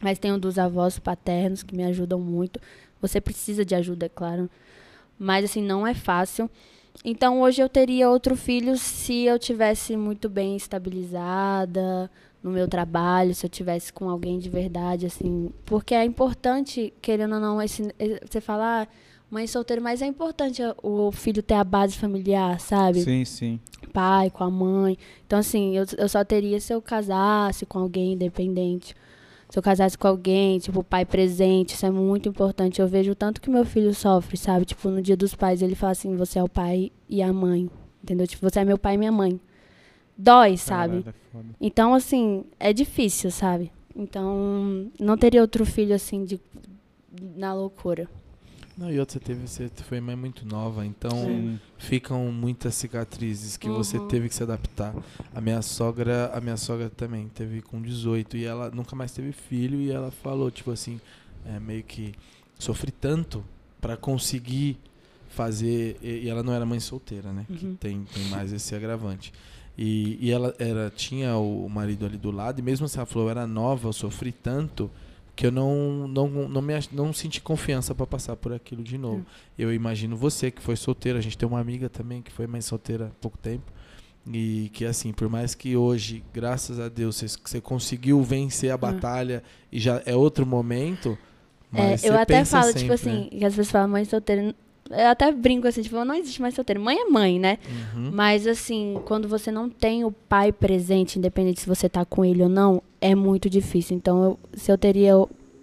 Mas 0.00 0.18
tenho 0.18 0.38
dos 0.38 0.58
avós 0.58 0.98
paternos 0.98 1.62
que 1.62 1.76
me 1.76 1.84
ajudam 1.84 2.20
muito. 2.20 2.60
Você 3.00 3.20
precisa 3.20 3.64
de 3.64 3.74
ajuda, 3.74 4.06
é 4.06 4.08
claro. 4.08 4.48
Mas 5.18 5.44
assim, 5.44 5.62
não 5.62 5.86
é 5.86 5.94
fácil. 5.94 6.48
Então 7.04 7.40
hoje 7.40 7.60
eu 7.60 7.68
teria 7.68 8.08
outro 8.08 8.36
filho 8.36 8.76
se 8.76 9.24
eu 9.24 9.38
tivesse 9.38 9.96
muito 9.96 10.28
bem 10.28 10.56
estabilizada 10.56 12.10
no 12.42 12.50
meu 12.50 12.68
trabalho, 12.68 13.34
se 13.34 13.46
eu 13.46 13.50
tivesse 13.50 13.92
com 13.92 14.08
alguém 14.08 14.38
de 14.38 14.48
verdade, 14.48 15.06
assim. 15.06 15.50
Porque 15.64 15.94
é 15.94 16.04
importante, 16.04 16.92
querendo 17.00 17.34
ou 17.34 17.40
não, 17.40 17.60
esse, 17.60 17.82
eh, 17.98 18.20
você 18.24 18.40
falar, 18.40 18.88
mãe 19.30 19.46
solteira, 19.46 19.80
mas 19.80 20.02
é 20.02 20.06
importante 20.06 20.62
o 20.82 21.10
filho 21.10 21.42
ter 21.42 21.54
a 21.54 21.64
base 21.64 21.96
familiar, 21.96 22.60
sabe? 22.60 23.00
Sim, 23.02 23.24
sim. 23.24 23.60
Pai, 23.92 24.30
com 24.30 24.44
a 24.44 24.50
mãe. 24.50 24.96
Então, 25.26 25.38
assim, 25.38 25.76
eu, 25.76 25.84
eu 25.98 26.08
só 26.08 26.24
teria 26.24 26.60
se 26.60 26.72
eu 26.72 26.80
casasse 26.80 27.66
com 27.66 27.78
alguém 27.78 28.12
independente. 28.12 28.94
Se 29.48 29.58
eu 29.58 29.62
casasse 29.62 29.96
com 29.96 30.08
alguém, 30.08 30.58
tipo, 30.58 30.82
pai 30.82 31.04
presente, 31.04 31.74
isso 31.74 31.86
é 31.86 31.90
muito 31.90 32.28
importante. 32.28 32.80
Eu 32.80 32.88
vejo 32.88 33.12
o 33.12 33.14
tanto 33.14 33.40
que 33.40 33.50
meu 33.50 33.64
filho 33.64 33.94
sofre, 33.94 34.36
sabe? 34.36 34.64
Tipo, 34.64 34.88
no 34.88 35.00
dia 35.00 35.16
dos 35.16 35.34
pais, 35.34 35.62
ele 35.62 35.74
fala 35.74 35.92
assim, 35.92 36.16
você 36.16 36.38
é 36.38 36.42
o 36.42 36.48
pai 36.48 36.90
e 37.08 37.22
a 37.22 37.32
mãe. 37.32 37.70
Entendeu? 38.02 38.26
Tipo, 38.26 38.48
você 38.50 38.60
é 38.60 38.64
meu 38.64 38.78
pai 38.78 38.94
e 38.94 38.98
minha 38.98 39.12
mãe. 39.12 39.40
Dói, 40.16 40.56
sabe? 40.56 41.02
Caralho, 41.02 41.50
é. 41.50 41.54
Então, 41.60 41.94
assim, 41.94 42.44
é 42.58 42.72
difícil, 42.72 43.30
sabe? 43.30 43.70
Então, 43.94 44.90
não 44.98 45.16
teria 45.16 45.40
outro 45.40 45.64
filho 45.64 45.94
assim 45.94 46.24
de 46.24 46.40
na 47.36 47.54
loucura. 47.54 48.08
Não, 48.76 48.90
e 48.90 48.98
outra, 48.98 49.14
você 49.14 49.20
teve, 49.20 49.46
você 49.46 49.68
foi 49.84 50.00
mãe 50.00 50.16
muito 50.16 50.44
nova, 50.44 50.84
então 50.84 51.12
Sim. 51.16 51.60
ficam 51.78 52.32
muitas 52.32 52.74
cicatrizes 52.74 53.56
que 53.56 53.68
você 53.70 53.98
Uhum. 53.98 54.08
teve 54.08 54.28
que 54.28 54.34
se 54.34 54.42
adaptar. 54.42 54.94
A 55.32 55.40
minha 55.40 55.62
sogra, 55.62 56.30
a 56.34 56.40
minha 56.40 56.56
sogra 56.56 56.90
também 56.90 57.28
teve 57.28 57.62
com 57.62 57.80
18 57.80 58.36
e 58.36 58.44
ela 58.44 58.70
nunca 58.72 58.96
mais 58.96 59.12
teve 59.12 59.30
filho 59.30 59.80
e 59.80 59.92
ela 59.92 60.10
falou 60.10 60.50
tipo 60.50 60.72
assim, 60.72 61.00
é, 61.46 61.60
meio 61.60 61.84
que 61.84 62.14
sofri 62.58 62.90
tanto 62.90 63.44
pra 63.80 63.96
conseguir 63.96 64.76
fazer 65.28 65.96
e, 66.02 66.24
e 66.24 66.28
ela 66.28 66.42
não 66.42 66.52
era 66.52 66.66
mãe 66.66 66.80
solteira, 66.80 67.32
né? 67.32 67.46
Que 67.56 67.66
Uhum. 67.66 67.76
tem, 67.76 68.04
tem 68.12 68.24
mais 68.24 68.52
esse 68.52 68.74
agravante. 68.74 69.32
E, 69.78 70.18
e 70.20 70.30
ela 70.32 70.52
era 70.58 70.90
tinha 70.90 71.36
o 71.36 71.68
marido 71.68 72.06
ali 72.06 72.16
do 72.16 72.30
lado 72.32 72.58
e 72.58 72.62
mesmo 72.62 72.86
assim 72.86 72.96
ela 72.98 73.06
falou, 73.06 73.28
eu 73.28 73.30
era 73.30 73.46
nova, 73.46 73.88
eu 73.88 73.92
sofri 73.92 74.32
tanto 74.32 74.90
que 75.36 75.46
eu 75.46 75.50
não 75.50 76.06
não 76.06 76.28
não 76.28 76.62
me 76.62 76.74
não 76.92 77.12
senti 77.12 77.40
confiança 77.40 77.94
pra 77.94 78.06
passar 78.06 78.36
por 78.36 78.52
aquilo 78.52 78.82
de 78.82 78.96
novo. 78.96 79.24
Eu 79.58 79.72
imagino 79.72 80.16
você 80.16 80.50
que 80.50 80.62
foi 80.62 80.76
solteira, 80.76 81.18
a 81.18 81.22
gente 81.22 81.36
tem 81.36 81.48
uma 81.48 81.60
amiga 81.60 81.88
também 81.88 82.22
que 82.22 82.30
foi 82.30 82.46
mãe 82.46 82.60
solteira 82.60 83.06
há 83.06 83.20
pouco 83.20 83.38
tempo. 83.38 83.72
E 84.32 84.70
que 84.72 84.86
assim, 84.86 85.12
por 85.12 85.28
mais 85.28 85.54
que 85.54 85.76
hoje, 85.76 86.24
graças 86.32 86.80
a 86.80 86.88
Deus, 86.88 87.16
você, 87.16 87.26
você 87.26 87.60
conseguiu 87.60 88.22
vencer 88.22 88.70
a 88.70 88.76
batalha 88.76 89.42
e 89.70 89.78
já 89.78 90.02
é 90.06 90.14
outro 90.16 90.46
momento. 90.46 91.18
É, 91.72 91.90
mas 91.90 92.04
eu 92.04 92.12
você 92.12 92.18
até 92.18 92.44
falo, 92.44 92.66
sempre, 92.66 92.80
tipo 92.80 92.92
assim, 92.94 93.24
né? 93.24 93.28
que 93.30 93.44
as 93.44 93.52
pessoas 93.52 93.70
falam 93.70 93.88
mãe 93.88 94.04
solteira. 94.04 94.54
Eu 94.90 95.08
até 95.08 95.32
brinco 95.32 95.66
assim, 95.66 95.82
tipo, 95.82 96.04
não 96.04 96.14
existe 96.14 96.40
mais 96.42 96.54
solteira. 96.54 96.78
Mãe 96.80 96.98
é 96.98 97.04
mãe, 97.06 97.38
né? 97.40 97.58
Uhum. 97.94 98.10
Mas 98.12 98.46
assim, 98.46 99.00
quando 99.06 99.26
você 99.26 99.50
não 99.50 99.68
tem 99.70 100.04
o 100.04 100.12
pai 100.12 100.52
presente, 100.52 101.18
independente 101.18 101.60
se 101.60 101.66
você 101.66 101.88
tá 101.88 102.04
com 102.04 102.24
ele 102.24 102.42
ou 102.42 102.48
não, 102.48 102.82
é 103.00 103.14
muito 103.14 103.48
difícil. 103.48 103.96
Então, 103.96 104.22
eu- 104.24 104.38
se 104.54 104.70
eu 104.70 104.76
teria 104.76 105.14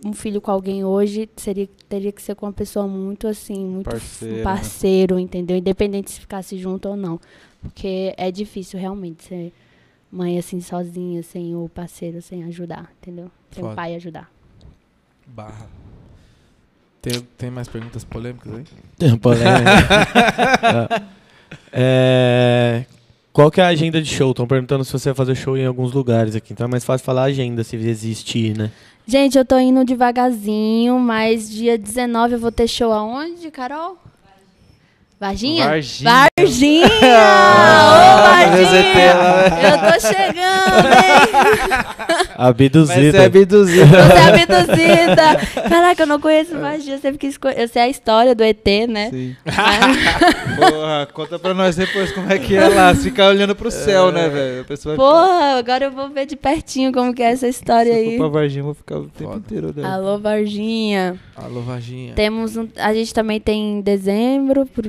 um 0.03 0.13
filho 0.13 0.41
com 0.41 0.49
alguém 0.49 0.83
hoje, 0.83 1.29
seria, 1.37 1.69
teria 1.87 2.11
que 2.11 2.21
ser 2.21 2.33
com 2.35 2.47
uma 2.47 2.51
pessoa 2.51 2.87
muito 2.87 3.27
assim, 3.27 3.63
muito 3.63 3.89
Parceiro, 3.89 4.35
né? 4.37 4.43
parceiro, 4.43 5.19
entendeu? 5.19 5.55
Independente 5.57 6.09
se 6.11 6.19
ficasse 6.19 6.57
junto 6.57 6.89
ou 6.89 6.95
não. 6.95 7.19
Porque 7.61 8.13
é 8.17 8.31
difícil 8.31 8.79
realmente 8.79 9.23
ser 9.23 9.53
mãe 10.11 10.39
assim 10.39 10.59
sozinha, 10.59 11.21
sem 11.21 11.55
o 11.55 11.69
parceiro, 11.69 12.21
sem 12.23 12.43
ajudar, 12.45 12.91
entendeu? 12.99 13.29
Sem 13.51 13.61
Foda. 13.61 13.73
o 13.73 13.75
pai 13.75 13.93
ajudar. 13.95 14.31
Barra. 15.27 15.67
Tem, 17.01 17.19
tem 17.37 17.49
mais 17.49 17.67
perguntas 17.67 18.03
polêmicas 18.03 18.53
aí? 18.53 19.17
Polêmica. 19.17 21.03
É, 21.73 22.85
Qual 23.33 23.49
que 23.49 23.61
é 23.61 23.63
a 23.63 23.67
agenda 23.67 24.01
de 24.01 24.09
show? 24.09 24.31
Estão 24.31 24.45
perguntando 24.45 24.83
se 24.83 24.91
você 24.91 25.09
vai 25.09 25.15
fazer 25.15 25.35
show 25.35 25.57
em 25.57 25.65
alguns 25.65 25.93
lugares 25.93 26.35
aqui. 26.35 26.53
Então 26.53 26.65
é 26.67 26.69
mais 26.69 26.83
fácil 26.83 27.05
falar 27.05 27.23
agenda, 27.23 27.63
se 27.63 27.75
existir, 27.75 28.57
né? 28.57 28.71
Gente, 29.07 29.37
eu 29.37 29.45
tô 29.45 29.57
indo 29.57 29.83
devagarzinho, 29.83 30.99
mas 30.99 31.49
dia 31.49 31.77
19 31.77 32.33
eu 32.33 32.39
vou 32.39 32.51
ter 32.51 32.67
show 32.67 32.91
aonde, 32.91 33.49
Carol? 33.49 33.97
Varginha? 35.21 35.67
Varginha. 35.67 36.11
Varginha! 36.35 36.87
Ô, 36.97 38.21
Varginha! 38.25 39.13
Eu 39.61 39.77
tô 39.91 39.99
chegando, 40.07 40.87
hein? 40.87 42.21
Abduzida. 42.35 43.17
é 43.19 43.25
abduzido. 43.25 43.85
Você 43.85 44.01
é 44.01 44.43
abduzida. 44.43 45.69
Caraca, 45.69 46.01
eu 46.01 46.07
não 46.07 46.19
conheço 46.19 46.57
Varginha. 46.57 46.99
Eu 47.03 47.39
co- 47.39 47.49
Eu 47.49 47.67
sei 47.67 47.81
a 47.83 47.87
história 47.87 48.33
do 48.33 48.43
ET, 48.43 48.65
né? 48.89 49.11
Sim. 49.11 49.35
Porra, 50.57 51.07
conta 51.13 51.37
pra 51.37 51.53
nós 51.53 51.75
depois 51.75 52.11
como 52.11 52.33
é 52.33 52.39
que 52.39 52.55
é 52.55 52.67
lá. 52.67 52.95
Se 52.95 53.03
ficar 53.03 53.27
olhando 53.27 53.55
pro 53.55 53.69
céu, 53.69 54.11
né, 54.11 54.27
velho? 54.27 54.61
A 54.61 54.63
pessoa 54.63 54.95
vai 54.95 55.05
Porra, 55.05 55.59
agora 55.59 55.85
eu 55.85 55.91
vou 55.91 56.09
ver 56.09 56.25
de 56.25 56.35
pertinho 56.35 56.91
como 56.91 57.13
que 57.13 57.21
é 57.21 57.31
essa 57.31 57.47
história. 57.47 57.93
Se 57.93 57.99
aí. 57.99 58.17
for 58.17 58.31
pra 58.31 58.39
Varginha, 58.41 58.61
eu 58.61 58.65
vou 58.65 58.73
ficar 58.73 58.97
o 58.97 59.03
tempo 59.07 59.29
Foda. 59.33 59.43
inteiro 59.45 59.67
olhando. 59.67 59.85
Alô, 59.85 60.17
Varginha. 60.17 61.19
Alô, 61.35 61.61
Varginha. 61.61 62.13
Temos 62.15 62.57
um, 62.57 62.67
a 62.75 62.91
gente 62.91 63.13
também 63.13 63.39
tem 63.39 63.73
em 63.77 63.81
dezembro, 63.81 64.65
por 64.65 64.87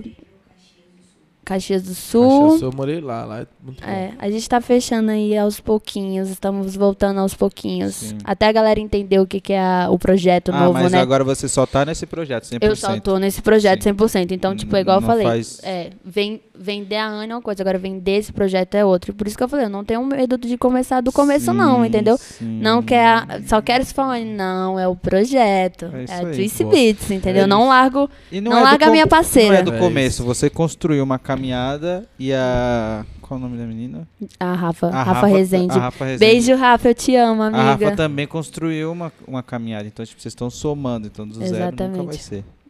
Caxias 1.52 1.82
do 1.82 1.88
Caxias 1.88 2.04
Sul. 2.10 2.48
do 2.52 2.58
Sul, 2.58 2.68
eu 2.70 2.76
morei 2.76 3.00
lá, 3.00 3.24
lá 3.24 3.40
é 3.40 3.46
muito 3.62 3.82
bom. 3.82 3.88
É, 3.88 4.12
a 4.18 4.30
gente 4.30 4.48
tá 4.48 4.60
fechando 4.60 5.10
aí 5.10 5.36
aos 5.36 5.60
pouquinhos, 5.60 6.28
estamos 6.28 6.74
voltando 6.76 7.20
aos 7.20 7.34
pouquinhos. 7.34 7.94
Sim. 7.94 8.18
Até 8.24 8.46
a 8.48 8.52
galera 8.52 8.80
entender 8.80 9.18
o 9.20 9.26
que, 9.26 9.40
que 9.40 9.52
é 9.52 9.60
a- 9.60 9.88
o 9.90 9.98
projeto 9.98 10.50
ah, 10.52 10.60
novo, 10.60 10.74
mas 10.74 10.92
né? 10.92 11.00
agora 11.00 11.22
você 11.24 11.48
só 11.48 11.66
tá 11.66 11.84
nesse 11.84 12.06
projeto, 12.06 12.44
100%. 12.44 12.58
Eu 12.62 12.76
só 12.76 12.98
tô 13.00 13.18
nesse 13.18 13.40
projeto 13.42 13.82
Sim. 13.82 13.90
100%. 13.94 14.30
Então, 14.32 14.54
tipo, 14.56 14.74
é 14.76 14.80
igual 14.80 14.98
eu 14.98 15.00
Não 15.00 15.08
falei. 15.08 15.26
faz- 15.26 15.60
É, 15.62 15.90
vem, 16.04 16.40
vender 16.62 16.97
a 16.97 17.06
Ana 17.06 17.32
é 17.32 17.36
uma 17.36 17.43
coisa, 17.43 17.62
agora 17.62 17.78
vender 17.78 18.12
esse 18.18 18.32
projeto 18.32 18.74
é 18.76 18.84
outro. 18.84 19.12
Por 19.12 19.26
isso 19.26 19.36
que 19.36 19.43
eu 19.43 19.48
falei, 19.48 19.66
eu 19.66 19.70
não 19.70 19.84
tenho 19.84 20.05
medo 20.06 20.39
de 20.39 20.56
começar 20.56 21.01
do 21.01 21.10
começo, 21.12 21.52
não, 21.52 21.80
Sim, 21.82 21.86
entendeu? 21.89 22.16
sim. 22.16 22.60
Não 22.60 22.82
quer, 22.82 23.05
a- 23.06 23.26
só 23.47 23.60
quero 23.60 23.82
esse 23.82 23.93
fone. 23.93 24.24
Não, 24.24 24.78
é 24.78 24.86
o 24.86 24.94
projeto. 24.97 25.90
É 25.93 26.02
isso 26.43 26.62
É, 26.62 26.66
a. 26.66 26.68
Beats, 26.70 27.10
entendeu? 27.10 27.43
É 27.44 27.47
não 27.47 27.68
largo. 27.68 28.09
E 28.30 28.40
Não 28.40 28.52
é 28.52 28.56
do 28.59 28.62
larga 28.62 28.86
a 28.86 28.90
minha 28.90 29.06
parceira. 29.06 29.48
Não 29.55 29.59
é 29.59 29.62
do 29.62 29.74
É 29.74 29.78
começo. 29.78 30.24
Você 30.24 30.48
construiu 30.48 31.02
uma 31.05 31.18
caminhada 31.18 32.06
e 32.18 32.32
a... 32.32 33.05
Qual 33.20 33.39
o 33.39 33.43
nome 33.43 33.56
da 33.56 33.64
menina? 33.64 34.06
A 34.39 34.52
Rafa, 34.52 34.89
A 34.89 35.02
Rafa, 35.02 35.26
Rezende. 35.26 35.72
A 35.76 35.80
Rafa 35.82 36.05
Rezende. 36.05 36.32
Beijo, 36.32 36.55
Rafa, 36.55 36.89
eu 36.89 36.94
te 36.94 37.16
amo, 37.16 37.43
A 37.43 37.48
Rafa 37.51 37.72
amiga. 37.84 37.97
também 37.97 38.26
construiu 38.26 38.93
uma, 38.93 39.10
uma 39.26 39.43
caminhada. 39.43 39.86
Então, 39.86 40.05
tipo, 40.05 40.20
vocês 40.20 40.32
estão 40.32 40.51
somando. 40.51 41.06
Então, 41.06 41.26
do 41.26 41.34
zero 41.34 41.70
nunca 41.89 42.02
vai 42.02 42.16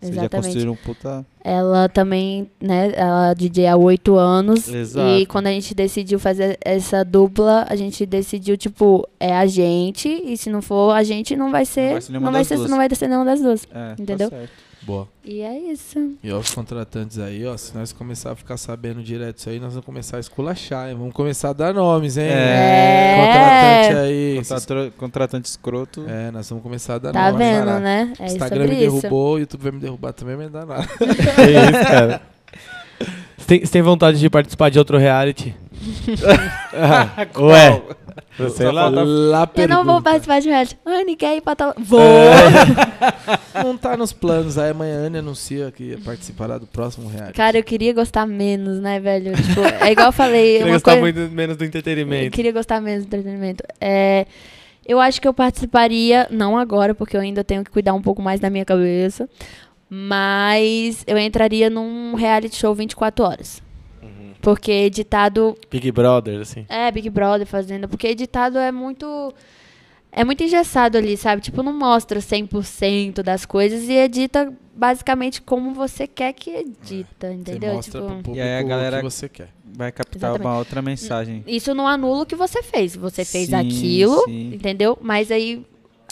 Exatamente. 0.02 0.22
já 0.22 0.28
construíram 0.28 0.72
um 0.72 0.76
puta... 0.76 1.26
Ela 1.44 1.88
também, 1.88 2.48
né, 2.60 2.92
ela 2.94 3.30
é 3.30 3.34
DJ 3.34 3.66
há 3.66 3.76
oito 3.76 4.14
anos. 4.16 4.68
Exato. 4.68 5.08
E 5.18 5.26
quando 5.26 5.48
a 5.48 5.50
gente 5.50 5.74
decidiu 5.74 6.18
fazer 6.18 6.56
essa 6.60 7.04
dupla, 7.04 7.66
a 7.68 7.74
gente 7.74 8.06
decidiu, 8.06 8.56
tipo, 8.56 9.08
é 9.18 9.34
a 9.34 9.44
gente. 9.46 10.08
E 10.08 10.36
se 10.36 10.48
não 10.50 10.62
for 10.62 10.92
a 10.92 11.02
gente, 11.02 11.34
não 11.34 11.50
vai 11.50 11.64
ser. 11.64 11.92
vai 11.92 12.00
ser 12.00 12.12
não 12.12 12.32
vai 12.32 12.44
ser, 12.44 12.58
não 12.58 12.76
vai 12.76 12.88
ser 12.94 13.08
nenhuma 13.08 13.26
das 13.26 13.40
duas. 13.40 13.66
É, 13.74 13.92
Entendeu? 14.00 14.30
Tá 14.30 14.36
certo. 14.36 14.71
Boa. 14.82 15.06
E 15.24 15.40
é 15.42 15.56
isso. 15.70 16.14
E 16.22 16.32
ó, 16.32 16.38
os 16.38 16.50
contratantes 16.52 17.18
aí, 17.18 17.46
ó, 17.46 17.56
se 17.56 17.72
nós 17.76 17.92
começar 17.92 18.32
a 18.32 18.34
ficar 18.36 18.56
sabendo 18.56 19.02
direto 19.02 19.38
isso 19.38 19.48
aí, 19.48 19.60
nós 19.60 19.70
vamos 19.74 19.86
começar 19.86 20.16
a 20.16 20.20
esculachar, 20.20 20.88
hein? 20.88 20.96
Vamos 20.96 21.12
começar 21.14 21.50
a 21.50 21.52
dar 21.52 21.72
nomes, 21.72 22.16
hein? 22.16 22.24
É. 22.28 23.16
Contratante 23.16 23.98
aí. 24.04 24.36
Contratra- 24.38 24.90
Contratante 24.98 25.48
escroto. 25.48 26.04
É, 26.08 26.30
nós 26.32 26.48
vamos 26.48 26.62
começar 26.64 26.94
a 26.94 26.98
dar 26.98 27.12
Tá 27.12 27.30
nomes. 27.30 27.46
vendo, 27.46 27.64
Pará. 27.66 27.78
né? 27.80 28.12
É 28.18 28.26
Instagram 28.26 28.62
sobre 28.64 28.74
me 28.74 28.80
derrubou, 28.80 29.34
o 29.34 29.38
YouTube 29.38 29.62
vai 29.62 29.72
me 29.72 29.78
derrubar 29.80 30.12
também, 30.12 30.36
mas 30.36 30.50
não 30.50 30.60
dá 30.60 30.66
nada. 30.66 30.86
Que 30.86 31.04
isso, 31.06 31.88
cara. 31.88 32.22
Você 33.42 33.46
tem, 33.48 33.60
você 33.66 33.72
tem 33.72 33.82
vontade 33.82 34.18
de 34.20 34.30
participar 34.30 34.70
de 34.70 34.78
outro 34.78 34.96
reality? 34.98 35.54
Ah, 36.74 37.26
Ué, 37.38 37.82
sei 38.38 38.66
Só 38.66 38.70
lá. 38.72 38.88
Lá 38.88 39.50
Eu 39.56 39.68
não 39.68 39.84
vou 39.84 40.00
participar 40.00 40.40
de 40.40 40.48
reality. 40.48 40.78
Anne, 40.86 41.16
quer 41.16 41.36
ir 41.36 41.40
pra 41.40 41.54
tal... 41.56 41.74
Vou! 41.76 42.00
Não 43.62 43.76
tá 43.76 43.96
nos 43.96 44.12
planos. 44.12 44.56
Aí 44.58 44.70
amanhã 44.70 45.02
a 45.02 45.06
Anne 45.06 45.18
anuncia 45.18 45.70
que 45.70 45.96
participará 46.02 46.56
do 46.56 46.66
próximo 46.66 47.08
reality. 47.08 47.34
Cara, 47.34 47.58
eu 47.58 47.62
queria 47.64 47.92
gostar 47.92 48.26
menos, 48.26 48.78
né, 48.80 48.98
velho? 49.00 49.34
Tipo, 49.36 49.60
é 49.84 49.92
igual 49.92 50.08
eu 50.08 50.12
falei. 50.12 50.58
Queria 50.58 50.72
gostar 50.72 50.96
coisa- 50.98 51.20
muito 51.20 51.34
menos 51.34 51.56
do 51.56 51.64
Eu 51.64 51.68
entretenimento. 51.68 52.30
queria 52.34 52.52
gostar 52.52 52.80
menos 52.80 53.04
do 53.04 53.08
entretenimento. 53.08 53.62
É, 53.80 54.26
eu 54.86 54.98
acho 55.00 55.20
que 55.20 55.28
eu 55.28 55.34
participaria, 55.34 56.26
não 56.30 56.56
agora, 56.56 56.94
porque 56.94 57.16
eu 57.16 57.20
ainda 57.20 57.44
tenho 57.44 57.62
que 57.62 57.70
cuidar 57.70 57.92
um 57.92 58.00
pouco 58.02 58.22
mais 58.22 58.40
da 58.40 58.48
minha 58.48 58.64
cabeça. 58.64 59.28
Mas 59.94 61.04
eu 61.06 61.18
entraria 61.18 61.68
num 61.68 62.14
reality 62.14 62.56
show 62.56 62.74
24 62.74 63.24
horas. 63.24 63.62
Porque 64.40 64.72
editado. 64.72 65.54
Big 65.70 65.92
Brother, 65.92 66.40
assim. 66.40 66.64
É, 66.68 66.90
Big 66.90 67.08
Brother 67.10 67.46
fazendo. 67.46 67.86
Porque 67.88 68.08
editado 68.08 68.58
é 68.58 68.72
muito. 68.72 69.32
É 70.10 70.24
muito 70.24 70.42
engessado 70.42 70.98
ali, 70.98 71.16
sabe? 71.16 71.40
Tipo, 71.42 71.62
não 71.62 71.72
mostra 71.78 72.18
100% 72.20 73.22
das 73.22 73.46
coisas 73.46 73.88
e 73.88 73.92
edita 73.92 74.52
basicamente 74.74 75.40
como 75.40 75.72
você 75.72 76.06
quer 76.06 76.32
que 76.32 76.50
edita, 76.50 77.28
Você 77.28 77.32
entendeu? 77.34 77.74
mostra 77.74 78.00
Tipo, 78.02 78.22
pro 78.22 78.34
E 78.34 78.40
aí 78.40 78.58
a 78.58 78.62
galera- 78.62 78.96
que 78.98 79.02
você 79.04 79.28
quer. 79.28 79.48
Vai 79.64 79.90
captar 79.92 80.16
Exatamente. 80.18 80.46
uma 80.46 80.58
outra 80.58 80.82
mensagem. 80.82 81.42
Isso 81.46 81.74
não 81.74 81.86
anula 81.86 82.22
o 82.24 82.26
que 82.26 82.34
você 82.34 82.62
fez. 82.62 82.94
Você 82.96 83.24
fez 83.24 83.48
Sim, 83.48 83.54
aquilo, 83.54 84.24
sim. 84.24 84.54
entendeu? 84.54 84.98
Mas 85.00 85.30
aí 85.30 85.64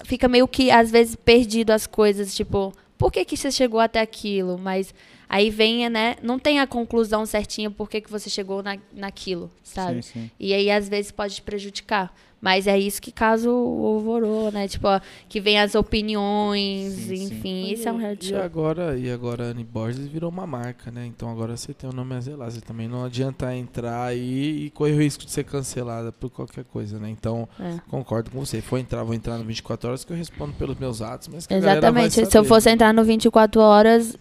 fica 0.04 0.28
meio 0.28 0.46
que, 0.48 0.70
às 0.70 0.90
vezes, 0.90 1.14
perdido 1.16 1.70
as 1.70 1.86
coisas, 1.86 2.34
tipo, 2.34 2.72
por 3.00 3.10
que, 3.10 3.24
que 3.24 3.36
você 3.36 3.50
chegou 3.50 3.80
até 3.80 3.98
aquilo? 3.98 4.56
Mas 4.56 4.94
Aí 5.30 5.48
vem, 5.48 5.88
né? 5.88 6.16
Não 6.20 6.40
tem 6.40 6.58
a 6.58 6.66
conclusão 6.66 7.24
certinha 7.24 7.70
por 7.70 7.88
que, 7.88 8.00
que 8.00 8.10
você 8.10 8.28
chegou 8.28 8.64
na, 8.64 8.76
naquilo, 8.92 9.48
sabe? 9.62 10.02
Sim, 10.02 10.22
sim. 10.22 10.30
E 10.40 10.52
aí, 10.52 10.68
às 10.68 10.88
vezes, 10.88 11.12
pode 11.12 11.36
te 11.36 11.42
prejudicar. 11.42 12.12
Mas 12.40 12.66
é 12.66 12.78
isso 12.78 13.02
que 13.02 13.12
causa 13.12 13.50
o 13.50 13.86
alvoroço, 13.86 14.54
né? 14.54 14.66
Tipo, 14.66 14.88
ó, 14.88 15.00
que 15.28 15.40
vem 15.40 15.58
as 15.60 15.74
opiniões, 15.74 16.92
Sim, 16.94 17.16
sim. 17.16 17.24
enfim. 17.24 17.72
Isso 17.72 17.88
é 17.88 17.92
um 17.92 17.96
reality 17.98 18.26
E 18.26 18.28
show. 18.30 18.40
agora, 18.42 18.96
e 18.98 19.10
agora 19.10 19.44
a 19.44 19.46
Anne 19.48 19.64
Borges 19.64 20.06
virou 20.06 20.30
uma 20.30 20.46
marca, 20.46 20.90
né? 20.90 21.04
Então 21.06 21.30
agora 21.30 21.56
você 21.56 21.74
tem 21.74 21.88
o 21.88 21.92
nome 21.92 22.14
a 22.14 22.20
zelar. 22.20 22.50
Você 22.50 22.60
também 22.60 22.88
não 22.88 23.04
adianta 23.04 23.54
entrar 23.54 24.04
aí 24.06 24.64
e 24.66 24.70
correr 24.70 24.92
o 24.94 24.98
risco 25.02 25.24
de 25.24 25.30
ser 25.30 25.44
cancelada 25.44 26.10
por 26.12 26.30
qualquer 26.30 26.64
coisa, 26.64 26.98
né? 26.98 27.10
Então, 27.10 27.48
É. 27.58 27.78
concordo 27.88 28.30
com 28.30 28.40
você. 28.44 28.60
For 28.60 28.78
entrar, 28.78 29.02
vou 29.04 29.14
entrar 29.14 29.36
no 29.38 29.44
24 29.44 29.88
horas 29.88 30.04
que 30.04 30.12
eu 30.12 30.16
respondo 30.16 30.52
pelos 30.54 30.78
meus 30.78 31.02
atos, 31.02 31.28
mas 31.28 31.46
que 31.46 31.52
a 31.54 31.58
galera 31.60 31.80
vai 31.92 32.04
Exatamente. 32.06 32.30
Se 32.30 32.38
eu 32.38 32.44
fosse 32.44 32.70
entrar 32.70 32.94
no 32.94 33.04
24 33.04 33.60
horas, 33.60 34.16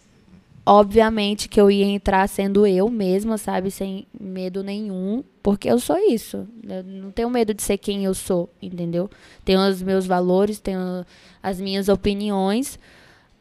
obviamente 0.70 1.50
que 1.50 1.60
eu 1.60 1.72
ia 1.72 1.86
entrar 1.86 2.30
sendo 2.30 2.68
eu 2.68 2.90
mesma, 2.90 3.40
sabe? 3.40 3.72
Sem 3.72 4.06
medo 4.20 4.64
nenhum. 4.64 5.24
Porque 5.42 5.68
eu 5.68 5.80
sou 5.80 5.98
isso. 5.98 6.48
Eu 6.64 6.84
não 6.84 7.10
tenho 7.10 7.30
medo 7.30 7.56
de 7.56 7.64
ser 7.64 7.80
quem 7.80 8.06
eu 8.06 8.14
sou, 8.14 8.48
entendeu? 8.62 9.10
Tenho 9.44 9.68
os 9.68 9.82
meus 9.82 10.06
valores, 10.06 10.60
tenho 10.60 11.04
as 11.42 11.60
minhas 11.60 11.90
opiniões. 11.90 12.78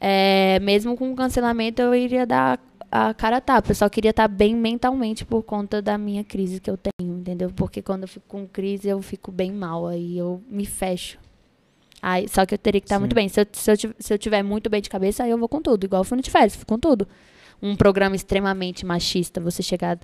É, 0.00 0.58
mesmo 0.60 0.96
com 0.96 1.12
o 1.12 1.16
cancelamento, 1.16 1.82
eu 1.82 1.94
iria 1.94 2.24
dar 2.24 2.58
a 2.90 3.12
cara 3.12 3.42
tapa. 3.42 3.72
Eu 3.72 3.74
só 3.74 3.90
queria 3.90 4.10
estar 4.10 4.26
bem 4.26 4.56
mentalmente 4.56 5.26
por 5.26 5.42
conta 5.42 5.82
da 5.82 5.98
minha 5.98 6.24
crise 6.24 6.60
que 6.60 6.70
eu 6.70 6.78
tenho, 6.78 7.18
entendeu? 7.18 7.50
Porque 7.54 7.82
quando 7.82 8.02
eu 8.02 8.08
fico 8.08 8.26
com 8.26 8.46
crise, 8.46 8.88
eu 8.88 9.02
fico 9.02 9.30
bem 9.30 9.52
mal. 9.52 9.86
Aí 9.86 10.16
eu 10.16 10.42
me 10.48 10.64
fecho. 10.64 11.18
Aí, 12.00 12.28
só 12.28 12.46
que 12.46 12.54
eu 12.54 12.58
teria 12.58 12.80
que 12.80 12.86
estar 12.86 12.96
Sim. 12.96 13.00
muito 13.00 13.14
bem. 13.14 13.28
Se 13.28 13.40
eu, 13.40 13.46
se, 13.52 13.70
eu, 13.70 13.76
se 13.98 14.14
eu 14.14 14.18
tiver 14.18 14.42
muito 14.42 14.70
bem 14.70 14.80
de 14.80 14.88
cabeça, 14.88 15.24
aí 15.24 15.30
eu 15.30 15.38
vou 15.38 15.48
com 15.48 15.60
tudo. 15.60 15.84
Igual 15.84 16.00
eu 16.00 16.04
fui 16.04 16.16
no 16.16 16.22
de 16.22 16.30
férias, 16.30 16.54
fui 16.54 16.64
com 16.64 16.78
tudo. 16.78 17.06
Um 17.60 17.74
programa 17.74 18.14
extremamente 18.14 18.86
machista, 18.86 19.40
você 19.40 19.62
chegar 19.62 19.98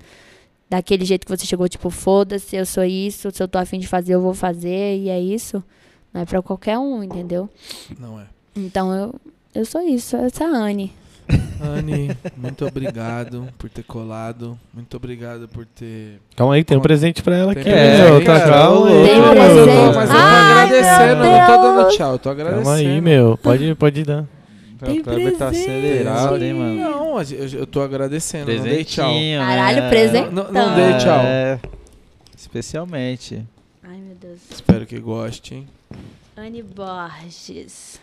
daquele 0.69 1.05
jeito 1.05 1.25
que 1.27 1.37
você 1.37 1.47
chegou, 1.47 1.69
tipo, 1.69 1.89
foda-se, 1.91 2.57
eu 2.57 2.67
sou 2.67 2.85
isso, 2.85 3.31
se 3.31 3.43
eu 3.43 3.47
tô 3.47 3.59
afim 3.59 3.79
de 3.79 3.87
fazer, 3.87 4.15
eu 4.15 4.21
vou 4.21 4.35
fazer, 4.35 4.99
e 4.99 5.09
é 5.09 5.21
isso. 5.21 5.63
Não 6.13 6.23
é 6.23 6.25
pra 6.25 6.43
qualquer 6.43 6.79
um, 6.79 7.03
entendeu? 7.03 7.49
Não 7.99 8.21
é. 8.21 8.27
Então 8.57 8.93
eu, 8.93 9.15
eu 9.55 9.65
sou 9.65 9.81
isso, 9.83 10.17
essa 10.17 10.45
é 10.45 10.47
a 10.47 10.51
Anne. 10.51 10.93
Anne, 11.61 12.17
muito 12.37 12.67
obrigado 12.67 13.49
por 13.59 13.71
ter 13.71 13.83
colado. 13.83 14.59
Muito 14.73 14.97
obrigado 14.97 15.49
por 15.49 15.65
ter. 15.65 16.21
Calma 16.37 16.55
aí, 16.55 16.65
tem 16.65 16.77
um 16.77 16.81
presente 16.81 17.23
pra 17.23 17.37
ela 17.37 17.53
aqui. 17.53 17.63
presente, 17.63 18.03
meu. 18.03 18.25
Tá 18.25 18.41
calma 18.41 18.89
aí. 18.89 19.07
Tem 19.07 19.21
louco. 19.21 19.35
mas 19.37 19.51
eu 19.51 19.57
tô, 19.57 19.65
presente. 19.65 19.95
mas 19.97 20.11
eu 20.11 20.15
tô 20.15 20.21
Ai, 20.21 20.53
agradecendo, 20.53 21.25
não 21.25 21.47
tô 21.47 21.63
dando 21.63 21.89
tchau, 21.97 22.19
tô 22.19 22.31
agradecendo. 22.31 22.65
Calma 22.65 22.79
aí, 22.79 23.01
meu. 23.01 23.39
Pode, 23.43 23.75
pode 23.75 24.05
dar. 24.05 24.25
Tem 24.85 25.01
o 25.01 25.03
Kleber 25.05 25.37
tá 25.39 25.49
presente. 25.49 25.71
acelerado, 25.71 26.45
hein, 26.45 26.55
mano? 26.55 26.75
Não, 26.75 27.23
eu, 27.23 27.49
eu 27.49 27.67
tô 27.67 27.81
agradecendo, 27.81 28.53
não 28.53 28.63
dei 28.63 28.85
tchau. 28.85 29.07
Presentinho, 29.07 29.41
Caralho, 29.41 29.81
né? 29.81 29.89
presente. 29.89 30.31
Não, 30.31 30.53
não 30.53 30.75
dei 30.75 30.99
tchau. 30.99 31.21
É, 31.21 31.61
especialmente. 32.37 33.43
Ai, 33.83 33.97
meu 33.97 34.15
Deus. 34.17 34.41
Espero 34.51 34.85
que 34.85 34.99
gostem. 34.99 35.67
Anne 36.37 36.63
Borges. 36.63 38.01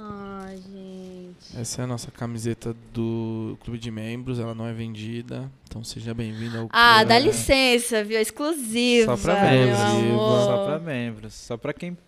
Ai, 0.00 0.56
gente. 0.58 1.58
Essa 1.60 1.82
é 1.82 1.84
a 1.84 1.86
nossa 1.86 2.10
camiseta 2.10 2.74
do 2.92 3.58
Clube 3.62 3.78
de 3.78 3.90
Membros, 3.90 4.38
ela 4.38 4.54
não 4.54 4.64
é 4.66 4.72
vendida. 4.72 5.50
Então 5.68 5.82
seja 5.82 6.14
bem-vindo 6.14 6.56
ao 6.56 6.68
Ah, 6.72 6.96
clube. 6.98 7.08
dá 7.08 7.18
licença, 7.18 8.04
viu? 8.04 8.20
Exclusiva. 8.20 9.16
Só 9.16 9.22
pra 9.22 9.34
meu 9.50 9.66
membros. 9.66 10.44
Só 10.46 10.64
pra 10.66 10.78
membros. 10.78 11.34
Só 11.34 11.56
pra 11.56 11.72
quem 11.72 11.94
Tô 11.94 12.00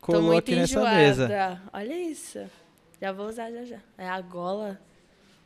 colou 0.00 0.22
muito 0.22 0.38
aqui 0.38 0.54
nessa 0.54 0.78
enjoada. 0.78 0.96
mesa. 0.96 1.62
Olha 1.72 2.00
isso. 2.10 2.38
Já 3.00 3.10
vou 3.12 3.28
usar 3.28 3.50
já 3.50 3.64
já. 3.64 3.78
É 3.98 4.08
a 4.08 4.20
gola. 4.20 4.78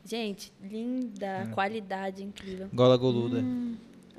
Gente, 0.05 0.53
linda. 0.61 1.25
É. 1.25 1.45
Qualidade 1.47 2.23
incrível. 2.23 2.69
Gola 2.73 2.95
goluda. 2.97 3.43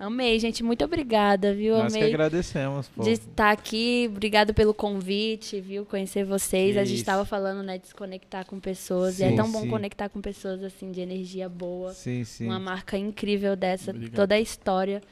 Amei, 0.01 0.39
gente. 0.39 0.63
Muito 0.63 0.83
obrigada, 0.83 1.53
viu? 1.55 1.77
Nós 1.77 1.93
que 1.93 1.99
Amei 1.99 2.09
agradecemos, 2.09 2.89
pô. 2.89 3.03
de 3.03 3.11
estar 3.11 3.51
aqui. 3.51 4.07
Obrigada 4.11 4.55
pelo 4.55 4.73
convite, 4.73 5.61
viu? 5.61 5.85
Conhecer 5.85 6.25
vocês. 6.25 6.73
Que 6.73 6.79
a 6.79 6.85
gente 6.87 6.97
estava 7.01 7.27
falando, 7.27 7.63
né, 7.63 7.77
de 7.77 7.89
se 7.89 7.95
conectar 7.95 8.47
com 8.47 8.59
pessoas. 8.59 9.21
e 9.21 9.25
é 9.25 9.29
Sim, 9.29 9.37
tão 9.37 9.53
bom 9.53 9.61
sim. 9.61 9.69
conectar 9.69 10.09
com 10.09 10.19
pessoas, 10.23 10.65
assim, 10.65 10.91
de 10.91 11.03
energia 11.03 11.51
boa. 11.51 11.93
Sim, 11.93 12.25
sim. 12.25 12.47
Uma 12.47 12.59
marca 12.59 12.97
incrível 12.97 13.55
dessa. 13.55 13.91
Obrigado. 13.91 14.15
Toda 14.17 14.35
a 14.37 14.41
história 14.41 15.03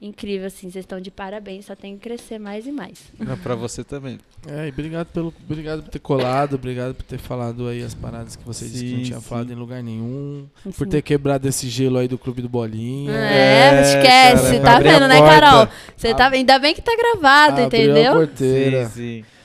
incrível, 0.00 0.46
assim. 0.46 0.70
Vocês 0.70 0.84
estão 0.84 1.00
de 1.00 1.10
parabéns. 1.10 1.66
Só 1.66 1.74
tem 1.74 1.94
que 1.96 2.02
crescer 2.02 2.38
mais 2.38 2.66
e 2.66 2.72
mais. 2.72 2.98
Não, 3.18 3.36
pra 3.38 3.54
você 3.54 3.82
também. 3.82 4.18
É, 4.46 4.66
e 4.66 4.68
obrigado, 4.70 5.06
pelo, 5.08 5.34
obrigado 5.44 5.82
por 5.82 5.90
ter 5.90 5.98
colado, 5.98 6.54
obrigado 6.54 6.94
por 6.94 7.02
ter 7.02 7.18
falado 7.18 7.66
aí 7.68 7.82
as 7.82 7.92
paradas 7.94 8.36
que 8.36 8.44
você 8.44 8.66
disse 8.66 8.84
que 8.84 8.90
não 8.92 8.98
Sim, 8.98 9.04
tinha 9.04 9.20
sim. 9.20 9.24
falado 9.28 9.52
em 9.52 9.56
lugar 9.56 9.82
nenhum. 9.82 10.46
Por 10.62 10.70
Assim. 10.70 10.84
ter 10.86 11.02
quebrado 11.02 11.48
esse 11.48 11.68
gelo 11.68 11.98
aí 11.98 12.06
do 12.06 12.16
Clube 12.16 12.40
do 12.40 12.48
Bolinha. 12.48 13.10
É, 13.12 13.74
É, 13.74 13.82
esquece. 13.82 14.60
cara, 14.60 14.62
tá 14.62 14.80
vendo, 14.80 15.08
né. 15.08 15.18
Carol? 15.20 15.68
Você 15.96 16.14
tá, 16.14 16.28
ainda 16.28 16.58
bem 16.58 16.74
que 16.74 16.80
tá 16.82 16.92
gravado, 16.96 17.62
Abriu 17.62 17.66
entendeu? 17.82 18.12
a 18.12 18.16
porteira. 18.16 18.86
Sim, 18.88 19.22
sim. 19.22 19.37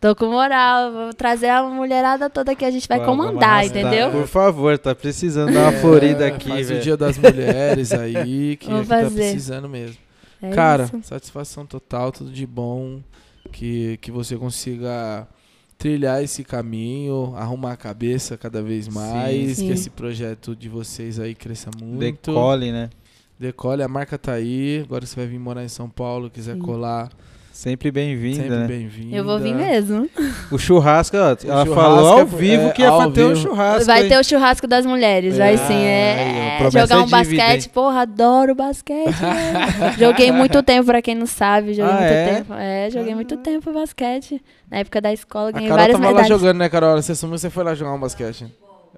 Tô 0.00 0.14
com 0.14 0.26
moral. 0.26 0.92
Vou 0.92 1.14
trazer 1.14 1.48
a 1.48 1.62
mulherada 1.62 2.28
toda 2.28 2.54
que 2.54 2.64
a 2.64 2.70
gente 2.70 2.86
vai 2.86 2.98
Vamos, 3.00 3.26
comandar, 3.26 3.64
entendeu? 3.64 4.10
Por 4.10 4.26
favor, 4.26 4.76
tá 4.78 4.94
precisando 4.94 5.52
dar 5.52 5.70
uma 5.70 5.80
florida 5.80 6.24
É, 6.24 6.28
aqui, 6.28 6.48
Faz 6.50 6.66
o 6.66 6.70
velho. 6.70 6.82
dia 6.82 6.96
das 6.96 7.16
mulheres 7.18 7.92
aí, 7.92 8.56
que, 8.60 8.68
Vou 8.70 8.82
que 8.82 8.88
tá 8.88 9.10
precisando 9.10 9.68
mesmo. 9.68 9.96
É 10.42 10.50
Cara, 10.50 10.84
isso. 10.84 11.00
satisfação 11.02 11.64
total, 11.64 12.12
tudo 12.12 12.30
de 12.30 12.46
bom. 12.46 13.00
Que, 13.52 13.96
que 13.98 14.10
você 14.10 14.36
consiga 14.36 15.26
trilhar 15.78 16.22
esse 16.22 16.42
caminho, 16.42 17.32
arrumar 17.36 17.72
a 17.72 17.76
cabeça 17.76 18.36
cada 18.36 18.60
vez 18.60 18.88
mais, 18.88 19.56
Sim. 19.58 19.66
que 19.68 19.72
esse 19.72 19.88
projeto 19.88 20.54
de 20.56 20.68
vocês 20.68 21.18
aí 21.20 21.34
cresça 21.34 21.70
muito. 21.80 22.32
Decole, 22.32 22.72
né? 22.72 22.90
Decole, 23.38 23.82
a 23.82 23.88
marca 23.88 24.18
tá 24.18 24.32
aí. 24.32 24.80
Agora 24.84 25.06
você 25.06 25.14
vai 25.16 25.26
vir 25.26 25.38
morar 25.38 25.62
em 25.64 25.68
São 25.68 25.88
Paulo, 25.88 26.28
quiser 26.28 26.54
Sim. 26.54 26.60
colar, 26.60 27.10
Sempre 27.56 27.90
bem-vinda, 27.90 28.42
sempre 28.42 28.56
né? 28.58 28.66
bem-vinda. 28.66 29.16
Eu 29.16 29.24
vou 29.24 29.38
vir 29.38 29.54
mesmo. 29.54 30.10
O 30.50 30.58
churrasco, 30.58 31.16
ó, 31.16 31.20
ela 31.30 31.36
churrasco 31.38 31.74
falou 31.74 32.06
ao 32.08 32.18
é- 32.20 32.24
vivo 32.26 32.66
é 32.66 32.70
que 32.70 32.82
ia 32.82 32.88
ao 32.90 33.10
ter 33.10 33.24
um 33.24 33.28
vivo. 33.32 33.40
churrasco. 33.48 33.86
Vai 33.86 34.02
hein? 34.02 34.08
ter 34.10 34.18
o 34.18 34.22
churrasco 34.24 34.66
das 34.66 34.84
mulheres, 34.84 35.38
vai 35.38 35.54
É, 35.54 35.56
sim. 35.56 35.72
aí, 35.72 35.84
É, 35.84 36.54
promessa 36.58 36.80
jogar 36.80 36.98
um 37.00 37.06
é 37.06 37.08
basquete, 37.08 37.64
hein? 37.64 37.70
porra, 37.72 38.00
adoro 38.02 38.54
basquete. 38.54 39.06
né? 39.22 39.94
joguei 39.98 40.30
muito 40.30 40.60
tempo, 40.62 40.84
pra 40.84 41.00
quem 41.00 41.14
não 41.14 41.24
sabe, 41.26 41.72
joguei 41.72 41.90
Ah, 41.92 41.96
muito 41.96 42.12
é? 42.12 42.34
tempo. 42.34 42.52
É, 42.52 42.90
joguei 42.90 43.14
muito 43.14 43.36
tempo 43.38 43.72
basquete. 43.72 44.38
Na 44.70 44.76
época 44.76 45.00
da 45.00 45.10
escola, 45.14 45.48
A 45.48 45.52
ganhei 45.52 45.68
Carol 45.68 45.78
várias 45.80 45.96
tava 45.98 46.04
lá 46.10 46.12
medalhas. 46.20 46.28
jogando, 46.40 46.58
né, 46.58 46.68
Carol? 46.68 47.00
Você 47.00 47.14
sumiu, 47.14 47.38
você 47.38 47.48
foi 47.48 47.64
lá 47.64 47.74
jogar 47.74 47.94
um 47.94 47.98
basquete. 48.00 48.46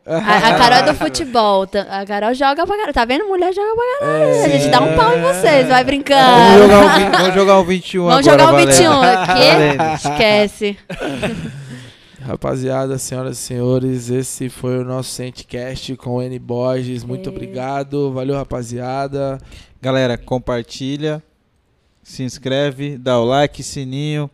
A, 0.09 0.49
a 0.49 0.59
Carol 0.59 0.79
é 0.79 0.83
do 0.85 0.95
futebol. 0.95 1.67
tá- 1.67 1.87
A 1.91 2.07
Carol 2.07 2.33
joga 2.35 2.67
pra 2.67 2.77
caralho. 2.77 2.95
Tá 2.95 3.05
vendo? 3.05 3.27
Mulher 3.29 3.53
joga 3.53 3.75
pra 3.75 4.07
caralho. 4.09 4.25
É. 4.31 4.45
A 4.45 4.49
gente 4.49 4.69
dá 4.69 4.81
um 4.81 4.97
pau 4.97 5.17
em 5.17 5.21
vocês, 5.21 5.69
vai 5.69 5.85
Vamos 5.85 5.85
brincando. 5.85 6.63
jogar, 6.63 6.79
um, 6.85 6.89
vi- 6.99 7.17
vamos 7.19 7.35
jogar 7.35 7.61
um 7.61 7.65
21 7.65 8.05
Vamos 8.07 8.27
agora, 8.29 8.43
jogar 8.43 8.53
um 8.53 8.57
Valéria. 8.57 8.73
21 8.75 9.03
aqui. 9.03 9.77
Valendo. 9.77 9.95
Esquece. 9.95 10.79
Rapaziada, 12.21 12.99
senhoras 12.99 13.39
e 13.39 13.41
senhores, 13.41 14.11
esse 14.11 14.49
foi 14.49 14.79
o 14.79 14.85
nosso 14.85 15.11
Centcast 15.11 15.97
com 15.97 16.17
o 16.17 16.23
N 16.23 16.39
Borges. 16.39 17.05
Muito 17.05 17.29
É. 17.29 17.33
obrigado. 17.33 18.13
Valeu, 18.13 18.35
rapaziada. 18.37 19.39
Galera, 19.81 20.19
compartilha, 20.19 21.23
se 22.03 22.23
inscreve, 22.25 22.99
dá 22.99 23.19
o 23.21 23.25
like, 23.25 23.63
sininho, 23.63 24.29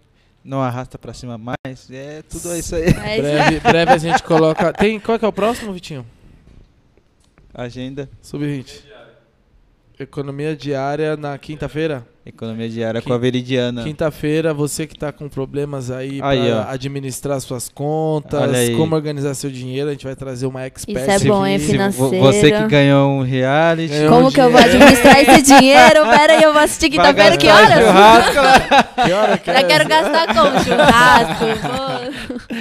não 0.45 0.61
arrasta 0.61 0.99
pra 0.99 1.15
cima 1.15 1.39
mais. 1.39 1.91
É 1.91 2.23
tudo 2.23 2.55
isso 2.55 2.77
aí. 2.77 2.85
É 2.85 2.87
isso 2.89 3.03
aí. 3.03 3.19
Breve, 3.21 3.61
breve 3.61 3.93
a 3.93 3.99
gente 3.99 4.23
coloca. 4.23 4.73
Tem, 4.73 5.01
qual 5.01 5.19
que 5.19 5.25
é 5.25 5.29
o 5.29 5.33
próximo, 5.33 5.73
Vitinho? 5.73 6.07
Agenda, 7.53 8.09
Sub-20. 8.21 8.83
Economia 9.99 10.57
diária 10.57 11.17
na 11.17 11.39
quinta-feira. 11.39 12.07
Economia 12.27 12.69
diária 12.69 13.03
com 13.03 13.13
a 13.13 13.19
Veridiana. 13.19 13.83
Quinta-feira, 13.85 14.55
você 14.55 14.87
que 14.87 14.97
tá 14.99 15.13
com 15.13 15.29
problemas 15.29 15.91
aí, 15.91 16.21
Aí, 16.23 16.47
pra 16.49 16.67
ó. 16.69 16.73
administrar 16.73 17.41
suas 17.41 17.69
contas, 17.69 18.71
como 18.77 18.95
organizar 18.95 19.35
seu 19.35 19.51
dinheiro, 19.51 19.89
a 19.91 19.93
gente 19.93 20.05
vai 20.05 20.17
trazer 20.17 20.47
uma 20.47 20.63
expert. 20.63 21.01
Isso 21.01 21.11
é 21.27 21.29
bom, 21.29 21.47
hein? 21.47 21.59
financeira. 21.59 22.21
Você 22.25 22.51
que 22.51 22.67
ganhou 22.67 23.11
um 23.11 23.23
reality. 23.23 23.89
Ganhou 23.93 24.13
Como 24.13 24.29
um 24.29 24.31
que 24.31 24.41
eu 24.41 24.51
vou 24.51 24.61
dinheiro. 24.63 24.85
administrar 24.85 25.21
esse 25.21 25.43
dinheiro? 25.43 26.03
Pera 26.07 26.33
aí, 26.35 26.43
eu 26.43 26.53
vou 26.53 26.63
assistir 26.63 26.89
quinta-feira, 26.91 27.37
que 27.37 27.47
horas? 27.49 27.85
churrasco? 27.85 28.85
Que 29.05 29.13
hora 29.13 29.37
que 29.39 29.51
é 29.51 29.55
Já 29.55 29.63
quero 29.65 29.89
gastar 29.89 30.27
como? 30.35 30.65
Churrasco? 30.65 31.45
Pô. 31.45 31.94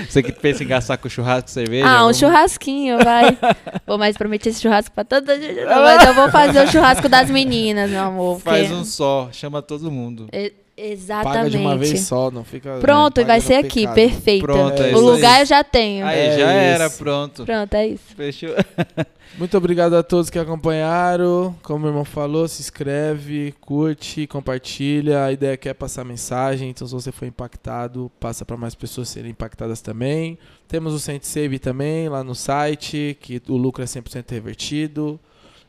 Você 0.10 0.24
que 0.24 0.32
pensa 0.32 0.64
em 0.64 0.68
gastar 0.68 0.98
com 0.98 1.08
churrasco, 1.10 1.50
cerveja. 1.50 1.86
Ah, 1.88 1.96
um 1.98 2.00
vamos- 2.02 2.18
churrasquinho, 2.18 2.98
vai. 3.04 3.38
Pô, 3.86 3.98
mas 3.98 4.18
prometi 4.18 4.50
esse 4.50 4.62
churrasco 4.62 4.94
pra 4.94 5.04
toda 5.04 5.40
gente. 5.40 5.64
Mas 5.66 6.06
eu 6.08 6.14
vou 6.14 6.30
fazer 6.30 6.64
o 6.64 6.72
churrasco 6.72 7.08
das 7.10 7.30
meninas, 7.30 7.90
meu 7.90 8.02
amor. 8.04 8.40
Faz 8.40 8.68
porque- 8.68 8.82
um 8.82 8.86
só, 8.86 9.30
chama 9.32 9.62
todo 9.62 9.92
mundo. 9.92 10.28
É, 10.32 10.52
Exatamente. 10.76 11.38
Paga 11.38 11.50
de 11.52 11.58
uma 11.58 11.78
vez 11.78 12.00
só, 12.02 12.32
não 12.32 12.44
fica. 12.44 12.80
Pronto, 12.80 13.20
é, 13.20 13.22
e 13.22 13.26
vai 13.26 13.40
ser 13.40 13.56
aqui, 13.56 13.82
pecado. 13.82 13.94
perfeito. 13.96 14.42
Pronto, 14.42 14.82
é 14.82 14.96
o 14.96 15.00
lugar 15.00 15.42
eu 15.42 15.46
já 15.46 15.64
tenho. 15.64 16.04
Aí, 16.06 16.18
É 16.20 16.40
já 16.40 16.52
era, 16.52 16.88
isso. 16.88 16.98
pronto. 16.98 17.46
Pronto, 17.46 17.74
é 17.76 17.88
isso. 17.88 18.04
Fechou. 18.16 18.50
Muito 19.38 19.56
obrigado 19.56 19.96
a 19.96 20.02
todos 20.04 20.30
que 20.32 20.38
acompanharam. 20.40 21.56
Como 21.62 21.86
o 21.86 21.90
irmão 21.90 22.04
falou, 22.04 22.48
se 22.48 22.62
inscreve, 22.62 23.54
curte, 23.62 24.26
compartilha. 24.26 25.26
A 25.26 25.32
ideia 25.32 25.54
aqui 25.54 25.70
é 25.70 25.74
passar 25.74 26.04
mensagem. 26.04 26.70
Então, 26.70 26.88
se 26.88 26.94
você 26.94 27.12
foi 27.12 27.28
impactado, 27.28 28.12
passa 28.20 28.44
para 28.44 28.58
mais 28.58 28.74
pessoas 28.74 29.10
serem 29.10 29.32
impactadas 29.32 29.80
também. 29.82 30.38
Temos 30.68 30.94
o 30.94 31.00
Sente 31.00 31.28
Save 31.28 31.60
também 31.60 32.10
lá 32.10 32.24
no 32.24 32.34
site, 32.34 33.16
que 33.22 33.42
o 33.48 33.58
lucro 33.58 33.84
é 33.84 33.86
100% 33.86 34.32
revertido. 34.32 35.20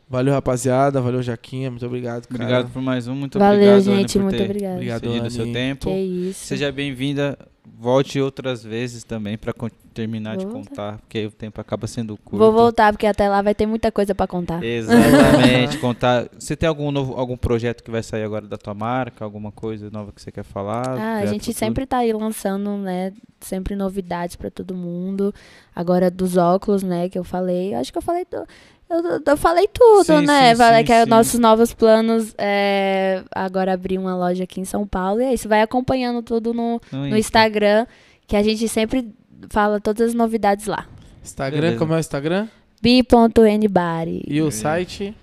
Valeu, 0.07 0.33
rapaziada. 0.33 1.01
Valeu, 1.01 1.21
Jaquinha. 1.23 1.69
Muito 1.71 1.85
obrigado, 1.85 2.27
cara. 2.27 2.43
Obrigado 2.43 2.71
por 2.71 2.81
mais 2.81 3.07
um. 3.07 3.15
Muito 3.15 3.39
Valeu, 3.39 3.75
obrigado, 3.75 3.81
gente. 3.97 4.13
por 4.19 4.23
Muito. 4.23 4.43
Obrigado, 4.43 4.99
cedido 5.01 5.27
o 5.27 5.31
seu 5.31 5.51
tempo. 5.51 5.85
Que 5.89 5.97
isso. 5.97 6.45
Seja 6.45 6.71
bem-vinda. 6.71 7.37
Volte 7.77 8.21
outras 8.21 8.63
vezes 8.63 9.03
também 9.03 9.37
para 9.37 9.51
terminar 9.93 10.37
de 10.37 10.45
voltar. 10.45 10.69
contar, 10.69 10.97
porque 10.99 11.25
o 11.25 11.31
tempo 11.31 11.59
acaba 11.59 11.87
sendo 11.87 12.15
curto. 12.15 12.37
Vou 12.37 12.51
voltar, 12.51 12.93
porque 12.93 13.07
até 13.07 13.27
lá 13.27 13.41
vai 13.41 13.53
ter 13.55 13.65
muita 13.65 13.91
coisa 13.91 14.13
pra 14.15 14.27
contar. 14.27 14.63
Exatamente, 14.63 15.77
contar. 15.79 16.27
Você 16.37 16.55
tem 16.55 16.69
algum 16.69 16.91
novo, 16.91 17.15
algum 17.15 17.35
projeto 17.35 17.83
que 17.83 17.89
vai 17.91 18.01
sair 18.03 18.23
agora 18.23 18.47
da 18.47 18.57
tua 18.57 18.73
marca, 18.73 19.25
alguma 19.25 19.51
coisa 19.51 19.89
nova 19.89 20.11
que 20.11 20.21
você 20.21 20.31
quer 20.31 20.43
falar? 20.43 20.87
Ah, 20.97 21.15
a 21.17 21.25
gente 21.25 21.45
futuro? 21.47 21.57
sempre 21.57 21.85
tá 21.85 21.97
aí 21.97 22.13
lançando, 22.13 22.77
né? 22.77 23.11
Sempre 23.41 23.75
novidades 23.75 24.35
pra 24.35 24.49
todo 24.51 24.75
mundo. 24.75 25.33
Agora 25.75 26.09
dos 26.09 26.37
óculos, 26.37 26.83
né? 26.83 27.09
Que 27.09 27.17
eu 27.19 27.23
falei. 27.23 27.73
Eu 27.73 27.79
acho 27.79 27.91
que 27.91 27.97
eu 27.97 28.01
falei. 28.01 28.25
tu- 28.25 28.45
Eu, 28.89 29.21
eu- 29.25 29.37
falei 29.37 29.67
tudo, 29.67 30.03
Sim, 30.05 30.25
né? 30.25 30.51
sim, 30.51 30.57
falei 30.57 30.79
sim, 30.81 30.85
que 30.85 30.93
é 30.93 31.03
sim. 31.03 31.09
nossos 31.09 31.39
novos 31.39 31.73
planos. 31.73 32.35
É, 32.37 33.23
agora 33.33 33.73
abrir 33.73 33.97
uma 33.97 34.15
loja 34.15 34.43
aqui 34.43 34.61
em 34.61 34.65
São 34.65 34.85
Paulo. 34.85 35.21
E 35.21 35.25
é 35.25 35.33
isso. 35.33 35.49
Vai 35.49 35.61
acompanhando 35.61 36.21
tudo 36.21 36.53
no, 36.53 36.79
No 36.91 36.99
no 36.99 37.05
Insta. 37.07 37.17
Instagram. 37.17 37.87
Que 38.27 38.35
a 38.35 38.43
gente 38.43 38.67
sempre 38.67 39.11
fala 39.49 39.79
todas 39.79 40.09
as 40.09 40.13
novidades 40.13 40.65
lá. 40.67 40.85
Instagram, 41.23 41.59
Beleza. 41.61 41.77
como 41.79 41.93
é 41.93 41.97
o 41.97 41.99
Instagram? 41.99 42.47
bi.nbari. 42.81 44.23
E 44.27 44.41
o 44.41 44.51
site? 44.51 45.15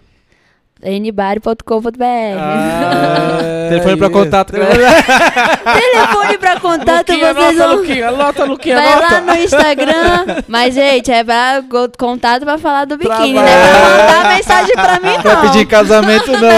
nbari.com.br. 0.83 2.03
Ah, 2.39 3.69
Telefone 3.71 3.97
pra 3.97 4.07
isso. 4.09 4.11
contato. 4.19 4.53
Telefone 4.53 6.39
pra 6.39 6.61
contato, 6.61 7.11
Luquinha, 7.13 7.35
vocês 7.35 7.61
anota, 7.61 7.69
vão... 7.69 7.77
Luquinha, 7.77 8.09
anota, 8.09 8.45
Luquinha, 8.45 8.75
Vai 8.77 8.93
anota. 8.93 9.15
lá 9.15 9.21
no 9.21 9.35
Instagram. 9.43 10.43
Mas, 10.49 10.75
gente, 10.75 11.11
é 11.11 11.25
pra 11.25 11.61
go- 11.61 11.89
contato 11.99 12.43
pra 12.45 12.59
falar 12.59 12.85
do 12.85 12.97
biquíni, 12.99 13.35
Trabalho. 13.35 13.43
né? 13.43 13.73
Pra 13.73 13.89
mandar 14.17 14.35
mensagem 14.37 14.75
pra 14.75 15.01
mim, 15.01 15.23
Pra 15.23 15.35
não. 15.35 15.43
pedir 15.43 15.67
casamento, 15.67 16.33
não. 16.33 16.49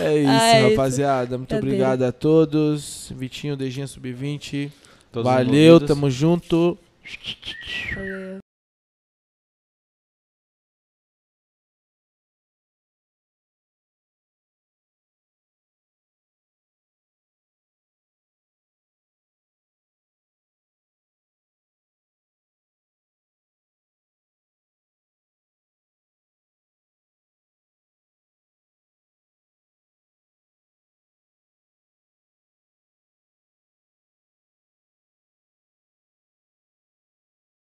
É 0.00 0.16
isso, 0.18 0.30
Ah, 0.30 0.48
é 0.48 0.60
isso. 0.60 0.70
rapaziada. 0.70 1.38
Muito 1.38 1.50
Cadê? 1.54 1.66
obrigado 1.66 2.02
a 2.04 2.12
todos. 2.12 3.10
Vitinho, 3.16 3.56
Dejinha 3.56 3.86
Sub-20. 3.86 4.70
Todos 5.10 5.30
Valeu, 5.32 5.50
envolvidos. 5.76 5.88
tamo 5.88 6.10
junto. 6.10 6.78
Valeu. 7.96 8.38